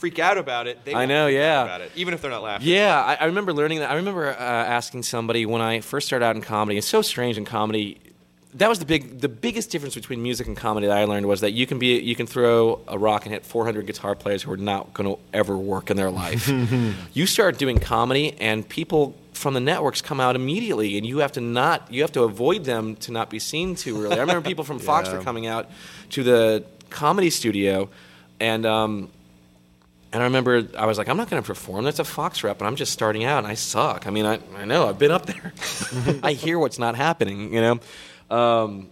freak 0.00 0.18
out 0.18 0.38
about 0.38 0.66
it, 0.66 0.82
they 0.84 0.94
I 0.94 1.04
know, 1.04 1.26
yeah. 1.26 1.62
about 1.62 1.82
it, 1.82 1.92
even 1.94 2.14
if 2.14 2.22
they're 2.22 2.30
not 2.30 2.42
laughing. 2.42 2.66
Yeah, 2.66 2.98
I, 3.00 3.14
I 3.16 3.24
remember 3.26 3.52
learning 3.52 3.80
that. 3.80 3.90
I 3.90 3.94
remember 3.96 4.28
uh, 4.30 4.34
asking 4.34 5.02
somebody 5.02 5.44
when 5.46 5.60
I 5.60 5.80
first 5.80 6.06
started 6.06 6.24
out 6.24 6.36
in 6.36 6.42
comedy. 6.42 6.78
It's 6.78 6.86
so 6.88 7.02
strange 7.02 7.36
in 7.36 7.44
comedy. 7.44 8.00
That 8.54 8.68
was 8.68 8.78
the 8.80 8.86
big, 8.86 9.20
the 9.20 9.28
biggest 9.28 9.70
difference 9.70 9.94
between 9.94 10.22
music 10.22 10.46
and 10.48 10.56
comedy 10.56 10.86
that 10.88 10.96
I 10.96 11.04
learned 11.04 11.26
was 11.26 11.42
that 11.42 11.52
you 11.52 11.66
can 11.66 11.78
be, 11.78 12.00
you 12.00 12.16
can 12.16 12.26
throw 12.26 12.80
a 12.88 12.98
rock 12.98 13.24
and 13.24 13.32
hit 13.32 13.44
400 13.44 13.86
guitar 13.86 14.14
players 14.16 14.42
who 14.42 14.50
are 14.52 14.56
not 14.56 14.92
going 14.94 15.08
to 15.14 15.20
ever 15.32 15.56
work 15.56 15.90
in 15.90 15.96
their 15.96 16.10
life. 16.10 16.50
you 17.12 17.26
start 17.26 17.58
doing 17.58 17.78
comedy, 17.78 18.34
and 18.40 18.66
people 18.68 19.14
from 19.34 19.54
the 19.54 19.60
networks 19.60 20.00
come 20.02 20.18
out 20.18 20.34
immediately, 20.34 20.96
and 20.98 21.06
you 21.06 21.18
have 21.18 21.32
to 21.32 21.40
not, 21.40 21.92
you 21.92 22.00
have 22.02 22.12
to 22.12 22.22
avoid 22.22 22.64
them 22.64 22.96
to 22.96 23.12
not 23.12 23.28
be 23.30 23.38
seen 23.38 23.74
too 23.76 24.02
early. 24.02 24.16
I 24.16 24.20
remember 24.20 24.46
people 24.48 24.64
from 24.64 24.78
Fox 24.90 25.08
Yeah. 25.08 25.18
were 25.18 25.22
coming 25.22 25.46
out 25.46 25.68
to 26.10 26.22
the 26.22 26.64
comedy 26.88 27.28
studio, 27.30 27.90
and. 28.40 28.64
Um, 28.64 29.10
and 30.12 30.22
I 30.22 30.26
remember 30.26 30.66
I 30.76 30.86
was 30.86 30.98
like, 30.98 31.08
I'm 31.08 31.16
not 31.16 31.30
going 31.30 31.42
to 31.42 31.46
perform. 31.46 31.84
That's 31.84 31.98
a 31.98 32.04
Fox 32.04 32.42
rep, 32.42 32.58
and 32.58 32.66
I'm 32.66 32.76
just 32.76 32.92
starting 32.92 33.24
out, 33.24 33.38
and 33.38 33.46
I 33.46 33.54
suck. 33.54 34.06
I 34.06 34.10
mean, 34.10 34.26
I, 34.26 34.40
I 34.56 34.64
know 34.64 34.88
I've 34.88 34.98
been 34.98 35.10
up 35.10 35.26
there. 35.26 35.52
I 36.22 36.32
hear 36.32 36.58
what's 36.58 36.78
not 36.78 36.96
happening, 36.96 37.54
you 37.54 37.60
know. 37.60 37.80
Um, 38.36 38.88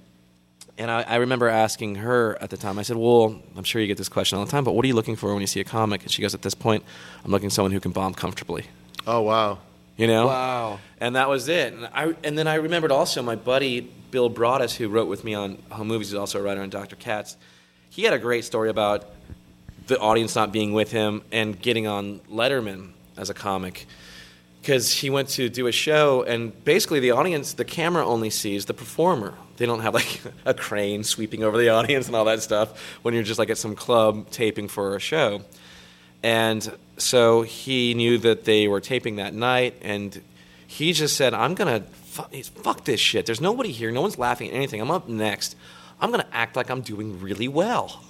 and 0.76 0.90
I, 0.90 1.02
I 1.02 1.16
remember 1.16 1.48
asking 1.48 1.96
her 1.96 2.38
at 2.40 2.50
the 2.50 2.56
time. 2.56 2.78
I 2.78 2.82
said, 2.82 2.96
"Well, 2.96 3.40
I'm 3.56 3.64
sure 3.64 3.80
you 3.80 3.88
get 3.88 3.98
this 3.98 4.08
question 4.08 4.38
all 4.38 4.44
the 4.44 4.50
time, 4.50 4.64
but 4.64 4.72
what 4.72 4.84
are 4.84 4.88
you 4.88 4.94
looking 4.94 5.16
for 5.16 5.32
when 5.32 5.40
you 5.40 5.46
see 5.48 5.60
a 5.60 5.64
comic?" 5.64 6.02
And 6.02 6.10
she 6.10 6.22
goes, 6.22 6.34
"At 6.34 6.42
this 6.42 6.54
point, 6.54 6.84
I'm 7.24 7.32
looking 7.32 7.48
for 7.48 7.54
someone 7.54 7.72
who 7.72 7.80
can 7.80 7.90
bomb 7.90 8.14
comfortably." 8.14 8.66
Oh 9.06 9.22
wow. 9.22 9.58
You 9.96 10.06
know? 10.06 10.28
Wow. 10.28 10.78
And 11.00 11.16
that 11.16 11.28
was 11.28 11.48
it. 11.48 11.72
And 11.72 11.88
I 11.92 12.14
and 12.22 12.38
then 12.38 12.46
I 12.46 12.54
remembered 12.54 12.92
also 12.92 13.22
my 13.22 13.34
buddy 13.34 13.80
Bill 14.10 14.30
Braudis, 14.30 14.76
who 14.76 14.88
wrote 14.88 15.08
with 15.08 15.24
me 15.24 15.34
on 15.34 15.60
Home 15.70 15.88
Movies, 15.88 16.08
is 16.08 16.14
also 16.14 16.38
a 16.38 16.42
writer 16.42 16.62
on 16.62 16.70
Dr. 16.70 16.96
Katz. 16.96 17.36
He 17.90 18.04
had 18.04 18.14
a 18.14 18.18
great 18.18 18.44
story 18.44 18.70
about 18.70 19.06
the 19.88 19.98
audience 19.98 20.36
not 20.36 20.52
being 20.52 20.72
with 20.72 20.92
him 20.92 21.22
and 21.32 21.60
getting 21.60 21.86
on 21.86 22.20
Letterman 22.30 22.90
as 23.16 23.30
a 23.30 23.34
comic. 23.34 23.86
Because 24.60 24.92
he 24.92 25.08
went 25.08 25.28
to 25.30 25.48
do 25.48 25.66
a 25.66 25.72
show, 25.72 26.22
and 26.22 26.52
basically 26.64 27.00
the 27.00 27.12
audience, 27.12 27.54
the 27.54 27.64
camera 27.64 28.06
only 28.06 28.28
sees 28.28 28.66
the 28.66 28.74
performer. 28.74 29.34
They 29.56 29.66
don't 29.66 29.80
have 29.80 29.94
like 29.94 30.20
a 30.44 30.54
crane 30.54 31.04
sweeping 31.04 31.42
over 31.42 31.56
the 31.56 31.70
audience 31.70 32.06
and 32.06 32.14
all 32.14 32.26
that 32.26 32.42
stuff 32.42 32.80
when 33.02 33.14
you're 33.14 33.22
just 33.22 33.38
like 33.38 33.50
at 33.50 33.58
some 33.58 33.74
club 33.74 34.30
taping 34.30 34.68
for 34.68 34.94
a 34.94 35.00
show. 35.00 35.42
And 36.22 36.76
so 36.96 37.42
he 37.42 37.94
knew 37.94 38.18
that 38.18 38.44
they 38.44 38.68
were 38.68 38.80
taping 38.80 39.16
that 39.16 39.32
night, 39.34 39.74
and 39.82 40.20
he 40.66 40.92
just 40.92 41.16
said, 41.16 41.32
I'm 41.32 41.54
to 41.54 41.80
fuck, 42.04 42.34
fuck 42.34 42.84
this 42.84 43.00
shit. 43.00 43.24
There's 43.24 43.40
nobody 43.40 43.72
here. 43.72 43.90
No 43.90 44.02
one's 44.02 44.18
laughing 44.18 44.48
at 44.50 44.54
anything. 44.54 44.80
I'm 44.80 44.90
up 44.90 45.08
next. 45.08 45.56
I'm 46.00 46.12
to 46.12 46.26
act 46.34 46.56
like 46.56 46.70
I'm 46.70 46.82
doing 46.82 47.20
really 47.20 47.48
well. 47.48 48.02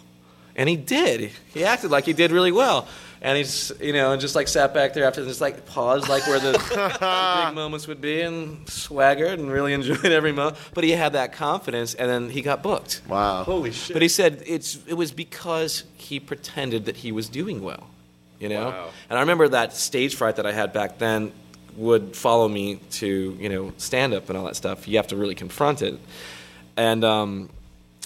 And 0.58 0.68
he 0.68 0.76
did. 0.76 1.30
He 1.54 1.64
acted 1.64 1.92
like 1.92 2.04
he 2.04 2.12
did 2.12 2.32
really 2.32 2.50
well. 2.50 2.88
And 3.20 3.38
he's, 3.38 3.72
you 3.80 3.92
know, 3.92 4.12
and 4.12 4.20
just 4.20 4.34
like 4.34 4.48
sat 4.48 4.74
back 4.74 4.92
there 4.92 5.04
after, 5.04 5.20
and 5.20 5.28
just 5.28 5.40
like 5.40 5.66
paused, 5.66 6.08
like 6.08 6.26
where 6.26 6.38
the, 6.38 6.52
the 6.52 7.46
big 7.46 7.54
moments 7.54 7.86
would 7.88 8.00
be, 8.00 8.20
and 8.20 8.68
swaggered 8.68 9.38
and 9.38 9.50
really 9.50 9.72
enjoyed 9.72 10.04
every 10.04 10.32
moment. 10.32 10.56
But 10.74 10.84
he 10.84 10.90
had 10.90 11.14
that 11.14 11.32
confidence, 11.32 11.94
and 11.94 12.08
then 12.08 12.28
he 12.30 12.42
got 12.42 12.62
booked. 12.62 13.02
Wow. 13.08 13.44
Holy 13.44 13.72
shit. 13.72 13.94
But 13.94 14.02
he 14.02 14.08
said 14.08 14.42
it's 14.46 14.78
it 14.86 14.94
was 14.94 15.10
because 15.10 15.84
he 15.96 16.20
pretended 16.20 16.84
that 16.84 16.96
he 16.96 17.10
was 17.10 17.28
doing 17.28 17.62
well, 17.62 17.88
you 18.38 18.48
know. 18.48 18.66
Wow. 18.66 18.90
And 19.10 19.18
I 19.18 19.22
remember 19.22 19.48
that 19.48 19.74
stage 19.74 20.14
fright 20.14 20.36
that 20.36 20.46
I 20.46 20.52
had 20.52 20.72
back 20.72 20.98
then 20.98 21.32
would 21.76 22.16
follow 22.16 22.48
me 22.48 22.76
to 22.90 23.36
you 23.40 23.48
know 23.48 23.72
stand 23.78 24.14
up 24.14 24.28
and 24.28 24.38
all 24.38 24.44
that 24.44 24.56
stuff. 24.56 24.86
You 24.86 24.96
have 24.98 25.08
to 25.08 25.16
really 25.16 25.34
confront 25.34 25.82
it. 25.82 25.98
And 26.76 27.02
um, 27.04 27.50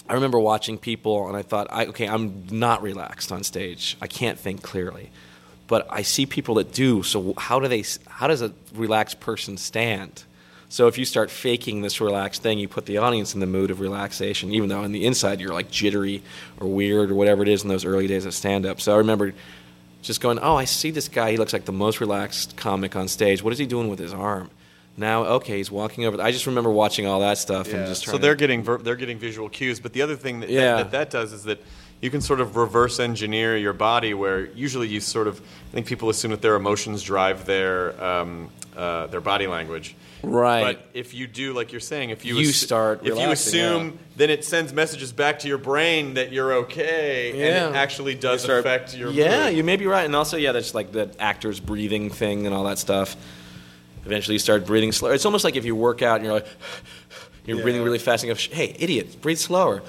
I 0.07 0.13
remember 0.15 0.39
watching 0.39 0.77
people, 0.77 1.27
and 1.27 1.37
I 1.37 1.41
thought, 1.41 1.67
I, 1.69 1.85
okay, 1.87 2.07
I'm 2.07 2.45
not 2.51 2.81
relaxed 2.81 3.31
on 3.31 3.43
stage. 3.43 3.97
I 4.01 4.07
can't 4.07 4.37
think 4.37 4.61
clearly. 4.61 5.11
But 5.67 5.87
I 5.89 6.01
see 6.01 6.25
people 6.25 6.55
that 6.55 6.73
do. 6.73 7.03
So 7.03 7.33
how 7.37 7.59
do 7.59 7.67
they? 7.67 7.83
How 8.07 8.27
does 8.27 8.41
a 8.41 8.51
relaxed 8.73 9.19
person 9.19 9.57
stand? 9.57 10.23
So 10.67 10.87
if 10.87 10.97
you 10.97 11.05
start 11.05 11.29
faking 11.29 11.81
this 11.81 12.01
relaxed 12.01 12.41
thing, 12.41 12.59
you 12.59 12.67
put 12.67 12.85
the 12.85 12.97
audience 12.97 13.33
in 13.33 13.39
the 13.39 13.45
mood 13.45 13.71
of 13.71 13.79
relaxation, 13.79 14.51
even 14.53 14.69
though 14.69 14.81
on 14.81 14.91
the 14.91 15.05
inside 15.05 15.39
you're 15.39 15.53
like 15.53 15.69
jittery 15.69 16.23
or 16.59 16.67
weird 16.67 17.11
or 17.11 17.15
whatever 17.15 17.43
it 17.43 17.47
is 17.47 17.63
in 17.63 17.69
those 17.69 17.85
early 17.85 18.07
days 18.07 18.25
of 18.25 18.33
stand 18.33 18.65
up. 18.65 18.81
So 18.81 18.93
I 18.93 18.97
remember 18.97 19.33
just 20.01 20.19
going, 20.19 20.39
oh, 20.39 20.55
I 20.55 20.65
see 20.65 20.91
this 20.91 21.07
guy. 21.07 21.31
He 21.31 21.37
looks 21.37 21.53
like 21.53 21.65
the 21.65 21.71
most 21.71 22.01
relaxed 22.01 22.57
comic 22.57 22.95
on 22.95 23.07
stage. 23.07 23.43
What 23.43 23.53
is 23.53 23.59
he 23.59 23.65
doing 23.65 23.87
with 23.87 23.99
his 23.99 24.13
arm? 24.13 24.49
Now, 24.95 25.23
okay, 25.25 25.57
he's 25.57 25.71
walking 25.71 26.05
over. 26.05 26.21
I 26.21 26.31
just 26.31 26.45
remember 26.45 26.69
watching 26.69 27.07
all 27.07 27.21
that 27.21 27.37
stuff 27.39 27.73
and 27.73 27.87
just 27.87 28.05
so 28.05 28.17
they're 28.17 28.35
getting 28.35 28.61
ver- 28.63 28.77
they're 28.77 28.95
getting 28.95 29.17
visual 29.17 29.49
cues. 29.49 29.79
But 29.79 29.93
the 29.93 30.01
other 30.03 30.15
thing 30.15 30.41
that, 30.41 30.49
Yeah. 30.49 30.75
that, 30.77 30.91
that 30.91 30.91
that 30.91 31.09
does 31.09 31.33
is 31.33 31.43
that 31.45 31.63
you 31.99 32.11
can 32.11 32.21
sort 32.21 32.41
of 32.41 32.55
reverse 32.57 32.99
engineer 32.99 33.57
your 33.57 33.73
body, 33.73 34.13
where 34.13 34.45
usually 34.47 34.87
you 34.89 34.99
sort 34.99 35.27
of 35.27 35.39
I 35.39 35.73
think 35.73 35.87
people 35.87 36.09
assume 36.09 36.29
that 36.31 36.41
their 36.43 36.55
emotions 36.55 37.01
drive 37.01 37.45
their 37.45 38.01
um, 38.03 38.49
uh, 38.77 39.07
their 39.07 39.21
body 39.21 39.47
language. 39.47 39.95
Right. 40.21 40.63
But 40.77 40.87
if 40.93 41.13
you 41.13 41.27
do, 41.27 41.53
like 41.53 41.71
you're 41.71 41.81
saying, 41.81 42.11
if 42.11 42.23
you 42.23 42.37
You 42.37 42.49
assu- 42.49 42.53
start 42.63 43.01
if 43.05 43.17
you 43.17 43.31
assume, 43.31 43.85
yeah. 43.87 43.91
then 44.15 44.29
it 44.29 44.45
sends 44.45 44.71
messages 44.73 45.11
back 45.11 45.39
to 45.39 45.47
your 45.47 45.57
brain 45.57 46.13
that 46.13 46.31
you're 46.31 46.53
okay, 46.53 47.31
and 47.31 47.73
it 47.73 47.75
actually 47.77 48.13
does 48.15 48.41
You 48.43 48.45
start- 48.45 48.59
affect 48.59 48.95
your 48.95 49.09
yeah 49.11 49.47
mood. 49.47 49.57
you 49.57 49.63
may 49.63 49.75
be 49.75 49.85
right 49.87 50.05
and 50.05 50.15
also 50.15 50.37
yeah 50.37 50.51
that's 50.51 50.73
like 50.75 50.91
the 50.91 51.09
actor's 51.19 51.59
breathing 51.59 52.09
thing 52.09 52.45
and 52.45 52.53
all 52.55 52.63
that 52.65 52.77
stuff 52.77 53.17
eventually 54.05 54.33
you 54.35 54.39
start 54.39 54.65
breathing 54.65 54.91
slower 54.91 55.13
it's 55.13 55.25
almost 55.25 55.43
like 55.43 55.55
if 55.55 55.65
you 55.65 55.75
work 55.75 56.01
out 56.01 56.15
and 56.17 56.25
you're 56.25 56.33
like 56.33 56.47
you're 57.45 57.57
Yeah. 57.57 57.63
breathing 57.63 57.83
really 57.83 57.99
fast 57.99 58.23
and 58.23 58.29
you 58.29 58.35
go 58.49 58.55
hey 58.55 58.75
idiot 58.79 59.21
breathe 59.21 59.37
slower 59.37 59.81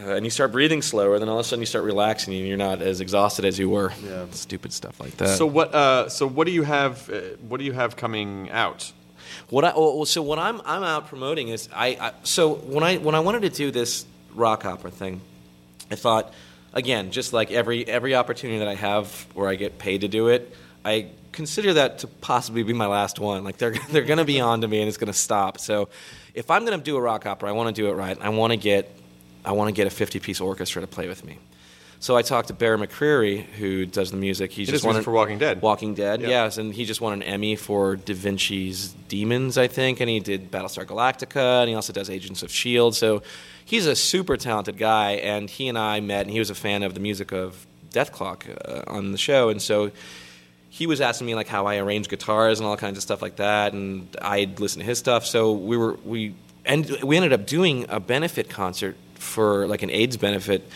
and 0.00 0.24
you 0.24 0.30
start 0.30 0.52
breathing 0.52 0.80
slower 0.80 1.18
then 1.18 1.28
all 1.28 1.38
of 1.38 1.44
a 1.44 1.48
sudden 1.48 1.60
you 1.60 1.66
start 1.66 1.84
relaxing 1.84 2.32
and 2.34 2.46
you're 2.46 2.56
not 2.56 2.80
as 2.80 3.00
exhausted 3.00 3.44
as 3.44 3.58
you 3.58 3.68
were 3.68 3.92
yeah. 4.04 4.26
stupid 4.30 4.72
stuff 4.72 4.98
like 5.00 5.16
that 5.16 5.36
So 5.36 5.46
what? 5.46 5.74
Uh, 5.74 6.08
so 6.08 6.26
what 6.26 6.46
do 6.46 6.52
you 6.52 6.62
have? 6.62 7.10
Uh, 7.10 7.20
what 7.48 7.58
do 7.58 7.64
you 7.64 7.72
have 7.72 7.96
coming 7.96 8.48
out? 8.50 8.92
What 9.50 9.64
I 9.64 9.72
well, 9.76 10.04
so 10.06 10.22
what 10.22 10.38
I'm 10.38 10.60
I'm 10.64 10.82
out 10.82 11.08
promoting 11.08 11.48
is 11.48 11.68
I, 11.74 11.88
I 12.00 12.12
so 12.22 12.54
when 12.54 12.84
I 12.84 12.96
when 12.98 13.14
I 13.14 13.20
wanted 13.20 13.42
to 13.42 13.50
do 13.50 13.70
this 13.70 14.06
rock 14.34 14.64
opera 14.64 14.90
thing, 14.90 15.20
I 15.90 15.96
thought 15.96 16.32
again 16.72 17.10
just 17.10 17.32
like 17.32 17.50
every 17.50 17.86
every 17.86 18.14
opportunity 18.14 18.60
that 18.60 18.68
I 18.68 18.74
have 18.74 19.26
where 19.34 19.48
I 19.48 19.56
get 19.56 19.78
paid 19.78 20.02
to 20.02 20.08
do 20.08 20.28
it, 20.28 20.54
I 20.84 21.08
consider 21.32 21.74
that 21.74 22.00
to 22.00 22.06
possibly 22.06 22.62
be 22.62 22.72
my 22.72 22.86
last 22.86 23.18
one. 23.18 23.44
Like 23.44 23.58
they're 23.58 23.74
they're 23.90 24.02
going 24.02 24.18
to 24.18 24.24
be 24.24 24.40
on 24.40 24.60
to 24.62 24.68
me 24.68 24.80
and 24.80 24.88
it's 24.88 24.96
going 24.98 25.12
to 25.12 25.18
stop. 25.18 25.58
So 25.58 25.88
if 26.34 26.50
I'm 26.50 26.64
going 26.64 26.78
to 26.78 26.84
do 26.84 26.96
a 26.96 27.00
rock 27.00 27.26
opera, 27.26 27.48
I 27.48 27.52
want 27.52 27.74
to 27.74 27.82
do 27.82 27.88
it 27.88 27.92
right. 27.94 28.16
I 28.20 28.28
want 28.30 28.52
to 28.52 28.56
get 28.56 28.90
I 29.44 29.52
want 29.52 29.68
to 29.68 29.72
get 29.72 29.86
a 29.86 29.90
50 29.90 30.20
piece 30.20 30.40
orchestra 30.40 30.80
to 30.82 30.86
play 30.88 31.08
with 31.08 31.24
me. 31.24 31.38
So 32.00 32.16
I 32.16 32.22
talked 32.22 32.46
to 32.46 32.54
Bear 32.54 32.78
McCreary, 32.78 33.42
who 33.44 33.84
does 33.84 34.12
the 34.12 34.16
music. 34.16 34.52
He 34.52 34.64
He 34.64 34.70
just 34.70 34.84
won 34.84 34.94
an- 34.96 35.02
for 35.02 35.10
Walking 35.10 35.38
Dead. 35.38 35.60
Walking 35.60 35.94
Dead, 35.94 36.20
Yeah. 36.20 36.28
yes, 36.28 36.56
and 36.56 36.72
he 36.72 36.84
just 36.84 37.00
won 37.00 37.12
an 37.12 37.24
Emmy 37.24 37.56
for 37.56 37.96
Da 37.96 38.14
Vinci's 38.14 38.94
Demons, 39.08 39.58
I 39.58 39.66
think, 39.66 39.98
and 39.98 40.08
he 40.08 40.20
did 40.20 40.48
Battlestar 40.52 40.84
Galactica, 40.86 41.62
and 41.62 41.68
he 41.68 41.74
also 41.74 41.92
does 41.92 42.08
Agents 42.08 42.44
of 42.44 42.52
Shield. 42.52 42.94
So 42.94 43.22
he's 43.64 43.84
a 43.86 43.96
super 43.96 44.36
talented 44.36 44.78
guy, 44.78 45.12
and 45.14 45.50
he 45.50 45.66
and 45.66 45.76
I 45.76 45.98
met, 45.98 46.20
and 46.22 46.30
he 46.30 46.38
was 46.38 46.50
a 46.50 46.54
fan 46.54 46.84
of 46.84 46.94
the 46.94 47.00
music 47.00 47.32
of 47.32 47.66
Dethklok 47.90 48.44
uh, 48.64 48.84
on 48.88 49.10
the 49.10 49.18
show, 49.18 49.48
and 49.48 49.60
so 49.60 49.90
he 50.78 50.86
was 50.86 51.00
asking 51.00 51.26
me 51.26 51.34
like 51.34 51.48
how 51.48 51.66
I 51.66 51.78
arrange 51.78 52.08
guitars 52.08 52.60
and 52.60 52.66
all 52.68 52.76
kinds 52.76 52.98
of 52.98 53.02
stuff 53.02 53.20
like 53.20 53.36
that, 53.36 53.72
and 53.72 54.06
I'd 54.22 54.60
listen 54.60 54.78
to 54.78 54.86
his 54.86 54.96
stuff. 54.96 55.26
So 55.26 55.52
we 55.52 55.76
were 55.76 55.94
we 56.04 56.36
and 56.64 56.88
we 57.02 57.16
ended 57.16 57.32
up 57.32 57.46
doing 57.46 57.86
a 57.88 57.98
benefit 57.98 58.48
concert 58.48 58.96
for 59.14 59.66
like 59.66 59.82
an 59.82 59.90
AIDS 59.90 60.16
benefit 60.16 60.70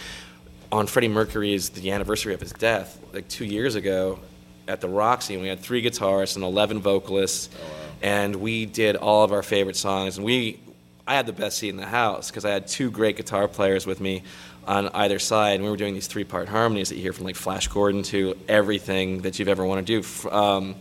on 0.72 0.88
Freddie 0.88 1.06
Mercury's 1.06 1.68
the 1.70 1.92
anniversary 1.92 2.34
of 2.34 2.40
his 2.40 2.50
death, 2.50 2.98
like 3.12 3.28
two 3.28 3.44
years 3.44 3.76
ago, 3.76 4.18
at 4.66 4.80
the 4.80 4.88
Roxy, 4.88 5.34
and 5.34 5.42
we 5.42 5.48
had 5.48 5.60
three 5.60 5.84
guitarists 5.84 6.34
and 6.34 6.44
eleven 6.44 6.80
vocalists, 6.80 7.48
oh, 7.54 7.64
and 8.02 8.34
we 8.34 8.66
did 8.66 8.96
all 8.96 9.22
of 9.22 9.30
our 9.30 9.44
favorite 9.44 9.76
songs. 9.76 10.16
And 10.16 10.26
we, 10.26 10.58
I 11.06 11.14
had 11.14 11.26
the 11.26 11.32
best 11.32 11.58
seat 11.58 11.68
in 11.68 11.76
the 11.76 11.86
house 11.86 12.28
because 12.28 12.44
I 12.44 12.50
had 12.50 12.66
two 12.66 12.90
great 12.90 13.16
guitar 13.16 13.46
players 13.46 13.86
with 13.86 14.00
me 14.00 14.24
on 14.66 14.88
either 14.88 15.18
side, 15.18 15.54
and 15.54 15.64
we 15.64 15.70
were 15.70 15.76
doing 15.76 15.94
these 15.94 16.06
three-part 16.06 16.48
harmonies 16.48 16.88
that 16.88 16.96
you 16.96 17.02
hear 17.02 17.12
from 17.12 17.24
like 17.24 17.36
Flash 17.36 17.68
Gordon 17.68 18.02
to 18.04 18.36
everything 18.48 19.22
that 19.22 19.38
you've 19.38 19.48
ever 19.48 19.64
want 19.64 19.86
to 19.86 20.00
do. 20.00 20.28
Um, 20.30 20.76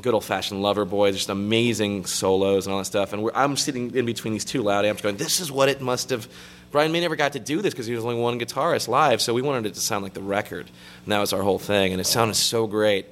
good 0.00 0.14
old-fashioned 0.14 0.60
Lover 0.60 0.84
boys, 0.84 1.14
just 1.14 1.28
amazing 1.28 2.06
solos 2.06 2.66
and 2.66 2.72
all 2.72 2.78
that 2.78 2.84
stuff. 2.86 3.12
And 3.12 3.30
I'm 3.34 3.56
sitting 3.56 3.94
in 3.94 4.06
between 4.06 4.32
these 4.32 4.44
two 4.44 4.62
loud 4.62 4.84
amps, 4.84 5.02
going, 5.02 5.16
"This 5.16 5.40
is 5.40 5.50
what 5.50 5.68
it 5.68 5.80
must 5.80 6.10
have." 6.10 6.28
Brian 6.70 6.90
May 6.90 7.00
never 7.00 7.14
got 7.14 7.34
to 7.34 7.38
do 7.38 7.62
this 7.62 7.72
because 7.72 7.86
he 7.86 7.94
was 7.94 8.04
only 8.04 8.20
one 8.20 8.40
guitarist 8.40 8.88
live, 8.88 9.22
so 9.22 9.32
we 9.32 9.42
wanted 9.42 9.66
it 9.66 9.74
to 9.74 9.80
sound 9.80 10.02
like 10.02 10.14
the 10.14 10.22
record, 10.22 10.66
and 11.04 11.12
that 11.12 11.20
was 11.20 11.32
our 11.32 11.42
whole 11.42 11.60
thing. 11.60 11.92
And 11.92 12.00
it 12.00 12.04
sounded 12.04 12.34
so 12.34 12.66
great. 12.66 13.06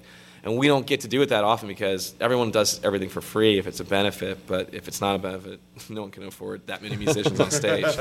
And 0.44 0.56
we 0.56 0.66
don't 0.66 0.86
get 0.86 1.02
to 1.02 1.08
do 1.08 1.22
it 1.22 1.28
that 1.28 1.44
often 1.44 1.68
because 1.68 2.14
everyone 2.20 2.50
does 2.50 2.82
everything 2.82 3.08
for 3.08 3.20
free 3.20 3.58
if 3.58 3.68
it's 3.68 3.78
a 3.78 3.84
benefit, 3.84 4.46
but 4.46 4.74
if 4.74 4.88
it's 4.88 5.00
not 5.00 5.14
a 5.14 5.18
benefit, 5.18 5.60
no 5.88 6.02
one 6.02 6.10
can 6.10 6.24
afford 6.24 6.66
that 6.66 6.82
many 6.82 6.96
musicians 6.96 7.38
on 7.38 7.50
stage. 7.50 7.86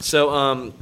So, 0.00 0.30
um, 0.30 0.72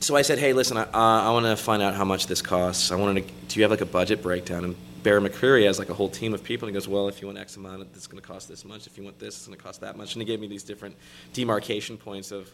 so 0.00 0.16
I 0.16 0.22
said, 0.22 0.38
hey, 0.38 0.52
listen, 0.52 0.76
I, 0.76 0.82
uh, 0.82 0.88
I 1.28 1.30
want 1.30 1.46
to 1.46 1.56
find 1.56 1.82
out 1.82 1.94
how 1.94 2.04
much 2.04 2.26
this 2.26 2.42
costs. 2.42 2.90
I 2.90 2.96
wanted 2.96 3.26
to, 3.26 3.34
do 3.48 3.60
you 3.60 3.62
have 3.62 3.70
like 3.70 3.80
a 3.80 3.86
budget 3.86 4.20
breakdown? 4.20 4.64
And 4.64 4.76
Bear 5.04 5.20
McCreary 5.20 5.66
has 5.66 5.78
like 5.78 5.90
a 5.90 5.94
whole 5.94 6.08
team 6.08 6.34
of 6.34 6.42
people. 6.42 6.66
And 6.66 6.74
he 6.74 6.78
goes, 6.78 6.88
well, 6.88 7.08
if 7.08 7.20
you 7.22 7.28
want 7.28 7.38
X 7.38 7.56
amount, 7.56 7.86
it's 7.94 8.08
going 8.08 8.20
to 8.20 8.26
cost 8.26 8.48
this 8.48 8.64
much. 8.64 8.86
If 8.86 8.98
you 8.98 9.04
want 9.04 9.18
this, 9.18 9.36
it's 9.36 9.46
going 9.46 9.56
to 9.56 9.62
cost 9.62 9.80
that 9.82 9.96
much. 9.96 10.14
And 10.14 10.22
he 10.22 10.26
gave 10.26 10.40
me 10.40 10.48
these 10.48 10.64
different 10.64 10.96
demarcation 11.32 11.96
points 11.96 12.32
of, 12.32 12.52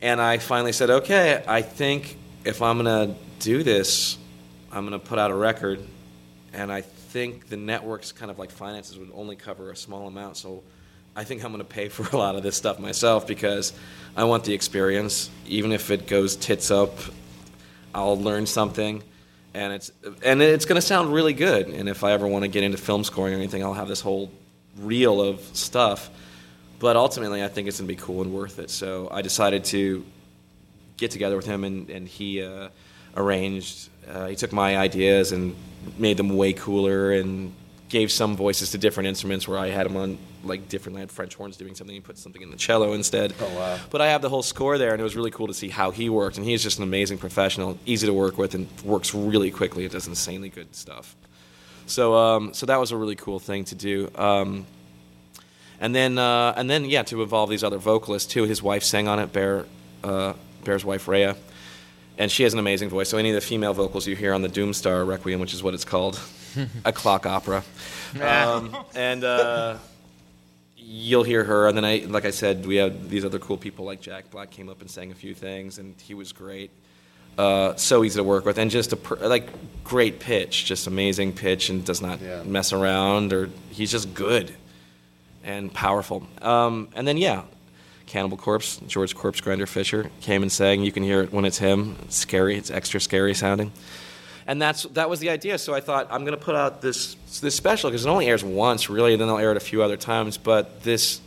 and 0.00 0.20
I 0.20 0.38
finally 0.38 0.72
said, 0.72 0.90
okay, 0.90 1.42
I 1.46 1.60
think 1.62 2.16
if 2.44 2.62
I'm 2.62 2.80
going 2.80 3.08
to 3.08 3.14
do 3.40 3.64
this, 3.64 4.16
I'm 4.70 4.86
going 4.86 4.98
to 4.98 5.04
put 5.04 5.18
out 5.18 5.32
a 5.32 5.34
record. 5.34 5.80
And 6.52 6.70
I 6.70 6.82
think 6.82 7.48
the 7.48 7.56
network's 7.56 8.12
kind 8.12 8.30
of 8.30 8.38
like 8.38 8.52
finances 8.52 8.96
would 8.96 9.10
only 9.12 9.34
cover 9.34 9.72
a 9.72 9.76
small 9.76 10.06
amount. 10.06 10.36
So 10.36 10.62
I 11.18 11.24
think 11.24 11.42
I'm 11.42 11.50
going 11.50 11.58
to 11.58 11.64
pay 11.64 11.88
for 11.88 12.08
a 12.12 12.16
lot 12.16 12.36
of 12.36 12.44
this 12.44 12.54
stuff 12.54 12.78
myself 12.78 13.26
because 13.26 13.72
I 14.16 14.22
want 14.22 14.44
the 14.44 14.54
experience. 14.54 15.30
Even 15.48 15.72
if 15.72 15.90
it 15.90 16.06
goes 16.06 16.36
tits 16.36 16.70
up, 16.70 16.96
I'll 17.92 18.16
learn 18.16 18.46
something, 18.46 19.02
and 19.52 19.72
it's 19.72 19.90
and 20.22 20.40
it's 20.40 20.64
going 20.64 20.80
to 20.80 20.86
sound 20.86 21.12
really 21.12 21.32
good. 21.32 21.66
And 21.66 21.88
if 21.88 22.04
I 22.04 22.12
ever 22.12 22.28
want 22.28 22.44
to 22.44 22.48
get 22.48 22.62
into 22.62 22.78
film 22.78 23.02
scoring 23.02 23.34
or 23.34 23.36
anything, 23.36 23.64
I'll 23.64 23.74
have 23.74 23.88
this 23.88 24.00
whole 24.00 24.30
reel 24.76 25.20
of 25.20 25.40
stuff. 25.54 26.08
But 26.78 26.94
ultimately, 26.94 27.42
I 27.42 27.48
think 27.48 27.66
it's 27.66 27.80
going 27.80 27.88
to 27.88 27.94
be 27.96 28.00
cool 28.00 28.22
and 28.22 28.32
worth 28.32 28.60
it. 28.60 28.70
So 28.70 29.08
I 29.10 29.20
decided 29.20 29.64
to 29.64 30.04
get 30.96 31.10
together 31.10 31.34
with 31.34 31.46
him, 31.46 31.64
and 31.64 31.90
and 31.90 32.06
he 32.06 32.44
uh, 32.44 32.68
arranged. 33.16 33.88
Uh, 34.08 34.28
he 34.28 34.36
took 34.36 34.52
my 34.52 34.78
ideas 34.78 35.32
and 35.32 35.56
made 35.98 36.16
them 36.16 36.36
way 36.36 36.52
cooler 36.52 37.10
and 37.10 37.52
gave 37.88 38.12
some 38.12 38.36
voices 38.36 38.70
to 38.70 38.78
different 38.78 39.08
instruments 39.08 39.48
where 39.48 39.58
I 39.58 39.70
had 39.70 39.86
them 39.86 39.96
on 39.96 40.18
like 40.48 40.68
different. 40.68 40.96
I 40.98 41.00
had 41.00 41.10
French 41.10 41.34
horns 41.34 41.56
doing 41.56 41.74
something. 41.74 41.94
He 41.94 42.00
put 42.00 42.18
something 42.18 42.42
in 42.42 42.50
the 42.50 42.56
cello 42.56 42.92
instead. 42.92 43.34
Oh, 43.40 43.54
wow. 43.54 43.78
But 43.90 44.00
I 44.00 44.08
have 44.08 44.22
the 44.22 44.28
whole 44.28 44.42
score 44.42 44.78
there, 44.78 44.92
and 44.92 45.00
it 45.00 45.04
was 45.04 45.16
really 45.16 45.30
cool 45.30 45.46
to 45.46 45.54
see 45.54 45.68
how 45.68 45.90
he 45.90 46.08
worked. 46.08 46.36
And 46.36 46.46
he's 46.46 46.62
just 46.62 46.78
an 46.78 46.84
amazing 46.84 47.18
professional, 47.18 47.78
easy 47.86 48.06
to 48.06 48.12
work 48.12 48.38
with, 48.38 48.54
and 48.54 48.68
works 48.84 49.14
really 49.14 49.50
quickly. 49.50 49.84
It 49.84 49.92
does 49.92 50.06
insanely 50.06 50.48
good 50.48 50.74
stuff. 50.74 51.14
So, 51.86 52.14
um, 52.14 52.54
so 52.54 52.66
that 52.66 52.78
was 52.78 52.92
a 52.92 52.96
really 52.96 53.16
cool 53.16 53.38
thing 53.38 53.64
to 53.66 53.74
do. 53.74 54.10
Um, 54.14 54.66
and 55.80 55.94
then, 55.94 56.18
uh, 56.18 56.54
and 56.56 56.68
then, 56.68 56.84
yeah, 56.84 57.02
to 57.04 57.22
involve 57.22 57.50
these 57.50 57.64
other 57.64 57.78
vocalists 57.78 58.30
too. 58.30 58.44
His 58.44 58.62
wife 58.62 58.82
sang 58.82 59.08
on 59.08 59.18
it, 59.18 59.32
Bear, 59.32 59.64
uh, 60.02 60.34
Bear's 60.64 60.84
wife 60.84 61.06
Raya, 61.06 61.36
and 62.18 62.30
she 62.30 62.42
has 62.42 62.52
an 62.52 62.58
amazing 62.58 62.88
voice. 62.88 63.08
So 63.08 63.16
any 63.16 63.30
of 63.30 63.34
the 63.34 63.40
female 63.40 63.74
vocals 63.74 64.06
you 64.06 64.16
hear 64.16 64.34
on 64.34 64.42
the 64.42 64.48
Doomstar 64.48 65.06
Requiem, 65.06 65.40
which 65.40 65.54
is 65.54 65.62
what 65.62 65.74
it's 65.74 65.84
called, 65.84 66.20
a 66.84 66.92
Klok 66.92 67.26
Opera, 67.26 67.62
um, 68.20 68.76
and 68.94 69.22
uh, 69.22 69.76
you'll 70.88 71.22
hear 71.22 71.44
her. 71.44 71.68
And 71.68 71.76
then 71.76 71.84
I, 71.84 72.04
like 72.08 72.24
I 72.24 72.30
said, 72.30 72.66
we 72.66 72.76
had 72.76 73.10
these 73.10 73.24
other 73.24 73.38
cool 73.38 73.58
people 73.58 73.84
like 73.84 74.00
Jack 74.00 74.30
Black 74.30 74.50
came 74.50 74.68
up 74.68 74.80
and 74.80 74.90
sang 74.90 75.12
a 75.12 75.14
few 75.14 75.34
things, 75.34 75.78
and 75.78 75.94
he 76.00 76.14
was 76.14 76.32
great. 76.32 76.70
Uh, 77.36 77.76
so 77.76 78.02
easy 78.02 78.16
to 78.18 78.24
work 78.24 78.44
with, 78.44 78.58
and 78.58 78.68
just 78.70 78.92
a 78.92 78.96
per, 78.96 79.14
like 79.28 79.48
great 79.84 80.18
pitch, 80.18 80.64
just 80.64 80.88
amazing 80.88 81.32
pitch, 81.32 81.68
and 81.68 81.84
does 81.84 82.00
not 82.00 82.20
mess 82.44 82.72
around, 82.72 83.32
or 83.32 83.50
he's 83.70 83.92
just 83.92 84.12
good 84.12 84.52
and 85.44 85.72
powerful. 85.72 86.26
Um, 86.42 86.88
and 86.96 87.06
then 87.06 87.16
yeah, 87.16 87.42
Cannibal 88.06 88.38
Corpse, 88.38 88.80
George 88.88 89.14
Corpsegrinder 89.14 89.68
Fisher 89.68 90.10
came 90.20 90.42
and 90.42 90.50
sang. 90.50 90.82
You 90.82 90.90
can 90.90 91.04
hear 91.04 91.22
it 91.22 91.32
when 91.32 91.44
it's 91.44 91.58
him. 91.58 91.96
It's 92.06 92.16
scary. 92.16 92.56
It's 92.56 92.70
extra 92.70 93.00
scary 93.00 93.34
sounding. 93.34 93.70
And 94.48 94.60
that's 94.60 94.84
that 94.94 95.10
was 95.10 95.20
the 95.20 95.28
idea. 95.28 95.58
So 95.58 95.74
I 95.74 95.80
thought 95.80 96.08
I'm 96.10 96.24
going 96.24 96.36
to 96.36 96.42
put 96.42 96.56
out 96.56 96.80
this 96.80 97.16
this 97.42 97.54
special 97.54 97.90
because 97.90 98.06
it 98.06 98.08
only 98.08 98.26
airs 98.26 98.42
once, 98.42 98.88
really. 98.88 99.12
And 99.12 99.20
then 99.20 99.28
I'll 99.28 99.38
air 99.38 99.50
it 99.50 99.58
a 99.58 99.60
few 99.60 99.82
other 99.82 99.98
times. 99.98 100.38
But 100.38 100.82
this 100.82 101.20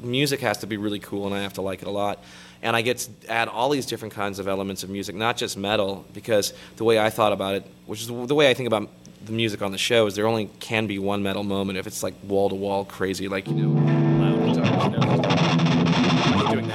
music 0.00 0.40
has 0.40 0.58
to 0.58 0.66
be 0.66 0.78
really 0.78 0.98
cool, 0.98 1.26
and 1.26 1.34
I 1.34 1.42
have 1.42 1.52
to 1.54 1.62
like 1.62 1.82
it 1.82 1.86
a 1.86 1.90
lot. 1.90 2.18
And 2.62 2.74
I 2.74 2.80
get 2.80 2.98
to 2.98 3.30
add 3.30 3.48
all 3.48 3.68
these 3.68 3.84
different 3.84 4.14
kinds 4.14 4.38
of 4.38 4.48
elements 4.48 4.82
of 4.84 4.90
music, 4.90 5.14
not 5.14 5.36
just 5.36 5.58
metal, 5.58 6.06
because 6.14 6.54
the 6.76 6.84
way 6.84 6.98
I 6.98 7.10
thought 7.10 7.32
about 7.32 7.56
it, 7.56 7.66
which 7.86 8.00
is 8.00 8.06
the 8.06 8.34
way 8.34 8.48
I 8.48 8.54
think 8.54 8.68
about 8.68 8.88
the 9.26 9.32
music 9.32 9.60
on 9.60 9.70
the 9.70 9.78
show, 9.78 10.06
is 10.06 10.14
there 10.14 10.26
only 10.26 10.46
can 10.58 10.86
be 10.86 10.98
one 10.98 11.22
metal 11.22 11.42
moment 11.42 11.78
if 11.78 11.86
it's 11.86 12.02
like 12.02 12.14
wall 12.24 12.48
to 12.48 12.54
wall 12.54 12.86
crazy, 12.86 13.28
like 13.28 13.46
you 13.48 13.54
know, 13.54 14.52
loud 14.54 14.94
and 14.94 15.04
everything. 15.04 15.71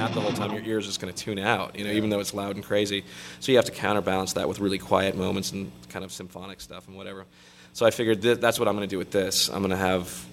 That 0.08 0.14
the 0.14 0.20
whole 0.22 0.32
time, 0.32 0.52
your 0.54 0.62
ears 0.64 0.84
is 0.84 0.92
just 0.92 1.00
going 1.02 1.12
to 1.12 1.24
tune 1.24 1.38
out, 1.38 1.78
you 1.78 1.84
know, 1.84 1.90
even 1.90 2.08
though 2.08 2.18
it's 2.18 2.32
loud 2.32 2.56
and 2.56 2.64
crazy. 2.64 3.04
So 3.40 3.52
you 3.52 3.58
have 3.58 3.66
to 3.66 3.72
counterbalance 3.72 4.32
that 4.34 4.48
with 4.48 4.58
really 4.58 4.78
quiet 4.78 5.14
moments 5.14 5.52
and 5.52 5.70
kind 5.90 6.02
of 6.02 6.12
symphonic 6.12 6.62
stuff 6.62 6.88
and 6.88 6.96
whatever. 6.96 7.26
So 7.74 7.84
I 7.84 7.90
figured 7.90 8.22
th- 8.22 8.38
that's 8.38 8.58
what 8.58 8.68
I'm 8.68 8.74
going 8.74 8.88
to 8.88 8.90
do 8.90 8.96
with 8.96 9.10
this. 9.10 9.50
I'm 9.50 9.58
going 9.58 9.70
to 9.70 9.76
have 9.76 10.26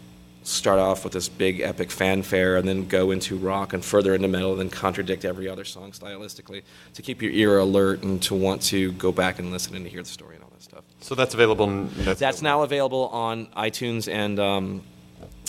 start 0.43 0.79
off 0.79 1.03
with 1.03 1.11
this 1.11 1.27
big 1.27 1.59
epic 1.59 1.91
fanfare 1.91 2.55
and 2.55 2.65
then 2.65 2.87
go 2.87 3.11
into 3.11 3.35
rock 3.35 3.73
and 3.73 3.83
further 3.83 4.15
into 4.15 4.29
metal 4.29 4.51
and 4.51 4.61
then 4.61 4.69
contradict 4.69 5.25
every 5.25 5.49
other 5.49 5.65
song 5.65 5.91
stylistically 5.91 6.61
to 6.93 7.01
keep 7.01 7.21
your 7.21 7.31
ear 7.31 7.57
alert 7.57 8.01
and 8.03 8.21
to 8.21 8.33
want 8.33 8.61
to 8.61 8.93
go 8.93 9.11
back 9.11 9.39
and 9.39 9.51
listen 9.51 9.75
and 9.75 9.83
to 9.83 9.91
hear 9.91 10.03
the 10.03 10.07
story 10.07 10.35
and 10.35 10.43
all 10.43 10.51
that 10.51 10.61
stuff. 10.61 10.85
So 11.01 11.15
that's 11.15 11.33
available. 11.33 11.67
That's, 11.97 12.19
That's 12.19 12.41
now 12.41 12.61
available 12.61 13.09
on 13.09 13.47
iTunes 13.47 14.09
and 14.09 14.39
um, 14.39 14.83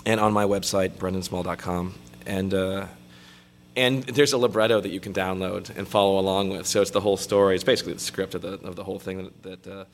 and 0.04 0.18
on 0.18 0.32
my 0.32 0.44
website 0.44 0.92
brendonsmall.com 0.94 1.94
and 2.26 2.54
uh, 2.54 2.86
and 3.76 4.02
there's 4.04 4.32
a 4.32 4.38
libretto 4.38 4.80
that 4.80 4.88
you 4.88 5.00
can 5.00 5.12
download 5.12 5.76
and 5.76 5.86
follow 5.86 6.18
along 6.18 6.48
with. 6.48 6.66
So 6.66 6.80
it's 6.82 6.90
the 6.90 7.00
whole 7.00 7.16
story. 7.16 7.54
It's 7.54 7.64
basically 7.64 7.92
the 7.92 8.00
script 8.00 8.34
of 8.34 8.42
the 8.42 8.54
of 8.66 8.76
the 8.76 8.84
whole 8.84 8.98
thing 8.98 9.30
that. 9.42 9.62
that 9.64 9.86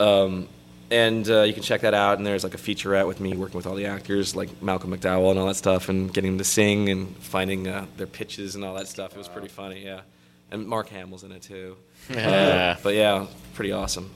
uh, 0.00 0.24
um, 0.24 0.48
and 0.88 1.28
uh, 1.28 1.42
you 1.42 1.52
can 1.52 1.64
check 1.64 1.80
that 1.80 1.94
out. 1.94 2.18
And 2.18 2.26
there's 2.26 2.44
like 2.44 2.54
a 2.54 2.58
featurette 2.58 3.08
with 3.08 3.20
me 3.20 3.36
working 3.36 3.56
with 3.56 3.66
all 3.66 3.74
the 3.74 3.86
actors, 3.86 4.36
like 4.36 4.62
Malcolm 4.62 4.96
McDowell 4.96 5.30
and 5.30 5.38
all 5.40 5.46
that 5.46 5.56
stuff, 5.56 5.88
and 5.88 6.12
getting 6.12 6.32
them 6.32 6.38
to 6.38 6.44
sing 6.44 6.88
and 6.88 7.16
finding 7.16 7.66
uh, 7.66 7.86
their 7.96 8.06
pitches 8.06 8.54
and 8.54 8.64
all 8.64 8.74
that 8.74 8.86
stuff. 8.86 9.12
It 9.12 9.18
was 9.18 9.28
pretty 9.28 9.48
funny, 9.48 9.84
yeah. 9.84 10.02
And 10.50 10.66
Mark 10.66 10.88
Hamill's 10.88 11.24
in 11.24 11.32
it 11.32 11.42
too. 11.42 11.76
Yeah. 12.08 12.76
Uh, 12.78 12.80
but 12.84 12.94
yeah, 12.94 13.26
pretty 13.54 13.72
awesome. 13.72 14.10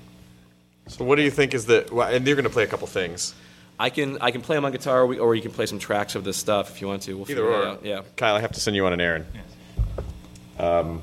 So 0.86 1.04
what 1.04 1.16
do 1.16 1.22
you 1.22 1.30
think 1.30 1.54
is 1.54 1.66
the? 1.66 1.88
Well, 1.90 2.08
and 2.08 2.24
you're 2.26 2.36
going 2.36 2.44
to 2.44 2.50
play 2.50 2.62
a 2.62 2.68
couple 2.68 2.86
things. 2.86 3.34
I 3.80 3.88
can 3.88 4.18
I 4.20 4.30
can 4.30 4.42
play 4.42 4.56
them 4.56 4.66
on 4.66 4.72
guitar, 4.72 5.04
or, 5.04 5.34
you 5.34 5.40
can 5.40 5.52
play 5.52 5.64
some 5.64 5.78
tracks 5.78 6.14
of 6.14 6.22
this 6.22 6.36
stuff 6.36 6.70
if 6.70 6.82
you 6.82 6.86
want 6.86 7.00
to. 7.02 7.14
We'll 7.16 7.30
Either 7.30 7.44
or. 7.46 7.66
out. 7.66 7.84
Yeah. 7.84 8.02
Kyle, 8.14 8.34
I 8.36 8.40
have 8.40 8.52
to 8.52 8.60
send 8.60 8.76
you 8.76 8.84
on 8.84 8.92
an 8.92 9.00
errand. 9.00 9.24
Um, 10.58 11.00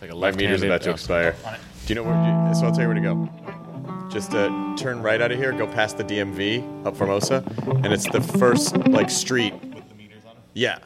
Like 0.00 0.10
a 0.10 0.14
my 0.14 0.30
meter's 0.30 0.62
about 0.62 0.80
to 0.82 0.90
expire. 0.90 1.36
Do 1.84 1.94
you 1.94 1.94
know 1.94 2.04
where? 2.04 2.54
So 2.54 2.64
I'll 2.64 2.72
tell 2.72 2.80
you 2.80 2.88
where 2.88 2.94
to 2.94 3.00
go. 3.02 4.08
Just 4.10 4.32
uh, 4.32 4.48
turn 4.78 5.02
right 5.02 5.20
out 5.20 5.30
of 5.30 5.38
here, 5.38 5.52
go 5.52 5.66
past 5.66 5.98
the 5.98 6.04
DMV 6.04 6.86
up 6.86 6.96
Formosa, 6.96 7.44
and 7.66 7.92
it's 7.92 8.08
the 8.10 8.22
first 8.22 8.74
like 8.88 9.10
street. 9.10 9.52
With 9.52 9.86
the 9.86 9.94
meters 9.94 10.22
on 10.26 10.32
it. 10.32 10.42
Yeah, 10.54 10.78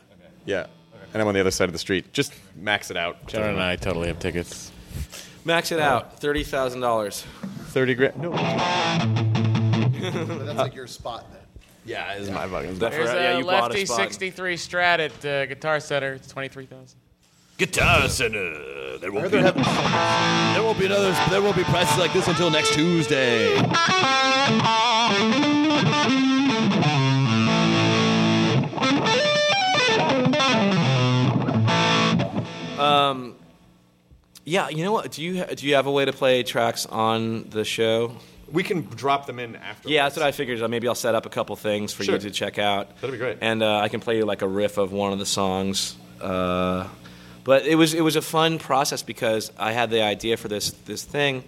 yeah. 0.46 0.66
And 1.12 1.22
I'm 1.22 1.28
on 1.28 1.34
the 1.34 1.40
other 1.40 1.52
side 1.52 1.68
of 1.68 1.72
the 1.72 1.78
street. 1.78 2.12
Just 2.12 2.34
max 2.56 2.90
it 2.90 2.96
out. 2.96 3.28
John 3.28 3.42
and 3.44 3.62
I 3.62 3.76
totally 3.76 4.08
have 4.08 4.18
tickets. 4.18 4.72
Max 5.44 5.70
it 5.70 5.78
out. 5.78 6.18
Thirty 6.18 6.42
thousand 6.42 6.80
dollars. 6.80 7.24
Thirty 7.68 7.94
grand. 7.94 8.16
No. 8.18 9.46
That's 10.44 10.58
like 10.58 10.74
your 10.74 10.86
spot 10.86 11.26
then. 11.32 11.40
Yeah, 11.84 12.12
it's 12.12 12.24
is 12.24 12.30
my 12.30 12.46
fucking 12.46 12.78
That 12.78 12.92
There's 12.92 13.10
a 13.10 13.14
yeah, 13.14 13.38
you 13.38 13.44
bought 13.44 13.70
a 13.70 13.74
Lefty 13.74 13.86
spot. 13.86 13.96
63 13.98 14.56
Strat 14.56 14.98
at 14.98 15.24
uh, 15.24 15.46
Guitar 15.46 15.80
Center. 15.80 16.14
It's 16.14 16.32
23000 16.32 16.98
Guitar 17.56 18.08
Center. 18.08 18.98
There 18.98 19.12
won't 19.12 19.30
be. 19.30 19.38
they're 19.40 19.52
There 19.52 20.62
won't 20.62 20.78
be 20.78 20.86
another. 20.86 21.12
There 21.30 21.42
won't 21.42 21.56
be 21.56 21.64
prices 21.64 21.98
like 21.98 22.12
this 22.12 22.28
until 22.28 22.50
next 22.50 22.74
Tuesday. 22.74 23.56
Um, 32.78 33.36
yeah, 34.44 34.68
you 34.70 34.82
know 34.84 34.92
what? 34.92 35.12
Do 35.12 35.22
you 35.22 35.44
do 35.44 35.66
you 35.66 35.74
have 35.74 35.86
a 35.86 35.90
way 35.90 36.04
to 36.06 36.12
play 36.12 36.42
tracks 36.42 36.86
on 36.86 37.48
the 37.50 37.64
show? 37.64 38.16
We 38.52 38.62
can 38.62 38.82
drop 38.82 39.26
them 39.26 39.38
in 39.38 39.56
after. 39.56 39.88
Yeah, 39.88 40.04
that's 40.04 40.16
what 40.16 40.24
I 40.26 40.32
figured. 40.32 40.68
Maybe 40.68 40.88
I'll 40.88 40.94
set 40.94 41.14
up 41.14 41.26
a 41.26 41.30
couple 41.30 41.54
things 41.56 41.92
for 41.92 42.02
Sure. 42.04 42.14
you 42.14 42.20
to 42.22 42.30
check 42.30 42.58
out. 42.58 42.94
That'd 43.00 43.12
be 43.12 43.18
great. 43.18 43.38
And 43.40 43.62
uh, 43.62 43.78
I 43.78 43.88
can 43.88 44.00
play 44.00 44.16
you 44.16 44.24
like 44.24 44.42
a 44.42 44.48
riff 44.48 44.76
of 44.78 44.92
one 44.92 45.12
of 45.12 45.18
the 45.18 45.26
songs. 45.26 45.96
Uh, 46.20 46.86
but 47.44 47.64
it 47.66 47.74
was 47.76 47.94
it 47.94 48.02
was 48.02 48.16
a 48.16 48.22
fun 48.22 48.58
process 48.58 49.02
because 49.02 49.50
I 49.58 49.72
had 49.72 49.90
the 49.90 50.02
idea 50.02 50.36
for 50.36 50.48
this 50.48 50.72
this 50.84 51.02
thing, 51.04 51.42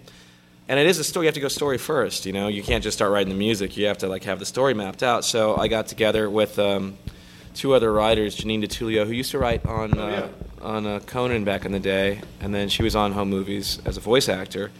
and 0.67 0.79
it 0.79 0.87
is 0.87 0.97
a 0.97 1.03
story. 1.03 1.25
You 1.25 1.27
have 1.27 1.35
to 1.35 1.41
go 1.41 1.47
story 1.49 1.77
first. 1.77 2.25
You 2.25 2.33
know, 2.33 2.47
you 2.47 2.63
can't 2.63 2.83
just 2.83 2.97
start 2.97 3.11
writing 3.11 3.29
the 3.31 3.37
music. 3.37 3.77
You 3.77 3.85
have 3.87 3.99
to 3.99 4.07
like 4.07 4.23
have 4.23 4.39
the 4.39 4.45
story 4.45 4.73
mapped 4.73 5.03
out. 5.03 5.23
So 5.25 5.55
I 5.55 5.67
got 5.67 5.87
together 5.87 6.29
with 6.29 6.57
um, 6.57 6.97
two 7.53 7.73
other 7.73 7.91
writers, 7.93 8.35
Janine 8.35 8.63
Ditullio, 8.63 9.05
who 9.05 9.11
used 9.13 9.31
to 9.31 9.37
write 9.39 9.65
on 9.67 9.97
uh, 9.99 10.29
on 10.61 10.87
uh, 10.87 10.99
Conan 11.05 11.43
back 11.43 11.65
in 11.65 11.71
the 11.71 11.79
day, 11.79 12.21
and 12.41 12.53
then 12.55 12.69
she 12.69 12.81
was 12.81 12.95
on 12.95 13.11
home 13.11 13.29
movies 13.29 13.79
as 13.85 13.97
a 13.97 14.01
voice 14.01 14.27
actor. 14.29 14.71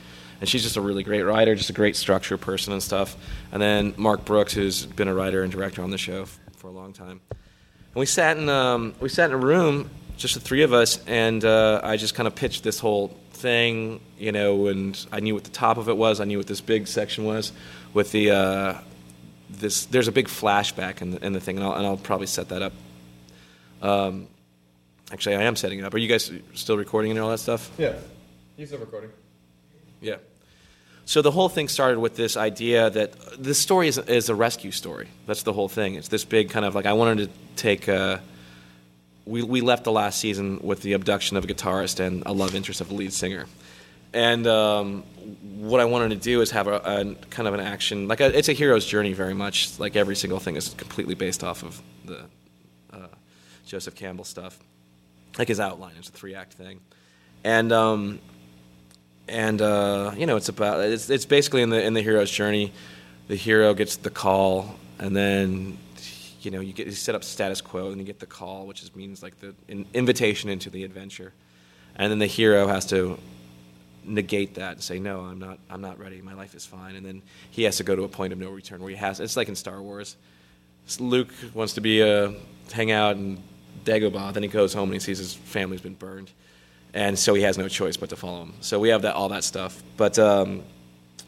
And 0.44 0.50
she's 0.50 0.64
just 0.64 0.76
a 0.76 0.82
really 0.82 1.04
great 1.04 1.22
writer, 1.22 1.56
just 1.56 1.70
a 1.70 1.74
great 1.74 1.96
structure 1.96 2.38
person 2.38 2.74
and 2.74 2.84
stuff. 2.84 3.16
And 3.54 3.62
then 3.62 3.94
Mark 3.96 4.26
Brooks, 4.26 4.52
who's 4.52 4.86
been 4.86 5.08
a 5.08 5.14
writer 5.14 5.42
and 5.42 5.50
director 5.50 5.82
on 5.82 5.90
the 5.90 5.98
show 5.98 6.24
f- 6.24 6.38
for 6.58 6.68
a 6.68 6.72
long 6.72 6.92
time. 6.92 7.22
And 7.32 7.40
we 7.96 8.06
sat 8.06 8.36
in 8.36 8.50
um, 8.50 8.94
we 9.00 9.08
sat 9.08 9.30
in 9.30 9.36
a 9.36 9.40
room, 9.40 9.90
just 10.18 10.34
the 10.34 10.42
three 10.42 10.64
of 10.64 10.74
us, 10.74 11.02
and 11.08 11.46
uh, 11.46 11.80
I 11.82 11.96
just 11.96 12.14
kind 12.14 12.28
of 12.28 12.36
pitched 12.36 12.62
this 12.62 12.78
whole 12.78 13.16
thing, 13.32 14.02
you 14.18 14.34
know, 14.34 14.68
and 14.68 15.06
I 15.14 15.22
knew 15.22 15.34
what 15.34 15.46
the 15.46 15.50
top 15.50 15.78
of 15.78 15.88
it 15.88 15.96
was, 15.96 16.20
I 16.20 16.26
knew 16.26 16.40
what 16.40 16.48
this 16.48 16.60
big 16.60 16.88
section 16.88 17.24
was, 17.24 17.54
with 17.94 18.12
the 18.12 18.32
uh, 18.32 18.78
this. 19.50 19.86
There's 19.86 20.10
a 20.10 20.12
big 20.12 20.28
flashback 20.28 21.02
in 21.02 21.12
the, 21.12 21.26
in 21.26 21.32
the 21.32 21.40
thing, 21.40 21.56
and 21.56 21.66
I'll, 21.66 21.74
and 21.76 21.86
I'll 21.86 21.96
probably 21.96 22.28
set 22.28 22.50
that 22.50 22.62
up. 22.62 22.74
Um, 23.82 24.28
actually, 25.10 25.38
I 25.38 25.44
am 25.44 25.56
setting 25.56 25.80
it 25.80 25.86
up. 25.86 25.94
Are 25.94 26.00
you 26.00 26.10
guys 26.10 26.30
still 26.54 26.76
recording 26.76 27.12
and 27.12 27.20
all 27.22 27.30
that 27.30 27.40
stuff? 27.40 27.72
Yeah. 27.78 27.94
You 28.58 28.66
still 28.66 28.80
recording? 28.80 29.10
Yeah. 30.02 30.18
So 31.06 31.22
the 31.22 31.32
whole 31.32 31.50
thing 31.50 31.68
started 31.68 32.00
with 32.00 32.16
this 32.16 32.38
idea 32.38 32.90
that 32.90 33.14
this 33.38 33.60
story 33.60 33.88
is, 33.88 33.98
is 33.98 34.30
a 34.30 34.36
rescue 34.36 34.72
story. 34.72 35.10
That's 35.28 35.44
the 35.44 35.52
whole 35.52 35.68
thing. 35.68 35.96
It's 35.96 36.08
this 36.08 36.24
big 36.24 36.50
kind 36.50 36.66
of 36.66 36.76
like 36.76 36.86
I 36.86 36.94
wanted 36.94 37.28
to 37.28 37.30
take. 37.56 37.90
Uh, 37.90 38.20
we 39.26 39.44
we 39.44 39.62
left 39.62 39.84
the 39.84 39.92
last 39.92 40.20
season 40.20 40.60
with 40.62 40.82
the 40.82 40.94
abduction 40.94 41.36
of 41.38 41.44
a 41.44 41.48
guitarist 41.48 42.00
and 42.00 42.24
a 42.26 42.32
love 42.32 42.56
interest 42.56 42.82
of 42.82 42.88
the 42.90 42.94
lead 42.94 43.12
singer, 43.12 43.48
and 44.14 44.48
um, 44.48 45.04
what 45.58 45.82
I 45.82 45.86
wanted 45.86 46.10
to 46.10 46.16
do 46.16 46.42
is 46.42 46.52
have 46.52 46.68
a, 46.68 46.76
a 46.76 47.16
kind 47.30 47.48
of 47.48 47.54
an 47.54 47.60
action 47.60 48.08
like 48.08 48.22
a, 48.22 48.38
it's 48.38 48.50
a 48.50 48.54
hero's 48.54 48.86
journey 48.86 49.14
very 49.14 49.34
much. 49.34 49.80
Like 49.80 49.96
every 49.96 50.16
single 50.16 50.40
thing 50.40 50.56
is 50.56 50.70
completely 50.70 51.16
based 51.16 51.44
off 51.44 51.64
of 51.64 51.82
the 52.06 52.26
uh, 52.92 53.08
Joseph 53.66 53.96
Campbell 53.96 54.26
stuff. 54.26 54.58
Like 55.38 55.48
his 55.48 55.60
outline, 55.60 55.94
it's 55.98 56.10
a 56.10 56.12
three 56.14 56.34
act 56.34 56.54
thing, 56.54 56.80
and. 57.44 57.74
Um, 57.74 58.20
and 59.28 59.62
uh, 59.62 60.14
you 60.18 60.26
know 60.26 60.36
it's 60.36 60.50
about 60.50 60.82
it's, 60.82 61.10
it's 61.10 61.26
basically 61.26 61.62
in 61.62 61.70
the 61.70 61.82
in 61.84 61.94
the 61.94 62.02
hero's 62.02 62.32
journey. 62.32 62.72
The 63.28 63.36
hero 63.36 63.74
gets 63.74 63.96
the 63.96 64.10
call 64.10 64.76
and 65.00 65.16
then 65.16 65.78
you 66.42 66.52
know 66.52 66.60
you 66.60 66.74
get 66.74 66.88
you 66.88 66.94
set 66.94 67.16
up 67.16 67.24
status 67.24 67.62
quo 67.62 67.92
and 67.92 67.98
you 68.00 68.04
get 68.06 68.20
the 68.20 68.26
call 68.26 68.68
which 68.68 68.84
is, 68.84 68.94
means 68.96 69.24
like 69.24 69.40
the 69.40 69.56
in, 69.68 69.86
invitation 69.94 70.50
into 70.50 70.70
the 70.70 70.84
adventure. 70.84 71.34
And 71.96 72.12
then 72.12 72.20
the 72.20 72.28
hero 72.28 72.68
has 72.68 72.86
to 72.88 73.18
negate 74.06 74.56
that 74.56 74.74
and 74.74 74.82
say 74.84 75.00
no 75.00 75.22
i'm 75.22 75.40
not 75.40 75.60
i'm 75.70 75.82
not 75.82 75.98
ready. 76.00 76.22
My 76.22 76.34
life 76.34 76.56
is 76.56 76.66
fine. 76.66 76.96
And 76.96 77.06
then 77.06 77.22
he 77.52 77.64
has 77.64 77.78
to 77.78 77.84
go 77.84 77.96
to 77.96 78.04
a 78.04 78.10
point 78.10 78.34
of 78.34 78.40
no 78.40 78.50
return 78.50 78.82
where 78.82 78.90
he 78.90 78.98
has 78.98 79.20
it's 79.20 79.38
like 79.38 79.48
in 79.48 79.56
star 79.56 79.82
wars. 79.82 80.18
Luke 81.00 81.34
wants 81.54 81.74
to 81.74 81.82
be 81.82 82.02
a 82.02 82.34
hang 82.74 82.92
out 82.92 83.16
in 83.16 83.42
dagobah 83.86 84.34
then 84.34 84.44
he 84.44 84.50
goes 84.50 84.74
home 84.74 84.90
and 84.90 84.94
he 84.94 85.00
sees 85.00 85.18
his 85.18 85.34
family's 85.34 85.82
been 85.82 85.96
burned 85.96 86.32
and 86.94 87.18
so 87.18 87.34
he 87.34 87.42
has 87.44 87.58
no 87.58 87.68
choice 87.68 87.98
but 87.98 88.10
to 88.10 88.16
follow 88.16 88.44
him. 88.44 88.54
So 88.62 88.80
we 88.80 88.90
have 88.90 89.02
that 89.02 89.16
all 89.16 89.30
that 89.30 89.44
stuff. 89.44 89.82
But 89.98 90.20
um, 90.20 90.64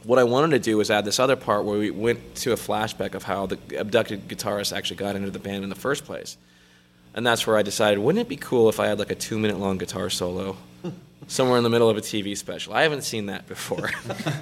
what 0.03 0.19
I 0.19 0.23
wanted 0.23 0.51
to 0.51 0.59
do 0.59 0.77
was 0.77 0.91
add 0.91 1.05
this 1.05 1.19
other 1.19 1.35
part 1.35 1.65
where 1.65 1.79
we 1.79 1.89
went 1.89 2.35
to 2.35 2.51
a 2.51 2.55
flashback 2.55 3.15
of 3.15 3.23
how 3.23 3.47
the 3.47 3.57
abducted 3.77 4.27
guitarist 4.27 4.75
actually 4.75 4.97
got 4.97 5.15
into 5.15 5.31
the 5.31 5.39
band 5.39 5.63
in 5.63 5.69
the 5.69 5.75
first 5.75 6.05
place, 6.05 6.37
and 7.13 7.25
that's 7.25 7.47
where 7.47 7.57
I 7.57 7.63
decided, 7.63 7.99
wouldn't 7.99 8.21
it 8.21 8.29
be 8.29 8.37
cool 8.37 8.69
if 8.69 8.79
I 8.79 8.87
had 8.87 8.99
like 8.99 9.11
a 9.11 9.15
two 9.15 9.39
minute 9.39 9.59
long 9.59 9.77
guitar 9.77 10.09
solo 10.09 10.57
somewhere 11.27 11.57
in 11.57 11.63
the 11.63 11.69
middle 11.69 11.89
of 11.89 11.97
a 11.97 12.01
TV 12.01 12.37
special? 12.37 12.73
I 12.73 12.83
haven't 12.83 13.03
seen 13.03 13.25
that 13.27 13.47
before. 13.47 13.89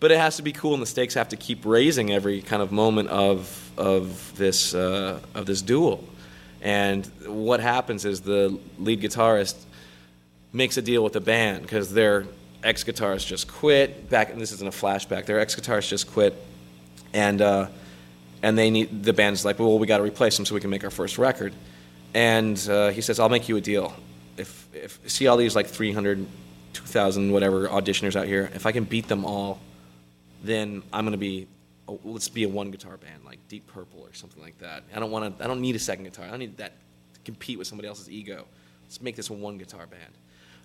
but 0.00 0.12
it 0.12 0.18
has 0.18 0.36
to 0.36 0.42
be 0.42 0.52
cool, 0.52 0.74
and 0.74 0.82
the 0.82 0.86
stakes 0.86 1.14
have 1.14 1.30
to 1.30 1.36
keep 1.36 1.64
raising 1.64 2.12
every 2.12 2.42
kind 2.42 2.62
of 2.62 2.70
moment 2.70 3.08
of 3.08 3.72
of 3.76 4.36
this 4.36 4.74
uh, 4.74 5.18
of 5.34 5.46
this 5.46 5.62
duel. 5.62 6.04
And 6.66 7.06
what 7.26 7.60
happens 7.60 8.04
is 8.04 8.22
the 8.22 8.58
lead 8.80 9.00
guitarist 9.00 9.54
makes 10.52 10.76
a 10.76 10.82
deal 10.82 11.04
with 11.04 11.12
the 11.12 11.20
band 11.20 11.62
because 11.62 11.94
their 11.94 12.26
ex 12.64 12.82
guitarist 12.82 13.28
just 13.28 13.46
quit. 13.46 14.10
Back, 14.10 14.32
and 14.32 14.40
this 14.40 14.50
isn't 14.50 14.66
a 14.66 14.72
flashback. 14.72 15.26
Their 15.26 15.38
ex 15.38 15.54
guitarist 15.54 15.90
just 15.90 16.10
quit, 16.10 16.34
and 17.12 17.40
uh, 17.40 17.68
and 18.42 18.58
they 18.58 18.70
need 18.70 19.04
the 19.04 19.12
band's 19.12 19.44
like, 19.44 19.60
well, 19.60 19.78
we 19.78 19.86
got 19.86 19.98
to 19.98 20.02
replace 20.02 20.36
him 20.36 20.44
so 20.44 20.56
we 20.56 20.60
can 20.60 20.70
make 20.70 20.82
our 20.82 20.90
first 20.90 21.18
record. 21.18 21.54
And 22.14 22.58
uh, 22.68 22.88
he 22.88 23.00
says, 23.00 23.20
I'll 23.20 23.28
make 23.28 23.48
you 23.48 23.56
a 23.56 23.60
deal. 23.60 23.94
If 24.36 24.66
if 24.74 24.98
see 25.08 25.28
all 25.28 25.36
these 25.36 25.54
like 25.54 25.68
300, 25.68 26.26
2,000 26.72 27.30
whatever 27.30 27.68
auditioners 27.68 28.16
out 28.16 28.26
here, 28.26 28.50
if 28.56 28.66
I 28.66 28.72
can 28.72 28.82
beat 28.82 29.06
them 29.06 29.24
all, 29.24 29.60
then 30.42 30.82
I'm 30.92 31.04
to 31.12 31.16
be 31.16 31.46
oh, 31.88 32.00
let's 32.04 32.28
be 32.28 32.44
a 32.44 32.48
one 32.48 32.70
guitar 32.70 32.96
band 32.96 33.24
like 33.24 33.38
Deep 33.48 33.66
Purple 33.66 34.00
or 34.00 34.12
something 34.12 34.42
like 34.42 34.58
that. 34.58 34.84
I 34.94 34.98
don't 34.98 35.10
want 35.10 35.38
to. 35.38 35.44
I 35.44 35.46
don't 35.46 35.60
need 35.60 35.76
a 35.76 35.80
second 35.80 36.04
guitar. 36.04 36.26
I 36.26 36.30
don't 36.30 36.38
need 36.38 36.56
that 36.58 36.72
to 37.14 37.20
compete 37.24 37.58
with 37.58 37.66
somebody 37.66 37.88
else's 37.88 38.10
ego. 38.10 38.46
Let's 38.84 39.00
make 39.00 39.16
this 39.16 39.30
a 39.30 39.32
one 39.32 39.58
guitar 39.58 39.86
band. 39.86 40.02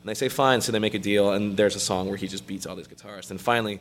And 0.02 0.10
they 0.10 0.14
say 0.14 0.30
fine, 0.30 0.62
so 0.62 0.72
they 0.72 0.80
make 0.80 0.96
a 0.96 1.00
deal, 1.00 1.32
and 1.34 1.56
there's 1.56 1.76
a 1.76 1.80
song 1.80 2.08
where 2.08 2.18
he 2.18 2.28
just 2.28 2.48
beats 2.48 2.66
all 2.66 2.76
these 2.76 2.88
guitarists. 2.88 3.30
And 3.30 3.40
finally, 3.40 3.80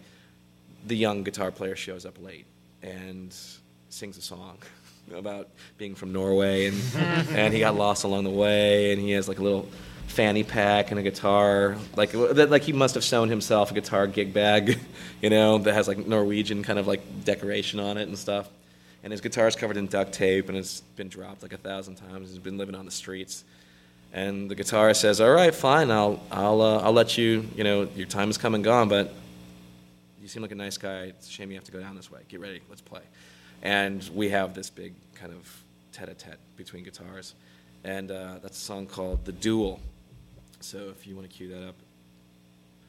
the 0.87 0.97
young 0.97 1.23
guitar 1.23 1.51
player 1.51 1.77
shows 1.77 2.05
up 2.05 2.23
late 2.23 2.47
and 2.83 3.35
sings 3.89 4.19
a 4.19 4.23
song 4.23 4.59
about 5.15 5.49
being 5.79 5.95
from 5.95 6.13
Norway, 6.13 6.67
and 6.67 6.77
and 7.31 7.55
he 7.55 7.61
got 7.61 7.75
lost 7.75 8.05
along 8.05 8.25
the 8.25 8.31
way, 8.31 8.93
and 8.93 9.01
he 9.01 9.13
has 9.13 9.29
like 9.29 9.39
a 9.39 9.43
little 9.43 9.69
fanny 10.11 10.43
pack 10.43 10.91
and 10.91 10.99
a 10.99 11.03
guitar, 11.03 11.77
like 11.97 12.11
that, 12.13 12.51
like 12.51 12.63
he 12.63 12.73
must 12.73 12.95
have 12.95 13.05
sewn 13.05 13.29
himself 13.29 13.71
a 13.71 13.75
guitar 13.75 14.07
gig 14.07 14.35
bag, 14.35 14.79
you 15.23 15.31
know, 15.31 15.59
that 15.59 15.73
has 15.73 15.89
like 15.89 15.99
Norwegian 16.07 16.63
kind 16.63 16.79
of 16.79 16.87
like 16.87 17.25
decoration 17.25 17.81
on 17.81 17.97
it 17.97 18.09
and 18.09 18.19
stuff. 18.19 18.49
and 19.03 19.13
his 19.13 19.21
guitar 19.21 19.47
is 19.47 19.57
covered 19.57 19.77
in 19.77 19.87
duct 19.87 20.13
tape, 20.13 20.49
and 20.49 20.59
it's 20.59 20.81
been 20.97 21.09
dropped 21.09 21.43
like 21.43 21.53
a 21.53 21.57
thousand 21.57 21.95
times. 21.95 22.29
He's 22.31 22.39
been 22.39 22.59
living 22.59 22.75
on 22.75 22.85
the 22.85 22.91
streets. 22.91 23.45
And 24.13 24.51
the 24.51 24.57
guitarist 24.57 24.97
says, 24.97 25.21
"All 25.21 25.31
right, 25.31 25.55
fine. 25.55 25.91
I'll 25.91 26.21
I'll 26.33 26.61
uh, 26.61 26.79
I'll 26.81 26.93
let 26.93 27.17
you. 27.17 27.49
You 27.55 27.63
know, 27.63 27.89
your 27.95 28.09
time 28.09 28.29
has 28.29 28.37
come 28.37 28.57
and 28.57 28.65
gone, 28.65 28.89
but 28.89 29.15
you 30.21 30.27
seem 30.27 30.43
like 30.43 30.51
a 30.51 30.57
nice 30.57 30.77
guy. 30.77 31.03
It's 31.05 31.29
a 31.29 31.31
shame 31.31 31.51
you 31.51 31.57
have 31.57 31.65
to 31.65 31.73
go 31.73 31.81
down 31.81 31.95
this 31.95 32.11
way. 32.11 32.21
Get 32.29 32.41
ready. 32.41 32.61
Let's 32.69 32.83
play." 32.83 33.03
And 33.63 34.09
we 34.13 34.31
have 34.31 34.53
this 34.55 34.69
big 34.71 34.95
kind 35.15 35.33
of 35.33 35.63
tete-a-tete 35.93 36.39
between 36.57 36.83
guitars, 36.83 37.35
and 37.85 38.11
uh, 38.11 38.41
that's 38.43 38.59
a 38.59 38.61
song 38.61 38.87
called 38.87 39.25
"The 39.25 39.33
Duel." 39.33 39.79
So 40.61 40.91
if 40.91 41.07
you 41.07 41.17
want 41.17 41.29
to 41.29 41.35
cue 41.37 41.49
that 41.49 41.69
up. 41.69 41.75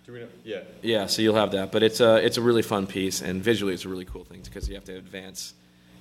Do 0.06 0.14
we 0.14 0.20
know? 0.20 0.28
Yeah. 0.44 0.62
Yeah, 0.82 1.06
so 1.08 1.22
you'll 1.22 1.36
have 1.36 1.52
that, 1.52 1.72
but 1.72 1.84
it's 1.84 2.00
a 2.00 2.16
it's 2.16 2.38
a 2.38 2.42
really 2.42 2.62
fun 2.62 2.88
piece, 2.88 3.22
and 3.22 3.42
visually 3.42 3.74
it's 3.74 3.86
a 3.86 3.90
really 3.90 4.06
cool 4.06 4.24
thing 4.24 4.42
because 4.44 4.68
you 4.68 4.76
have 4.76 4.86
to 4.86 4.96
advance 4.96 5.54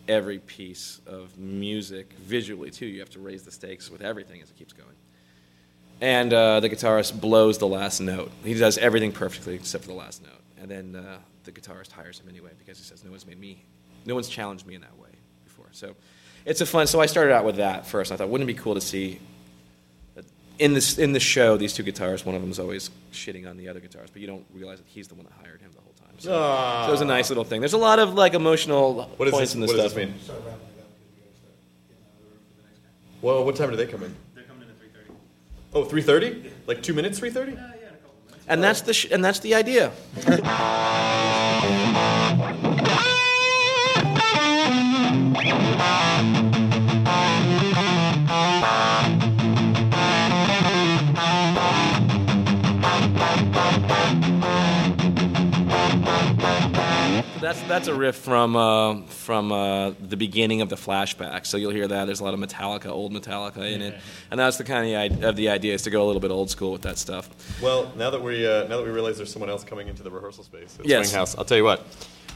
every 0.08 0.38
piece 0.38 1.00
of 1.06 1.38
music 1.38 2.12
visually 2.14 2.70
too. 2.70 2.86
You 2.86 3.00
have 3.00 3.10
to 3.10 3.20
raise 3.20 3.42
the 3.42 3.52
stakes 3.52 3.90
with 3.90 4.02
everything 4.02 4.40
as 4.42 4.50
it 4.50 4.56
keeps 4.56 4.72
going. 4.72 4.88
And 6.00 6.32
uh, 6.32 6.60
the 6.60 6.70
guitarist 6.70 7.20
blows 7.20 7.58
the 7.58 7.66
last 7.66 8.00
note. 8.00 8.32
He 8.42 8.54
does 8.54 8.78
everything 8.78 9.12
perfectly 9.12 9.54
except 9.54 9.84
for 9.84 9.90
the 9.90 9.96
last 9.96 10.22
note, 10.22 10.42
and 10.60 10.70
then 10.70 10.96
uh, 10.96 11.18
the 11.44 11.52
guitarist 11.52 11.92
hires 11.92 12.18
him 12.18 12.28
anyway 12.28 12.50
because 12.58 12.78
he 12.78 12.84
says 12.84 13.04
no 13.04 13.10
one's 13.10 13.26
made 13.26 13.38
me, 13.38 13.62
no 14.06 14.14
one's 14.14 14.28
challenged 14.28 14.66
me 14.66 14.74
in 14.74 14.80
that 14.80 14.98
way 14.98 15.10
before. 15.44 15.66
So 15.72 15.94
it's 16.46 16.62
a 16.62 16.66
fun. 16.66 16.86
So 16.86 17.00
I 17.00 17.06
started 17.06 17.34
out 17.34 17.44
with 17.44 17.56
that 17.56 17.86
first. 17.86 18.12
I 18.12 18.16
thought 18.16 18.28
wouldn't 18.30 18.48
it 18.48 18.54
be 18.54 18.60
cool 18.60 18.74
to 18.74 18.80
see 18.80 19.20
in 20.60 20.74
this 20.74 20.98
in 20.98 21.12
the 21.12 21.20
show, 21.20 21.56
these 21.56 21.72
two 21.72 21.82
guitarists, 21.82 22.24
one 22.24 22.34
of 22.34 22.42
them 22.42 22.50
is 22.50 22.58
always 22.58 22.90
shitting 23.12 23.48
on 23.48 23.56
the 23.56 23.68
other 23.68 23.80
guitarist, 23.80 24.10
but 24.12 24.20
you 24.20 24.26
don't 24.26 24.44
realize 24.54 24.78
that 24.78 24.86
he's 24.86 25.08
the 25.08 25.14
one 25.14 25.24
that 25.24 25.32
hired 25.42 25.60
him 25.60 25.70
the 25.72 25.80
whole 25.80 25.94
time. 25.94 26.14
So, 26.18 26.34
Ah. 26.38 26.82
so 26.84 26.88
it 26.90 26.92
was 26.92 27.00
a 27.00 27.04
nice 27.06 27.30
little 27.30 27.44
thing. 27.44 27.60
There's 27.60 27.72
a 27.72 27.78
lot 27.78 27.98
of 27.98 28.14
like 28.14 28.34
emotional 28.34 29.08
What 29.16 29.24
does 29.24 29.32
points 29.32 29.50
this, 29.50 29.54
in 29.54 29.60
this 29.62 29.68
what 29.70 29.76
does 29.78 29.92
stuff. 29.92 30.04
this 30.04 30.30
mean? 30.30 30.36
Well, 33.22 33.44
what 33.44 33.56
time 33.56 33.70
do 33.70 33.76
they 33.76 33.86
come 33.86 34.02
in? 34.02 34.14
They're 34.34 34.44
coming 34.44 34.64
in 34.64 34.68
at 34.70 34.78
3:30. 34.78 35.14
Oh, 35.74 35.84
3.30? 35.84 36.50
Like 36.66 36.82
two 36.82 36.94
minutes, 36.94 37.18
3.30? 37.18 37.58
And 38.48 38.62
that's 38.62 38.82
the 38.82 38.92
sh- 38.92 39.06
and 39.10 39.24
that's 39.24 39.38
the 39.40 39.54
idea. 39.54 39.92
That's 57.50 57.62
that's 57.62 57.88
a 57.88 57.94
riff 57.94 58.14
from 58.14 58.54
uh, 58.54 59.02
from 59.08 59.50
uh, 59.50 59.90
the 60.00 60.16
beginning 60.16 60.60
of 60.60 60.68
the 60.68 60.76
flashback. 60.76 61.46
So 61.46 61.56
you'll 61.56 61.72
hear 61.72 61.88
that. 61.88 62.04
There's 62.04 62.20
a 62.20 62.24
lot 62.24 62.32
of 62.32 62.38
Metallica, 62.38 62.86
old 62.86 63.12
Metallica 63.12 63.68
in 63.72 63.82
it, 63.82 63.98
and 64.30 64.38
that's 64.38 64.56
the 64.56 64.62
kind 64.62 65.12
of 65.12 65.24
of 65.24 65.34
the 65.34 65.48
idea 65.48 65.74
is 65.74 65.82
to 65.82 65.90
go 65.90 66.04
a 66.04 66.06
little 66.06 66.20
bit 66.20 66.30
old 66.30 66.48
school 66.48 66.70
with 66.70 66.82
that 66.82 66.96
stuff. 66.96 67.28
Well, 67.60 67.92
now 67.96 68.10
that 68.10 68.22
we 68.22 68.46
uh, 68.46 68.68
now 68.68 68.76
that 68.76 68.84
we 68.84 68.90
realize 68.92 69.16
there's 69.16 69.32
someone 69.32 69.50
else 69.50 69.64
coming 69.64 69.88
into 69.88 70.04
the 70.04 70.12
rehearsal 70.12 70.44
space 70.44 70.78
at 70.78 70.86
Yes. 70.86 71.12
Swinghouse, 71.12 71.36
I'll 71.36 71.44
tell 71.44 71.56
you 71.56 71.64
what. 71.64 71.84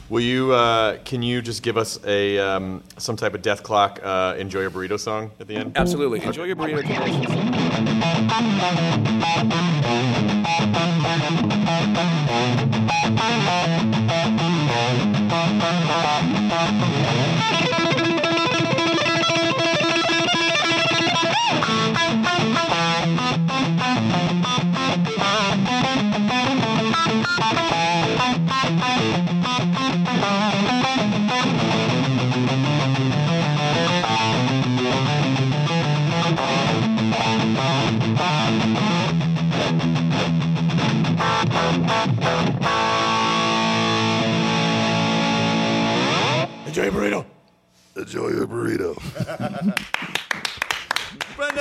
Will 0.09 0.19
you? 0.19 0.51
Uh, 0.51 0.97
can 1.05 1.23
you 1.23 1.41
just 1.41 1.63
give 1.63 1.77
us 1.77 1.97
a 2.05 2.37
um, 2.37 2.83
some 2.97 3.15
type 3.15 3.35
of 3.35 3.41
Dethklok 3.41 4.03
uh, 4.03 4.35
"Enjoy 4.37 4.59
Your 4.59 4.69
Burrito" 4.69 4.99
song 4.99 5.31
at 5.39 5.47
the 5.47 5.55
end? 5.55 5.77
Absolutely. 5.77 6.21
Enjoy 6.23 6.43
your 6.43 6.57
burrito. 6.57 6.83
Enjoy 12.67 12.74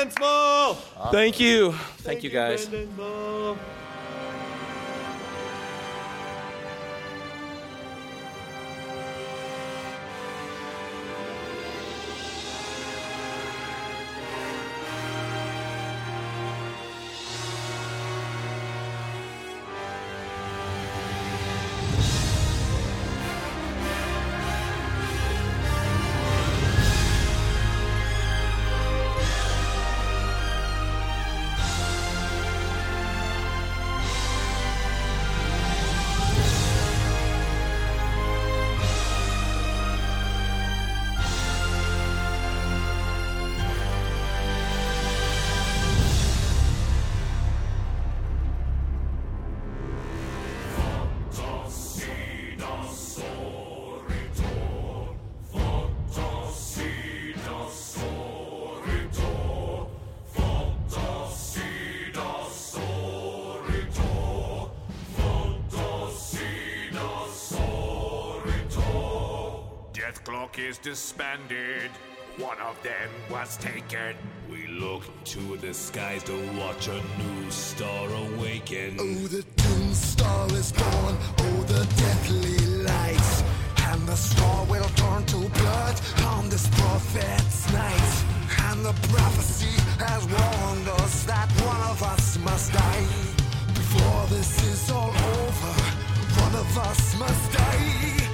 Brendon 0.04 0.16
Small. 0.18 0.74
Thank 1.10 1.40
you. 1.40 1.72
Thank, 1.98 2.22
you 2.22 2.30
guys. 2.30 2.68
Is 70.56 70.78
disbanded. 70.78 71.90
One 72.36 72.58
of 72.60 72.80
them 72.84 73.10
was 73.28 73.56
taken. 73.56 74.14
We 74.48 74.68
look 74.68 75.02
to 75.24 75.56
the 75.56 75.74
skies 75.74 76.22
to 76.24 76.32
watch 76.56 76.86
a 76.86 77.02
new 77.18 77.50
star 77.50 78.08
awaken. 78.08 78.96
Oh, 79.00 79.26
the 79.26 79.42
doom 79.56 79.92
star 79.92 80.46
is 80.52 80.70
born. 80.70 81.16
Oh, 81.38 81.64
the 81.66 81.84
deathly 81.96 82.56
light. 82.84 83.44
And 83.90 84.06
the 84.06 84.14
star 84.14 84.64
will 84.66 84.88
turn 84.94 85.26
to 85.26 85.48
blood 85.58 86.00
on 86.24 86.48
this 86.48 86.68
prophet's 86.78 87.72
night. 87.72 88.24
And 88.70 88.84
the 88.84 88.94
prophecy 89.08 89.74
has 89.98 90.24
warned 90.24 90.88
us 91.00 91.24
that 91.24 91.50
one 91.66 91.82
of 91.90 92.00
us 92.02 92.38
must 92.38 92.72
die. 92.72 93.06
Before 93.74 94.26
this 94.28 94.62
is 94.72 94.90
all 94.90 95.10
over, 95.10 95.72
one 96.40 96.54
of 96.54 96.78
us 96.78 97.18
must 97.18 97.52
die. 97.52 98.33